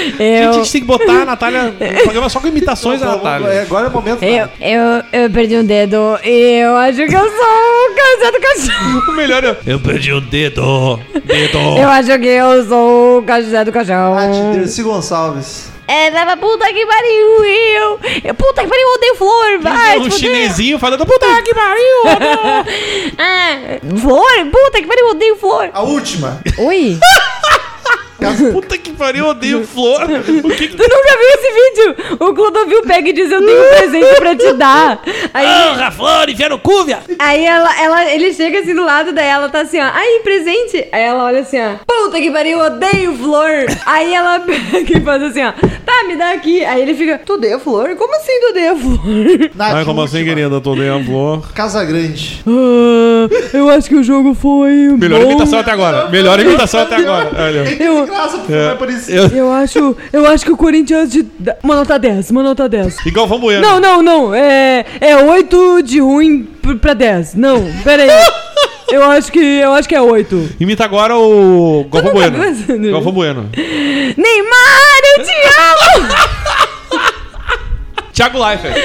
Gente, 0.04 0.22
a 0.22 0.44
eu, 0.44 0.54
gente 0.54 0.72
tem 0.72 0.82
que 0.82 0.88
botar 0.88 1.22
a 1.22 1.26
Natália 1.26 1.64
no 1.64 1.74
programa 2.04 2.30
só 2.30 2.40
com 2.40 2.48
imitações 2.48 3.00
da 3.00 3.08
Natália. 3.08 3.48
é, 3.48 3.62
agora 3.62 3.86
é 3.86 3.90
o 3.90 3.92
momento. 3.92 4.24
eu, 4.24 4.48
eu, 4.60 5.04
eu 5.24 5.30
perdi 5.30 5.58
um 5.58 5.66
dedo 5.66 6.20
e 6.24 6.62
eu 6.62 6.76
acho 6.78 6.98
que 6.98 7.16
eu 7.16 7.20
sou 7.20 7.30
o 7.30 7.96
casal 7.96 8.32
do 8.32 8.40
cachorro. 8.42 9.04
O 9.14 9.16
melhor 9.16 9.44
é. 9.44 9.58
Eu 9.66 9.80
perdi 9.80 10.12
o 10.12 10.22
dedo. 10.22 11.00
Dedo. 11.26 11.58
Eu 11.78 11.90
acho 11.90 12.18
que 12.20 12.28
eu 12.28 12.68
sou 12.68 13.20
o 13.20 13.24
cachorro 13.24 13.66
do 13.66 13.72
cachorro. 13.72 14.16
Nath, 14.16 14.56
Dercy 14.56 14.84
Gonçalves. 14.84 15.72
É, 15.88 16.10
leva 16.10 16.38
puta 16.38 16.66
que 16.74 16.86
pariu, 16.86 17.44
eu. 17.46 18.00
eu 18.24 18.34
puta 18.34 18.64
que 18.64 18.68
pariu, 18.70 18.88
eu 18.88 18.94
odeio 18.96 19.16
flor, 19.16 19.60
vai. 19.60 20.00
um 20.00 20.10
chinesinho 20.10 20.80
falando 20.80 21.06
puta 21.06 21.26
que 21.44 21.54
pariu. 21.54 22.04
Ah, 23.18 23.80
flor, 24.00 24.46
puta 24.52 24.82
que 24.82 24.88
pariu, 24.88 25.06
eu 25.06 25.12
odeio 25.12 25.36
flor. 25.36 25.70
A 25.74 25.82
última. 25.84 26.40
Oi? 26.58 26.98
Puta 28.54 28.78
que 28.78 28.92
pariu, 28.92 29.26
eu 29.26 29.32
odeio 29.32 29.66
flor. 29.68 30.02
O 30.44 30.50
que 30.50 30.68
que 30.68 30.78
Tu 30.78 30.84
nunca 30.84 31.18
viu 31.18 31.30
esse 31.36 31.52
vídeo? 31.54 32.18
O 32.20 32.34
Clodovil 32.34 32.82
pega 32.84 33.10
e 33.10 33.14
diz: 33.14 33.32
Eu 33.32 33.46
tenho 33.46 33.62
um 33.62 33.70
presente 33.78 34.16
pra 34.20 34.36
te 34.36 34.54
dar. 34.54 35.02
Aí, 35.34 35.46
Porra, 35.74 35.92
flor, 35.92 36.30
enfia 36.30 36.50
no 36.50 36.60
cu, 36.60 36.84
viado. 36.84 37.04
aí 37.20 37.46
ela, 37.46 37.82
ela, 37.82 38.06
ele 38.14 38.34
chega 38.34 38.60
assim 38.60 38.74
do 38.74 38.84
lado 38.84 39.12
dela, 39.14 39.44
ela 39.44 39.50
tá 39.50 39.62
assim, 39.62 39.80
ó. 39.80 39.90
Aí, 39.94 40.22
presente. 40.24 40.88
Aí 40.92 41.02
ela 41.04 41.24
olha 41.26 41.40
assim, 41.42 41.58
ó. 41.60 41.76
Puta 41.86 42.20
que 42.20 42.32
pariu, 42.32 42.60
eu 42.60 42.66
odeio 42.66 43.18
flor. 43.18 43.66
Aí 43.86 44.14
ela 44.14 44.40
pega 44.40 44.98
e 44.98 45.02
faz 45.02 45.24
assim, 45.24 45.44
ó. 45.44 45.52
Tá, 45.86 46.04
me 46.08 46.16
dá 46.16 46.32
aqui. 46.32 46.64
Aí 46.66 46.82
ele 46.82 46.94
fica: 46.94 47.18
Tu 47.20 47.34
odeia 47.34 47.60
flor? 47.60 47.96
Como 47.96 48.16
assim 48.16 48.40
tu 48.40 48.50
odeia 48.50 48.76
flor? 48.76 49.00
Ai, 49.60 49.86
como 49.86 50.02
assim, 50.02 50.18
última. 50.20 50.36
querida? 50.36 50.62
Tô 50.62 50.72
odeando 50.74 51.06
flor. 51.06 51.52
Casa 51.54 51.84
Grande. 51.84 52.42
Ah, 52.48 53.28
eu 53.54 53.70
acho 53.70 53.90
que 53.90 53.96
o 53.96 54.04
jogo 54.04 54.34
foi. 54.34 54.72
Melhor 54.98 55.22
bom. 55.22 55.32
imitação 55.32 55.60
até 55.60 55.72
agora. 55.72 56.10
Melhor 56.10 56.40
imitação 56.40 56.82
até 56.82 56.96
agora. 56.96 57.32
Olha. 57.38 57.64
Que 57.64 57.84
graça, 58.14 58.38
porque 58.38 58.54
É. 58.54 58.66
vai 58.68 58.78
parecer. 58.78 59.18
Eu- 59.18 59.28
Eu 59.44 59.52
acho, 59.52 59.98
eu 60.12 60.26
acho 60.28 60.46
que 60.46 60.52
o 60.52 60.58
Corinthians 60.58 61.12
de. 61.12 61.26
Uma 61.64 61.76
nota 61.76 61.98
10, 62.00 62.30
uma 62.32 62.44
nota 62.44 62.68
10. 62.70 62.98
Igual 63.06 63.28
vamos 63.28 63.44
Bueno. 63.44 63.62
Não, 63.62 63.80
não, 63.80 64.02
não. 64.02 64.34
É, 64.36 64.86
é 65.02 65.16
8 65.18 65.82
de 65.84 66.00
ruim 66.00 66.44
pr- 66.62 66.76
pra 66.76 66.94
10. 66.94 67.36
Não, 67.36 67.64
pera 67.84 68.04
aí. 68.04 68.10
Eu 68.92 69.04
acho 69.10 69.32
que, 69.32 69.40
eu 69.40 69.74
acho 69.74 69.90
que 69.90 69.96
é 69.96 70.02
8. 70.02 70.50
Imita 70.60 70.86
agora 70.86 71.18
o 71.18 71.84
Galvão 71.92 72.12
Bueno. 72.14 72.44
esse- 72.46 72.78
Galvão 72.92 73.12
Bueno. 73.12 73.50
Neymar, 73.56 75.02
eu 75.18 75.24
te 75.24 75.32
amo! 75.32 76.08
Thiago 78.14 78.38
Leifert. 78.46 78.76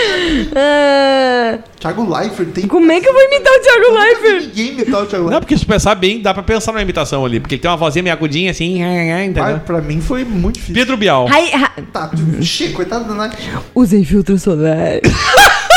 Ah, 0.56 1.58
Thiago 1.78 2.10
Leifert 2.16 2.48
tem. 2.52 2.66
como 2.66 2.90
é 2.90 2.98
que 3.00 3.06
eu 3.08 3.12
vou 3.12 3.22
imitar 3.22 3.52
o 3.52 3.60
Thiago 3.60 3.80
Nunca 3.82 4.00
vi 4.00 4.06
Leifert? 4.06 4.46
Ninguém 4.48 4.68
imitar 4.72 5.02
o 5.02 5.06
Thiago 5.06 5.24
Não, 5.24 5.30
Leifert. 5.30 5.40
porque 5.42 5.58
se 5.58 5.66
pensar 5.66 5.94
bem, 5.94 6.22
dá 6.22 6.32
pra 6.32 6.42
pensar 6.42 6.72
numa 6.72 6.80
imitação 6.82 7.24
ali. 7.24 7.38
Porque 7.38 7.56
ele 7.56 7.62
tem 7.62 7.70
uma 7.70 7.76
vozinha 7.76 8.02
meio 8.02 8.14
agudinha 8.14 8.50
assim, 8.50 8.82
entendeu? 8.82 9.44
Ai, 9.44 9.60
pra 9.64 9.80
mim 9.82 10.00
foi 10.00 10.24
muito 10.24 10.54
difícil. 10.54 10.74
Pedro 10.74 10.96
Bial. 10.96 11.26
Ai, 11.30 11.50
ah, 11.54 11.70
Tá, 11.92 12.10
Chico, 12.40 12.74
coitado 12.74 13.04
da 13.04 13.14
Nath. 13.14 13.34
usei 13.74 14.04
filtro 14.04 14.38
solar. 14.38 15.00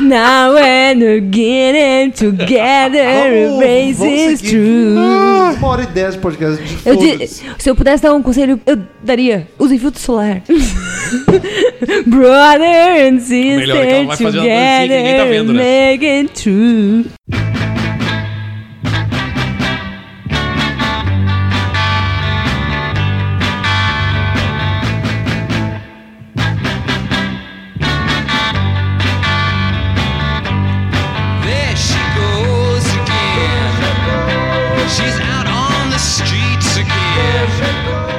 Now 0.00 0.52
we're 0.54 1.20
getting 1.20 2.12
together, 2.12 3.02
Vamos- 3.48 3.60
race 3.60 3.98
vamos 3.98 4.14
is 4.14 4.40
true. 4.42 4.94
Ah, 4.96 5.54
Uma 5.58 5.68
hora 5.68 5.82
e 5.82 5.86
dez 5.86 6.14
de 6.14 6.20
podcast. 6.20 6.62
de 6.62 6.88
Eu 6.88 6.96
di- 6.96 7.26
se 7.26 7.68
eu 7.68 7.74
pudesse 7.74 8.02
dar 8.04 8.14
um 8.14 8.22
conselho, 8.22 8.60
eu 8.64 8.78
daria. 9.02 9.48
Use 9.58 9.76
filtro 9.78 10.00
solar. 10.00 10.40
Brother 12.06 13.08
and 13.12 13.18
sister 13.20 13.56
Melhor 13.58 13.76
que 13.86 13.92
ela 13.92 14.04
vai 14.06 14.16
fazer 14.16 14.38
uma 14.38 14.46
dancinha 14.46 14.82
que 14.82 14.88
ninguém 14.88 15.16
tá 15.16 15.22
together, 15.24 15.28
vendo, 15.28 15.52
né? 15.52 15.90
make 15.92 16.06
it 16.06 16.30
true. 16.42 17.04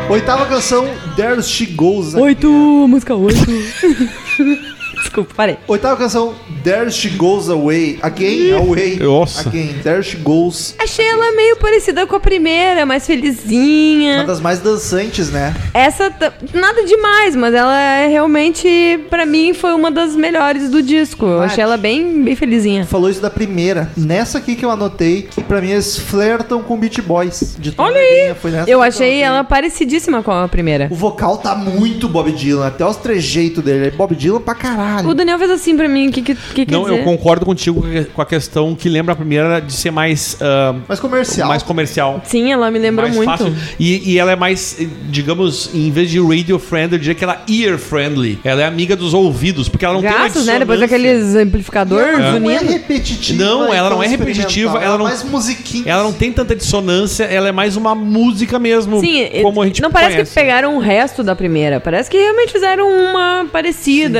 Oitava 0.10 0.47
canção, 0.47 0.88
There 1.16 1.39
She 1.43 1.68
Goes. 1.68 2.16
Oito, 2.16 2.49
música 2.88 3.16
oito. 3.16 3.39
Desculpa, 5.20 5.34
parei. 5.36 5.57
Oitava 5.67 5.97
canção, 5.97 6.34
There 6.63 6.89
She 6.91 7.09
Goes 7.09 7.49
Away. 7.49 7.99
Again, 8.01 8.53
Away. 8.53 8.99
Nossa. 8.99 9.47
Again, 9.49 9.76
There 9.84 10.01
She 10.01 10.17
Goes. 10.17 10.76
Achei 10.80 11.05
ela 11.05 11.32
meio 11.34 11.57
parecida 11.57 12.05
com 12.07 12.15
a 12.15 12.20
primeira, 12.20 12.86
mais 12.86 13.03
Uma 13.03 13.15
felizinha. 13.15 14.24
das 14.24 14.39
mais 14.39 14.59
dançantes, 14.59 15.30
né? 15.30 15.53
Essa, 15.74 16.13
nada 16.53 16.84
demais, 16.86 17.36
mas 17.36 17.53
ela 17.53 17.78
é 17.78 18.07
realmente, 18.07 18.99
pra 19.09 19.26
mim, 19.26 19.53
foi 19.53 19.74
uma 19.74 19.91
das 19.91 20.15
melhores 20.15 20.70
do 20.70 20.82
disco. 20.82 21.26
Eu 21.26 21.41
achei 21.41 21.63
ela 21.63 21.78
bem, 21.78 22.24
bem 22.24 22.36
felizinha. 22.36 22.86
Falou 22.86 23.09
isso 23.09 23.22
da 23.22 23.30
primeira. 23.30 23.91
Nessa 23.97 24.38
aqui 24.38 24.55
que 24.55 24.63
eu 24.63 24.72
anotei, 24.72 25.24
que 25.24 25.41
pra 25.43 25.59
mim 25.61 25.72
eles 25.72 25.97
flertam 25.97 26.61
com 26.61 26.78
Beat 26.78 27.01
Boys. 27.01 27.55
De 27.59 27.74
Olha 27.78 27.99
nessa 28.34 28.70
Eu 28.70 28.82
achei 28.82 29.22
ela 29.22 29.43
parecidíssima 29.43 30.24
com 30.24 30.32
a 30.32 30.47
primeira. 30.47 30.88
O 30.89 30.95
vocal 30.95 31.38
tá 31.38 31.55
muito 31.55 32.07
Bob 32.07 32.32
Dylan, 32.32 32.67
até 32.67 32.86
os 32.86 32.97
trejeitos 32.97 33.63
dele. 33.63 33.88
É 33.88 33.91
Bob 33.91 34.15
Dylan 34.15 34.41
pra 34.41 34.55
caralho. 34.55 35.09
O 35.10 35.14
Daniel 35.14 35.38
fez 35.39 35.49
assim 35.51 35.76
pra 35.76 35.88
mim, 35.88 36.07
o 36.10 36.12
que, 36.12 36.22
que, 36.22 36.36
que 36.36 36.66
quer 36.66 36.72
Não, 36.72 36.84
dizer? 36.84 36.99
eu 36.99 37.03
concordo 37.03 37.45
contigo 37.45 37.84
com 38.14 38.22
a 38.22 38.26
questão 38.26 38.76
que 38.76 38.88
lembra 38.88 39.14
a 39.14 39.16
primeira 39.16 39.60
de 39.60 39.74
ser 39.74 39.91
mais, 39.91 40.38
ah, 40.41 40.76
Mas 40.88 40.99
comercial. 40.99 41.47
mais 41.47 41.64
comercial. 41.64 42.22
Sim, 42.26 42.51
ela 42.51 42.70
me 42.70 42.78
lembrou 42.80 43.07
mais 43.07 43.16
muito. 43.16 43.30
fácil. 43.30 43.55
E, 43.80 44.12
e 44.14 44.20
ela 44.20 44.32
é 44.32 44.36
mais, 44.36 44.78
digamos, 45.10 45.70
em 45.74 45.89
vez 45.91 46.10
de 46.10 46.20
radio 46.20 46.60
friendly, 46.60 46.93
eu 46.95 46.99
diria 46.99 47.16
que 47.16 47.24
ela 47.24 47.41
é 47.47 47.51
ear 47.51 47.78
friendly. 47.78 48.39
Ela 48.43 48.62
é 48.62 48.66
amiga 48.66 48.95
dos 48.95 49.14
ouvidos, 49.14 49.68
porque 49.68 49.84
ela 49.86 49.95
não 49.95 50.01
Gastos, 50.01 50.34
tem 50.34 50.45
né? 50.45 50.53
uma 50.53 50.60
Depois 50.60 50.80
dissonância. 50.80 51.10
daqueles 51.10 51.36
amplificador 51.36 52.01
Ela 52.01 52.39
não 52.39 52.49
é 52.49 52.57
repetitiva. 52.60 53.43
Não, 53.43 53.74
ela 53.74 53.89
não 53.89 54.03
é 54.03 54.05
então 54.07 54.18
repetitiva, 54.20 54.47
experimental. 54.47 54.82
ela 54.84 54.97
não- 54.97 55.05
mais 55.05 55.24
musiquinha. 55.24 55.84
Ela 55.88 56.03
não 56.03 56.14
tem 56.14 56.32
tanta 56.32 56.55
dissonância, 56.55 57.24
ela 57.24 57.47
é 57.49 57.51
mais 57.51 57.76
uma 57.76 57.95
música 57.95 58.60
mesmo, 58.60 58.99
Sim, 58.99 59.28
como 59.41 59.62
a 59.62 59.66
gente 59.66 59.82
não 59.82 59.91
parece 59.91 60.14
conhece. 60.14 60.32
que 60.32 60.36
pegaram 60.39 60.76
o 60.76 60.80
resto 60.80 61.24
da 61.24 61.36
primeira. 61.36 61.80
Parece 61.80 62.10
que 62.10 62.18
realmente 62.18 62.51
fizeram 62.51 62.88
uma 62.88 63.45
parecida, 63.51 64.20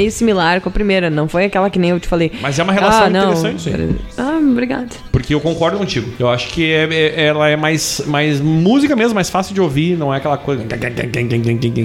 meio 0.00 0.10
similar 0.10 0.60
com 0.60 0.68
a 0.70 0.72
primeira. 0.72 1.10
Não 1.10 1.28
foi 1.28 1.44
aquela 1.44 1.68
que 1.68 1.78
nem 1.78 1.90
eu 1.90 2.00
te 2.00 2.08
falei. 2.08 2.32
Mas 2.40 2.58
é 2.58 2.62
uma 2.62 2.72
relação 2.72 3.04
ah, 3.04 3.10
não. 3.10 3.32
interessante. 3.32 3.70
Ah, 4.16 4.38
obrigado. 4.40 5.09
Porque 5.20 5.34
eu 5.34 5.40
concordo 5.40 5.76
contigo. 5.76 6.10
Eu 6.18 6.28
acho 6.28 6.48
que 6.48 6.72
é- 6.72 6.88
é- 6.90 7.26
ela 7.26 7.48
é 7.48 7.56
mais, 7.56 8.02
mais 8.06 8.40
música 8.40 8.96
mesmo, 8.96 9.14
mais 9.14 9.28
fácil 9.28 9.54
de 9.54 9.60
ouvir, 9.60 9.96
não 9.96 10.12
é 10.12 10.16
aquela 10.16 10.38
coisa 10.38 10.64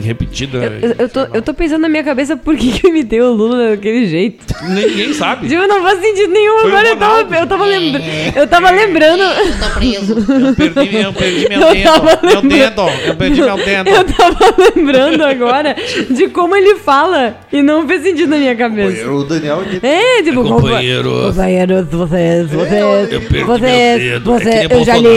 repetida. 0.04 0.58
Eu, 0.82 0.96
eu 1.00 1.10
tô, 1.10 1.20
eu 1.34 1.42
tô 1.42 1.54
pensando 1.54 1.82
na 1.82 1.90
minha 1.90 2.04
cabeça 2.04 2.38
por 2.38 2.56
que, 2.56 2.72
que 2.72 2.88
eu 2.88 2.92
imitei 2.92 3.22
o 3.22 3.34
Lula 3.34 3.72
daquele 3.72 4.08
jeito. 4.08 4.46
Ninguém 4.64 5.14
sabe. 5.14 5.48
Tipo, 5.56 5.68
não 5.68 5.82
faz 5.84 6.00
sentido 6.00 6.32
nenhum. 6.32 6.60
Foi 6.62 6.70
Agora 6.72 6.88
eu 6.88 6.98
tava, 6.98 7.14
Ronaldo. 7.16 7.36
eu 7.36 7.48
tava 7.48 7.66
lembrando. 7.66 8.06
Eu 8.36 8.48
tava 8.48 8.72
lembrando. 8.72 9.24
Eu 9.24 10.56
perdi, 10.56 10.96
eu 10.98 11.14
perdi 11.14 11.50
meu 11.50 11.62
Eu 11.62 11.74
dedo. 11.74 12.04
Meu. 12.44 12.90
Eu 13.06 13.16
perdi 13.16 13.42
meu 13.42 13.58
dedo. 13.58 13.90
Eu 13.90 14.04
tava 14.06 14.56
lembrando 14.76 15.24
agora 15.24 15.76
de 16.10 16.30
como 16.30 16.56
ele 16.56 16.76
fala 16.76 17.38
e 17.52 17.62
não 17.62 17.88
fez 17.88 18.04
sentido 18.04 18.30
na 18.30 18.38
minha 18.38 18.56
cabeça. 18.56 19.10
O 19.10 19.24
Daniel... 19.24 19.64
É, 19.82 20.22
tipo, 20.24 20.44
Companheiro. 20.44 21.10
Companheiros, 21.28 21.88
vocês, 21.90 22.50
vocês, 22.52 23.12
Eu 23.12 23.22
perdi 23.26 23.60
dedo, 23.62 24.32
é 24.36 24.40
vocês, 24.40 24.56
nem 24.70 24.80
eu 24.80 24.84
já 24.86 24.98
li, 24.98 25.08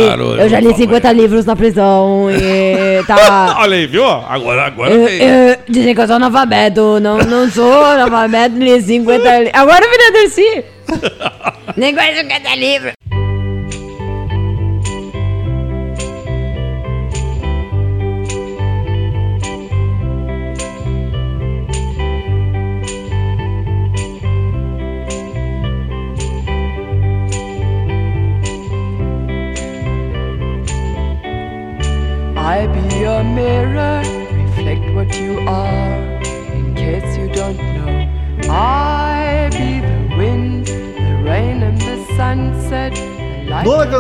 eu 0.41 0.49
já 0.49 0.61
li 0.61 0.67
eu 0.67 0.73
falo 0.73 0.83
50 0.83 1.13
livros 1.13 1.45
na 1.45 1.57
prisão 1.57 2.29
e 2.31 3.03
tá. 3.05 3.57
Olha 3.61 3.77
aí, 3.77 3.87
viu? 3.87 4.05
Agora, 4.05 4.67
agora 4.67 4.91
Eu, 4.93 5.09
eu- 5.09 5.57
dizem 5.69 5.95
que 5.95 6.01
eu 6.01 6.07
sou 6.07 6.17
analfabeto, 6.17 6.99
não, 7.01 7.19
não 7.19 7.51
sou 7.51 7.73
analfabeto, 7.85 8.57
li 8.59 8.81
50 8.81 9.39
livros. 9.39 9.51
Agora 9.55 9.85
eu 9.85 9.91
virei 9.91 10.13
Dercy. 10.13 10.65
Nem 11.77 11.95
conheço 11.95 12.21
50 12.21 12.55
livros. 12.57 12.93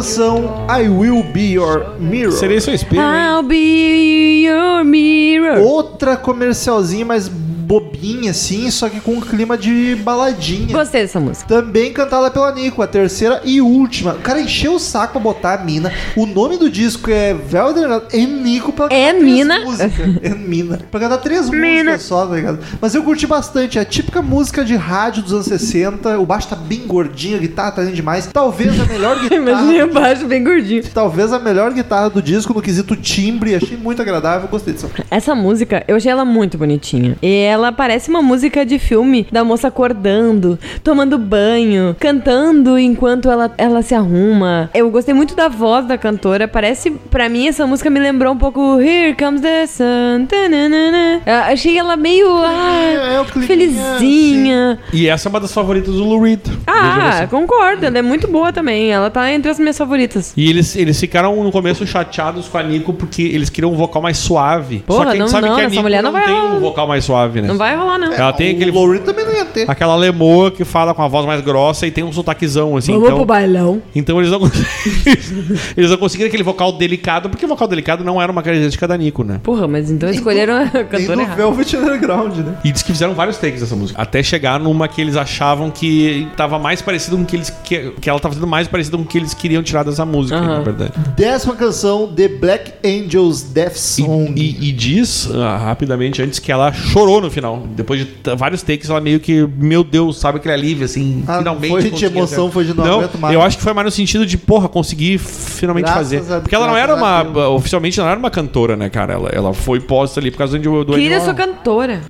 Canção, 0.08 0.66
I 0.68 0.88
Will 0.88 1.22
Be 1.22 1.52
Your 1.52 1.98
Mirror. 1.98 2.32
Seria 2.32 2.60
seu 2.60 2.72
espelho, 2.74 3.02
hein? 3.02 3.36
I'll 3.36 3.42
be 3.42 4.46
your 4.46 4.82
mirror. 4.84 5.60
Outra 5.60 6.16
comercialzinha 6.16 7.04
mais 7.04 7.30
bobinha, 7.68 8.30
assim, 8.30 8.70
só 8.70 8.88
que 8.88 8.98
com 8.98 9.12
um 9.12 9.20
clima 9.20 9.56
de 9.58 9.94
baladinha. 9.96 10.72
Gostei 10.72 11.02
dessa 11.02 11.20
música. 11.20 11.46
Também 11.46 11.92
cantada 11.92 12.30
pela 12.30 12.50
Nico, 12.52 12.80
a 12.80 12.86
terceira 12.86 13.42
e 13.44 13.60
última. 13.60 14.12
O 14.14 14.18
cara 14.20 14.40
encheu 14.40 14.72
o 14.74 14.78
saco 14.78 15.12
pra 15.12 15.20
botar 15.20 15.54
a 15.54 15.58
mina. 15.64 15.92
O 16.16 16.24
nome 16.24 16.56
do 16.56 16.70
disco 16.70 17.10
é 17.10 17.34
Velder 17.34 18.02
é 18.12 18.18
Nico 18.24 18.72
pra 18.72 18.86
É 18.86 19.12
cantar 19.12 19.18
três 19.18 19.22
mina? 19.24 19.60
músicas. 19.60 20.16
É 20.22 20.28
mina. 20.34 20.80
Pra 20.90 21.00
cantar 21.00 21.18
três 21.18 21.48
Mina. 21.58 21.68
músicas 21.92 22.02
só, 22.02 22.26
tá 22.26 22.34
ligado? 22.36 22.58
Mas 22.80 22.94
eu 22.94 23.02
curti 23.02 23.26
bastante. 23.26 23.78
É 23.78 23.82
a 23.82 23.84
típica 23.84 24.22
música 24.22 24.64
de 24.64 24.74
rádio 24.74 25.22
dos 25.22 25.32
anos 25.34 25.46
60. 25.46 26.18
O 26.18 26.24
baixo 26.24 26.48
tá 26.48 26.56
bem 26.56 26.86
gordinho, 26.86 27.36
a 27.36 27.40
guitarra 27.40 27.72
tá 27.72 27.82
lindo 27.82 27.94
demais. 27.94 28.26
Talvez 28.32 28.80
a 28.80 28.84
melhor 28.86 29.16
Imaginei 29.30 29.82
guitarra. 29.84 29.90
o 29.90 29.92
baixo 29.92 30.26
bem 30.26 30.42
gordinho. 30.42 30.82
Talvez 30.94 31.32
a 31.32 31.38
melhor 31.38 31.72
guitarra 31.74 32.08
do 32.08 32.22
disco 32.22 32.54
no 32.54 32.62
quesito 32.62 32.96
timbre. 32.96 33.54
Achei 33.54 33.76
muito 33.76 34.00
agradável, 34.00 34.48
gostei 34.48 34.72
disso. 34.72 34.88
Essa 35.10 35.34
música, 35.34 35.84
eu 35.86 35.96
achei 35.96 36.10
ela 36.10 36.24
muito 36.24 36.56
bonitinha. 36.56 37.16
E 37.20 37.34
ela 37.42 37.57
parece 37.72 38.08
uma 38.10 38.22
música 38.22 38.64
de 38.64 38.78
filme 38.78 39.26
da 39.30 39.42
moça 39.44 39.68
acordando, 39.68 40.58
tomando 40.82 41.18
banho, 41.18 41.94
cantando 41.98 42.78
enquanto 42.78 43.30
ela, 43.30 43.52
ela 43.58 43.82
se 43.82 43.94
arruma. 43.94 44.70
Eu 44.72 44.90
gostei 44.90 45.14
muito 45.14 45.34
da 45.34 45.48
voz 45.48 45.86
da 45.86 45.98
cantora. 45.98 46.46
Parece, 46.48 46.90
pra 46.90 47.28
mim, 47.28 47.48
essa 47.48 47.66
música 47.66 47.90
me 47.90 48.00
lembrou 48.00 48.32
um 48.32 48.38
pouco 48.38 48.80
Here 48.80 49.14
Comes 49.16 49.40
the 49.40 49.66
Sun. 49.66 50.26
tananana. 50.28 51.20
Eu 51.26 51.34
achei 51.52 51.76
ela 51.78 51.96
meio 51.96 52.28
ah, 52.38 53.22
é 53.22 53.24
climinha, 53.30 53.46
felizinha. 53.46 54.78
E 54.92 55.08
essa 55.08 55.28
é 55.28 55.30
uma 55.30 55.40
das 55.40 55.52
favoritas 55.52 55.94
do 55.94 56.04
Lou 56.04 56.20
Reed. 56.22 56.40
Ah, 56.66 57.26
concordo. 57.28 57.86
Ela 57.86 57.98
é 57.98 58.02
muito 58.02 58.28
boa 58.28 58.52
também. 58.52 58.90
Ela 58.90 59.10
tá 59.10 59.30
entre 59.32 59.50
as 59.50 59.58
minhas 59.58 59.76
favoritas. 59.76 60.32
E 60.36 60.48
eles, 60.48 60.76
eles 60.76 60.98
ficaram 60.98 61.42
no 61.42 61.50
começo 61.50 61.86
chateados 61.86 62.48
com 62.48 62.58
a 62.58 62.62
Nico 62.62 62.92
porque 62.92 63.22
eles 63.22 63.50
queriam 63.50 63.72
um 63.72 63.76
vocal 63.76 64.02
mais 64.02 64.18
suave. 64.18 64.82
Porra, 64.86 64.98
Só 64.98 65.04
que 65.04 65.08
a 65.08 65.12
gente 65.12 65.20
não- 65.20 65.28
sabe 65.28 65.48
não, 65.48 65.54
que 65.54 65.60
a 65.60 65.64
essa 65.64 65.70
Nico 65.70 65.82
mulher 65.82 66.02
não, 66.02 66.12
não 66.12 66.18
vai 66.20 66.26
tem 66.28 66.40
um 66.40 66.60
vocal 66.60 66.86
mais 66.86 67.04
suave, 67.04 67.40
né? 67.40 67.47
Não 67.48 67.58
vai 67.58 67.76
rolar, 67.76 67.98
não. 67.98 68.12
Ela 68.12 68.32
tem 68.32 68.52
o 68.52 68.56
aquele 68.56 68.70
Reed 68.70 69.02
também 69.02 69.24
não 69.24 69.32
ia 69.34 69.44
ter. 69.44 69.70
aquela 69.70 69.96
lemoa 69.96 70.50
que 70.50 70.64
fala 70.64 70.94
com 70.94 71.02
a 71.02 71.08
voz 71.08 71.26
mais 71.26 71.40
grossa 71.40 71.86
e 71.86 71.90
tem 71.90 72.04
um 72.04 72.12
sotaquezão, 72.12 72.76
assim. 72.76 72.92
Vamos 72.92 73.06
então, 73.06 73.16
pro 73.18 73.26
bailão. 73.26 73.82
então 73.94 74.18
eles 74.18 74.30
não 74.30 74.40
eles 75.76 75.90
não 75.90 75.96
conseguiram 75.98 76.28
aquele 76.28 76.42
vocal 76.42 76.72
delicado, 76.72 77.28
porque 77.28 77.44
o 77.44 77.48
vocal 77.48 77.68
delicado 77.68 78.04
não 78.04 78.20
era 78.20 78.30
uma 78.30 78.42
característica 78.42 78.86
da 78.86 78.96
Nico, 78.96 79.24
né? 79.24 79.40
Porra, 79.42 79.66
mas 79.66 79.90
então 79.90 80.08
escolheram 80.10 80.56
a 80.56 80.68
cantora 80.84 81.16
do 81.16 81.20
errada. 81.22 81.36
Velvet 81.36 81.76
Underground, 81.76 82.36
né? 82.38 82.54
E 82.64 82.72
diz 82.72 82.82
que 82.82 82.92
fizeram 82.92 83.14
vários 83.14 83.36
takes 83.38 83.60
dessa 83.60 83.76
música. 83.76 84.00
Até 84.00 84.22
chegar 84.22 84.58
numa 84.60 84.88
que 84.88 85.00
eles 85.00 85.16
achavam 85.16 85.70
que 85.70 86.28
tava 86.36 86.58
mais 86.58 86.82
parecido 86.82 87.16
com 87.16 87.22
o 87.22 87.26
que 87.26 87.36
eles. 87.36 87.50
Que, 87.64 87.90
que 88.00 88.08
ela 88.10 88.18
tava 88.20 88.34
sendo 88.34 88.46
mais 88.46 88.66
parecida 88.68 88.96
com 88.96 89.02
o 89.02 89.06
que 89.06 89.18
eles 89.18 89.34
queriam 89.34 89.62
tirar 89.62 89.82
dessa 89.84 90.04
música, 90.04 90.40
na 90.40 90.60
verdade. 90.60 90.92
Décima 91.16 91.54
canção, 91.56 92.06
The 92.14 92.28
Black 92.28 92.72
Angels 92.84 93.42
Death 93.42 93.76
E, 93.76 93.78
Song. 93.78 94.32
e- 94.36 94.68
e 94.68 94.72
diz 94.72 95.28
ah, 95.34 95.56
rapidamente 95.56 96.22
antes 96.22 96.38
que 96.38 96.50
ela 96.50 96.72
chorou 96.72 97.20
no 97.20 97.30
final. 97.30 97.37
Depois 97.74 98.00
de 98.00 98.08
vários 98.36 98.62
takes, 98.62 98.88
ela 98.90 99.00
meio 99.00 99.20
que, 99.20 99.46
meu 99.56 99.82
Deus, 99.84 100.18
sabe 100.18 100.38
aquele 100.38 100.54
alívio, 100.54 100.84
assim, 100.84 101.22
Ah, 101.26 101.38
finalmente. 101.38 101.70
foi 101.70 101.90
de 101.90 102.04
emoção, 102.04 102.50
foi 102.50 102.64
de 102.64 102.74
não 102.74 102.84
aguento 102.84 103.18
mais. 103.18 103.34
Eu 103.34 103.42
acho 103.42 103.56
que 103.56 103.62
foi 103.62 103.72
mais 103.72 103.84
no 103.84 103.90
sentido 103.90 104.24
de, 104.26 104.36
porra, 104.36 104.68
conseguir 104.68 105.18
finalmente 105.18 105.84
Graças 105.86 106.18
fazer. 106.18 106.32
a- 106.34 106.40
Porque 106.40 106.54
ela 106.54 106.66
não 106.66 106.76
era 106.76 106.94
uma. 106.94 107.48
Oficialmente 107.50 107.98
não 107.98 108.08
era 108.08 108.18
uma 108.18 108.30
cantora, 108.30 108.76
né, 108.76 108.88
cara? 108.88 109.12
Ela, 109.14 109.28
ela 109.32 109.54
foi 109.54 109.80
posta 109.80 110.20
ali 110.20 110.30
por 110.30 110.38
causa 110.38 110.58
do. 110.58 110.84
do 110.84 110.92
Querida 110.94 111.20
sua 111.20 111.34
cantora. 111.34 112.00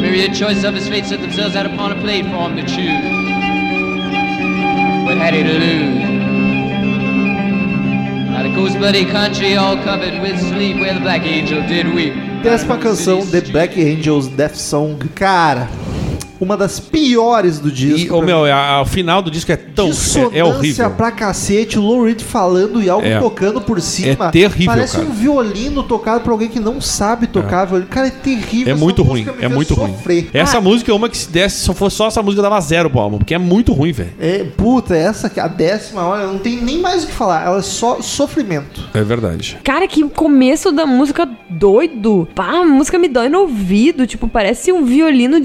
Myriad 0.00 0.34
choices 0.36 0.64
of 0.64 0.74
his 0.74 0.88
fate 0.88 1.06
set 1.06 1.20
themselves 1.20 1.56
out 1.56 1.66
upon 1.66 1.92
a 1.92 1.96
plate 2.00 2.24
for 2.24 2.48
him 2.50 2.56
to 2.56 2.62
choose. 2.66 3.37
What 5.08 5.16
had 5.16 5.32
he 5.32 5.42
to 5.42 5.58
lose? 5.58 6.04
Now 8.28 8.42
the 8.42 8.54
coast 8.54 8.76
bloody 8.76 9.06
country 9.06 9.56
all 9.56 9.76
covered 9.82 10.20
with 10.20 10.38
sleep 10.38 10.76
where 10.76 10.92
the 10.92 11.00
black 11.00 11.22
angel 11.22 11.62
did 11.66 11.86
weep. 11.94 12.12
Décima 12.42 12.76
canção, 12.76 13.24
The 13.24 13.40
Black 13.50 13.78
Angels 13.78 14.28
Death 14.28 14.56
Song. 14.56 14.98
Cara, 15.14 15.66
uma 16.40 16.56
das 16.56 16.78
piores 16.80 17.58
do 17.58 17.70
disco. 17.70 17.98
E, 17.98 18.06
pra 18.08 18.22
meu, 18.22 18.44
a- 18.44 18.54
a- 18.76 18.82
o 18.82 18.86
final 18.86 19.20
do 19.22 19.30
disco 19.30 19.50
é 19.52 19.56
tão. 19.56 19.90
É, 20.32 20.38
é 20.38 20.44
horrível. 20.44 20.90
pra 20.90 21.10
cacete, 21.10 21.78
o 21.78 21.82
Lou 21.82 22.04
Reed 22.04 22.20
falando 22.22 22.82
e 22.82 22.88
algo 22.88 23.06
É. 23.06 23.18
tocando 23.18 23.60
por 23.60 23.80
cima. 23.80 24.26
É 24.26 24.30
terrível, 24.30 24.66
Parece 24.66 24.96
cara. 24.96 25.08
um 25.08 25.12
violino 25.12 25.82
tocado 25.82 26.20
por 26.22 26.30
alguém 26.30 26.48
que 26.48 26.60
não 26.60 26.80
sabe 26.80 27.26
tocar 27.26 27.64
violino. 27.64 27.88
Cara, 27.90 28.06
é 28.08 28.10
terrível. 28.10 28.68
É 28.68 28.70
Essa 28.72 28.80
muito 28.84 29.02
ruim, 29.02 29.26
é 29.40 29.48
muito 29.48 29.74
ruim. 29.74 29.92
sofrer. 29.92 30.30
Essa 30.32 30.60
música 30.60 30.90
é 30.90 30.94
uma 30.94 31.08
que 31.08 31.16
se 31.18 31.28
desse, 31.30 31.60
se 31.64 31.74
fosse 31.74 31.96
só 31.96 32.06
essa 32.08 32.22
música, 32.22 32.42
dava 32.42 32.60
zero 32.60 32.88
pro 32.90 33.00
álbum, 33.00 33.18
porque 33.18 33.34
é 33.34 33.38
muito 33.38 33.72
ruim, 33.72 33.92
velho. 33.92 34.10
É, 34.18 34.44
puta, 34.56 34.94
essa 34.96 35.26
aqui, 35.26 35.40
a 35.40 35.48
décima, 35.48 36.06
olha, 36.06 36.26
não 36.26 36.38
tem 36.38 36.56
nem 36.56 36.78
mais 36.80 37.04
o 37.04 37.06
que 37.06 37.12
falar. 37.12 37.44
Ela 37.46 37.58
é 37.58 37.62
só 37.62 38.00
sofrimento. 38.00 38.88
É 38.94 39.02
verdade. 39.02 39.58
Cara, 39.64 39.86
que 39.86 40.02
começo 40.08 40.70
da 40.72 40.86
música 40.86 41.28
doido. 41.50 42.28
Pá, 42.34 42.60
a 42.60 42.64
música 42.64 42.98
me 42.98 43.08
dói 43.08 43.28
no 43.28 43.40
ouvido. 43.40 44.06
Tipo, 44.06 44.28
parece 44.28 44.72
um 44.72 44.84
violino 44.84 45.40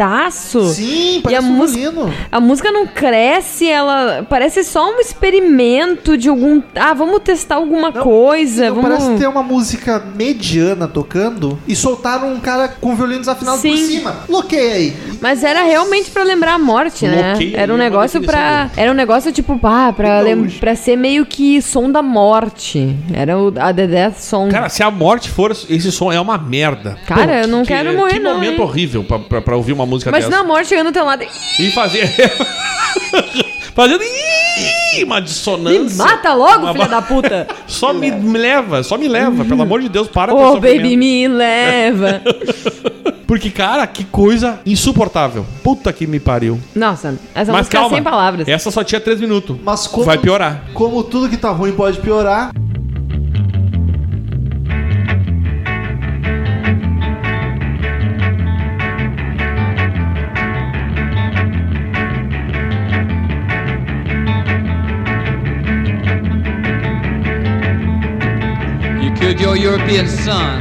desafinadaço. 0.00 0.68
Sim, 0.70 1.18
E 1.18 1.20
parece 1.22 1.46
a 1.46 1.48
um 1.48 1.66
violino. 1.66 2.14
a 2.32 2.40
música 2.40 2.70
não 2.72 2.86
cresce, 2.86 3.68
ela 3.68 4.26
parece 4.28 4.64
só 4.64 4.90
um 4.90 5.00
experimento 5.00 6.16
de 6.16 6.28
algum. 6.28 6.62
Ah, 6.74 6.94
vamos 6.94 7.20
testar 7.22 7.56
alguma 7.56 7.90
Não, 7.90 8.02
coisa. 8.02 8.68
Não, 8.68 8.76
vamos... 8.82 8.90
Parece 8.98 9.18
ter 9.18 9.26
uma 9.28 9.42
música 9.42 10.02
mediana 10.16 10.88
tocando 10.88 11.58
e 11.66 11.76
soltaram 11.76 12.32
um 12.32 12.40
cara 12.40 12.68
com 12.68 12.94
violino 12.96 13.20
desafinado 13.20 13.58
por 13.58 13.62
Sim. 13.62 13.76
cima. 13.86 14.16
Loquei 14.28 14.72
aí. 14.72 14.96
Mas 15.20 15.44
era 15.44 15.62
realmente 15.62 16.10
pra 16.10 16.22
lembrar 16.22 16.54
a 16.54 16.58
morte, 16.58 17.06
né? 17.06 17.34
Era 17.54 17.72
um 17.72 17.76
é 17.76 17.78
negócio 17.78 18.20
dele. 18.20 18.32
Era 18.76 18.90
um 18.90 18.94
negócio 18.94 19.32
tipo, 19.32 19.58
pá, 19.58 19.92
pra, 19.92 20.20
lem... 20.20 20.48
pra 20.48 20.74
ser 20.74 20.96
meio 20.96 21.26
que 21.26 21.60
som 21.60 21.90
da 21.90 22.02
morte. 22.02 22.96
Era 23.12 23.38
o... 23.38 23.52
a 23.58 23.72
The 23.72 23.86
Death 23.86 24.18
Song. 24.18 24.50
Cara, 24.50 24.68
se 24.68 24.82
a 24.82 24.90
morte 24.90 25.28
for, 25.30 25.50
esse 25.68 25.92
som 25.92 26.10
é 26.12 26.20
uma 26.20 26.38
merda. 26.38 26.96
Cara, 27.06 27.42
eu 27.42 27.48
não 27.48 27.62
que- 27.62 27.68
quero 27.68 27.92
morrer, 27.96 28.14
Que 28.14 28.20
não, 28.20 28.34
momento 28.34 28.54
hein? 28.54 28.60
horrível 28.62 29.04
pra, 29.04 29.18
pra, 29.18 29.40
pra 29.42 29.56
ouvir 29.56 29.72
uma 29.72 29.86
música 29.90 30.10
Imagina 30.10 30.30
dessa. 30.30 30.42
a 30.42 30.46
morte 30.46 30.68
chegando 30.68 30.86
do 30.86 30.92
teu 30.92 31.04
lado. 31.04 31.24
E 31.58 31.70
fazer. 31.72 32.08
Fazendo. 33.74 34.02
Ih, 34.02 35.04
Uma 35.04 35.16
Me 35.16 35.22
dissonância. 35.22 36.04
mata 36.04 36.34
logo, 36.34 36.64
Uma 36.64 36.72
filha 36.72 36.88
da 36.88 37.00
puta! 37.00 37.46
Só 37.66 37.92
me, 37.92 38.10
me 38.10 38.38
leva, 38.38 38.82
só 38.82 38.98
me 38.98 39.08
leva. 39.08 39.44
Pelo 39.44 39.62
amor 39.62 39.80
de 39.80 39.88
Deus, 39.88 40.08
para 40.08 40.32
com 40.32 40.38
oh, 40.38 40.48
esse 40.52 40.60
baby, 40.60 40.72
sofrimento. 40.76 40.98
me 40.98 41.28
leva. 41.28 42.22
Porque, 43.26 43.48
cara, 43.48 43.86
que 43.86 44.02
coisa 44.04 44.58
insuportável. 44.66 45.46
Puta 45.62 45.92
que 45.92 46.04
me 46.04 46.18
pariu. 46.18 46.60
Nossa, 46.74 47.16
essa 47.32 47.52
Mas 47.52 47.60
música 47.60 47.78
calma. 47.78 47.94
é 47.94 47.96
sem 47.96 48.02
palavras. 48.02 48.48
Essa 48.48 48.72
só 48.72 48.82
tinha 48.82 49.00
três 49.00 49.20
minutos. 49.20 49.56
Mas 49.62 49.86
como, 49.86 50.04
Vai 50.04 50.18
piorar. 50.18 50.64
Como 50.74 51.04
tudo 51.04 51.28
que 51.28 51.36
tá 51.36 51.50
ruim 51.50 51.70
pode 51.72 52.00
piorar. 52.00 52.50
Killed 69.36 69.40
your 69.42 69.56
European 69.56 70.08
son. 70.08 70.58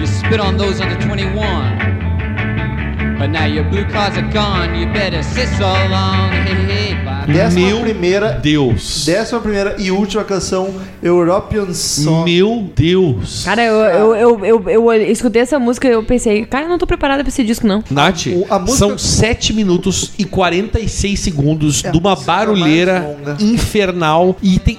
You 0.00 0.06
spit 0.06 0.40
on 0.40 0.56
those 0.56 0.80
under 0.80 0.96
21. 0.96 3.18
But 3.18 3.28
now 3.28 3.44
your 3.44 3.64
blue 3.64 3.84
cards 3.84 4.16
are 4.16 4.26
gone. 4.32 4.74
You 4.74 4.86
better 4.86 5.22
sit 5.22 5.48
so 5.58 5.66
long. 5.90 6.30
Hey, 6.32 6.64
hey, 6.64 6.94
bye. 7.04 7.26
Décima 7.30 7.66
Meu 7.66 7.80
primeira. 7.80 8.32
Deus. 8.32 9.04
Décima 9.04 9.38
primeira 9.40 9.76
e 9.78 9.90
última 9.90 10.24
canção, 10.24 10.74
European 11.02 11.74
Song. 11.74 12.24
Meu 12.24 12.70
Deus. 12.74 13.44
Cara, 13.44 13.62
eu, 13.64 14.14
eu, 14.14 14.44
eu, 14.44 14.68
eu, 14.68 14.92
eu 14.92 15.10
escutei 15.12 15.42
essa 15.42 15.58
música 15.58 15.86
e 15.86 15.90
eu 15.92 16.02
pensei, 16.02 16.46
cara, 16.46 16.64
eu 16.64 16.68
não 16.70 16.78
tô 16.78 16.86
preparada 16.86 17.22
pra 17.22 17.28
esse 17.28 17.44
disco, 17.44 17.66
não. 17.66 17.84
Nath, 17.90 18.26
O- 18.28 18.46
a 18.48 18.58
música- 18.58 18.78
são 18.78 18.96
7 18.98 19.52
minutos 19.52 20.12
e 20.18 20.24
46 20.24 21.20
segundos 21.20 21.84
É 21.84 21.90
de 21.90 21.98
uma 21.98 22.12
a 22.12 22.14
música 22.14 22.32
barulheira 22.32 23.00
mais 23.00 23.18
longa. 23.18 23.36
infernal 23.44 24.36
e 24.42 24.58
tem 24.58 24.78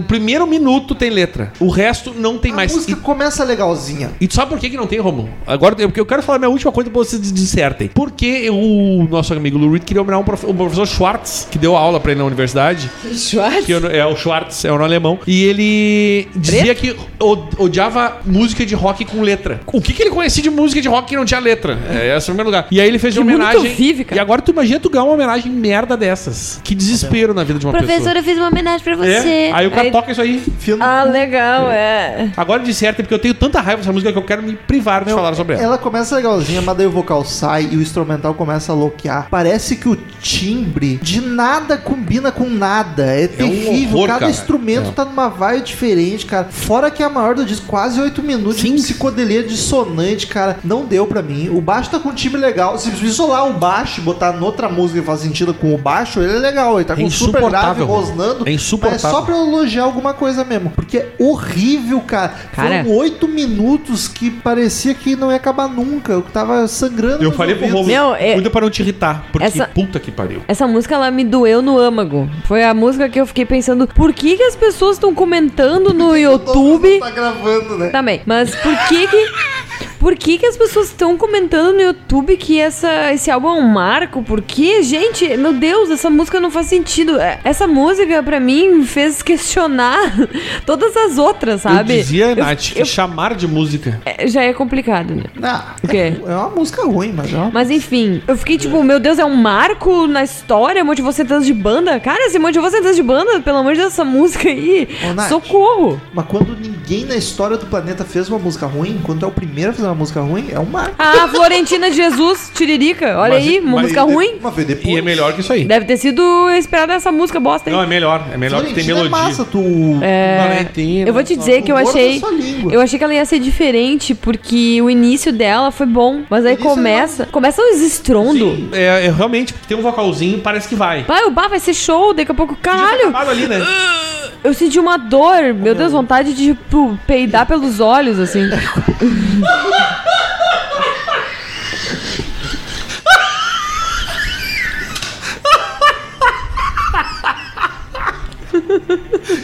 o 0.00 0.04
primeiro 0.04 0.46
minuto 0.46 0.94
tem 0.94 1.10
letra. 1.10 1.52
O 1.60 1.68
resto 1.68 2.14
não 2.16 2.38
tem 2.38 2.52
A 2.52 2.54
mais. 2.56 2.72
música 2.74 2.92
E, 2.92 2.96
começa 2.96 3.44
legalzinha. 3.44 4.10
e 4.20 4.26
tu 4.26 4.34
sabe 4.34 4.50
por 4.50 4.58
que, 4.58 4.70
que 4.70 4.76
não 4.76 4.86
tem, 4.86 4.98
Romulo? 4.98 5.28
Agora, 5.46 5.74
eu- 5.78 5.88
porque 5.88 6.00
eu 6.00 6.06
quero 6.06 6.22
falar 6.22 6.38
minha 6.38 6.48
última 6.50 6.72
coisa 6.72 6.90
pra 6.90 6.98
vocês 6.98 7.20
dissertem. 7.32 7.88
Porque 7.94 8.48
o 8.50 9.06
nosso 9.10 9.32
amigo 9.34 9.58
Lou 9.58 9.70
Reed 9.72 9.84
queria 9.84 10.02
homenagear 10.02 10.20
um 10.22 10.24
prof- 10.24 10.44
o 10.46 10.54
professor 10.54 10.86
Schwartz, 10.86 11.46
que 11.50 11.58
deu 11.58 11.76
aula 11.76 12.00
pra 12.00 12.12
ele 12.12 12.20
na 12.20 12.26
universidade. 12.26 12.90
Schwartz? 13.14 13.64
Que 13.66 13.72
eu- 13.72 13.86
é 13.86 14.04
o 14.06 14.16
Schwartz, 14.16 14.64
é 14.64 14.72
o 14.72 14.82
alemão. 14.82 15.18
E 15.26 15.44
ele 15.44 16.28
dizia 16.36 16.74
que 16.74 16.96
o- 17.20 17.38
odiava 17.58 18.18
música 18.24 18.64
de 18.64 18.74
rock 18.74 19.04
com 19.04 19.20
letra. 19.22 19.60
O 19.66 19.80
que, 19.80 19.92
que 19.92 20.02
ele 20.02 20.10
conhecia 20.10 20.42
de 20.42 20.50
música 20.50 20.80
de 20.80 20.88
rock 20.88 21.08
que 21.08 21.16
não 21.16 21.24
tinha 21.24 21.40
letra? 21.40 21.78
É, 21.90 22.16
esse 22.16 22.28
é 22.28 22.32
o 22.32 22.34
primeiro 22.34 22.48
lugar. 22.48 22.66
E 22.70 22.80
aí 22.80 22.88
ele 22.88 22.98
fez 22.98 23.14
Que 23.14 23.20
que 23.20 23.26
homenagem. 23.26 23.74
vive, 23.74 24.04
cara. 24.04 24.16
E 24.16 24.20
agora 24.20 24.40
tu 24.42 24.50
imagina 24.50 24.80
tu 24.80 24.88
ganhar 24.90 25.04
uma 25.04 25.14
homenagem 25.14 25.50
merda 25.52 25.96
dessas. 25.96 26.60
Que 26.64 26.74
desespero 26.74 27.34
na 27.34 27.44
vida 27.44 27.58
de 27.58 27.66
uma 27.66 27.72
Professora, 27.72 28.18
eu 28.18 28.22
fiz 28.22 28.36
uma 28.38 28.48
homenagem 28.48 28.80
pra 28.84 28.96
pessoa. 28.96 29.20
você. 29.22 29.28
É. 29.28 29.52
Aí 29.52 29.66
o 29.66 29.70
cara 29.70 29.90
toca 30.00 30.12
isso 30.12 30.20
aí. 30.20 30.42
No 30.68 30.76
Ah, 30.84 31.04
legal, 31.04 31.70
é. 31.70 32.30
Agora 32.36 32.62
dissertem, 32.62 33.04
porque 33.04 33.14
eu 33.14 33.18
tenho 33.18 33.34
tanta 33.34 33.60
raiva 33.60 33.80
dessa 33.80 33.92
música 33.92 34.12
que 34.12 34.18
eu 34.18 34.22
quero 34.22 34.42
me 34.42 34.54
privar 34.54 35.00
de 35.00 35.06
Meu, 35.06 35.16
falar 35.16 35.34
sobre 35.34 35.54
ela. 35.54 35.62
Ela 35.62 35.78
começa 35.78 36.14
legalzinha, 36.16 36.62
mas 36.62 36.76
daí 36.76 36.86
o 36.86 36.90
vocal 36.90 37.24
sai 37.24 37.68
e 37.70 37.76
o 37.76 37.82
instrumental 37.82 38.34
começa 38.34 38.72
a 38.72 38.74
loquear. 38.74 39.28
Parece 39.30 39.76
que 39.76 39.88
o 39.88 39.96
timbre 40.20 40.98
de 41.02 41.20
nada 41.20 41.76
combina 41.76 42.30
com 42.32 42.48
nada. 42.48 43.04
É, 43.04 43.26
terrível. 43.26 43.96
horror, 43.96 44.06
Cada 44.08 44.20
cara. 44.20 44.30
instrumento 44.30 44.90
É. 44.90 44.92
tá 44.92 45.04
numa 45.04 45.28
vibe 45.28 45.64
diferente, 45.64 46.26
cara. 46.26 46.46
Fora 46.50 46.90
que 46.90 47.02
a 47.02 47.08
maior 47.08 47.34
do 47.34 47.44
disco, 47.44 47.66
quase 47.66 48.00
8 48.00 48.22
minutos 48.22 48.60
Sim. 48.60 48.74
de 48.76 48.82
psicodelia 48.82 49.42
dissonante, 49.42 50.26
cara. 50.26 50.58
Não 50.64 50.84
deu 50.84 51.06
pra 51.06 51.22
mim. 51.22 51.48
O 51.50 51.60
baixo 51.60 51.90
tá 51.90 51.98
com 51.98 52.10
um 52.10 52.14
timbre 52.14 52.40
legal. 52.40 52.78
Se 52.78 52.90
isolar 53.04 53.48
o 53.48 53.52
baixo 53.54 54.00
e 54.00 54.04
botar 54.04 54.32
noutra 54.32 54.68
música 54.68 55.00
que 55.00 55.06
faz 55.06 55.20
sentido 55.20 55.52
com 55.54 55.74
o 55.74 55.78
baixo, 55.78 56.20
ele 56.20 56.32
é 56.36 56.38
legal. 56.38 56.76
Ele 56.78 56.84
tá 56.84 56.94
É 56.94 56.96
com 56.96 57.10
super 57.10 57.42
grave 57.48 57.82
rosnando. 57.82 58.48
É 58.48 58.52
insuportável. 58.52 59.00
Mas 59.02 59.12
só 59.12 59.22
pra 59.22 59.34
eu 59.34 59.46
elogiar 59.46 59.79
alguma 59.84 60.14
coisa 60.14 60.44
mesmo. 60.44 60.70
Porque 60.70 60.98
é 60.98 61.08
horrível, 61.18 62.00
cara. 62.00 62.34
Cara. 62.54 62.84
Foram 62.84 62.96
oito 62.96 63.26
minutos 63.28 64.08
que 64.08 64.30
parecia 64.30 64.94
que 64.94 65.16
não 65.16 65.30
ia 65.30 65.36
acabar 65.36 65.68
nunca. 65.68 66.12
Eu 66.12 66.22
tava 66.22 66.66
sangrando. 66.68 67.22
Eu 67.22 67.32
falei 67.32 67.54
pro 67.54 67.64
ouvidos. 67.64 67.86
Romulo, 67.96 68.10
Meu, 68.10 68.14
é- 68.14 68.34
cuida 68.34 68.50
pra 68.50 68.60
não 68.60 68.70
te 68.70 68.82
irritar, 68.82 69.24
porque 69.32 69.46
Essa- 69.46 69.66
puta 69.66 69.98
que 70.00 70.10
pariu. 70.10 70.42
Essa 70.48 70.66
música, 70.66 70.94
ela 70.94 71.10
me 71.10 71.24
doeu 71.24 71.62
no 71.62 71.78
âmago. 71.78 72.28
Foi 72.44 72.62
a 72.64 72.72
música 72.74 73.08
que 73.08 73.20
eu 73.20 73.26
fiquei 73.26 73.44
pensando, 73.44 73.86
por 73.88 74.12
que 74.12 74.36
que 74.36 74.42
as 74.42 74.56
pessoas 74.56 74.96
estão 74.96 75.14
comentando 75.14 75.92
no 75.94 76.14
YouTube... 76.18 76.98
Tá 77.00 77.10
gravando, 77.10 77.78
né? 77.78 77.88
Também, 77.88 78.20
mas 78.26 78.54
por 78.56 78.76
que 78.88 79.06
que... 79.06 79.26
Por 80.00 80.16
que, 80.16 80.38
que 80.38 80.46
as 80.46 80.56
pessoas 80.56 80.86
estão 80.86 81.16
comentando 81.16 81.74
no 81.74 81.80
YouTube 81.82 82.34
que 82.38 82.58
essa, 82.58 83.12
esse 83.12 83.30
álbum 83.30 83.48
é 83.48 83.52
um 83.52 83.68
marco? 83.68 84.22
Porque, 84.22 84.82
gente, 84.82 85.36
meu 85.36 85.52
Deus, 85.52 85.90
essa 85.90 86.08
música 86.08 86.40
não 86.40 86.50
faz 86.50 86.66
sentido. 86.68 87.20
É, 87.20 87.38
Essa 87.44 87.66
música, 87.66 88.22
pra 88.22 88.40
mim, 88.40 88.76
me 88.76 88.86
fez 88.86 89.20
questionar 89.22 89.98
todas 90.64 90.96
as 90.96 91.18
outras, 91.18 91.60
sabe? 91.60 91.92
Eu 91.92 91.98
dizia, 91.98 92.30
Eu- 92.30 92.36
Nath, 92.36 92.72
que 92.72 92.80
eu- 92.80 92.86
chamar 92.86 93.34
de 93.34 93.46
música. 93.46 94.00
é, 94.06 94.26
já 94.26 94.42
é 94.42 94.54
complicado, 94.54 95.14
né? 95.14 95.24
Ah, 95.42 95.74
O 95.84 95.86
quê? 95.88 96.14
É 96.26 96.34
uma 96.34 96.48
música 96.48 96.82
ruim, 96.86 97.12
mas 97.14 97.32
é 97.32 97.36
uma... 97.36 97.50
Mas 97.50 97.70
enfim, 97.70 98.22
eu 98.26 98.36
fiquei 98.38 98.56
tipo, 98.56 98.82
meu 98.82 98.98
Deus, 98.98 99.18
é 99.18 99.24
um 99.24 99.34
marco 99.36 100.06
na 100.06 100.24
história, 100.24 100.82
motivou 100.82 101.12
centenas 101.12 101.44
de 101.44 101.52
banda? 101.52 102.00
Cara, 102.00 102.30
se 102.30 102.38
motivou 102.38 102.70
centenas 102.70 102.96
de 102.96 103.02
banda, 103.02 103.40
pelo 103.40 103.58
amor 103.58 103.74
de 103.74 103.80
Deus, 103.80 103.92
essa 103.92 104.04
música 104.04 104.48
aí. 104.48 104.88
Ô, 105.10 105.12
Nath. 105.12 105.28
Socorro! 105.28 106.00
Mas 106.14 106.24
quando 106.26 106.56
ninguém 106.58 107.04
na 107.04 107.16
história 107.16 107.58
do 107.58 107.66
planeta 107.66 108.02
fez 108.02 108.30
uma 108.30 108.38
música 108.38 108.64
ruim, 108.66 108.98
quando 109.04 109.26
é 109.26 109.28
o 109.28 109.32
primeiro 109.32 109.70
a 109.70 109.74
fazer 109.74 109.89
uma 109.90 109.96
música 109.98 110.20
ruim, 110.20 110.48
é 110.50 110.58
um 110.58 110.64
marco. 110.64 110.94
Ah, 110.98 111.28
Florentina 111.28 111.90
de 111.90 111.96
Jesus, 111.96 112.50
Tiririca, 112.54 113.18
olha 113.18 113.34
Mas- 113.34 113.46
aí, 113.46 113.60
uma 113.60 113.72
mas- 113.72 113.82
música 113.82 114.02
ruim. 114.02 114.34
Uma 114.40 114.50
vez 114.50 114.66
depois. 114.66 114.94
E 114.94 114.98
é 114.98 115.02
melhor 115.02 115.32
que 115.32 115.40
isso 115.40 115.52
aí. 115.52 115.64
Deve 115.64 115.84
ter 115.86 115.96
sido 115.96 116.48
esperada 116.50 116.92
essa 116.94 117.10
música 117.12 117.38
bosta 117.40 117.68
aí. 117.70 117.74
Não, 117.76 117.82
é 117.82 117.86
melhor. 117.86 118.24
É 118.32 118.36
melhor 118.36 118.64
que 118.64 118.74
tem 118.74 118.84
Florentina 118.84 118.94
melodia. 119.02 119.08
É 119.08 119.10
massa, 119.10 119.44
tu... 119.44 119.62
É, 120.02 120.38
Valentina, 120.48 121.08
eu 121.08 121.12
vou 121.14 121.22
te 121.24 121.36
dizer 121.36 121.62
que 121.62 121.70
eu 121.72 121.76
achei. 121.76 122.18
sua 122.20 122.30
língua. 122.30 122.72
Eu 122.72 122.80
achei 122.80 122.98
que 122.98 123.04
ela 123.04 123.14
ia 123.14 123.24
ser 123.24 123.38
diferente, 123.38 124.14
porque 124.14 124.80
o 124.82 124.88
início 124.90 125.32
dela 125.32 125.70
foi 125.70 125.86
bom. 125.86 126.22
Mas 126.30 126.44
aí 126.46 126.52
início 126.54 126.68
é 126.68 126.70
começa. 126.70 127.26
Começa 127.26 127.62
uns 127.62 127.80
estrondo. 127.80 128.32
Sim, 128.56 128.68
é, 128.72 129.06
é 129.06 129.10
realmente, 129.10 129.54
tem 129.66 129.76
um 129.76 129.82
vocalzinho, 129.82 130.38
parece 130.40 130.68
que 130.68 130.74
vai. 130.74 131.04
Pai, 131.04 131.24
o 131.24 131.30
bar 131.30 131.48
vai 131.48 131.60
ser 131.60 131.74
show, 131.74 132.12
daqui 132.14 132.30
a 132.30 132.34
pouco. 132.34 132.56
Caralho! 132.56 133.00
acabado 133.08 133.30
ali, 133.30 133.46
né? 133.46 133.60
Eu 134.42 134.54
senti 134.54 134.78
uma 134.80 134.96
dor, 134.96 135.52
meu 135.52 135.74
Deus, 135.74 135.92
vontade 135.92 136.32
de, 136.32 136.54
tipo, 136.54 136.98
peidar 137.06 137.44
pelos 137.44 137.78
olhos, 137.78 138.18
assim. 138.18 138.40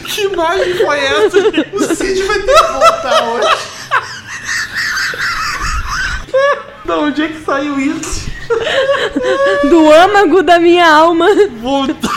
Que 0.05 0.21
imagem 0.23 0.73
foi 0.75 0.99
essa? 0.99 1.37
O 1.73 1.95
Cid 1.95 2.23
vai 2.23 2.39
ter 2.39 2.55
que 2.55 2.71
voltar 2.71 3.23
hoje. 3.29 3.57
Da 6.85 6.97
onde 6.97 7.23
é 7.23 7.27
que 7.27 7.43
saiu 7.45 7.79
isso? 7.79 8.27
Do 9.69 9.91
âmago 9.91 10.41
da 10.43 10.59
minha 10.59 10.89
alma. 10.89 11.27
Vontade... 11.61 12.15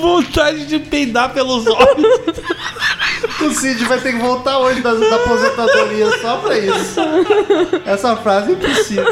Vontade 0.00 0.66
de 0.66 0.78
peidar 0.78 1.32
pelos 1.32 1.66
olhos. 1.66 2.20
O 3.40 3.50
Cid 3.50 3.84
vai 3.86 3.98
ter 3.98 4.12
que 4.12 4.18
voltar 4.18 4.58
hoje 4.58 4.80
da, 4.82 4.92
da 4.94 5.16
aposentadoria 5.16 6.06
só 6.20 6.36
pra 6.36 6.58
isso. 6.58 7.00
Essa 7.84 8.14
frase 8.16 8.52
é 8.52 8.54
impossível. 8.54 9.04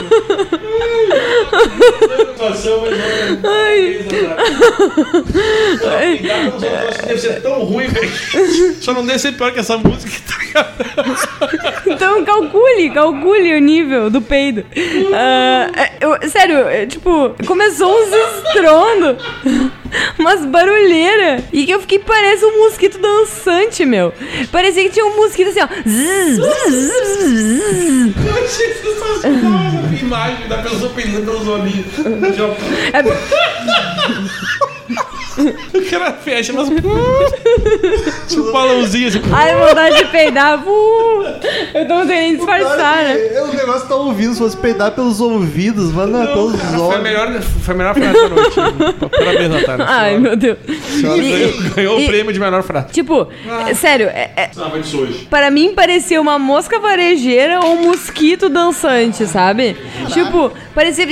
Deve 7.07 7.19
ser 7.19 7.41
tão 7.43 7.65
ruim, 7.65 7.87
velho. 7.89 8.75
Só 8.81 8.93
não 8.93 9.05
deve 9.05 9.19
ser 9.19 9.33
pior 9.33 9.53
que 9.53 9.61
essa 9.61 9.77
música. 9.77 10.13
tá 10.27 10.39
ligado? 10.45 11.85
Então 11.87 12.25
calcule, 12.25 12.91
calcule 12.91 13.57
o 13.57 13.61
nível 13.61 14.11
do 14.11 14.21
peido. 14.23 14.65
É, 14.75 15.93
eu- 16.01 16.29
sério, 16.29 16.59
é, 16.69 16.87
tipo, 16.87 17.35
começou 17.47 17.93
uns 17.93 18.13
estrondo, 18.13 19.17
umas 20.19 20.45
barulheiras. 20.75 21.45
E 21.53 21.65
que 21.65 21.73
eu 21.73 21.81
fiquei 21.81 21.99
parece 21.99 22.45
um 22.45 22.59
mosquito 22.65 22.99
dançante, 22.99 23.85
meu. 23.85 24.13
Parecia 24.51 24.83
que 24.85 24.91
tinha 24.91 25.07
um 25.07 25.17
mosquito 25.17 25.51
assim, 25.51 25.61
ó. 25.61 25.67
Zzz, 25.67 26.37
zzz, 26.37 26.71
zzz, 26.71 27.31
zzz. 27.31 28.15
Eu 28.27 28.45
achei 28.45 28.75
sensacional 28.75 29.85
essa 29.85 30.05
imagem 30.05 30.49
da 30.49 30.59
pessoa 30.59 30.91
peidando 30.91 31.25
pelos 31.25 31.49
olhinhos. 31.49 31.87
O 35.75 35.91
cara 35.91 36.13
fecha, 36.13 36.53
mas. 36.53 36.69
Tipo 36.69 36.89
um 38.49 38.53
balãozinho 38.53 39.09
assim. 39.09 39.21
Ai, 39.33 39.57
vontade 39.57 39.97
de 39.99 40.05
peidar. 40.07 40.63
Uh, 40.67 41.25
eu 41.75 41.87
tô 41.89 42.07
querendo 42.07 42.37
disfarçar, 42.37 43.03
né? 43.05 43.17
É, 43.35 43.43
O 43.43 43.53
negócio 43.55 43.89
tá 43.89 43.97
ouvindo, 43.97 44.33
se 44.33 44.39
fosse 44.39 44.57
peidar 44.57 44.93
pelos 44.93 45.21
ouvidos, 45.21 45.93
mas 45.93 46.09
não 46.09 46.23
é 46.23 46.27
pelos 46.29 46.55
Cara, 46.61 46.69
foi 46.77 46.79
a 46.79 46.83
olhos. 46.89 47.03
melhor, 47.03 47.43
foi 47.43 47.75
a 47.75 47.77
melhor 47.77 47.95
frase 47.95 48.13
da 48.13 48.29
noite. 48.29 48.55
Parabéns, 49.11 49.51
Natália. 49.51 49.87
Ai, 49.89 50.19
meu 50.19 50.37
Deus. 50.37 50.59
Senhora 51.01 51.23
E- 51.23 51.31
ganhou, 51.33 51.71
ganhou 51.75 52.01
e- 52.01 52.05
o 52.05 52.07
prêmio 52.07 52.33
de 52.33 52.41
melhor 52.41 52.63
frase. 52.63 52.89
Tipo, 52.93 53.29
é- 53.69 53.75
sério, 53.75 54.07
é- 54.09 54.31
é, 54.37 54.51
Ah. 54.57 54.71
Para 55.29 55.51
mim 55.51 55.73
parecia 55.75 56.21
uma 56.21 56.39
mosca 56.39 56.79
varejeira 56.79 57.61
ou 57.61 57.75
um 57.75 57.83
mosquito 57.89 58.49
dançante, 58.49 59.27
sabe? 59.27 59.77
Tipo, 60.13 60.51
parecia. 60.75 61.07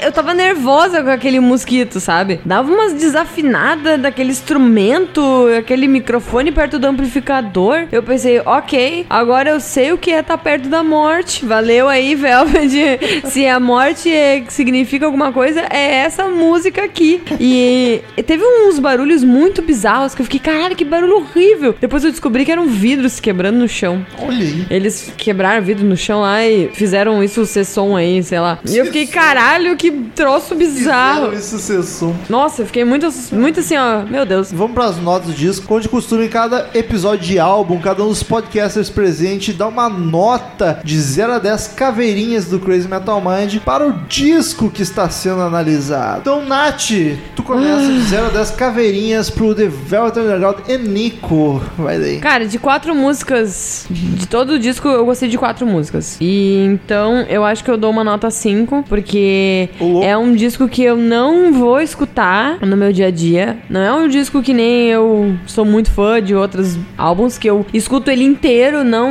Eu 0.00 0.12
tava 0.12 0.34
nervosa 0.34 1.02
com 1.02 1.10
aquele 1.10 1.40
mosquito, 1.40 1.51
sabe? 2.00 2.40
Dava 2.44 2.70
umas 2.72 2.92
desafinadas 2.94 4.00
daquele 4.00 4.30
instrumento, 4.30 5.46
aquele 5.58 5.86
microfone 5.86 6.50
perto 6.52 6.78
do 6.78 6.86
amplificador. 6.86 7.86
Eu 7.92 8.02
pensei, 8.02 8.40
ok, 8.44 9.06
agora 9.08 9.50
eu 9.50 9.60
sei 9.60 9.92
o 9.92 9.98
que 9.98 10.10
é 10.10 10.20
estar 10.20 10.38
perto 10.38 10.68
da 10.68 10.82
morte. 10.82 11.44
Valeu 11.44 11.88
aí, 11.88 12.14
Velvet. 12.16 13.26
Se 13.26 13.46
a 13.46 13.58
morte 13.60 14.10
é- 14.10 14.44
significa 14.48 15.06
alguma 15.06 15.32
coisa, 15.32 15.60
é 15.70 15.96
essa 16.04 16.24
música 16.28 16.82
aqui. 16.84 17.22
E 17.40 18.00
teve 18.26 18.42
uns 18.44 18.78
barulhos 18.78 19.22
muito 19.24 19.62
bizarros 19.62 20.14
que 20.14 20.22
eu 20.22 20.24
fiquei, 20.26 20.40
caralho, 20.40 20.76
que 20.76 20.84
barulho 20.84 21.16
horrível. 21.16 21.74
Depois 21.80 22.04
eu 22.04 22.10
descobri 22.10 22.44
que 22.44 22.52
eram 22.52 22.66
vidros 22.66 23.14
se 23.14 23.22
quebrando 23.22 23.56
no 23.56 23.68
chão. 23.68 24.04
Olha 24.18 24.38
aí. 24.38 24.66
Eles 24.70 25.12
quebraram 25.16 25.62
vidro 25.62 25.84
no 25.84 25.96
chão 25.96 26.20
lá 26.20 26.44
e 26.46 26.68
fizeram 26.72 27.22
isso 27.22 27.44
ser 27.46 27.64
som 27.64 27.96
aí, 27.96 28.22
sei 28.22 28.40
lá. 28.40 28.58
E 28.68 28.76
eu 28.76 28.86
fiquei, 28.86 29.06
caralho, 29.06 29.76
que 29.76 29.90
troço 30.14 30.54
bizarro. 30.54 31.32
Som. 31.42 32.14
Nossa, 32.28 32.62
eu 32.62 32.66
fiquei 32.66 32.84
muito, 32.84 33.08
muito 33.32 33.60
assim, 33.60 33.76
ó, 33.76 34.02
meu 34.02 34.24
Deus. 34.24 34.52
Vamos 34.52 34.74
para 34.74 34.86
as 34.86 34.96
notas 34.98 35.28
do 35.28 35.34
disco. 35.34 35.66
Como 35.66 35.80
de 35.80 35.88
costume, 35.88 36.26
em 36.26 36.28
cada 36.28 36.70
episódio 36.74 37.26
de 37.26 37.38
álbum, 37.38 37.78
cada 37.78 38.02
um 38.02 38.08
dos 38.08 38.22
podcasters 38.22 38.88
presentes 38.88 39.54
dá 39.56 39.66
uma 39.66 39.88
nota 39.88 40.80
de 40.84 40.98
0 40.98 41.32
a 41.32 41.38
10 41.38 41.68
caveirinhas 41.68 42.46
do 42.46 42.58
Crazy 42.58 42.88
Metal 42.88 43.20
Mind 43.20 43.58
para 43.60 43.86
o 43.86 43.92
disco 44.08 44.70
que 44.70 44.82
está 44.82 45.08
sendo 45.08 45.42
analisado. 45.42 46.20
Então, 46.20 46.44
Nath, 46.44 46.90
tu 47.34 47.42
começa 47.42 47.86
de 47.86 48.00
0 48.02 48.26
a 48.26 48.30
10 48.30 48.50
caveirinhas 48.52 49.30
pro 49.30 49.54
The 49.54 49.66
Velvet 49.66 50.18
Underground 50.18 50.58
e 50.68 50.78
Nico. 50.78 51.62
Vai 51.76 51.98
daí. 51.98 52.18
Cara, 52.18 52.46
de 52.46 52.58
quatro 52.58 52.94
músicas, 52.94 53.86
de 53.90 54.26
todo 54.26 54.54
o 54.54 54.58
disco, 54.58 54.88
eu 54.88 55.04
gostei 55.04 55.28
de 55.28 55.38
quatro 55.38 55.66
músicas. 55.66 56.16
E 56.20 56.64
então 56.66 57.22
eu 57.28 57.44
acho 57.44 57.64
que 57.64 57.70
eu 57.70 57.76
dou 57.76 57.90
uma 57.90 58.04
nota 58.04 58.30
5, 58.30 58.84
porque 58.88 59.68
é 60.02 60.16
um 60.16 60.34
disco 60.34 60.68
que 60.68 60.82
eu 60.82 60.96
não 60.96 61.31
vou 61.52 61.80
escutar 61.80 62.58
no 62.60 62.76
meu 62.76 62.92
dia 62.92 63.06
a 63.06 63.10
dia. 63.10 63.58
Não 63.68 63.80
é 63.80 63.92
um 63.92 64.08
disco 64.08 64.42
que 64.42 64.52
nem 64.52 64.88
eu 64.88 65.34
sou 65.46 65.64
muito 65.64 65.90
fã 65.90 66.22
de 66.22 66.34
outros 66.34 66.78
álbuns, 66.96 67.38
que 67.38 67.48
eu 67.48 67.64
escuto 67.72 68.10
ele 68.10 68.24
inteiro, 68.24 68.84
não, 68.84 69.10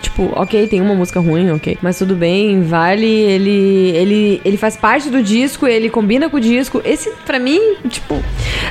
tipo, 0.00 0.30
ok, 0.34 0.66
tem 0.66 0.80
uma 0.80 0.94
música 0.94 1.20
ruim, 1.20 1.50
ok. 1.50 1.78
Mas 1.82 1.98
tudo 1.98 2.14
bem, 2.14 2.62
vale, 2.62 3.06
ele, 3.06 3.90
ele, 3.96 4.40
ele 4.44 4.56
faz 4.56 4.76
parte 4.76 5.08
do 5.08 5.22
disco, 5.22 5.66
ele 5.66 5.88
combina 5.88 6.28
com 6.28 6.36
o 6.36 6.40
disco. 6.40 6.80
Esse, 6.84 7.10
pra 7.24 7.38
mim, 7.38 7.60
tipo, 7.88 8.22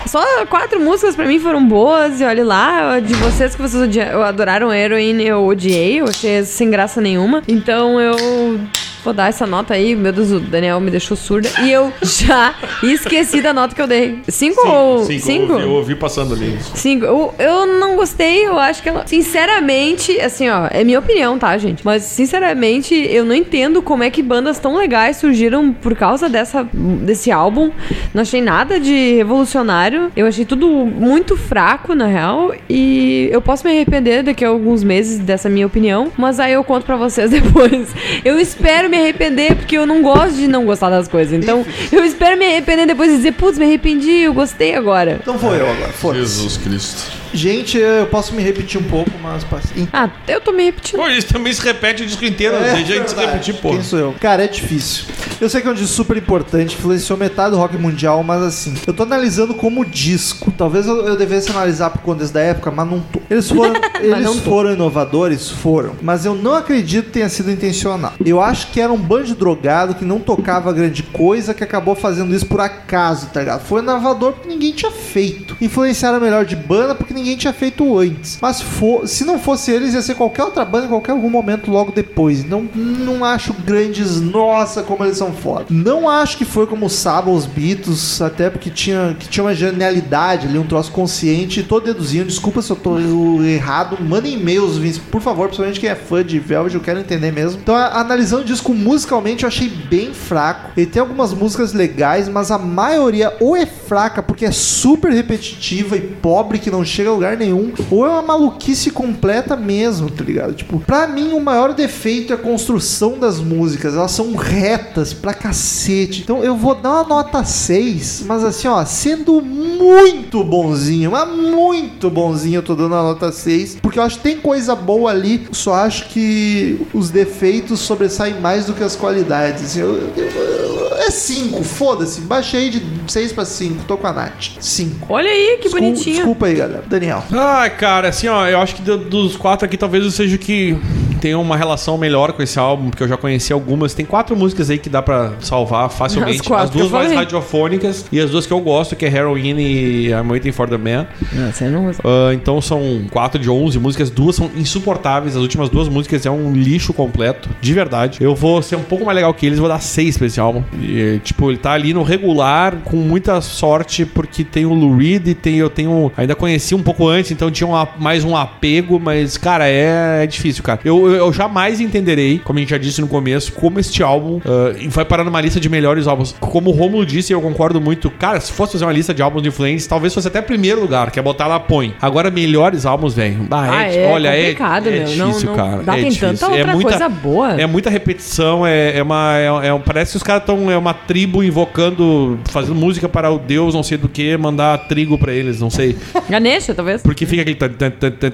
só 0.06 0.22
quatro 0.48 0.80
músicas 0.80 1.15
pra 1.15 1.26
mim 1.26 1.40
foram 1.40 1.65
boas, 1.65 2.22
e 2.22 2.23
olha 2.23 2.44
lá, 2.44 2.99
de 2.99 3.14
vocês 3.15 3.56
que 3.56 3.61
vocês 3.61 3.98
adoraram 4.26 4.73
Heroin, 4.73 5.22
eu 5.22 5.45
odiei, 5.45 5.99
eu 6.02 6.06
achei 6.06 6.44
sem 6.44 6.69
graça 6.69 7.02
nenhuma. 7.02 7.41
Então 7.48 7.99
eu 7.99 8.60
vou 9.03 9.14
dar 9.14 9.30
essa 9.30 9.45
nota 9.48 9.73
aí, 9.73 9.95
meu 9.95 10.11
Deus, 10.11 10.32
o 10.32 10.40
Daniel 10.40 10.80
me 10.80 10.91
deixou 10.91 11.18
surda. 11.18 11.49
E 11.64 11.72
eu 11.72 11.91
já 12.02 12.53
esqueci 12.84 13.41
da 13.41 13.53
nota 13.53 13.73
que 13.73 13.82
eu 13.82 13.88
dei. 13.88 14.19
Cinco, 14.28 14.68
ou. 14.68 15.06
Cinco, 15.06 15.26
Cinco? 15.26 15.45
Eu, 15.45 15.53
ouvi, 15.53 15.64
eu 15.65 15.72
ouvi 15.72 15.95
passando 15.95 16.34
ali. 16.34 16.57
Cinco. 16.76 17.06
Eu, 17.06 17.34
eu 17.40 17.65
não 17.80 17.95
gostei, 17.95 18.45
eu 18.45 18.57
acho 18.57 18.82
que 18.82 18.90
ela. 18.90 19.06
Sinceramente, 19.06 20.19
assim, 20.19 20.49
ó, 20.49 20.68
é 20.69 20.84
minha 20.84 20.99
opinião, 20.99 21.38
tá, 21.38 21.57
gente? 21.57 21.84
Mas, 21.86 22.03
sinceramente, 22.03 22.94
eu 22.94 23.26
não 23.26 23.34
entendo 23.34 23.82
como 23.82 24.03
é 24.03 24.10
que 24.10 24.22
bandas 24.22 24.60
tão 24.60 24.78
legais 24.78 25.18
surgiram 25.18 25.73
por 25.73 25.95
causa 25.95 26.30
dessa, 26.30 26.68
desse 26.73 27.32
álbum. 27.32 27.72
Não 28.14 28.22
achei 28.22 28.41
nada 28.41 28.80
de 28.80 29.15
revolucionário. 29.15 30.11
Eu 30.15 30.28
achei 30.28 30.45
tudo 30.45 30.68
muito 30.68 31.36
fraco, 31.36 31.95
na 31.95 32.07
real. 32.07 32.53
E 32.69 33.30
eu 33.32 33.41
posso 33.41 33.65
me 33.65 33.72
arrepender 33.72 34.23
daqui 34.23 34.45
a 34.45 34.49
alguns 34.49 34.84
meses 34.84 35.19
dessa 35.19 35.49
minha 35.49 35.65
opinião. 35.65 36.11
Mas 36.18 36.40
aí 36.40 36.53
eu 36.53 36.64
conto 36.64 36.86
pra 36.86 36.95
vocês 36.95 37.32
depois. 37.32 37.90
Eu 38.23 38.40
espero 38.40 38.90
me 38.91 38.97
arrepender, 38.97 39.55
porque 39.55 39.77
eu 39.77 39.85
não 39.85 40.01
gosto 40.01 40.35
de 40.35 40.47
não 40.47 40.65
gostar 40.65 40.89
das 40.89 41.07
coisas. 41.07 41.34
Então, 41.34 41.65
eu 41.91 42.03
espero 42.03 42.38
me 42.38 42.45
arrepender 42.45 42.85
depois 42.85 43.11
e 43.11 43.18
dizer, 43.18 43.31
putz, 43.31 43.57
me 43.57 43.65
arrependi, 43.65 44.11
eu 44.11 44.34
gostei 44.34 44.76
agora. 44.76 45.19
Então 45.22 45.38
vou 45.38 45.55
eu 45.55 45.69
agora. 45.69 45.91
Foda-se. 45.93 46.19
Jesus 46.22 46.57
Cristo. 46.57 47.20
Gente, 47.33 47.77
eu 47.77 48.05
posso 48.07 48.33
me 48.33 48.41
repetir 48.41 48.79
um 48.79 48.83
pouco, 48.83 49.11
mas... 49.21 49.45
Ah, 49.93 50.09
eu 50.27 50.41
tô 50.41 50.51
me 50.51 50.63
repetindo. 50.65 50.99
Pô, 50.99 51.07
isso 51.07 51.27
também 51.27 51.53
se 51.53 51.61
repete 51.61 52.03
o 52.03 52.05
disco 52.05 52.23
inteiro. 52.25 52.55
É, 52.55 52.73
Deixa 52.73 52.93
a 52.93 52.97
gente 52.97 53.09
se 53.09 53.15
repetir, 53.15 53.55
pô. 53.55 53.69
Quem 53.71 53.83
sou 53.83 53.99
eu? 53.99 54.15
Cara, 54.19 54.43
é 54.43 54.47
difícil. 54.47 55.05
Eu 55.39 55.49
sei 55.49 55.61
que 55.61 55.67
é 55.67 55.71
um 55.71 55.73
disco 55.73 55.89
super 55.89 56.17
importante, 56.17 56.75
influenciou 56.75 57.17
metade 57.17 57.51
do 57.51 57.57
rock 57.57 57.77
mundial, 57.77 58.23
mas 58.23 58.41
assim, 58.41 58.75
eu 58.85 58.93
tô 58.93 59.03
analisando 59.03 59.53
como 59.53 59.85
disco. 59.85 60.51
Talvez 60.57 60.85
eu, 60.85 61.05
eu 61.07 61.15
devesse 61.17 61.49
analisar 61.49 61.89
por 61.89 62.01
contas 62.01 62.31
da 62.31 62.41
época, 62.41 62.69
mas 62.71 62.87
não 62.87 62.99
tô. 62.99 63.21
Eles 63.29 63.49
foram, 63.51 63.73
eles 63.99 64.23
não 64.23 64.35
tô. 64.35 64.49
foram 64.49 64.73
inovadores? 64.73 65.49
Foram. 65.49 65.95
Mas 66.01 66.25
eu 66.25 66.35
não 66.35 66.55
acredito 66.55 67.05
que 67.05 67.11
tenha 67.11 67.29
sido 67.29 67.49
intencional. 67.51 68.13
Eu 68.23 68.41
acho 68.41 68.67
que 68.71 68.79
era 68.79 68.91
um 68.91 68.97
bando 68.97 69.25
de 69.25 69.35
drogado 69.35 69.95
que 69.95 70.05
não 70.05 70.19
tocava 70.19 70.71
grande 70.73 71.03
coisa, 71.03 71.53
que 71.53 71.63
acabou 71.63 71.95
fazendo 71.95 72.35
isso 72.35 72.45
por 72.45 72.59
acaso, 72.59 73.27
tá 73.27 73.39
ligado? 73.39 73.61
Foi 73.65 73.81
inovador 73.81 74.33
porque 74.33 74.47
ninguém 74.49 74.71
tinha 74.73 74.91
feito. 74.91 75.55
Influenciaram 75.61 76.19
melhor 76.19 76.45
de 76.45 76.55
banda 76.55 76.93
porque 76.95 77.13
ninguém 77.13 77.20
tinha 77.35 77.53
feito 77.53 77.98
antes. 77.98 78.38
Mas 78.41 78.64
se 79.06 79.23
não 79.23 79.39
fosse 79.39 79.72
eles, 79.72 79.93
ia 79.93 80.02
ser 80.02 80.15
qualquer 80.15 80.43
outra 80.43 80.65
banda 80.65 80.85
em 80.85 80.89
qualquer 80.89 81.11
algum 81.11 81.30
momento 81.30 81.72
logo 81.72 81.91
depois. 81.91 82.43
Não, 82.43 82.68
não 82.76 83.23
acho 83.23 83.53
grandes, 83.53 84.19
nossa, 84.19 84.84
como 84.84 85.03
eles 85.03 85.18
são 85.18 85.31
foda. 85.31 85.65
Não 85.69 86.10
acho 86.10 86.38
que 86.38 86.45
foi 86.45 86.68
como 86.68 86.89
Saba, 86.89 87.31
os 87.31 87.45
Beatles, 87.45 88.22
até 88.22 88.49
porque 88.49 88.69
tinha, 88.69 89.15
que 89.19 89.27
tinha 89.27 89.43
uma 89.43 89.56
genialidade 89.56 90.48
ali, 90.48 90.57
um 90.57 90.68
troço 90.68 90.91
consciente. 90.91 91.64
Tô 91.64 91.80
deduzindo, 91.80 92.26
desculpa 92.26 92.61
se 92.61 92.72
eu 92.72 92.76
tô 92.76 92.99
errado. 93.43 93.98
Mandem 94.02 94.34
e-mails, 94.34 94.77
Vince, 94.77 94.99
por 94.99 95.22
favor, 95.22 95.48
principalmente 95.48 95.80
quem 95.80 95.89
é 95.89 95.95
fã 95.95 96.23
de 96.23 96.39
Velvet, 96.39 96.76
eu 96.76 96.81
quero 96.81 96.99
entender 96.99 97.31
mesmo. 97.31 97.60
Então, 97.61 97.76
analisando 97.76 98.43
o 98.43 98.45
disco 98.45 98.73
musicalmente, 98.73 99.43
eu 99.43 99.48
achei 99.48 99.69
bem 99.69 100.14
fraco. 100.14 100.72
Ele 100.76 100.85
tem 100.85 100.99
algumas 100.99 101.34
músicas 101.34 101.73
legais, 101.73 102.27
mas 102.27 102.52
a 102.52 102.57
maioria 102.57 103.35
ou 103.39 103.56
é 103.56 103.65
fraca 103.65 104.22
porque 104.23 104.45
é 104.45 104.52
super 104.52 105.11
repetitiva 105.11 105.95
e 105.98 106.02
pobre 106.02 106.60
que 106.60 106.72
não 106.72 106.84
chega 106.84 107.10
a 107.11 107.15
lugar 107.15 107.38
nenhum, 107.38 107.71
ou 107.89 108.05
é 108.05 108.09
uma 108.09 108.21
maluquice 108.21 108.89
completa 108.91 109.55
mesmo, 109.55 110.09
tá 110.09 110.23
ligado? 110.23 110.53
Tipo, 110.53 110.79
pra 110.79 111.07
mim 111.07 111.33
o 111.33 111.39
maior 111.39 111.73
defeito 111.73 112.31
é 112.33 112.35
a 112.35 112.39
construção 112.39 113.17
das 113.19 113.39
músicas, 113.39 113.93
elas 113.95 114.11
são 114.11 114.35
retas 114.35 115.13
pra 115.13 115.33
cacete. 115.33 116.21
Então 116.21 116.43
eu 116.43 116.55
vou 116.55 116.75
dar 116.75 116.91
uma 116.91 117.03
nota 117.03 117.43
6, 117.43 118.23
mas 118.25 118.43
assim, 118.43 118.67
ó, 118.67 118.83
sendo 118.85 119.41
muito 119.41 120.43
bonzinho, 120.43 121.11
mas 121.11 121.29
muito 121.29 122.09
bonzinho, 122.09 122.57
eu 122.59 122.63
tô 122.63 122.75
dando 122.75 122.95
a 122.95 123.03
nota 123.03 123.31
6, 123.31 123.77
porque 123.81 123.99
eu 123.99 124.03
acho 124.03 124.17
que 124.17 124.23
tem 124.23 124.38
coisa 124.38 124.75
boa 124.75 125.11
ali, 125.11 125.47
só 125.51 125.73
acho 125.75 126.07
que 126.09 126.79
os 126.93 127.09
defeitos 127.09 127.79
sobressaem 127.79 128.39
mais 128.39 128.65
do 128.65 128.73
que 128.73 128.83
as 128.83 128.95
qualidades. 128.95 129.63
Assim, 129.63 129.79
eu- 129.81 129.95
eu- 130.15 130.25
eu- 130.25 130.71
é 130.97 131.09
5, 131.11 131.63
foda-se, 131.63 132.21
baixei 132.21 132.69
de 132.69 132.79
6 133.11 133.31
pra 133.33 133.45
5, 133.45 133.83
tô 133.85 133.97
com 133.97 134.07
a 134.07 134.13
Nath. 134.13 134.51
5. 134.59 135.07
Olha 135.13 135.29
aí, 135.29 135.57
que 135.57 135.63
Desculpa, 135.63 135.85
bonitinho. 135.85 136.15
desculpa 136.15 136.45
aí, 136.47 136.55
galera. 136.55 136.83
Daniel. 136.88 137.23
Ai, 137.31 137.69
cara, 137.75 138.09
assim, 138.09 138.27
ó, 138.27 138.47
eu 138.47 138.59
acho 138.59 138.75
que 138.75 138.81
do- 138.81 138.97
dos 138.97 139.35
quatro 139.35 139.65
aqui, 139.65 139.77
talvez 139.77 140.03
eu 140.03 140.11
seja 140.11 140.35
o 140.35 140.39
que 140.39 140.77
tenha 141.22 141.38
uma 141.38 141.56
relação 141.56 141.98
melhor 141.98 142.34
com 142.34 142.41
esse 142.41 142.60
álbum, 142.60 142.89
porque 142.89 143.03
eu 143.03 143.07
já 143.07 143.15
conheci 143.15 143.53
algumas. 143.53 143.93
Tem 143.93 144.06
quatro 144.06 144.35
músicas 144.35 144.69
aí 144.69 144.80
que 144.80 144.89
dá 144.89 145.02
pra 145.02 145.34
salvar 145.39 145.89
facilmente. 145.89 146.41
As 146.41 146.48
quatro 146.48 146.65
As 146.65 146.69
duas 146.72 146.91
mais 146.91 147.14
radiofônicas 147.14 148.06
e 148.11 148.19
as 148.19 148.31
duas 148.31 148.45
que 148.48 148.52
eu 148.52 148.60
gosto, 148.60 148.95
que 148.95 149.06
é 149.06 149.15
Heroin 149.15 149.60
e 149.60 150.10
I'm 150.10 150.27
Waiting 150.27 150.52
for 150.52 150.68
the 150.68 150.77
Man. 150.77 151.06
Nossa, 151.31 151.65
eu 151.65 151.72
não 151.72 151.85
gosto. 151.85 152.02
Ah, 152.03 152.34
então 152.34 152.60
são 152.60 153.06
4 153.11 153.39
de 153.39 153.49
11 153.49 153.80
músicas, 153.80 154.10
duas 154.10 154.35
são 154.35 154.49
insuportáveis. 154.56 155.35
As 155.35 155.41
últimas 155.41 155.69
duas 155.69 155.88
músicas 155.88 156.26
é 156.26 156.31
um 156.31 156.53
lixo 156.53 156.91
completo, 156.93 157.49
de 157.61 157.73
verdade. 157.73 158.18
Eu 158.19 158.34
vou 158.34 158.61
ser 158.61 158.76
um 158.76 158.84
pouco 158.84 159.06
mais 159.06 159.15
legal 159.15 159.34
que 159.34 159.45
eles, 159.45 159.60
vou 159.60 159.69
dar 159.69 159.80
6 159.80 160.18
pra 160.18 160.27
esse 160.27 160.39
álbum. 160.39 160.64
E, 160.81 161.19
tipo, 161.23 161.52
ele 161.52 161.57
tá 161.57 161.73
ali 161.73 161.93
no 161.93 162.02
regular, 162.02 162.77
com 162.84 162.98
muita 162.98 163.39
sorte, 163.41 164.06
porque 164.06 164.43
tem 164.43 164.65
o 164.65 164.73
Lou 164.73 164.98
Reed 164.98 165.27
e 165.27 165.35
tem, 165.35 165.57
eu 165.57 165.69
tenho. 165.69 166.11
Ainda 166.18 166.34
conheci 166.34 166.73
um 166.73 166.81
pouco 166.81 167.07
antes, 167.07 167.31
então 167.31 167.52
tinha 167.52 167.68
um 167.68 167.88
mais 167.99 168.23
um 168.23 168.35
apego, 168.35 168.99
mas, 168.99 169.38
cara, 169.38 169.68
é, 169.68 170.23
é 170.23 170.27
difícil, 170.27 170.64
cara. 170.64 170.80
Eu, 170.84 171.10
eu, 171.13 171.31
jamais 171.33 171.79
entenderei, 171.79 172.39
como 172.43 172.59
a 172.59 172.61
gente 172.61 172.69
já 172.69 172.77
disse 172.77 173.01
no 173.01 173.07
começo, 173.07 173.51
como 173.53 173.79
este 173.79 174.03
álbum 174.03 174.39
ah, 174.45 174.73
vai 174.89 175.05
parar 175.05 175.23
numa 175.23 175.39
lista 175.41 175.59
de 175.59 175.69
melhores 175.69 176.07
álbuns. 176.07 176.35
Como 176.39 176.69
o 176.69 176.73
Romulo 176.73 177.05
disse, 177.05 177.33
eu 177.33 177.41
concordo 177.41 177.79
muito. 177.81 178.09
Cara, 178.11 178.39
se 178.39 178.51
fosse 178.51 178.73
fazer 178.73 178.85
uma 178.85 178.91
lista 178.93 179.13
de 179.13 179.21
álbuns 179.21 179.45
influentes, 179.45 179.85
talvez 179.88 180.13
fosse 180.13 180.27
até 180.27 180.41
primeiro 180.41 180.81
lugar, 180.81 181.11
que 181.11 181.19
é 181.19 181.21
botar 181.21 181.47
lá, 181.47 181.59
põe. 181.59 181.93
Agora, 182.01 182.29
melhores 182.31 182.85
álbuns, 182.85 183.13
velho. 183.13 183.43
Bah, 183.43 183.67
Ah, 183.71 183.88
é 183.91 184.07
olha, 184.11 184.29
é, 184.29 184.41
complicado, 184.41 184.88
é 184.88 184.91
meu. 184.91 185.17
Não- 185.17 185.27
difícil, 185.27 185.49
não 185.49 185.55
cara. 185.55 185.83
dá, 185.83 185.93
é 185.97 186.01
tem 186.01 186.09
difícil. 186.09 186.38
tanta 186.38 186.47
outra 186.49 186.73
coisa 186.73 187.09
boa. 187.09 187.61
É 187.61 187.65
muita 187.65 187.89
repetição, 187.89 188.65
é, 188.65 188.97
é 188.97 189.03
uma. 189.03 189.38
É, 189.38 189.67
é 189.67 189.79
parece 189.85 190.11
que 190.11 190.17
os 190.17 190.23
caras 190.23 190.43
estão. 190.43 190.69
É 190.71 190.77
uma 190.77 190.93
tribo 190.93 191.43
invocando, 191.43 192.39
fazendo 192.45 192.75
música 192.75 193.07
para 193.09 193.31
o 193.31 193.39
Deus, 193.39 193.73
não 193.73 193.83
sei 193.83 193.97
do 193.97 194.07
que, 194.07 194.35
mandar 194.38 194.77
trigo 194.88 195.17
pra 195.17 195.33
eles, 195.33 195.59
não 195.59 195.69
sei. 195.69 195.95
Ganesha, 196.29 196.73
talvez. 196.73 197.01
Porque 197.01 197.25
fica 197.25 197.41
aquele. 197.41 197.57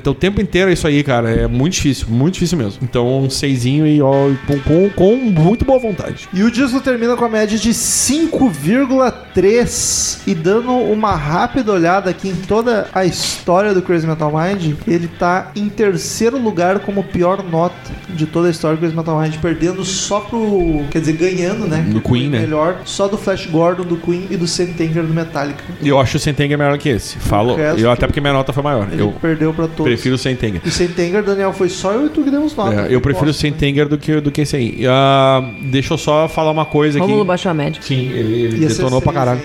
O 0.08 0.14
tempo 0.14 0.42
inteiro 0.42 0.70
é 0.70 0.74
isso 0.74 0.88
aí, 0.88 1.04
cara. 1.04 1.30
É 1.30 1.48
muito 1.48 1.74
difícil, 1.74 2.08
muito 2.10 2.34
difícil 2.36 2.58
mesmo. 2.58 2.67
Então, 2.82 3.22
um 3.24 3.30
seisinho 3.30 3.86
e 3.88 4.02
ó, 4.02 4.12
com, 4.46 4.60
com, 4.60 4.90
com 4.90 5.16
muito 5.16 5.64
boa 5.66 5.80
vontade. 5.80 6.28
E 6.34 6.44
o 6.44 6.52
disco 6.52 6.80
termina 6.82 7.16
com 7.16 7.24
a 7.26 7.30
média 7.30 7.58
de 7.58 7.70
5,3. 7.72 10.20
E 10.28 10.36
dando 10.36 10.72
uma 10.74 11.16
rápida 11.16 11.72
olhada 11.72 12.10
aqui 12.10 12.30
em 12.30 12.36
toda 12.36 12.88
a 12.94 13.06
história 13.06 13.74
do 13.74 13.82
Crazy 13.82 14.06
Metal 14.08 14.32
Mind, 14.32 14.74
ele 14.88 15.08
tá 15.08 15.52
em 15.56 15.70
terceiro 15.70 16.38
lugar 16.38 16.80
como 16.80 17.04
pior 17.04 17.44
nota 17.44 17.76
de 18.10 18.26
toda 18.26 18.48
a 18.48 18.52
história 18.52 18.78
do 18.78 18.80
Crazy 18.80 18.96
Metal 18.96 19.20
Mind, 19.20 19.36
perdendo 19.38 19.84
só 19.86 20.20
pro. 20.22 20.84
Quer 20.92 21.00
dizer, 21.00 21.14
ganhando, 21.14 21.68
né? 21.68 21.86
Do 21.90 22.02
Queen, 22.02 22.30
né? 22.30 22.40
Melhor, 22.40 22.82
só 22.86 23.08
do 23.08 23.18
Flash 23.18 23.46
Gordon, 23.48 23.84
do 23.84 23.98
Queen 23.98 24.28
e 24.30 24.38
do 24.38 24.48
Sam 24.48 24.68
Tanker 24.78 25.04
do 25.04 25.14
Metallica. 25.14 25.64
E 25.82 25.88
eu 25.88 26.00
acho 26.00 26.18
o 26.18 26.20
Sentenger 26.20 26.58
melhor 26.58 26.78
que 26.78 26.90
esse. 26.90 27.18
Falo. 27.18 27.54
O 27.54 27.58
resto- 27.58 27.80
Eu, 27.82 27.92
até 27.92 28.06
porque 28.08 28.20
minha 28.22 28.34
nota 28.34 28.52
foi 28.52 28.64
maior. 28.64 28.88
Ele 28.92 29.02
Eu 29.02 29.12
perdeu 29.22 29.54
pra 29.54 29.68
todos. 29.68 29.84
prefiro 29.86 30.16
o 30.16 30.18
Sentenger. 30.18 30.62
E 30.66 30.72
Sam 30.72 30.88
Tanker, 30.88 31.24
Daniel, 31.24 31.54
foi 31.54 31.70
só 31.70 31.92
eu 31.94 32.08
e 32.08 32.10
tu 32.10 32.24
que 32.24 32.32
demos 32.32 32.54
nota. 32.66 32.82
É, 32.82 32.94
eu 32.96 33.02
prefiro 33.02 33.26
o 33.30 33.34
Posso, 33.34 33.46
né? 33.46 33.52
Sentenger 33.52 33.88
do 33.88 33.98
que, 33.98 34.20
do 34.20 34.32
que 34.32 34.42
esse 34.42 34.56
aí. 34.56 34.84
Ah, 34.88 35.42
deixa 35.64 35.94
eu 35.94 35.98
só 35.98 36.28
falar 36.28 36.52
uma 36.52 36.66
coisa 36.66 36.98
aqui. 36.98 37.06
Rômulo 37.08 37.26
baixou 37.26 37.50
a 37.52 37.54
média. 37.54 37.82
Sim, 37.82 38.10
ele, 38.10 38.34
ele 38.44 38.58
Ia 38.64 38.68
detonou 38.70 39.02
pra 39.02 39.14
caralho. 39.14 39.42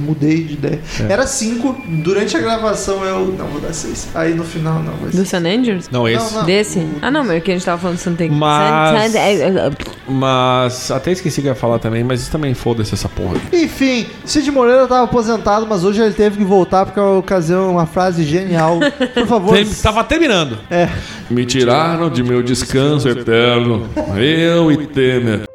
Mudei 0.00 0.42
de 0.44 0.54
ideia. 0.54 0.80
Era 1.08 1.26
5. 1.26 1.82
Durante 2.02 2.36
a 2.36 2.40
gravação 2.40 3.04
eu. 3.04 3.26
Não, 3.38 3.46
vou 3.46 3.60
dar 3.60 3.72
6. 3.72 4.08
Aí 4.14 4.34
no 4.34 4.44
final 4.44 4.82
não, 4.82 4.92
vai 4.94 5.10
Do. 5.10 5.24
Sun 5.24 5.36
Angels? 5.46 5.88
Não, 5.90 6.08
esse. 6.08 6.32
Não, 6.32 6.40
não. 6.40 6.46
Desse? 6.46 6.86
Ah, 7.02 7.10
não, 7.10 7.24
mas 7.24 7.42
que 7.42 7.50
a 7.50 7.54
gente 7.54 7.64
tava 7.64 7.80
falando 7.80 7.98
do 8.02 8.16
Tank. 8.16 8.30
Mas- 8.32 9.12
Sun- 9.12 9.18
Sun- 9.18 9.76
Mas 10.10 10.90
até 10.90 11.12
esqueci 11.12 11.40
que 11.40 11.46
ia 11.48 11.54
falar 11.54 11.78
também, 11.78 12.02
mas 12.02 12.20
isso 12.22 12.30
também 12.30 12.52
foda-se 12.54 12.92
essa 12.94 13.08
porra. 13.08 13.34
Enfim, 13.52 14.06
Cid 14.24 14.50
Moreira 14.50 14.86
tava 14.86 15.04
aposentado, 15.04 15.66
mas 15.68 15.84
hoje 15.84 16.02
ele 16.02 16.14
teve 16.14 16.38
que 16.38 16.44
voltar 16.44 16.84
porque 16.84 16.98
a 17.00 17.04
ocasião 17.10 17.68
é 17.68 17.72
uma 17.72 17.86
frase 17.86 18.24
genial. 18.24 18.78
Por 19.14 19.26
favor. 19.26 19.54
Tem- 19.54 19.66
tava 19.66 20.02
terminando. 20.04 20.58
É. 20.70 20.88
Me 21.30 21.44
tiraram 21.44 22.10
de 22.10 22.22
meu 22.22 22.42
descanso 22.42 23.08
eterno. 23.08 23.88
Eu 24.16 24.72
e 24.72 24.86
Temer. 24.86 25.49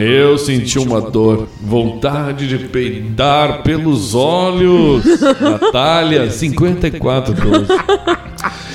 Eu 0.00 0.38
senti 0.38 0.78
uma 0.78 1.00
dor, 1.00 1.48
vontade 1.60 2.46
de 2.48 2.58
peidar 2.68 3.62
pelos 3.62 4.14
olhos. 4.14 5.04
Natália, 5.40 6.30
5412. 6.30 7.66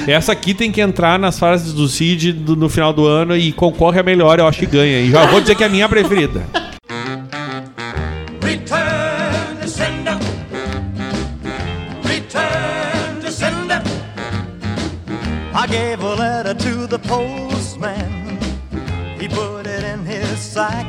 Essa 0.07 0.31
aqui 0.33 0.53
tem 0.53 0.71
que 0.71 0.79
entrar 0.81 1.17
nas 1.17 1.39
fases 1.39 1.73
do 1.73 1.87
Cid 1.87 2.31
do- 2.33 2.55
no 2.55 2.69
final 2.69 2.93
do 2.93 3.05
ano 3.07 3.35
e 3.35 3.51
concorre 3.51 3.99
a 3.99 4.03
melhor, 4.03 4.37
eu 4.39 4.47
acho 4.47 4.59
que 4.59 4.65
ganha. 4.67 4.99
E 5.01 5.09
já 5.09 5.25
vou 5.25 5.41
dizer 5.41 5.55
que 5.55 5.63
é 5.63 5.65
a 5.65 5.69
minha 5.69 5.89
preferida. 5.89 6.43
Return 8.43 9.57
to 9.61 9.67
sender. 9.67 10.17
Return 12.03 13.21
to 13.21 13.31
sender. 13.31 13.81
I 15.55 15.65
gave 15.67 16.03
a 16.03 16.15
letter 16.15 16.53
to 16.53 16.87
the 16.87 16.99
postman. 16.99 18.37
He 19.19 19.27
put 19.27 19.65
it 19.65 19.83
in 19.83 20.05
his 20.05 20.37
sack. 20.39 20.85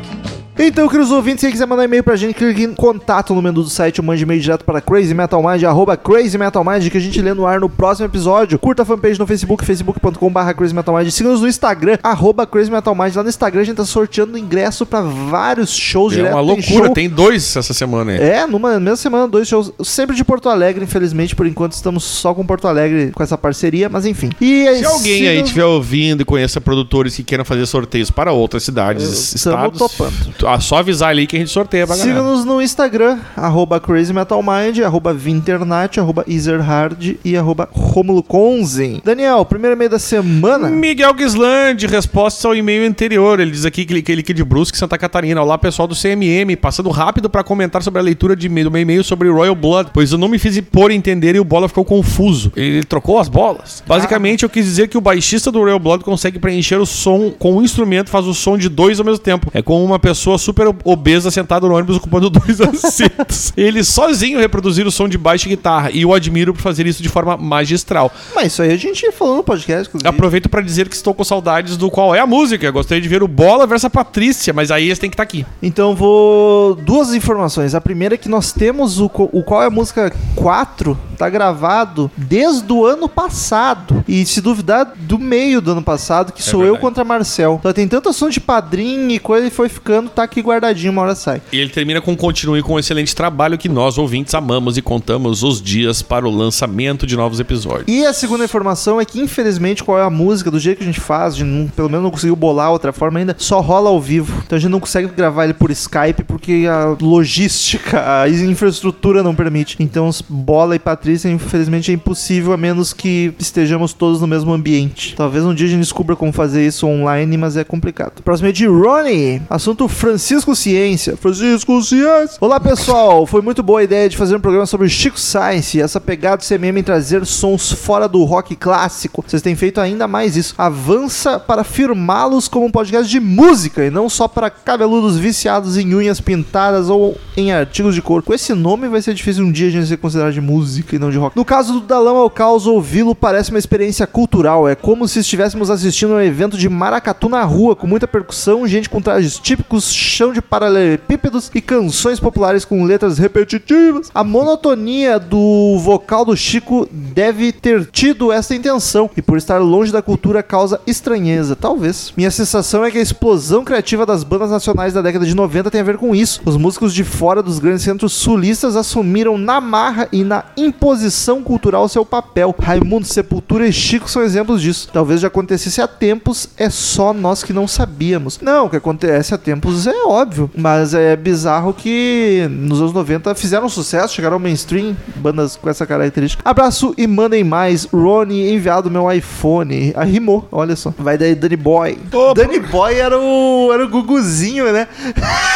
Então, 0.58 0.88
queridos 0.88 1.10
ouvintes, 1.12 1.40
se 1.42 1.50
quiser 1.50 1.66
mandar 1.66 1.84
e-mail 1.84 2.02
pra 2.02 2.16
gente, 2.16 2.34
clique 2.34 2.62
em 2.62 2.74
contato 2.74 3.34
no 3.34 3.42
menu 3.42 3.62
do 3.62 3.68
site 3.68 4.00
ou 4.00 4.06
mande 4.06 4.22
e-mail 4.22 4.40
direto 4.40 4.64
para 4.64 4.80
crazymetalmind, 4.80 5.62
arroba 5.64 5.96
crazymetalmind, 5.96 6.88
que 6.90 6.96
a 6.96 7.00
gente 7.00 7.20
lê 7.20 7.34
no 7.34 7.46
ar 7.46 7.60
no 7.60 7.68
próximo 7.68 8.06
episódio. 8.06 8.58
Curta 8.58 8.82
a 8.82 8.86
fanpage 8.86 9.18
no 9.18 9.26
Facebook, 9.26 9.64
facebook.com.br 9.64 10.52
crazymetalmind. 10.56 11.10
Siga-nos 11.10 11.42
no 11.42 11.48
Instagram, 11.48 11.98
arroba 12.02 12.46
crazymetalmind. 12.46 13.14
Lá 13.14 13.22
no 13.22 13.28
Instagram 13.28 13.60
a 13.60 13.64
gente 13.64 13.76
tá 13.76 13.84
sorteando 13.84 14.38
ingresso 14.38 14.86
pra 14.86 15.02
vários 15.02 15.70
shows 15.76 16.12
É 16.14 16.16
direto. 16.16 16.32
uma 16.32 16.40
Tem 16.40 16.46
loucura, 16.48 16.84
show- 16.86 16.94
tem 16.94 17.08
dois 17.08 17.56
essa 17.56 17.74
semana 17.74 18.12
aí. 18.12 18.18
É, 18.18 18.46
numa 18.46 18.80
mesma 18.80 18.96
semana, 18.96 19.28
dois 19.28 19.46
shows. 19.46 19.70
Sempre 19.84 20.16
de 20.16 20.24
Porto 20.24 20.48
Alegre, 20.48 20.82
infelizmente, 20.84 21.36
por 21.36 21.46
enquanto 21.46 21.72
estamos 21.72 22.02
só 22.02 22.32
com 22.32 22.46
Porto 22.46 22.66
Alegre 22.66 23.10
com 23.14 23.22
essa 23.22 23.36
parceria, 23.36 23.88
mas 23.90 24.06
enfim. 24.06 24.30
E 24.40 24.66
Se 24.78 24.84
alguém 24.86 25.28
aí 25.28 25.40
estiver 25.42 25.64
ouvindo 25.66 26.22
e 26.22 26.24
conheça 26.24 26.60
produtores 26.62 27.14
que 27.14 27.22
queiram 27.22 27.44
fazer 27.44 27.66
sorteios 27.66 28.10
para 28.10 28.32
outras 28.32 28.62
cidades, 28.62 29.04
Estamos 29.34 29.34
estados, 29.34 29.78
topando. 29.78 30.45
Ah, 30.46 30.60
Só 30.60 30.78
avisar 30.78 31.10
ali 31.10 31.26
que 31.26 31.36
a 31.36 31.38
gente 31.38 31.50
sorteia 31.50 31.86
pra 31.86 31.96
galera. 31.96 32.18
Siga-nos 32.18 32.44
no 32.44 32.60
Instagram, 32.62 33.18
arroba 33.36 33.80
crazymetalmind, 33.80 34.80
arroba 34.84 35.12
vinternat, 35.12 35.98
arroba 35.98 36.24
easerhard 36.28 37.18
e 37.24 37.36
arroba 37.36 37.68
Romulo 37.72 38.22
Conzen. 38.22 39.00
Daniel, 39.04 39.44
primeiro 39.44 39.76
e-mail 39.76 39.90
da 39.90 39.98
semana. 39.98 40.68
Miguel 40.68 41.14
Gisland, 41.18 41.86
resposta 41.86 42.48
ao 42.48 42.54
e-mail 42.54 42.88
anterior. 42.88 43.40
Ele 43.40 43.50
diz 43.50 43.64
aqui 43.64 43.84
que 43.84 43.92
ele, 44.12 44.22
que 44.22 44.32
é 44.32 44.34
de 44.34 44.44
Brusque, 44.44 44.78
Santa 44.78 44.96
Catarina. 44.96 45.42
Olá, 45.42 45.58
pessoal 45.58 45.86
do 45.86 45.94
CMM. 45.94 46.56
Passando 46.56 46.90
rápido 46.90 47.28
para 47.28 47.44
comentar 47.44 47.82
sobre 47.82 48.00
a 48.00 48.02
leitura 48.02 48.34
de 48.34 48.48
do 48.48 48.70
meu 48.70 48.80
e-mail 48.80 49.04
sobre 49.04 49.28
Royal 49.28 49.54
Blood, 49.54 49.90
pois 49.92 50.12
eu 50.12 50.18
não 50.18 50.28
me 50.28 50.38
fiz 50.38 50.60
por 50.60 50.90
entender 50.90 51.34
e 51.34 51.40
o 51.40 51.44
Bola 51.44 51.68
ficou 51.68 51.84
confuso. 51.84 52.52
Ele 52.56 52.82
trocou 52.84 53.18
as 53.18 53.28
bolas. 53.28 53.82
Basicamente, 53.86 54.42
eu 54.44 54.48
quis 54.48 54.64
dizer 54.64 54.88
que 54.88 54.96
o 54.96 55.00
baixista 55.00 55.50
do 55.50 55.60
Royal 55.60 55.78
Blood 55.78 56.04
consegue 56.04 56.38
preencher 56.38 56.76
o 56.76 56.86
som 56.86 57.30
com 57.38 57.56
um 57.56 57.62
instrumento, 57.62 58.08
faz 58.08 58.26
o 58.26 58.34
som 58.34 58.56
de 58.56 58.68
dois 58.68 58.98
ao 58.98 59.04
mesmo 59.04 59.18
tempo. 59.18 59.50
É 59.52 59.60
como 59.62 59.84
uma 59.84 59.98
pessoa 59.98 60.35
super 60.38 60.74
obesa 60.84 61.30
sentada 61.30 61.66
no 61.66 61.74
ônibus 61.74 61.96
ocupando 61.96 62.28
dois 62.30 62.60
assentos. 62.60 63.52
Ele 63.56 63.82
sozinho 63.84 64.38
reproduzir 64.38 64.86
o 64.86 64.90
som 64.90 65.08
de 65.08 65.18
baixo 65.18 65.46
e 65.46 65.50
guitarra. 65.50 65.90
E 65.90 66.02
eu 66.02 66.12
admiro 66.12 66.54
por 66.54 66.60
fazer 66.60 66.86
isso 66.86 67.02
de 67.02 67.08
forma 67.08 67.36
magistral. 67.36 68.12
Mas 68.34 68.52
isso 68.52 68.62
aí 68.62 68.72
a 68.72 68.76
gente 68.76 69.10
falou 69.12 69.36
no 69.36 69.42
podcast. 69.42 69.88
inclusive. 69.88 70.08
Aproveito 70.08 70.48
pra 70.48 70.60
dizer 70.60 70.88
que 70.88 70.96
estou 70.96 71.14
com 71.14 71.24
saudades 71.24 71.76
do 71.76 71.90
qual 71.90 72.14
é 72.14 72.20
a 72.20 72.26
música. 72.26 72.70
Gostaria 72.70 73.00
de 73.00 73.08
ver 73.08 73.22
o 73.22 73.28
Bola 73.28 73.66
versus 73.66 73.86
a 73.86 73.90
Patrícia, 73.90 74.52
mas 74.52 74.70
aí 74.70 74.86
eles 74.86 74.98
têm 74.98 75.10
que 75.10 75.14
estar 75.14 75.22
aqui. 75.22 75.44
Então 75.62 75.94
vou. 75.94 76.74
Duas 76.74 77.14
informações. 77.14 77.74
A 77.74 77.80
primeira 77.80 78.14
é 78.14 78.18
que 78.18 78.28
nós 78.28 78.52
temos 78.52 79.00
o, 79.00 79.10
o 79.14 79.42
qual 79.42 79.62
é 79.62 79.66
a 79.66 79.70
música 79.70 80.12
4, 80.34 80.98
tá 81.16 81.28
gravado 81.28 82.10
desde 82.16 82.72
o 82.72 82.84
ano 82.84 83.08
passado. 83.08 84.04
E 84.06 84.24
se 84.26 84.40
duvidar, 84.40 84.92
do 84.96 85.18
meio 85.18 85.60
do 85.60 85.72
ano 85.72 85.82
passado, 85.82 86.32
que 86.32 86.42
sou 86.42 86.64
eu 86.64 86.76
contra 86.78 87.04
Marcel. 87.04 87.56
Então 87.58 87.72
tem 87.72 87.88
tanto 87.88 88.08
assunto 88.08 88.32
de 88.32 88.40
padrinho 88.40 89.10
e 89.10 89.18
coisa 89.18 89.46
e 89.46 89.50
foi 89.50 89.68
ficando, 89.68 90.08
tá 90.10 90.25
aqui 90.26 90.40
guardadinho, 90.42 90.92
uma 90.92 91.02
hora 91.02 91.14
sai. 91.14 91.40
E 91.52 91.58
ele 91.58 91.70
termina 91.70 92.00
com 92.00 92.16
continue 92.16 92.62
com 92.62 92.74
um 92.74 92.78
excelente 92.78 93.14
trabalho 93.14 93.56
que 93.58 93.68
nós, 93.68 93.96
ouvintes, 93.98 94.34
amamos 94.34 94.76
e 94.76 94.82
contamos 94.82 95.42
os 95.42 95.60
dias 95.62 96.02
para 96.02 96.26
o 96.28 96.30
lançamento 96.30 97.06
de 97.06 97.16
novos 97.16 97.40
episódios. 97.40 97.84
E 97.88 98.04
a 98.04 98.12
segunda 98.12 98.44
informação 98.44 99.00
é 99.00 99.04
que, 99.04 99.20
infelizmente, 99.20 99.82
qual 99.82 99.98
é 99.98 100.02
a 100.02 100.10
música, 100.10 100.50
do 100.50 100.58
jeito 100.58 100.78
que 100.78 100.84
a 100.84 100.86
gente 100.86 101.00
faz, 101.00 101.34
a 101.34 101.36
gente 101.38 101.48
não- 101.48 101.68
pelo 101.68 101.88
menos 101.88 102.04
não 102.04 102.10
conseguiu 102.10 102.36
bolar 102.36 102.70
outra 102.70 102.92
forma 102.92 103.18
ainda, 103.18 103.34
só 103.38 103.60
rola 103.60 103.88
ao 103.90 104.00
vivo. 104.00 104.42
Então 104.46 104.56
a 104.56 104.60
gente 104.60 104.70
não 104.70 104.80
consegue 104.80 105.08
gravar 105.08 105.44
ele 105.44 105.54
por 105.54 105.70
Skype 105.70 106.24
porque 106.26 106.64
a 106.68 106.96
logística, 107.00 108.22
a 108.22 108.28
infraestrutura 108.28 109.22
não 109.22 109.34
permite. 109.34 109.76
Então, 109.80 110.10
Bola 110.28 110.76
e 110.76 110.78
Patrícia, 110.78 111.28
infelizmente, 111.28 111.90
é 111.90 111.94
impossível 111.94 112.52
a 112.52 112.56
menos 112.56 112.92
que 112.92 113.32
estejamos 113.38 113.92
todos 113.92 114.20
no 114.20 114.26
mesmo 114.26 114.52
ambiente. 114.52 115.14
Talvez 115.16 115.44
um 115.44 115.54
dia 115.54 115.66
a 115.66 115.70
gente 115.70 115.80
descubra 115.80 116.16
como 116.16 116.32
fazer 116.32 116.66
isso 116.66 116.86
online, 116.86 117.36
mas 117.36 117.56
é 117.56 117.64
complicado. 117.64 118.22
Próximo 118.22 118.48
é 118.48 118.52
de 118.52 118.66
Ronnie. 118.66 119.42
Assunto 119.50 119.86
Francisco 120.16 120.56
Ciência. 120.56 121.14
Francisco 121.14 121.82
Ciência. 121.82 122.38
Olá, 122.40 122.58
pessoal. 122.58 123.26
Foi 123.26 123.42
muito 123.42 123.62
boa 123.62 123.80
a 123.80 123.84
ideia 123.84 124.08
de 124.08 124.16
fazer 124.16 124.34
um 124.34 124.40
programa 124.40 124.64
sobre 124.64 124.88
Chico 124.88 125.20
Science 125.20 125.78
essa 125.78 126.00
pegada 126.00 126.38
do 126.38 126.42
CMM 126.42 126.78
em 126.78 126.82
trazer 126.82 127.26
sons 127.26 127.70
fora 127.70 128.08
do 128.08 128.24
rock 128.24 128.56
clássico. 128.56 129.22
Vocês 129.26 129.42
têm 129.42 129.54
feito 129.54 129.78
ainda 129.78 130.08
mais 130.08 130.34
isso. 130.34 130.54
Avança 130.56 131.38
para 131.38 131.62
firmá-los 131.62 132.48
como 132.48 132.64
um 132.64 132.70
podcast 132.70 133.10
de 133.10 133.20
música 133.20 133.84
e 133.84 133.90
não 133.90 134.08
só 134.08 134.26
para 134.26 134.48
cabeludos 134.48 135.18
viciados 135.18 135.76
em 135.76 135.94
unhas 135.94 136.18
pintadas 136.18 136.88
ou 136.88 137.18
em 137.36 137.52
artigos 137.52 137.94
de 137.94 138.00
cor. 138.00 138.22
Com 138.22 138.32
esse 138.32 138.54
nome 138.54 138.88
vai 138.88 139.02
ser 139.02 139.12
difícil 139.12 139.44
um 139.44 139.52
dia 139.52 139.68
a 139.68 139.70
gente 139.70 139.86
ser 139.86 139.98
considerado 139.98 140.32
de 140.32 140.40
música 140.40 140.96
e 140.96 140.98
não 140.98 141.10
de 141.10 141.18
rock. 141.18 141.36
No 141.36 141.44
caso 141.44 141.74
do 141.74 141.80
Da 141.80 141.98
Lama 141.98 142.20
ao 142.20 142.30
Caos, 142.30 142.66
ouvi-lo 142.66 143.14
parece 143.14 143.50
uma 143.50 143.58
experiência 143.58 144.06
cultural. 144.06 144.66
É 144.66 144.74
como 144.74 145.06
se 145.06 145.18
estivéssemos 145.18 145.68
assistindo 145.68 146.14
a 146.14 146.16
um 146.16 146.22
evento 146.22 146.56
de 146.56 146.70
maracatu 146.70 147.28
na 147.28 147.44
rua, 147.44 147.76
com 147.76 147.86
muita 147.86 148.08
percussão, 148.08 148.66
gente 148.66 148.88
com 148.88 149.02
trajes 149.02 149.38
típicos, 149.38 150.05
chão 150.06 150.32
de 150.32 150.40
paralelepípedos 150.40 151.50
e 151.54 151.60
canções 151.60 152.20
populares 152.20 152.64
com 152.64 152.84
letras 152.84 153.18
repetitivas. 153.18 154.10
A 154.14 154.24
monotonia 154.24 155.18
do 155.18 155.78
vocal 155.78 156.24
do 156.24 156.36
Chico 156.36 156.88
deve 156.90 157.52
ter 157.52 157.86
tido 157.86 158.32
essa 158.32 158.54
intenção 158.54 159.10
e 159.16 159.20
por 159.20 159.36
estar 159.36 159.58
longe 159.58 159.92
da 159.92 160.00
cultura 160.00 160.42
causa 160.42 160.80
estranheza, 160.86 161.56
talvez. 161.56 162.12
Minha 162.16 162.30
sensação 162.30 162.84
é 162.84 162.90
que 162.90 162.98
a 162.98 163.02
explosão 163.02 163.64
criativa 163.64 164.06
das 164.06 164.22
bandas 164.22 164.50
nacionais 164.50 164.94
da 164.94 165.02
década 165.02 165.26
de 165.26 165.34
90 165.34 165.70
tem 165.70 165.80
a 165.80 165.84
ver 165.84 165.98
com 165.98 166.14
isso. 166.14 166.40
Os 166.44 166.56
músicos 166.56 166.94
de 166.94 167.02
fora 167.04 167.42
dos 167.42 167.58
grandes 167.58 167.82
centros 167.82 168.12
sulistas 168.12 168.76
assumiram 168.76 169.36
na 169.36 169.60
marra 169.60 170.08
e 170.12 170.22
na 170.22 170.44
imposição 170.56 171.42
cultural 171.42 171.88
seu 171.88 172.04
papel. 172.04 172.54
Raimundo, 172.58 173.06
Sepultura 173.06 173.66
e 173.66 173.72
Chico 173.72 174.08
são 174.08 174.22
exemplos 174.22 174.62
disso. 174.62 174.88
Talvez 174.92 175.20
já 175.20 175.28
acontecesse 175.28 175.80
há 175.80 175.88
tempos, 175.88 176.48
é 176.56 176.70
só 176.70 177.12
nós 177.12 177.42
que 177.42 177.52
não 177.52 177.66
sabíamos. 177.66 178.38
Não, 178.40 178.66
o 178.66 178.70
que 178.70 178.76
acontece 178.76 179.34
há 179.34 179.38
tempos 179.38 179.86
é 179.86 179.95
óbvio, 180.04 180.50
mas 180.54 180.94
é 180.94 181.14
bizarro 181.16 181.72
que 181.72 182.46
nos 182.50 182.80
anos 182.80 182.92
90 182.92 183.34
fizeram 183.34 183.68
sucesso, 183.68 184.14
chegaram 184.14 184.34
ao 184.34 184.40
mainstream, 184.40 184.96
bandas 185.16 185.56
com 185.56 185.68
essa 185.68 185.86
característica. 185.86 186.42
Abraço 186.44 186.94
e 186.96 187.06
mandem 187.06 187.44
mais. 187.44 187.84
Rony 187.84 188.52
enviado 188.52 188.90
meu 188.90 189.10
iPhone. 189.10 189.92
Ah, 189.96 190.04
rimou, 190.04 190.46
olha 190.50 190.76
só. 190.76 190.92
Vai 190.98 191.16
daí, 191.16 191.34
Danny 191.34 191.56
Boy. 191.56 191.98
Danny 192.34 192.60
Boy 192.60 192.94
era 192.94 193.18
o, 193.18 193.70
era 193.72 193.84
o 193.84 193.88
Guguzinho, 193.88 194.72
né? 194.72 194.88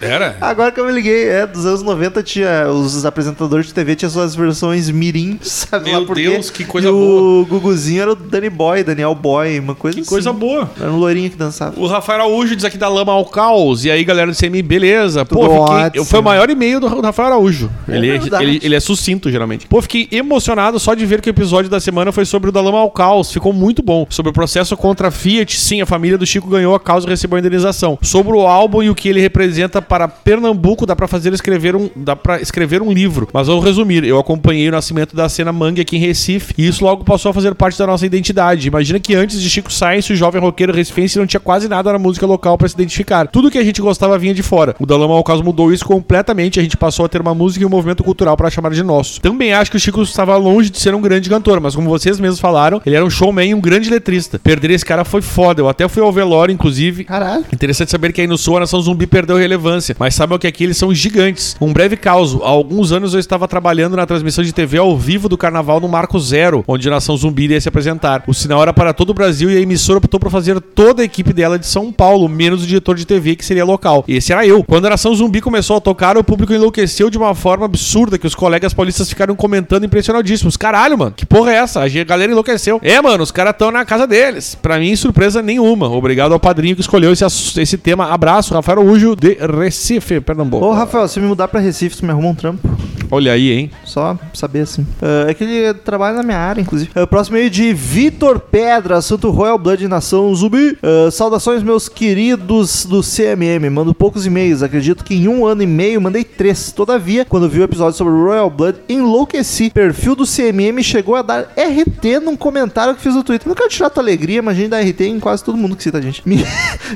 Era? 0.00 0.36
Agora 0.40 0.70
que 0.70 0.78
eu 0.78 0.84
me 0.86 0.92
liguei, 0.92 1.28
é, 1.28 1.46
dos 1.46 1.64
anos 1.64 1.82
90 1.82 2.22
tinha 2.22 2.68
os 2.68 3.04
apresentadores 3.06 3.66
de 3.66 3.74
TV 3.74 3.96
tinham 3.96 4.10
suas 4.10 4.34
versões 4.34 4.90
mirim, 4.90 5.38
sabe 5.42 5.90
Meu 5.90 6.00
lá 6.00 6.06
por? 6.06 6.16
Deus, 6.16 6.50
que 6.50 6.64
coisa 6.64 6.88
e 6.88 6.90
boa. 6.90 7.42
o 7.42 7.46
Guguzinho 7.46 8.02
era 8.02 8.12
o 8.12 8.14
Danny 8.14 8.50
Boy, 8.50 8.84
Daniel 8.84 9.14
Boy, 9.14 9.58
uma 9.58 9.74
coisa 9.74 9.94
Que 9.96 10.02
assim. 10.02 10.08
coisa 10.10 10.32
boa. 10.32 10.70
Era 10.78 10.90
um 10.92 10.96
loirinho 10.98 11.30
que 11.30 11.36
dançava. 11.36 11.78
O 11.80 11.86
Rafael 11.86 12.20
Araújo 12.20 12.54
diz 12.54 12.64
aqui 12.64 12.76
da 12.76 12.88
lama 12.88 13.12
ao 13.12 13.24
caos. 13.24 13.84
E 13.84 13.90
aí, 13.90 14.04
galera 14.04 14.30
do 14.30 14.36
CMI, 14.36 14.62
beleza? 14.62 15.24
Pô, 15.24 15.40
Tudo 15.48 15.62
fiquei, 15.66 15.84
ótimo. 15.86 16.04
foi 16.04 16.20
o 16.20 16.22
maior 16.22 16.50
e-mail 16.50 16.78
do 16.80 16.86
Rafael 16.88 17.28
Araújo. 17.28 17.70
ele, 17.88 18.10
é, 18.10 18.18
verdade. 18.18 18.44
ele, 18.44 18.60
ele 18.62 18.74
é 18.74 18.80
sucinto, 18.80 19.30
geralmente. 19.30 19.66
Pô, 19.66 19.80
fiquei 19.80 20.08
emocionado 20.12 20.78
só 20.78 20.94
de 20.94 21.06
ver 21.06 21.20
que 21.20 21.28
o 21.28 21.32
episódio 21.32 21.70
da 21.70 21.80
semana 21.80 22.12
foi 22.12 22.24
sobre 22.24 22.50
o 22.50 22.52
da 22.52 22.60
lama 22.60 22.78
ao 22.78 22.90
caos. 22.90 23.32
Ficou 23.32 23.52
muito 23.52 23.82
bom. 23.82 24.06
Sobre 24.10 24.30
o 24.30 24.32
processo 24.32 24.76
contra 24.76 25.08
a 25.08 25.10
Fiat, 25.10 25.58
sim, 25.58 25.80
a 25.80 25.86
família 25.86 26.18
do 26.18 26.26
Chico 26.26 26.48
ganhou 26.48 26.74
a 26.74 26.80
causa 26.80 27.06
e 27.06 27.10
recebeu 27.10 27.36
a 27.36 27.40
indenização. 27.40 27.98
Sobre 28.02 28.32
o 28.36 28.46
álbum 28.46 28.82
e 28.82 28.90
o 28.90 28.94
que 28.94 29.08
ele 29.08 29.20
representa 29.20 29.80
para 29.86 30.08
Pernambuco, 30.08 30.86
dá 30.86 30.96
pra 30.96 31.08
fazer 31.08 31.32
escrever 31.32 31.76
um, 31.76 31.88
dá 31.94 32.16
para 32.16 32.40
escrever 32.40 32.82
um 32.82 32.92
livro. 32.92 33.28
Mas 33.32 33.46
vou 33.46 33.60
resumir. 33.60 34.04
Eu 34.04 34.18
acompanhei 34.18 34.68
o 34.68 34.72
nascimento 34.72 35.14
da 35.14 35.28
cena 35.28 35.52
mangue 35.52 35.80
aqui 35.80 35.96
em 35.96 36.00
Recife 36.00 36.54
e 36.58 36.66
isso 36.66 36.84
logo 36.84 37.04
passou 37.04 37.30
a 37.30 37.34
fazer 37.34 37.54
parte 37.54 37.78
da 37.78 37.86
nossa 37.86 38.04
identidade. 38.04 38.68
Imagina 38.68 38.98
que 38.98 39.14
antes 39.14 39.40
de 39.40 39.48
Chico 39.48 39.72
Science, 39.72 40.12
o 40.12 40.16
jovem 40.16 40.40
roqueiro 40.40 40.72
recifense 40.72 41.18
não 41.18 41.26
tinha 41.26 41.40
quase 41.40 41.68
nada 41.68 41.92
na 41.92 41.98
música 41.98 42.26
local 42.26 42.58
pra 42.58 42.68
se 42.68 42.74
identificar. 42.74 43.28
Tudo 43.28 43.50
que 43.50 43.58
a 43.58 43.64
gente 43.64 43.80
gostava 43.80 44.18
vinha 44.18 44.34
de 44.34 44.42
fora. 44.42 44.74
O 44.78 44.86
Dalama 44.86 45.14
ao 45.14 45.24
caso 45.24 45.42
mudou 45.42 45.72
isso 45.72 45.84
completamente. 45.84 46.58
A 46.60 46.62
gente 46.62 46.76
passou 46.76 47.06
a 47.06 47.08
ter 47.08 47.20
uma 47.20 47.34
música 47.34 47.62
e 47.62 47.66
um 47.66 47.70
movimento 47.70 48.02
cultural 48.02 48.36
pra 48.36 48.50
chamar 48.50 48.72
de 48.72 48.82
nosso. 48.82 49.20
Também 49.20 49.52
acho 49.52 49.70
que 49.70 49.76
o 49.76 49.80
Chico 49.80 50.02
estava 50.02 50.36
longe 50.36 50.70
de 50.70 50.78
ser 50.78 50.94
um 50.94 51.00
grande 51.00 51.30
cantor, 51.30 51.60
mas 51.60 51.74
como 51.74 51.88
vocês 51.88 52.18
mesmos 52.20 52.40
falaram, 52.40 52.80
ele 52.84 52.96
era 52.96 53.04
um 53.04 53.10
showman 53.10 53.50
e 53.50 53.54
um 53.54 53.60
grande 53.60 53.88
letrista. 53.88 54.38
Perder 54.38 54.70
esse 54.70 54.84
cara 54.84 55.04
foi 55.04 55.22
foda. 55.22 55.60
Eu 55.60 55.68
até 55.68 55.88
fui 55.88 56.02
ao 56.02 56.12
velório, 56.12 56.52
inclusive, 56.52 57.04
Caralho. 57.04 57.44
Interessante 57.52 57.90
saber 57.90 58.12
que 58.12 58.20
aí 58.20 58.26
no 58.26 58.36
Sul 58.36 58.56
a 58.56 58.60
Nação 58.60 58.80
Zumbi 58.80 59.06
perdeu 59.06 59.36
relevância, 59.36 59.75
mas 59.98 60.14
saibam 60.14 60.38
que 60.38 60.46
aqui 60.46 60.64
eles 60.64 60.76
são 60.76 60.92
gigantes. 60.94 61.56
Um 61.60 61.72
breve 61.72 61.96
caso: 61.96 62.42
há 62.42 62.48
alguns 62.48 62.92
anos 62.92 63.14
eu 63.14 63.20
estava 63.20 63.48
trabalhando 63.48 63.96
na 63.96 64.06
transmissão 64.06 64.44
de 64.44 64.52
TV 64.52 64.78
ao 64.78 64.96
vivo 64.96 65.28
do 65.28 65.36
carnaval 65.36 65.80
no 65.80 65.88
Marco 65.88 66.18
Zero, 66.18 66.64
onde 66.66 66.88
a 66.88 66.90
Nação 66.90 67.16
Zumbi 67.16 67.44
iria 67.44 67.60
se 67.60 67.68
apresentar. 67.68 68.24
O 68.26 68.34
sinal 68.34 68.62
era 68.62 68.72
para 68.72 68.92
todo 68.92 69.10
o 69.10 69.14
Brasil 69.14 69.50
e 69.50 69.56
a 69.56 69.60
emissora 69.60 69.98
optou 69.98 70.20
por 70.20 70.30
fazer 70.30 70.60
toda 70.60 71.02
a 71.02 71.04
equipe 71.04 71.32
dela 71.32 71.58
de 71.58 71.66
São 71.66 71.92
Paulo, 71.92 72.28
menos 72.28 72.62
o 72.62 72.66
diretor 72.66 72.96
de 72.96 73.04
TV, 73.04 73.36
que 73.36 73.44
seria 73.44 73.64
local. 73.64 74.04
E 74.06 74.16
esse 74.16 74.32
era 74.32 74.46
eu. 74.46 74.62
Quando 74.64 74.86
a 74.86 74.90
Nação 74.90 75.14
Zumbi 75.14 75.40
começou 75.40 75.76
a 75.76 75.80
tocar, 75.80 76.16
o 76.16 76.24
público 76.24 76.52
enlouqueceu 76.52 77.10
de 77.10 77.18
uma 77.18 77.34
forma 77.34 77.64
absurda 77.64 78.18
que 78.18 78.26
os 78.26 78.34
colegas 78.34 78.72
paulistas 78.72 79.08
ficaram 79.08 79.34
comentando 79.34 79.84
impressionadíssimos. 79.84 80.56
Caralho, 80.56 80.96
mano, 80.96 81.12
que 81.12 81.26
porra 81.26 81.52
é 81.52 81.56
essa? 81.56 81.82
A 81.82 82.04
galera 82.04 82.30
enlouqueceu. 82.30 82.78
É, 82.82 83.00
mano, 83.00 83.22
os 83.22 83.30
caras 83.30 83.52
estão 83.52 83.70
na 83.70 83.84
casa 83.84 84.06
deles. 84.06 84.56
Pra 84.60 84.78
mim, 84.78 84.94
surpresa 84.96 85.42
nenhuma. 85.42 85.88
Obrigado 85.88 86.32
ao 86.32 86.40
padrinho 86.40 86.74
que 86.74 86.80
escolheu 86.80 87.12
esse, 87.12 87.24
esse 87.60 87.78
tema. 87.78 88.12
Abraço, 88.12 88.54
Rafael 88.54 88.76
Araújo, 88.76 89.16
de 89.16 89.38
Recife, 89.66 90.20
Pernambuco. 90.20 90.64
Ô, 90.64 90.72
Rafael, 90.72 91.08
se 91.08 91.18
me 91.18 91.26
mudar 91.26 91.48
pra 91.48 91.60
Recife, 91.60 91.96
tu 91.96 92.04
me 92.04 92.12
arruma 92.12 92.28
um 92.28 92.34
trampo. 92.34 92.68
Olha 93.10 93.32
aí, 93.32 93.52
hein? 93.52 93.70
Só 93.84 94.18
saber 94.34 94.60
assim. 94.60 94.86
Ah, 95.00 95.26
é 95.28 95.34
que 95.34 95.44
ele 95.44 95.74
trabalha 95.74 96.16
na 96.16 96.22
minha 96.22 96.38
área, 96.38 96.60
inclusive. 96.60 96.90
Ah, 96.94 97.06
próximo 97.06 97.36
meio 97.36 97.48
de 97.48 97.72
Vitor 97.72 98.40
Pedra, 98.40 99.00
Santo 99.00 99.30
Royal 99.30 99.58
Blood 99.58 99.86
Nação 99.86 100.34
Zumbi. 100.34 100.76
Ah, 100.82 101.10
saudações, 101.10 101.62
meus 101.62 101.88
queridos 101.88 102.84
do 102.84 103.02
CMM. 103.02 103.70
Mando 103.70 103.94
poucos 103.94 104.26
e-mails. 104.26 104.62
Acredito 104.62 105.04
que 105.04 105.14
em 105.14 105.28
um 105.28 105.46
ano 105.46 105.62
e 105.62 105.66
meio 105.66 106.00
mandei 106.00 106.24
três. 106.24 106.72
Todavia, 106.72 107.24
quando 107.24 107.48
vi 107.48 107.60
o 107.60 107.64
episódio 107.64 107.96
sobre 107.96 108.12
o 108.12 108.24
Royal 108.24 108.50
Blood, 108.50 108.78
enlouqueci. 108.88 109.70
Perfil 109.70 110.16
do 110.16 110.24
CMM 110.24 110.82
chegou 110.82 111.14
a 111.14 111.22
dar 111.22 111.42
RT 111.56 112.20
num 112.22 112.36
comentário 112.36 112.94
que 112.94 113.02
fiz 113.02 113.14
no 113.14 113.22
Twitter. 113.22 113.46
Não 113.46 113.54
quero 113.54 113.68
tirar 113.68 113.90
tua 113.90 114.02
alegria, 114.02 114.42
mas 114.42 114.56
a 114.56 114.60
gente 114.60 114.70
dá 114.70 114.80
RT 114.80 115.00
em 115.02 115.20
quase 115.20 115.44
todo 115.44 115.56
mundo 115.56 115.76
que 115.76 115.82
cita 115.82 115.98
a 115.98 116.00
gente. 116.00 116.22
Minha, 116.26 116.46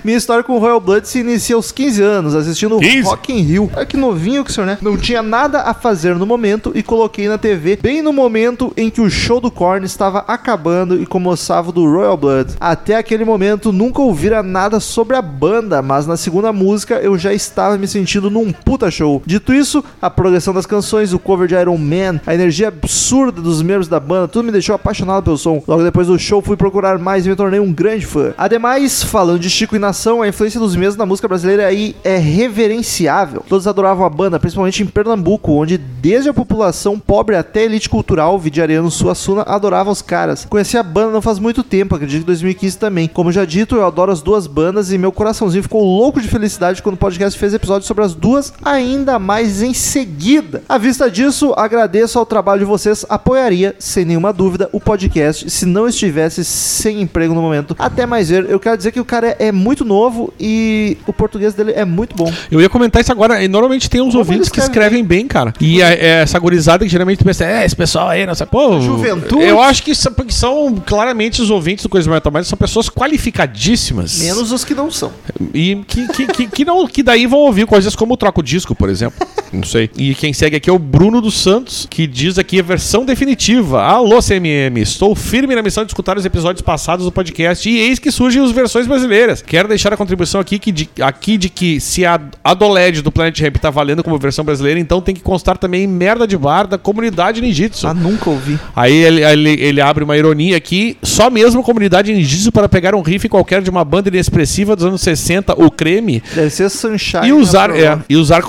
minha 0.02 0.16
história 0.16 0.42
com 0.42 0.54
o 0.54 0.58
Royal 0.58 0.80
Blood 0.80 1.06
se 1.06 1.20
inicia 1.20 1.54
aos 1.54 1.70
15 1.70 2.02
anos. 2.02 2.34
Assisti 2.34 2.59
assistindo 2.60 2.78
15. 2.78 3.00
Rock 3.02 3.32
in 3.32 3.40
Rio. 3.42 3.70
Olha 3.74 3.86
que 3.86 3.96
novinho 3.96 4.44
que 4.44 4.50
o 4.50 4.52
senhor, 4.52 4.66
né? 4.66 4.78
Não 4.82 4.96
tinha 4.96 5.22
nada 5.22 5.62
a 5.62 5.72
fazer 5.72 6.14
no 6.16 6.26
momento 6.26 6.72
e 6.74 6.82
coloquei 6.82 7.28
na 7.28 7.38
TV 7.38 7.78
bem 7.80 8.02
no 8.02 8.12
momento 8.12 8.72
em 8.76 8.90
que 8.90 9.00
o 9.00 9.08
show 9.08 9.40
do 9.40 9.50
Korn 9.50 9.84
estava 9.86 10.24
acabando 10.26 11.00
e 11.00 11.06
começava 11.06 11.72
do 11.72 11.84
Royal 11.90 12.16
Blood. 12.16 12.54
Até 12.60 12.96
aquele 12.96 13.24
momento 13.24 13.72
nunca 13.72 14.00
ouvira 14.00 14.42
nada 14.42 14.80
sobre 14.80 15.16
a 15.16 15.22
banda, 15.22 15.80
mas 15.80 16.06
na 16.06 16.16
segunda 16.16 16.52
música 16.52 16.96
eu 16.96 17.16
já 17.16 17.32
estava 17.32 17.78
me 17.78 17.86
sentindo 17.86 18.30
num 18.30 18.52
puta 18.52 18.90
show. 18.90 19.22
Dito 19.24 19.54
isso, 19.54 19.82
a 20.00 20.10
progressão 20.10 20.52
das 20.52 20.66
canções, 20.66 21.12
o 21.12 21.18
cover 21.18 21.48
de 21.48 21.54
Iron 21.54 21.78
Man, 21.78 22.20
a 22.26 22.34
energia 22.34 22.68
absurda 22.68 23.40
dos 23.40 23.62
membros 23.62 23.88
da 23.88 24.00
banda, 24.00 24.28
tudo 24.28 24.44
me 24.44 24.52
deixou 24.52 24.74
apaixonado 24.74 25.22
pelo 25.22 25.38
som. 25.38 25.62
Logo 25.66 25.82
depois 25.82 26.06
do 26.06 26.18
show 26.18 26.42
fui 26.42 26.56
procurar 26.56 26.98
mais 26.98 27.24
e 27.24 27.28
me 27.28 27.36
tornei 27.36 27.60
um 27.60 27.72
grande 27.72 28.04
fã. 28.04 28.32
Ademais, 28.36 29.02
falando 29.02 29.38
de 29.38 29.48
Chico 29.48 29.76
e 29.76 29.78
Nação, 29.78 30.22
a 30.22 30.28
influência 30.28 30.60
dos 30.60 30.76
mesmos 30.76 30.96
na 30.96 31.06
música 31.06 31.28
brasileira 31.28 31.66
aí 31.66 31.94
é 32.04 32.16
reverenciável. 32.50 33.44
Todos 33.48 33.66
adoravam 33.66 34.04
a 34.04 34.10
banda, 34.10 34.38
principalmente 34.40 34.82
em 34.82 34.86
Pernambuco, 34.86 35.52
onde 35.52 35.78
desde 35.78 36.28
a 36.28 36.34
população 36.34 36.98
pobre 36.98 37.36
até 37.36 37.60
a 37.60 37.64
elite 37.64 37.88
cultural, 37.88 38.38
vidiariano 38.38 38.90
Suassuna, 38.90 39.42
adoravam 39.42 39.92
os 39.92 40.02
caras. 40.02 40.44
Conheci 40.44 40.76
a 40.76 40.82
banda 40.82 41.12
não 41.12 41.22
faz 41.22 41.38
muito 41.38 41.62
tempo, 41.62 41.94
acredito 41.94 42.20
que 42.20 42.26
2015 42.26 42.76
também. 42.76 43.08
Como 43.08 43.30
já 43.30 43.44
dito, 43.44 43.76
eu 43.76 43.86
adoro 43.86 44.10
as 44.10 44.20
duas 44.20 44.46
bandas 44.46 44.92
e 44.92 44.98
meu 44.98 45.12
coraçãozinho 45.12 45.62
ficou 45.62 45.82
louco 45.82 46.20
de 46.20 46.28
felicidade 46.28 46.82
quando 46.82 46.96
o 46.96 46.98
podcast 46.98 47.38
fez 47.38 47.54
episódio 47.54 47.86
sobre 47.86 48.04
as 48.04 48.14
duas, 48.14 48.52
ainda 48.64 49.18
mais 49.18 49.62
em 49.62 49.72
seguida. 49.72 50.62
À 50.68 50.76
vista 50.76 51.10
disso, 51.10 51.54
agradeço 51.56 52.18
ao 52.18 52.26
trabalho 52.26 52.60
de 52.60 52.64
vocês, 52.64 53.06
apoiaria, 53.08 53.76
sem 53.78 54.04
nenhuma 54.04 54.32
dúvida, 54.32 54.68
o 54.72 54.80
podcast 54.80 55.48
se 55.48 55.64
não 55.66 55.86
estivesse 55.86 56.44
sem 56.44 57.00
emprego 57.00 57.34
no 57.34 57.42
momento. 57.42 57.76
Até 57.78 58.06
mais 58.06 58.28
ver, 58.28 58.48
eu 58.50 58.58
quero 58.58 58.76
dizer 58.76 58.92
que 58.92 59.00
o 59.00 59.04
cara 59.04 59.28
é, 59.28 59.48
é 59.48 59.52
muito 59.52 59.84
novo 59.84 60.32
e 60.38 60.98
o 61.06 61.12
português 61.12 61.54
dele 61.54 61.72
é 61.72 61.84
muito 61.84 62.16
bom. 62.16 62.32
Eu 62.50 62.60
ia 62.60 62.68
comentar 62.68 63.00
isso 63.02 63.10
agora. 63.12 63.42
E 63.42 63.48
normalmente 63.48 63.88
tem 63.88 64.00
uns 64.00 64.08
Como 64.08 64.18
ouvintes 64.18 64.48
que 64.48 64.58
escrevem 64.60 64.80
escrevem 65.00 65.04
bem, 65.04 65.26
cara. 65.26 65.52
E 65.60 65.82
a- 65.82 65.90
é 65.90 66.22
essa 66.22 66.38
gurizada 66.38 66.84
que 66.84 66.90
geralmente 66.90 67.22
pensa, 67.24 67.44
é, 67.44 67.64
esse 67.64 67.76
pessoal 67.76 68.08
aí, 68.08 68.24
não 68.26 68.34
sei. 68.34 68.46
Pô, 68.46 68.80
Juventude. 68.80 69.42
Eu 69.44 69.60
acho 69.60 69.82
que 69.82 69.94
são, 69.94 70.12
porque 70.12 70.32
são 70.32 70.74
claramente 70.86 71.40
os 71.42 71.50
ouvintes 71.50 71.82
do 71.82 71.88
Coisa 71.88 72.10
Metal 72.10 72.32
Mind 72.32 72.44
são 72.44 72.56
pessoas 72.58 72.88
qualificadíssimas. 73.34 74.18
Menos 74.20 74.52
os 74.52 74.64
que 74.64 74.74
não 74.74 74.90
são. 74.90 75.12
E 75.54 75.76
que, 75.86 76.08
que, 76.08 76.26
que, 76.26 76.46
que 76.46 76.64
não, 76.64 76.86
que 76.86 77.02
daí 77.02 77.26
vão 77.26 77.40
ouvir 77.40 77.66
coisas 77.66 77.94
como 77.96 78.14
o 78.14 78.16
Troco 78.16 78.42
Disco, 78.42 78.74
por 78.74 78.88
exemplo. 78.88 79.26
Não 79.52 79.62
sei. 79.64 79.90
E 79.96 80.14
quem 80.14 80.32
segue 80.32 80.56
aqui 80.56 80.70
é 80.70 80.72
o 80.72 80.78
Bruno 80.78 81.20
dos 81.20 81.40
Santos, 81.40 81.86
que 81.90 82.06
diz 82.06 82.38
aqui 82.38 82.58
a 82.60 82.62
versão 82.62 83.04
definitiva. 83.04 83.82
Alô, 83.82 84.20
CMM. 84.22 84.80
Estou 84.80 85.14
firme 85.14 85.54
na 85.54 85.62
missão 85.62 85.84
de 85.84 85.90
escutar 85.90 86.16
os 86.16 86.24
episódios 86.24 86.62
passados 86.62 87.04
do 87.04 87.12
podcast 87.12 87.68
e 87.68 87.78
eis 87.78 87.98
que 87.98 88.10
surgem 88.10 88.42
as 88.42 88.52
versões 88.52 88.86
brasileiras. 88.86 89.42
Quero 89.42 89.68
deixar 89.68 89.92
a 89.92 89.96
contribuição 89.96 90.40
aqui, 90.40 90.58
que 90.58 90.70
de, 90.70 90.88
aqui 91.00 91.36
de 91.36 91.48
que 91.48 91.80
se 91.80 92.04
a 92.06 92.20
Adoled 92.42 93.02
do 93.02 93.10
Planet 93.12 93.38
Ramp 93.40 93.56
tá 93.56 93.70
valendo 93.70 94.02
como 94.02 94.18
versão 94.18 94.44
brasileira, 94.44 94.78
então 94.80 95.00
tem 95.00 95.14
que 95.14 95.20
constar 95.20 95.56
também 95.58 95.86
merda 95.86 96.26
de 96.26 96.36
bar 96.36 96.66
da 96.66 96.78
comunidade 96.78 97.40
ninjitsu. 97.40 97.86
Ah, 97.86 97.94
nunca 97.94 98.30
ouvi. 98.30 98.58
Aí 98.74 98.94
ele, 98.94 99.22
ele, 99.22 99.50
ele 99.62 99.80
abre 99.80 100.04
uma 100.04 100.16
ironia 100.16 100.56
aqui. 100.56 100.96
Só 101.02 101.30
mesmo 101.30 101.62
comunidade 101.62 102.12
ninjitsu 102.12 102.50
para 102.52 102.68
pegar 102.68 102.94
um 102.94 103.02
riff 103.02 103.28
qualquer 103.28 103.62
de 103.62 103.70
uma 103.70 103.84
banda 103.84 104.08
inexpressiva 104.08 104.74
dos 104.76 104.84
anos 104.84 105.00
60, 105.00 105.54
o 105.62 105.70
creme, 105.70 106.22
Deve 106.34 106.50
ser 106.50 106.68
Sunshine. 106.70 107.28
e 107.28 107.32
usar, 107.32 107.68
né, 107.68 107.74
é, 107.74 107.78
provavelmente. 107.80 108.06
e 108.10 108.16
usar. 108.16 108.40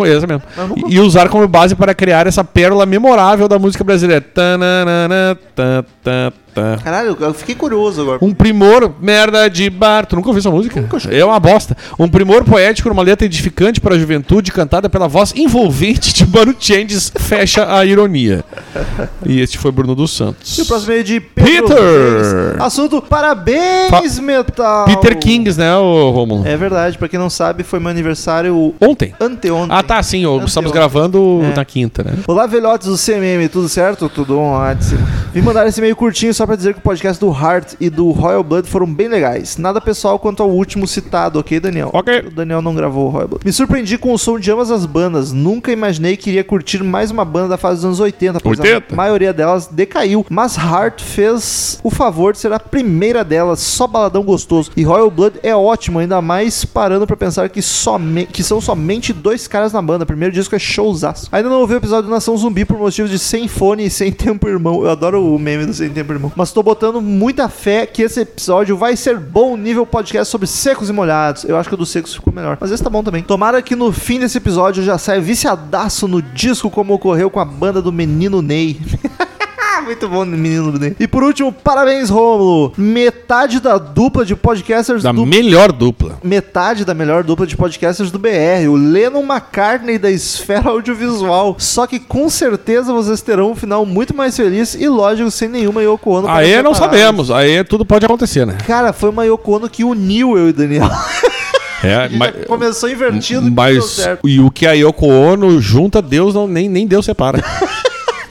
Eu 0.57 0.67
nunca- 0.67 0.81
E 0.89 0.99
usar 0.99 1.29
como 1.29 1.47
base 1.47 1.75
para 1.75 1.93
criar 1.93 2.27
essa 2.27 2.43
pérola 2.43 2.85
memorável 2.85 3.47
da 3.47 3.57
música 3.59 3.83
brasileira. 3.83 4.21
Tananana, 4.21 5.37
tan, 5.55 5.83
tan, 6.03 6.31
tan. 6.53 6.77
Caralho, 6.77 7.17
eu 7.19 7.33
fiquei 7.33 7.55
curioso 7.55 8.01
agora. 8.01 8.19
Um 8.21 8.33
primor, 8.33 8.91
merda 9.01 9.49
de 9.49 9.69
bar. 9.69 10.05
Tu 10.05 10.15
nunca 10.15 10.27
ouviu 10.29 10.39
essa 10.39 10.51
música? 10.51 10.83
É 11.09 11.23
uma 11.25 11.39
bosta. 11.39 11.75
Um 11.99 12.07
primor 12.07 12.43
poético 12.43 12.89
numa 12.89 13.01
letra 13.03 13.25
edificante 13.25 13.79
para 13.81 13.95
a 13.95 13.99
juventude, 13.99 14.51
cantada 14.51 14.89
pela 14.89 15.07
voz 15.07 15.33
envolvente 15.35 16.13
de 16.13 16.25
Mano 16.27 16.55
Changes, 16.59 17.11
fecha 17.17 17.75
a 17.75 17.85
ironia. 17.85 18.43
E 19.25 19.39
este 19.39 19.57
foi 19.57 19.71
Bruno 19.71 19.95
dos 19.95 20.11
Santos. 20.15 20.57
E 20.57 20.61
o 20.61 20.65
próximo 20.65 20.93
é 20.93 21.03
de 21.03 21.19
Pedro 21.19 21.67
Peter! 21.67 21.77
Reis. 21.81 22.61
Assunto 22.61 23.01
Parabéns, 23.01 24.19
Metal! 24.19 24.85
Peter 24.85 25.17
Kings, 25.17 25.57
né, 25.59 25.73
Romulo? 25.75 26.45
É 26.47 26.55
verdade, 26.57 26.97
pra 26.97 27.07
quem 27.07 27.19
não 27.19 27.29
sabe, 27.29 27.63
foi 27.63 27.79
meu 27.79 27.89
aniversário 27.89 28.73
Ontem. 28.79 29.13
anteontem. 29.19 29.75
Ah, 29.75 29.83
tá, 29.83 30.01
sim. 30.03 30.19
Anteontem. 30.21 30.47
Estamos 30.47 30.71
gravando 30.71 31.41
É. 31.51 31.55
na 31.55 31.65
quinta, 31.65 32.03
né? 32.03 32.13
Olá, 32.27 32.45
velhotes 32.45 32.87
do 32.87 32.97
CMM, 32.97 33.47
tudo 33.49 33.67
certo? 33.69 34.09
Tudo 34.09 34.39
ótimo. 34.39 34.99
Vim 35.33 35.41
mandar 35.41 35.67
esse 35.67 35.79
meio 35.81 35.95
curtinho 35.95 36.33
só 36.41 36.47
pra 36.47 36.55
dizer 36.55 36.73
que 36.73 36.79
o 36.79 36.81
podcast 36.81 37.23
do 37.23 37.29
Heart 37.31 37.75
e 37.79 37.87
do 37.87 38.09
Royal 38.09 38.43
Blood 38.43 38.67
foram 38.67 38.91
bem 38.91 39.07
legais. 39.07 39.57
Nada 39.57 39.79
pessoal 39.79 40.17
quanto 40.17 40.41
ao 40.41 40.49
último 40.49 40.87
citado, 40.87 41.37
ok, 41.37 41.59
Daniel? 41.59 41.91
Ok. 41.93 42.17
O 42.25 42.31
Daniel 42.31 42.63
não 42.63 42.73
gravou 42.73 43.05
o 43.05 43.09
Royal 43.11 43.27
Blood. 43.27 43.45
Me 43.45 43.53
surpreendi 43.53 43.95
com 43.95 44.11
o 44.11 44.17
som 44.17 44.39
de 44.39 44.51
ambas 44.51 44.71
as 44.71 44.87
bandas. 44.87 45.31
Nunca 45.31 45.71
imaginei 45.71 46.17
que 46.17 46.31
iria 46.31 46.43
curtir 46.43 46.83
mais 46.83 47.11
uma 47.11 47.23
banda 47.23 47.49
da 47.49 47.57
fase 47.57 47.75
dos 47.75 47.85
anos 47.85 47.99
80, 47.99 48.39
pois 48.39 48.59
80? 48.59 48.91
a 48.91 48.95
maioria 48.95 49.31
delas 49.31 49.67
decaiu. 49.67 50.25
Mas 50.31 50.57
Heart 50.57 51.03
fez 51.03 51.79
o 51.83 51.91
favor 51.91 52.33
de 52.33 52.39
ser 52.39 52.51
a 52.51 52.59
primeira 52.59 53.23
delas, 53.23 53.59
só 53.59 53.85
baladão 53.85 54.23
gostoso. 54.23 54.71
E 54.75 54.81
Royal 54.81 55.11
Blood 55.11 55.41
é 55.43 55.55
ótimo, 55.55 55.99
ainda 55.99 56.19
mais 56.23 56.65
parando 56.65 57.05
pra 57.05 57.15
pensar 57.15 57.49
que, 57.49 57.61
some, 57.61 58.25
que 58.25 58.41
são 58.41 58.59
somente 58.59 59.13
dois 59.13 59.47
caras 59.47 59.73
na 59.73 59.81
banda. 59.81 60.05
O 60.05 60.07
primeiro 60.07 60.33
disco 60.33 60.55
é 60.55 60.59
showzaço. 60.59 61.29
Ainda 61.31 61.49
não 61.49 61.59
ouvi 61.59 61.75
o 61.75 61.77
episódio 61.77 62.05
do 62.05 62.11
Nação 62.11 62.35
Zumbi 62.35 62.65
por 62.65 62.79
motivos 62.79 63.11
de 63.11 63.19
sem 63.19 63.47
fone 63.47 63.85
e 63.85 63.89
sem 63.91 64.09
tempo 64.11 64.47
irmão. 64.47 64.83
Eu 64.83 64.89
adoro 64.89 65.23
o 65.23 65.37
meme 65.37 65.67
do 65.67 65.73
sem 65.75 65.91
tempo 65.91 66.11
irmão. 66.11 66.30
Mas 66.35 66.51
tô 66.51 66.63
botando 66.63 67.01
muita 67.01 67.49
fé 67.49 67.85
que 67.85 68.01
esse 68.01 68.21
episódio 68.21 68.77
vai 68.77 68.95
ser 68.95 69.17
bom 69.17 69.57
nível 69.57 69.85
podcast 69.85 70.31
sobre 70.31 70.47
secos 70.47 70.89
e 70.89 70.93
molhados. 70.93 71.43
Eu 71.43 71.57
acho 71.57 71.69
que 71.69 71.75
o 71.75 71.77
do 71.77 71.85
secos 71.85 72.13
ficou 72.13 72.33
melhor. 72.33 72.57
Mas 72.59 72.71
esse 72.71 72.83
tá 72.83 72.89
bom 72.89 73.03
também. 73.03 73.23
Tomara 73.23 73.61
que 73.61 73.75
no 73.75 73.91
fim 73.91 74.19
desse 74.19 74.37
episódio 74.37 74.81
eu 74.81 74.85
já 74.85 74.97
saia 74.97 75.19
viciadaço 75.19 76.07
no 76.07 76.21
disco 76.21 76.69
como 76.69 76.93
ocorreu 76.93 77.29
com 77.29 77.39
a 77.39 77.45
banda 77.45 77.81
do 77.81 77.91
Menino 77.91 78.41
Ney. 78.41 78.79
Muito 79.79 80.07
bom, 80.09 80.25
menino. 80.25 80.73
E 80.99 81.07
por 81.07 81.23
último, 81.23 81.51
parabéns, 81.51 82.09
Rômulo. 82.09 82.73
Metade 82.77 83.59
da 83.59 83.77
dupla 83.77 84.25
de 84.25 84.35
podcasters 84.35 85.03
Da 85.03 85.11
do 85.11 85.25
melhor 85.25 85.71
dupla. 85.71 86.19
metade 86.23 86.83
da 86.83 86.93
melhor 86.93 87.23
dupla 87.23 87.47
de 87.47 87.55
podcasters 87.55 88.11
do 88.11 88.19
BR, 88.19 88.67
o 88.69 88.75
Lennon 88.75 89.23
McCartney 89.23 89.97
da 89.97 90.11
esfera 90.11 90.69
audiovisual. 90.69 91.55
Só 91.57 91.87
que 91.87 91.99
com 91.99 92.29
certeza 92.29 92.93
vocês 92.93 93.21
terão 93.21 93.51
um 93.51 93.55
final 93.55 93.85
muito 93.85 94.15
mais 94.15 94.35
feliz 94.35 94.75
e 94.75 94.87
lógico, 94.87 95.31
sem 95.31 95.47
nenhuma 95.47 95.81
Yoko 95.81 96.11
Ono. 96.11 96.27
Aí 96.27 96.61
não 96.61 96.73
sabemos. 96.73 97.31
Aí 97.31 97.63
tudo 97.63 97.85
pode 97.85 98.05
acontecer, 98.05 98.45
né? 98.45 98.57
Cara, 98.67 98.93
foi 98.93 99.09
uma 99.09 99.25
Yoko 99.25 99.55
Ono 99.55 99.69
que 99.69 99.83
uniu 99.83 100.37
eu 100.37 100.47
e 100.47 100.49
o 100.49 100.53
Daniel. 100.53 100.89
É, 101.83 102.07
mas, 102.09 102.45
começou 102.45 102.87
invertido 102.89 103.41
e 103.41 103.49
deu 103.49 103.53
mas 103.55 103.85
certo. 103.85 104.29
e 104.29 104.39
o 104.39 104.51
que 104.51 104.67
a 104.67 104.73
Yoko 104.73 105.07
Ono 105.07 105.59
junta, 105.59 105.99
Deus 105.99 106.31
não 106.31 106.47
nem, 106.47 106.69
nem 106.69 106.85
Deus 106.85 107.05
separa. 107.05 107.43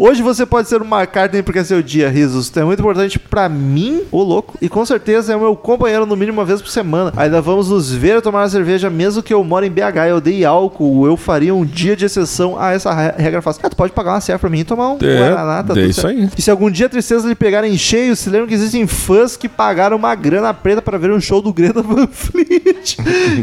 Hoje 0.03 0.23
você 0.23 0.47
pode 0.47 0.67
ser 0.67 0.81
um 0.81 0.87
McCartney 0.87 1.43
porque 1.43 1.59
é 1.59 1.65
seu 1.65 1.83
dia, 1.83 2.09
risos. 2.09 2.47
Isso 2.47 2.59
é 2.59 2.65
muito 2.65 2.81
importante 2.81 3.19
pra 3.19 3.51
mim, 3.51 4.01
ô 4.11 4.23
louco. 4.23 4.57
E 4.59 4.67
com 4.67 4.83
certeza 4.87 5.35
é 5.35 5.37
o 5.37 5.41
meu 5.41 5.55
companheiro 5.55 6.07
no 6.07 6.17
mínimo 6.17 6.39
uma 6.39 6.45
vez 6.47 6.63
por 6.63 6.71
semana. 6.71 7.13
Ainda 7.15 7.43
vamos 7.43 7.69
nos 7.69 7.93
ver 7.93 8.23
tomar 8.23 8.41
uma 8.41 8.49
cerveja, 8.49 8.89
mesmo 8.89 9.23
que 9.23 9.35
eu 9.35 9.45
moro 9.45 9.67
em 9.67 9.71
BH. 9.71 10.09
Eu 10.09 10.17
odeio 10.17 10.49
álcool. 10.49 11.07
Eu 11.07 11.19
faria 11.19 11.55
um 11.55 11.67
dia 11.67 11.95
de 11.95 12.07
exceção 12.07 12.59
a 12.59 12.73
essa 12.73 12.95
re- 12.95 13.13
regra 13.23 13.43
fácil. 13.43 13.61
Ah, 13.63 13.69
tu 13.69 13.77
pode 13.77 13.93
pagar 13.93 14.13
uma 14.15 14.23
serva 14.23 14.39
pra 14.39 14.49
mim 14.49 14.61
e 14.61 14.65
tomar 14.65 14.89
um 14.95 14.99
É, 15.03 15.19
Guaraná, 15.19 15.63
tá 15.65 15.79
é 15.79 15.85
isso 15.85 16.01
certo. 16.01 16.17
aí. 16.19 16.31
E 16.39 16.41
se 16.41 16.51
algum 16.51 16.71
dia 16.71 16.87
a 16.87 16.89
tristeza 16.89 17.29
lhe 17.29 17.35
pegar 17.35 17.63
em 17.65 17.77
cheio, 17.77 18.17
se 18.17 18.31
lembra 18.31 18.47
que 18.49 18.55
existem 18.55 18.87
fãs 18.87 19.37
que 19.37 19.51
pagaram 19.51 19.99
uma 19.99 20.15
grana 20.15 20.55
preta 20.55 20.81
para 20.81 20.97
ver 20.97 21.11
um 21.11 21.21
show 21.21 21.43
do 21.43 21.53
Greta 21.53 21.83
Van 21.83 22.07
Fleet. 22.11 22.97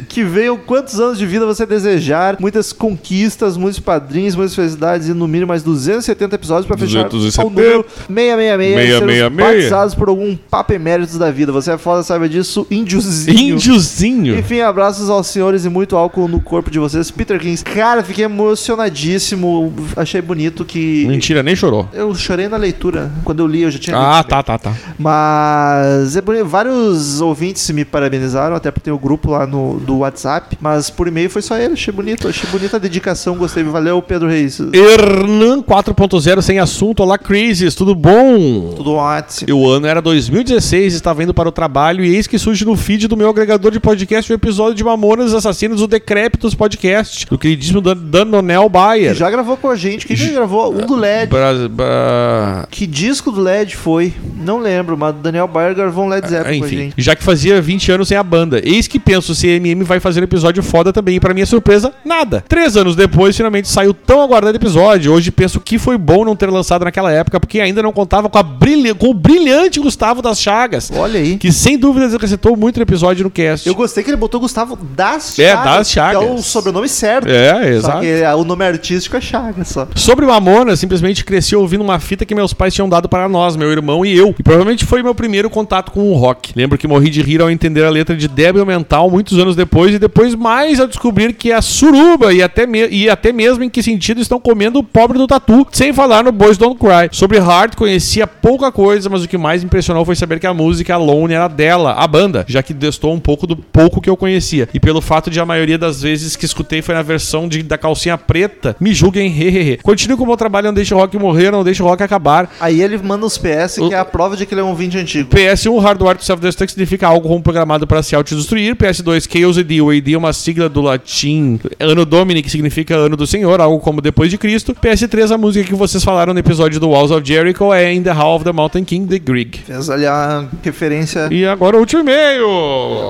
que 0.09 0.23
venham 0.23 0.57
quantos 0.57 0.99
anos 0.99 1.19
de 1.19 1.25
vida 1.27 1.45
você 1.45 1.67
desejar, 1.67 2.35
muitas 2.39 2.73
conquistas, 2.73 3.55
muitos 3.57 3.79
padrinhos, 3.79 4.35
muitas 4.35 4.55
felicidades 4.55 5.07
e 5.07 5.13
no 5.13 5.27
mínimo 5.27 5.49
mais 5.49 5.61
270 5.61 6.33
episódios 6.33 6.46
para 6.47 6.77
fechar 6.77 7.07
270. 7.09 7.41
ao 7.41 7.49
número 7.49 7.85
666 8.07 8.87
e 8.87 8.97
sermos 8.97 9.13
666. 9.13 9.37
batizados 9.37 9.95
por 9.95 10.09
algum 10.09 10.35
papo 10.35 10.73
eméritos 10.73 11.17
da 11.17 11.31
vida. 11.31 11.51
Você 11.51 11.71
é 11.71 11.77
foda, 11.77 12.03
saiba 12.03 12.27
disso, 12.27 12.65
índiozinho. 12.69 13.55
Índiozinho. 13.55 14.37
Enfim, 14.37 14.61
abraços 14.61 15.09
aos 15.09 15.27
senhores 15.27 15.65
e 15.65 15.69
muito 15.69 15.95
álcool 15.95 16.27
no 16.27 16.39
corpo 16.39 16.69
de 16.69 16.79
vocês. 16.79 17.11
Peter 17.11 17.39
Kings. 17.39 17.63
Cara, 17.63 18.03
fiquei 18.03 18.25
emocionadíssimo. 18.25 19.73
Achei 19.95 20.21
bonito 20.21 20.65
que. 20.65 21.05
Mentira, 21.07 21.41
nem 21.43 21.55
chorou. 21.55 21.87
Eu 21.93 22.13
chorei 22.15 22.47
na 22.47 22.57
leitura. 22.57 23.11
Quando 23.23 23.39
eu 23.39 23.47
li, 23.47 23.63
eu 23.63 23.71
já 23.71 23.79
tinha 23.79 23.97
Ah, 23.97 24.23
tá, 24.23 24.41
tá, 24.43 24.57
tá. 24.57 24.73
Mas 24.97 26.15
é 26.15 26.21
bonito. 26.21 26.45
Vários 26.45 27.21
ouvintes 27.21 27.69
me 27.71 27.83
parabenizaram, 27.83 28.55
até 28.55 28.71
porque 28.71 28.85
tem 28.85 28.93
o 28.93 28.99
grupo 28.99 29.31
lá 29.31 29.45
no, 29.45 29.79
do 29.79 29.99
WhatsApp. 29.99 30.57
Mas 30.61 30.89
por 30.89 31.07
e-mail 31.07 31.29
foi 31.29 31.41
só 31.41 31.57
ele. 31.57 31.73
Achei 31.73 31.93
bonito. 31.93 32.27
Achei 32.27 32.49
bonita 32.49 32.77
a 32.77 32.79
dedicação. 32.79 33.35
Gostei. 33.35 33.63
Valeu, 33.63 34.01
Pedro 34.01 34.27
Reis. 34.27 34.59
Hernan 34.59 35.61
4.0 35.61 36.36
zero 36.37 36.41
sem 36.41 36.59
assunto. 36.59 37.01
Olá, 37.01 37.17
Crazies, 37.17 37.73
tudo 37.75 37.93
bom? 37.95 38.73
Tudo 38.75 38.93
ótimo. 38.93 39.49
E 39.49 39.53
O 39.53 39.67
ano 39.69 39.87
era 39.87 40.01
2016, 40.01 40.93
estava 40.93 41.23
indo 41.23 41.33
para 41.33 41.49
o 41.49 41.51
trabalho 41.51 42.03
e 42.03 42.15
eis 42.15 42.27
que 42.27 42.37
surge 42.37 42.65
no 42.65 42.75
feed 42.75 43.07
do 43.07 43.17
meu 43.17 43.29
agregador 43.29 43.71
de 43.71 43.79
podcast 43.79 44.31
o 44.31 44.35
episódio 44.35 44.75
de 44.75 44.83
Mamonas 44.83 45.33
Assassinos 45.33 45.79
do 45.79 45.87
Decrépitos 45.87 46.53
Podcast, 46.55 47.25
do 47.27 47.37
queridíssimo 47.37 47.81
Dan- 47.81 47.95
Danonel 47.97 48.69
Bayer. 48.69 49.13
Já 49.15 49.29
gravou 49.29 49.57
com 49.57 49.69
a 49.69 49.75
gente. 49.75 50.05
Quem 50.05 50.15
já 50.15 50.31
gravou? 50.31 50.73
Um 50.73 50.85
do 50.85 50.95
LED. 50.95 51.29
Bra- 51.29 51.53
bra- 51.69 52.67
Que 52.69 52.85
disco 52.85 53.31
do 53.31 53.41
LED 53.41 53.75
foi? 53.75 54.13
Não 54.35 54.59
lembro, 54.59 54.97
mas 54.97 55.11
o 55.15 55.19
Daniel 55.19 55.47
Bayer 55.47 55.75
gravou 55.75 56.05
um 56.05 56.09
Led 56.09 56.27
Zeppelin 56.27 56.59
com 56.59 56.65
a 56.65 56.67
Enfim, 56.67 56.77
gente. 56.77 56.93
já 56.97 57.15
que 57.15 57.23
fazia 57.23 57.61
20 57.61 57.91
anos 57.91 58.07
sem 58.07 58.17
a 58.17 58.23
banda. 58.23 58.61
Eis 58.63 58.87
que 58.87 58.99
penso, 58.99 59.33
se 59.33 59.47
MM 59.47 59.83
vai 59.83 59.99
fazer 59.99 60.21
um 60.21 60.23
episódio 60.23 60.61
foda 60.61 60.93
também. 60.93 61.15
E 61.15 61.19
pra 61.19 61.33
minha 61.33 61.45
surpresa, 61.45 61.91
nada. 62.05 62.43
Três 62.47 62.77
anos 62.77 62.95
depois, 62.95 63.35
finalmente 63.35 63.67
saiu 63.67 63.93
tão 63.93 64.21
aguardado 64.21 64.55
episódio. 64.55 65.11
Hoje 65.13 65.31
penso 65.31 65.59
que 65.59 65.77
foi 65.79 65.97
bom 65.97 66.16
não 66.25 66.35
ter 66.35 66.49
lançado 66.49 66.83
naquela 66.85 67.11
época, 67.11 67.39
porque 67.39 67.59
ainda 67.59 67.81
não 67.81 67.91
contava 67.91 68.29
com, 68.29 68.43
brilha... 68.43 68.93
com 68.95 69.09
o 69.09 69.13
brilhante 69.13 69.79
Gustavo 69.79 70.21
das 70.21 70.39
Chagas. 70.39 70.91
Olha 70.93 71.19
aí. 71.19 71.37
Que 71.37 71.51
sem 71.51 71.77
dúvidas 71.77 72.13
acrescentou 72.13 72.55
muito 72.55 72.77
no 72.77 72.83
episódio 72.83 73.23
no 73.23 73.29
cast. 73.31 73.67
Eu 73.67 73.75
gostei 73.75 74.03
que 74.03 74.09
ele 74.09 74.17
botou 74.17 74.39
Gustavo 74.39 74.75
das 74.75 75.37
É, 75.39 75.51
Chagas. 75.51 75.73
das 75.77 75.89
Chagas. 75.91 76.21
Que 76.23 76.27
é 76.29 76.31
o 76.33 76.37
sobrenome 76.41 76.89
certo. 76.89 77.27
É, 77.29 77.53
Só 77.53 77.61
exato. 77.67 77.99
que 78.01 78.07
é- 78.07 78.35
o 78.35 78.43
nome 78.43 78.65
artístico 78.65 79.17
é 79.17 79.21
Chagas 79.21 79.67
só. 79.67 79.87
Sobre 79.95 80.25
Mamona, 80.25 80.75
simplesmente 80.75 81.23
cresci 81.25 81.55
ouvindo 81.55 81.81
uma 81.83 81.99
fita 81.99 82.25
que 82.25 82.35
meus 82.35 82.53
pais 82.53 82.73
tinham 82.73 82.87
dado 82.89 83.09
para 83.09 83.27
nós, 83.27 83.55
meu 83.55 83.71
irmão 83.71 84.05
e 84.05 84.15
eu. 84.15 84.33
E 84.37 84.43
provavelmente 84.43 84.85
foi 84.85 85.01
meu 85.03 85.15
primeiro 85.15 85.49
contato 85.49 85.91
com 85.91 86.09
o 86.11 86.13
rock. 86.13 86.53
Lembro 86.55 86.77
que 86.77 86.87
morri 86.87 87.09
de 87.09 87.21
rir 87.21 87.41
ao 87.41 87.49
entender 87.49 87.83
a 87.83 87.89
letra 87.89 88.15
de 88.15 88.27
Débil 88.27 88.65
Mental 88.65 89.09
muitos 89.09 89.37
anos 89.39 89.55
depois, 89.55 89.93
e 89.93 89.99
depois 89.99 90.35
mais 90.35 90.79
ao 90.79 90.87
descobrir 90.87 91.33
que 91.33 91.51
a 91.51 91.61
suruba 91.61 92.33
e 92.33 92.41
até, 92.41 92.65
e 92.89 93.09
até 93.09 93.31
mesmo 93.31 93.63
em 93.63 93.69
que 93.69 93.81
sentido 93.83 94.21
estão 94.21 94.39
comendo 94.39 94.79
o 94.79 94.83
pobre 94.83 95.17
do 95.17 95.27
tatu, 95.27 95.67
sem 95.71 95.91
falar 95.93 96.06
no 96.23 96.31
Boys 96.31 96.57
Don't 96.57 96.77
Cry. 96.79 97.09
Sobre 97.11 97.37
Heart, 97.37 97.75
conhecia 97.75 98.25
pouca 98.25 98.71
coisa, 98.71 99.09
mas 99.09 99.23
o 99.23 99.27
que 99.27 99.37
mais 99.37 99.63
impressionou 99.63 100.03
foi 100.05 100.15
saber 100.15 100.39
que 100.39 100.47
a 100.47 100.53
música 100.53 100.93
Alone 100.95 101.33
era 101.33 101.47
dela, 101.47 101.93
a 101.93 102.07
banda, 102.07 102.45
já 102.47 102.63
que 102.63 102.73
destou 102.73 103.13
um 103.13 103.19
pouco 103.19 103.45
do 103.45 103.55
pouco 103.55 103.99
que 104.01 104.09
eu 104.09 104.17
conhecia. 104.17 104.67
E 104.73 104.79
pelo 104.79 105.01
fato 105.01 105.29
de 105.29 105.39
a 105.39 105.45
maioria 105.45 105.77
das 105.77 106.01
vezes 106.01 106.35
que 106.35 106.45
escutei 106.45 106.81
foi 106.81 106.95
na 106.95 107.01
versão 107.01 107.47
de, 107.47 107.61
da 107.63 107.77
calcinha 107.77 108.17
preta, 108.17 108.75
me 108.79 108.93
julguem, 108.93 109.27
hehehe. 109.31 109.77
Continue 109.77 110.17
com 110.17 110.23
o 110.23 110.27
meu 110.27 110.37
trabalho, 110.37 110.67
não 110.67 110.73
deixe 110.73 110.93
o 110.93 110.97
rock 110.97 111.17
morrer, 111.17 111.51
não 111.51 111.63
deixe 111.63 111.81
o 111.83 111.85
rock 111.85 112.01
acabar. 112.03 112.49
Aí 112.59 112.81
ele 112.81 112.97
manda 112.97 113.25
os 113.25 113.37
PS, 113.37 113.77
O- 113.79 113.89
que 113.89 113.95
é 113.95 113.99
a 113.99 114.05
prova 114.05 114.35
de 114.35 114.45
que 114.45 114.53
ele 114.53 114.61
é 114.61 114.63
um 114.63 114.69
ouvinte 114.69 114.97
antigo. 114.97 115.29
PS1, 115.29 115.77
hardware 115.79 116.17
to 116.17 116.23
self-destruct 116.25 116.71
significa 116.71 117.07
algo 117.07 117.27
como 117.27 117.41
programado 117.41 117.85
para 117.85 118.01
se 118.03 118.15
autodestruir. 118.15 118.75
PS2, 118.75 119.27
Chaos 119.31 119.57
AD. 119.57 119.81
O 119.81 119.89
AD 119.89 120.13
é 120.13 120.17
uma 120.17 120.33
sigla 120.33 120.67
do 120.69 120.81
latim 120.81 121.59
Anno 121.79 122.05
Domini, 122.05 122.41
que 122.41 122.49
significa 122.49 122.95
Ano 122.95 123.15
do 123.17 123.27
Senhor, 123.27 123.59
algo 123.61 123.79
como 123.79 124.01
depois 124.01 124.29
de 124.31 124.37
Cristo. 124.37 124.75
PS3, 124.75 125.31
a 125.33 125.37
música 125.37 125.65
que 125.67 125.75
vocês 125.97 126.03
falaram 126.03 126.31
no 126.31 126.39
episódio 126.39 126.79
do 126.79 126.89
Walls 126.89 127.09
of 127.09 127.27
Jericho 127.27 127.73
é 127.73 127.91
In 127.91 128.03
the 128.03 128.11
Hall 128.11 128.35
of 128.35 128.45
the 128.45 128.51
Mountain 128.51 128.83
King, 128.83 129.07
The 129.07 129.17
Grieg. 129.17 129.57
Fez 129.65 129.89
ali 129.89 130.05
a 130.05 130.45
referência. 130.63 131.27
E 131.31 131.43
agora 131.43 131.75
o 131.75 131.79
último 131.79 132.01
e-mail. 132.01 132.47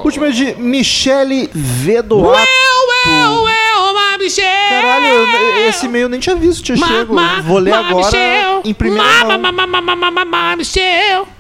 Último 0.06 0.26
é 0.26 0.32
de 0.32 0.56
Michele 0.56 1.50
Vedoato. 1.54 2.48
Caralho, 4.36 5.06
eu- 5.06 5.70
esse 5.70 5.86
e-mail 5.86 6.04
eu 6.04 6.10
nem 6.10 6.20
tinha 6.20 6.36
visto, 6.36 6.64
tinha 6.64 6.78
chego. 6.78 7.16
Vou 7.44 7.58
ler 7.60 7.74
agora 7.74 8.18
em 8.66 8.74
primeira 8.74 9.04
mão. 9.28 9.40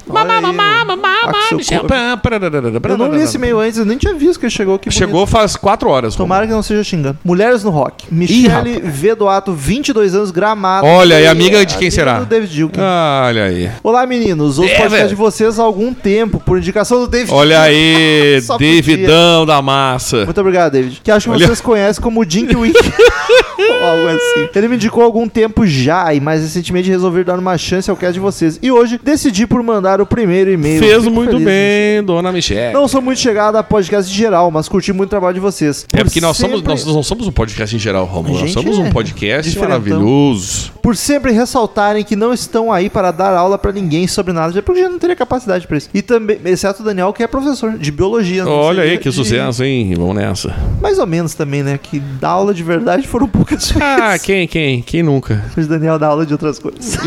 Olha 0.09 0.31
aí, 0.31 0.47
Axel 1.29 1.59
Cole. 1.81 1.89
Eu 2.89 2.97
não 2.97 3.11
li 3.13 3.21
esse 3.23 3.35
e-mail 3.35 3.59
antes, 3.59 3.77
eu 3.77 3.85
nem 3.85 3.97
tinha 3.97 4.13
visto 4.13 4.39
que 4.39 4.45
ele 4.45 4.53
chegou 4.53 4.75
aqui. 4.75 4.89
Chegou 4.89 5.25
faz 5.27 5.55
quatro 5.57 5.89
horas. 5.89 6.15
Tomara 6.15 6.45
que 6.47 6.53
não 6.53 6.63
seja 6.63 6.83
xingando. 6.83 7.17
Mulheres 7.25 7.63
no 7.63 7.69
Rock. 7.71 8.05
Michele 8.09 8.79
Vedoato, 8.83 9.51
22 9.53 10.15
anos, 10.15 10.31
gramado. 10.31 10.87
Olha, 10.87 11.19
e 11.19 11.27
amiga 11.27 11.59
de 11.65 11.73
quem 11.77 11.87
Amiga 11.87 11.91
será? 11.91 12.19
do 12.19 12.25
David 12.25 12.53
Dilkin. 12.53 12.79
Olha 12.79 13.43
aí. 13.45 13.69
Olá, 13.83 14.05
meninos. 14.05 14.59
Ouço 14.59 14.71
É, 14.71 14.77
podcast 14.77 15.09
de 15.09 15.15
vocês 15.15 15.59
há 15.59 15.63
algum 15.63 15.93
tempo, 15.93 16.39
por 16.39 16.57
indicação 16.57 16.99
do 17.01 17.07
David 17.07 17.33
Olha 17.33 17.61
aí. 17.61 18.39
Davidão 18.47 19.45
da 19.45 19.61
massa. 19.61 20.23
Muito 20.25 20.39
obrigado, 20.39 20.71
David. 20.71 21.01
Que 21.03 21.11
acho 21.11 21.25
que 21.29 21.35
Olha. 21.35 21.45
vocês 21.47 21.59
conhecem 21.61 22.01
como 22.01 22.25
Dink 22.25 22.55
Wink. 22.55 22.76
Ou 23.59 23.85
algo 23.87 24.07
assim. 24.07 24.49
Ele 24.55 24.67
me 24.67 24.75
indicou 24.75 25.03
algum 25.03 25.27
tempo 25.27 25.65
já, 25.65 26.13
e 26.13 26.19
mais 26.19 26.41
recentemente 26.41 26.89
resolvi 26.89 27.23
dar 27.23 27.37
uma 27.37 27.57
chance 27.57 27.89
ao 27.89 27.95
cast 27.97 28.13
de 28.13 28.19
vocês. 28.19 28.59
E 28.61 28.71
hoje 28.71 28.99
decidi 29.03 29.45
por 29.45 29.61
mandar 29.61 30.01
o 30.01 30.05
primeiro 30.05 30.51
e-mail. 30.51 30.79
Fez 30.79 31.03
Fico 31.03 31.11
muito 31.13 31.31
feliz, 31.31 31.45
bem, 31.45 32.03
dona 32.03 32.31
Michelle. 32.31 32.73
Não 32.73 32.87
sou 32.87 33.01
muito 33.01 33.19
chegado 33.19 33.55
a 33.57 33.63
podcast 33.63 34.11
em 34.11 34.15
geral, 34.15 34.49
mas 34.51 34.67
curti 34.67 34.91
muito 34.93 35.07
o 35.07 35.11
trabalho 35.11 35.35
de 35.35 35.39
vocês. 35.39 35.85
É 35.93 35.97
Por 35.97 36.05
porque 36.05 36.21
nós 36.21 36.37
somos, 36.37 36.57
sempre- 36.57 36.71
nós 36.71 36.85
não 36.85 37.03
somos 37.03 37.27
um 37.27 37.31
podcast 37.31 37.75
em 37.75 37.79
geral, 37.79 38.05
Romulo. 38.05 38.33
Nós 38.39 38.41
gente 38.49 38.53
somos 38.53 38.77
é 38.77 38.81
um 38.81 38.89
podcast 38.91 39.49
diferentão. 39.51 39.79
maravilhoso. 39.79 40.71
Por 40.81 40.95
sempre 40.95 41.31
ressaltarem 41.31 42.03
que 42.03 42.15
não 42.15 42.33
estão 42.33 42.71
aí 42.71 42.89
para 42.89 43.11
dar 43.11 43.33
aula 43.35 43.57
pra 43.57 43.71
ninguém 43.71 44.07
sobre 44.07 44.31
nada, 44.33 44.53
já 44.53 44.61
porque 44.61 44.81
já 44.81 44.89
não 44.89 44.97
teria 44.99 45.15
capacidade 45.15 45.67
pra 45.67 45.77
isso. 45.77 45.89
E 45.93 46.01
também, 46.01 46.39
exceto 46.45 46.81
o 46.81 46.85
Daniel, 46.85 47.11
que 47.13 47.21
é 47.23 47.27
professor 47.27 47.77
de 47.77 47.91
biologia. 47.91 48.47
Olha 48.47 48.83
aí, 48.83 48.97
que 48.97 49.09
de- 49.09 49.15
sucesso, 49.15 49.63
hein? 49.63 49.93
Vamos 49.97 50.15
nessa. 50.15 50.55
Mais 50.81 50.97
ou 50.99 51.05
menos 51.05 51.33
também, 51.33 51.61
né? 51.63 51.77
Que 51.81 51.99
dar 51.99 52.29
aula 52.29 52.53
de 52.53 52.63
verdade 52.67 53.07
foram 53.07 53.27
poucas 53.27 53.71
vezes. 53.71 53.81
Ah, 53.81 54.17
quem, 54.19 54.47
quem? 54.47 54.81
Quem 54.81 55.01
nunca? 55.01 55.43
O 55.57 55.61
Daniel 55.65 55.97
dá 55.97 56.07
aula 56.07 56.25
de 56.25 56.33
outras 56.33 56.59
coisas. 56.59 56.97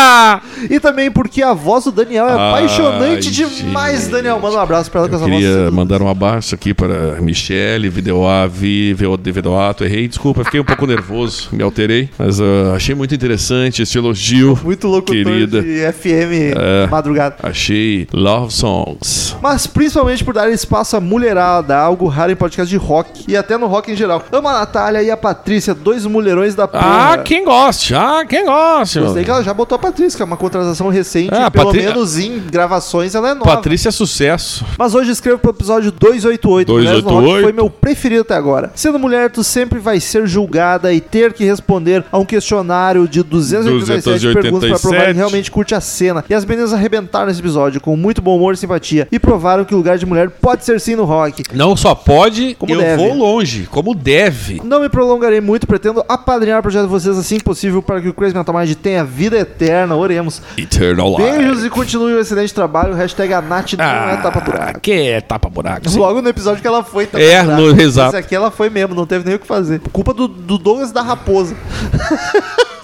e 0.68 0.80
também 0.80 1.10
porque 1.10 1.42
a 1.42 1.52
voz 1.52 1.84
do 1.84 1.92
Daniel 1.92 2.26
é 2.28 2.32
Ai, 2.32 2.48
apaixonante 2.48 3.30
demais. 3.30 4.08
Daniel. 4.08 4.40
Manda 4.40 4.56
um 4.56 4.60
abraço 4.60 4.90
pra 4.90 5.00
ela 5.00 5.08
com 5.08 5.16
essa 5.16 5.26
voz. 5.26 5.34
queria 5.36 5.70
mandar 5.70 6.02
um 6.02 6.08
abraço 6.08 6.54
aqui 6.54 6.74
para 6.74 7.20
Michele, 7.20 7.88
Videoa, 7.88 8.48
Vi, 8.48 8.94
Videoato. 8.94 9.84
Errei, 9.84 10.08
desculpa, 10.08 10.44
fiquei 10.44 10.60
um 10.60 10.64
pouco 10.64 10.86
nervoso, 10.86 11.50
me 11.52 11.62
alterei. 11.62 12.08
Mas 12.18 12.40
ah, 12.40 12.74
achei 12.74 12.94
muito 12.94 13.14
interessante 13.14 13.82
esse 13.82 13.96
elogio. 13.96 14.58
Muito 14.64 14.88
locutor 14.88 15.14
Querida. 15.14 15.62
de 15.62 15.92
FM 15.92 16.56
É. 16.56 16.86
madrugada. 16.86 17.36
Achei 17.42 18.08
Love 18.12 18.52
Songs. 18.52 19.36
Mas 19.42 19.66
principalmente 19.66 20.24
por 20.24 20.32
dar 20.34 20.50
espaço 20.50 20.96
à 20.96 21.00
mulherada, 21.00 21.76
algo 21.76 22.06
raro 22.06 22.32
em 22.32 22.36
podcast 22.36 22.68
de 22.68 22.76
rock 22.76 23.24
e 23.28 23.36
até 23.36 23.58
no 23.58 23.66
rock 23.66 23.92
em 23.92 23.96
geral. 23.96 24.24
Amo 24.32 24.48
a 24.48 24.52
Natália 24.84 25.02
e 25.02 25.10
a 25.10 25.16
Patrícia, 25.16 25.74
dois 25.74 26.04
mulherões 26.04 26.54
da 26.54 26.68
porra. 26.68 27.12
Ah, 27.14 27.18
quem 27.18 27.42
gosta? 27.42 27.98
Ah, 27.98 28.24
quem 28.26 28.44
gosta? 28.44 29.00
Gostei 29.00 29.24
que 29.24 29.30
ela 29.30 29.42
já 29.42 29.54
botou 29.54 29.76
a 29.76 29.78
Patrícia, 29.78 30.16
que 30.16 30.22
é 30.22 30.26
uma 30.26 30.36
contratação 30.36 30.90
recente. 30.90 31.30
Ah, 31.32 31.46
e 31.46 31.50
pelo 31.50 31.72
menos 31.72 32.18
em 32.18 32.38
gravações 32.38 33.14
ela 33.14 33.30
é 33.30 33.34
nova. 33.34 33.46
Patrícia 33.56 33.88
é 33.88 33.92
sucesso. 33.92 34.62
Mas 34.78 34.94
hoje 34.94 35.10
escrevo 35.10 35.38
pro 35.38 35.52
episódio 35.52 35.90
288. 35.90 36.70
Mulheres 36.70 37.02
no 37.02 37.08
Rock 37.08 37.22
288. 37.24 37.42
foi 37.44 37.52
meu 37.52 37.70
preferido 37.70 38.20
até 38.22 38.34
agora. 38.34 38.72
Sendo 38.74 38.98
mulher, 38.98 39.30
tu 39.30 39.42
sempre 39.42 39.78
vai 39.78 39.98
ser 40.00 40.26
julgada 40.26 40.92
e 40.92 41.00
ter 41.00 41.32
que 41.32 41.44
responder 41.44 42.04
a 42.12 42.18
um 42.18 42.24
questionário 42.26 43.08
de 43.08 43.22
287 43.22 44.34
perguntas 44.34 44.68
pra 44.70 44.78
provar 44.78 45.06
que 45.06 45.12
287. 45.14 45.16
realmente 45.16 45.50
curte 45.50 45.74
a 45.74 45.80
cena. 45.80 46.22
E 46.28 46.34
as 46.34 46.44
meninas 46.44 46.74
arrebentaram 46.74 47.26
nesse 47.28 47.40
episódio 47.40 47.80
com 47.80 47.96
muito 47.96 48.20
bom 48.20 48.36
humor 48.36 48.52
e 48.52 48.56
simpatia. 48.58 49.08
E 49.10 49.18
provaram 49.18 49.64
que 49.64 49.72
o 49.74 49.78
lugar 49.78 49.96
de 49.96 50.04
mulher 50.04 50.28
pode 50.28 50.62
ser 50.64 50.78
sim 50.78 50.94
no 50.94 51.04
rock. 51.04 51.42
Não 51.54 51.74
só 51.74 51.94
pode, 51.94 52.54
Como 52.58 52.70
eu 52.72 52.80
deve. 52.80 52.96
vou 53.02 53.14
longe, 53.14 53.66
como 53.70 53.94
deve. 53.94 54.60
Não 54.62 54.73
me 54.80 54.88
prolongarei 54.88 55.40
muito, 55.40 55.66
pretendo 55.66 56.04
apadrinhar 56.08 56.58
o 56.60 56.62
projeto 56.62 56.82
de 56.84 56.88
vocês 56.88 57.16
assim 57.18 57.38
que 57.38 57.44
possível 57.44 57.82
para 57.82 58.00
que 58.00 58.08
o 58.08 58.14
Crazy 58.14 58.34
Metal 58.34 58.54
Mind 58.54 58.74
tenha 58.74 59.04
vida 59.04 59.36
eterna. 59.38 59.94
Oremos. 59.96 60.40
Eternal 60.56 61.16
Beijos 61.16 61.56
Life. 61.56 61.66
e 61.66 61.70
continue 61.70 62.12
o 62.14 62.20
excelente 62.20 62.52
trabalho. 62.54 62.94
Hashtag 62.94 63.32
a 63.34 63.40
Nath 63.42 63.72
não 63.74 63.84
é 63.84 64.16
tapa 64.16 64.40
buraco. 64.40 64.80
que 64.80 64.92
é 64.92 65.20
tapa 65.20 65.48
buraco. 65.48 65.88
sim. 65.88 65.98
Logo 65.98 66.20
no 66.22 66.28
episódio 66.28 66.60
que 66.60 66.66
ela 66.68 66.82
foi 66.84 67.06
tapa 67.06 67.22
É, 67.22 67.42
buraco. 67.42 67.60
no- 67.62 67.80
exato. 67.80 68.08
Esse 68.10 68.16
aqui 68.24 68.34
ela 68.34 68.50
foi 68.50 68.70
mesmo, 68.70 68.94
não 68.94 69.06
teve 69.06 69.24
nem 69.24 69.34
o 69.34 69.38
que 69.38 69.46
fazer. 69.46 69.80
Culpa 69.92 70.12
do, 70.14 70.26
do 70.28 70.58
Douglas 70.58 70.92
da 70.92 71.02
Raposa. 71.02 71.54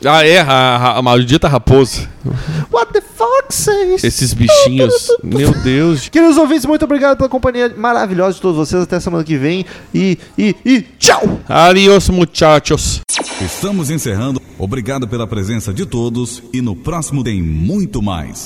Ah, 0.05 0.27
é, 0.27 0.41
a, 0.41 0.47
a- 0.47 0.99
a 0.99 1.03
maldita 1.03 1.47
raposa. 1.47 2.09
What 2.73 2.93
the 2.93 3.03
says? 3.51 4.05
Esses 4.05 4.33
bichinhos. 4.35 5.09
Meu 5.23 5.53
Deus. 5.63 6.09
Queridos 6.09 6.37
ouvintes, 6.37 6.65
muito 6.67 6.85
obrigado 6.85 7.17
pela 7.17 7.29
companhia 7.29 7.73
maravilhosa 7.77 8.35
de 8.35 8.41
todos 8.41 8.57
vocês. 8.57 8.83
Até 8.83 9.01
semana 9.01 9.25
que 9.25 9.37
vem. 9.37 9.65
E, 9.95 10.19
e, 10.39 10.57
e 10.65 10.83
tchau! 10.99 11.41
Adiós, 11.49 12.09
muchachos. 12.09 13.01
Estamos 13.41 13.91
encerrando. 13.91 14.41
Obrigado 14.59 15.09
pela 15.09 15.27
presença 15.27 15.73
de 15.73 15.87
todos 15.87 16.43
e 16.53 16.61
no 16.61 16.77
próximo 16.77 17.25
tem 17.25 17.43
muito 17.43 18.03
mais. 18.03 18.39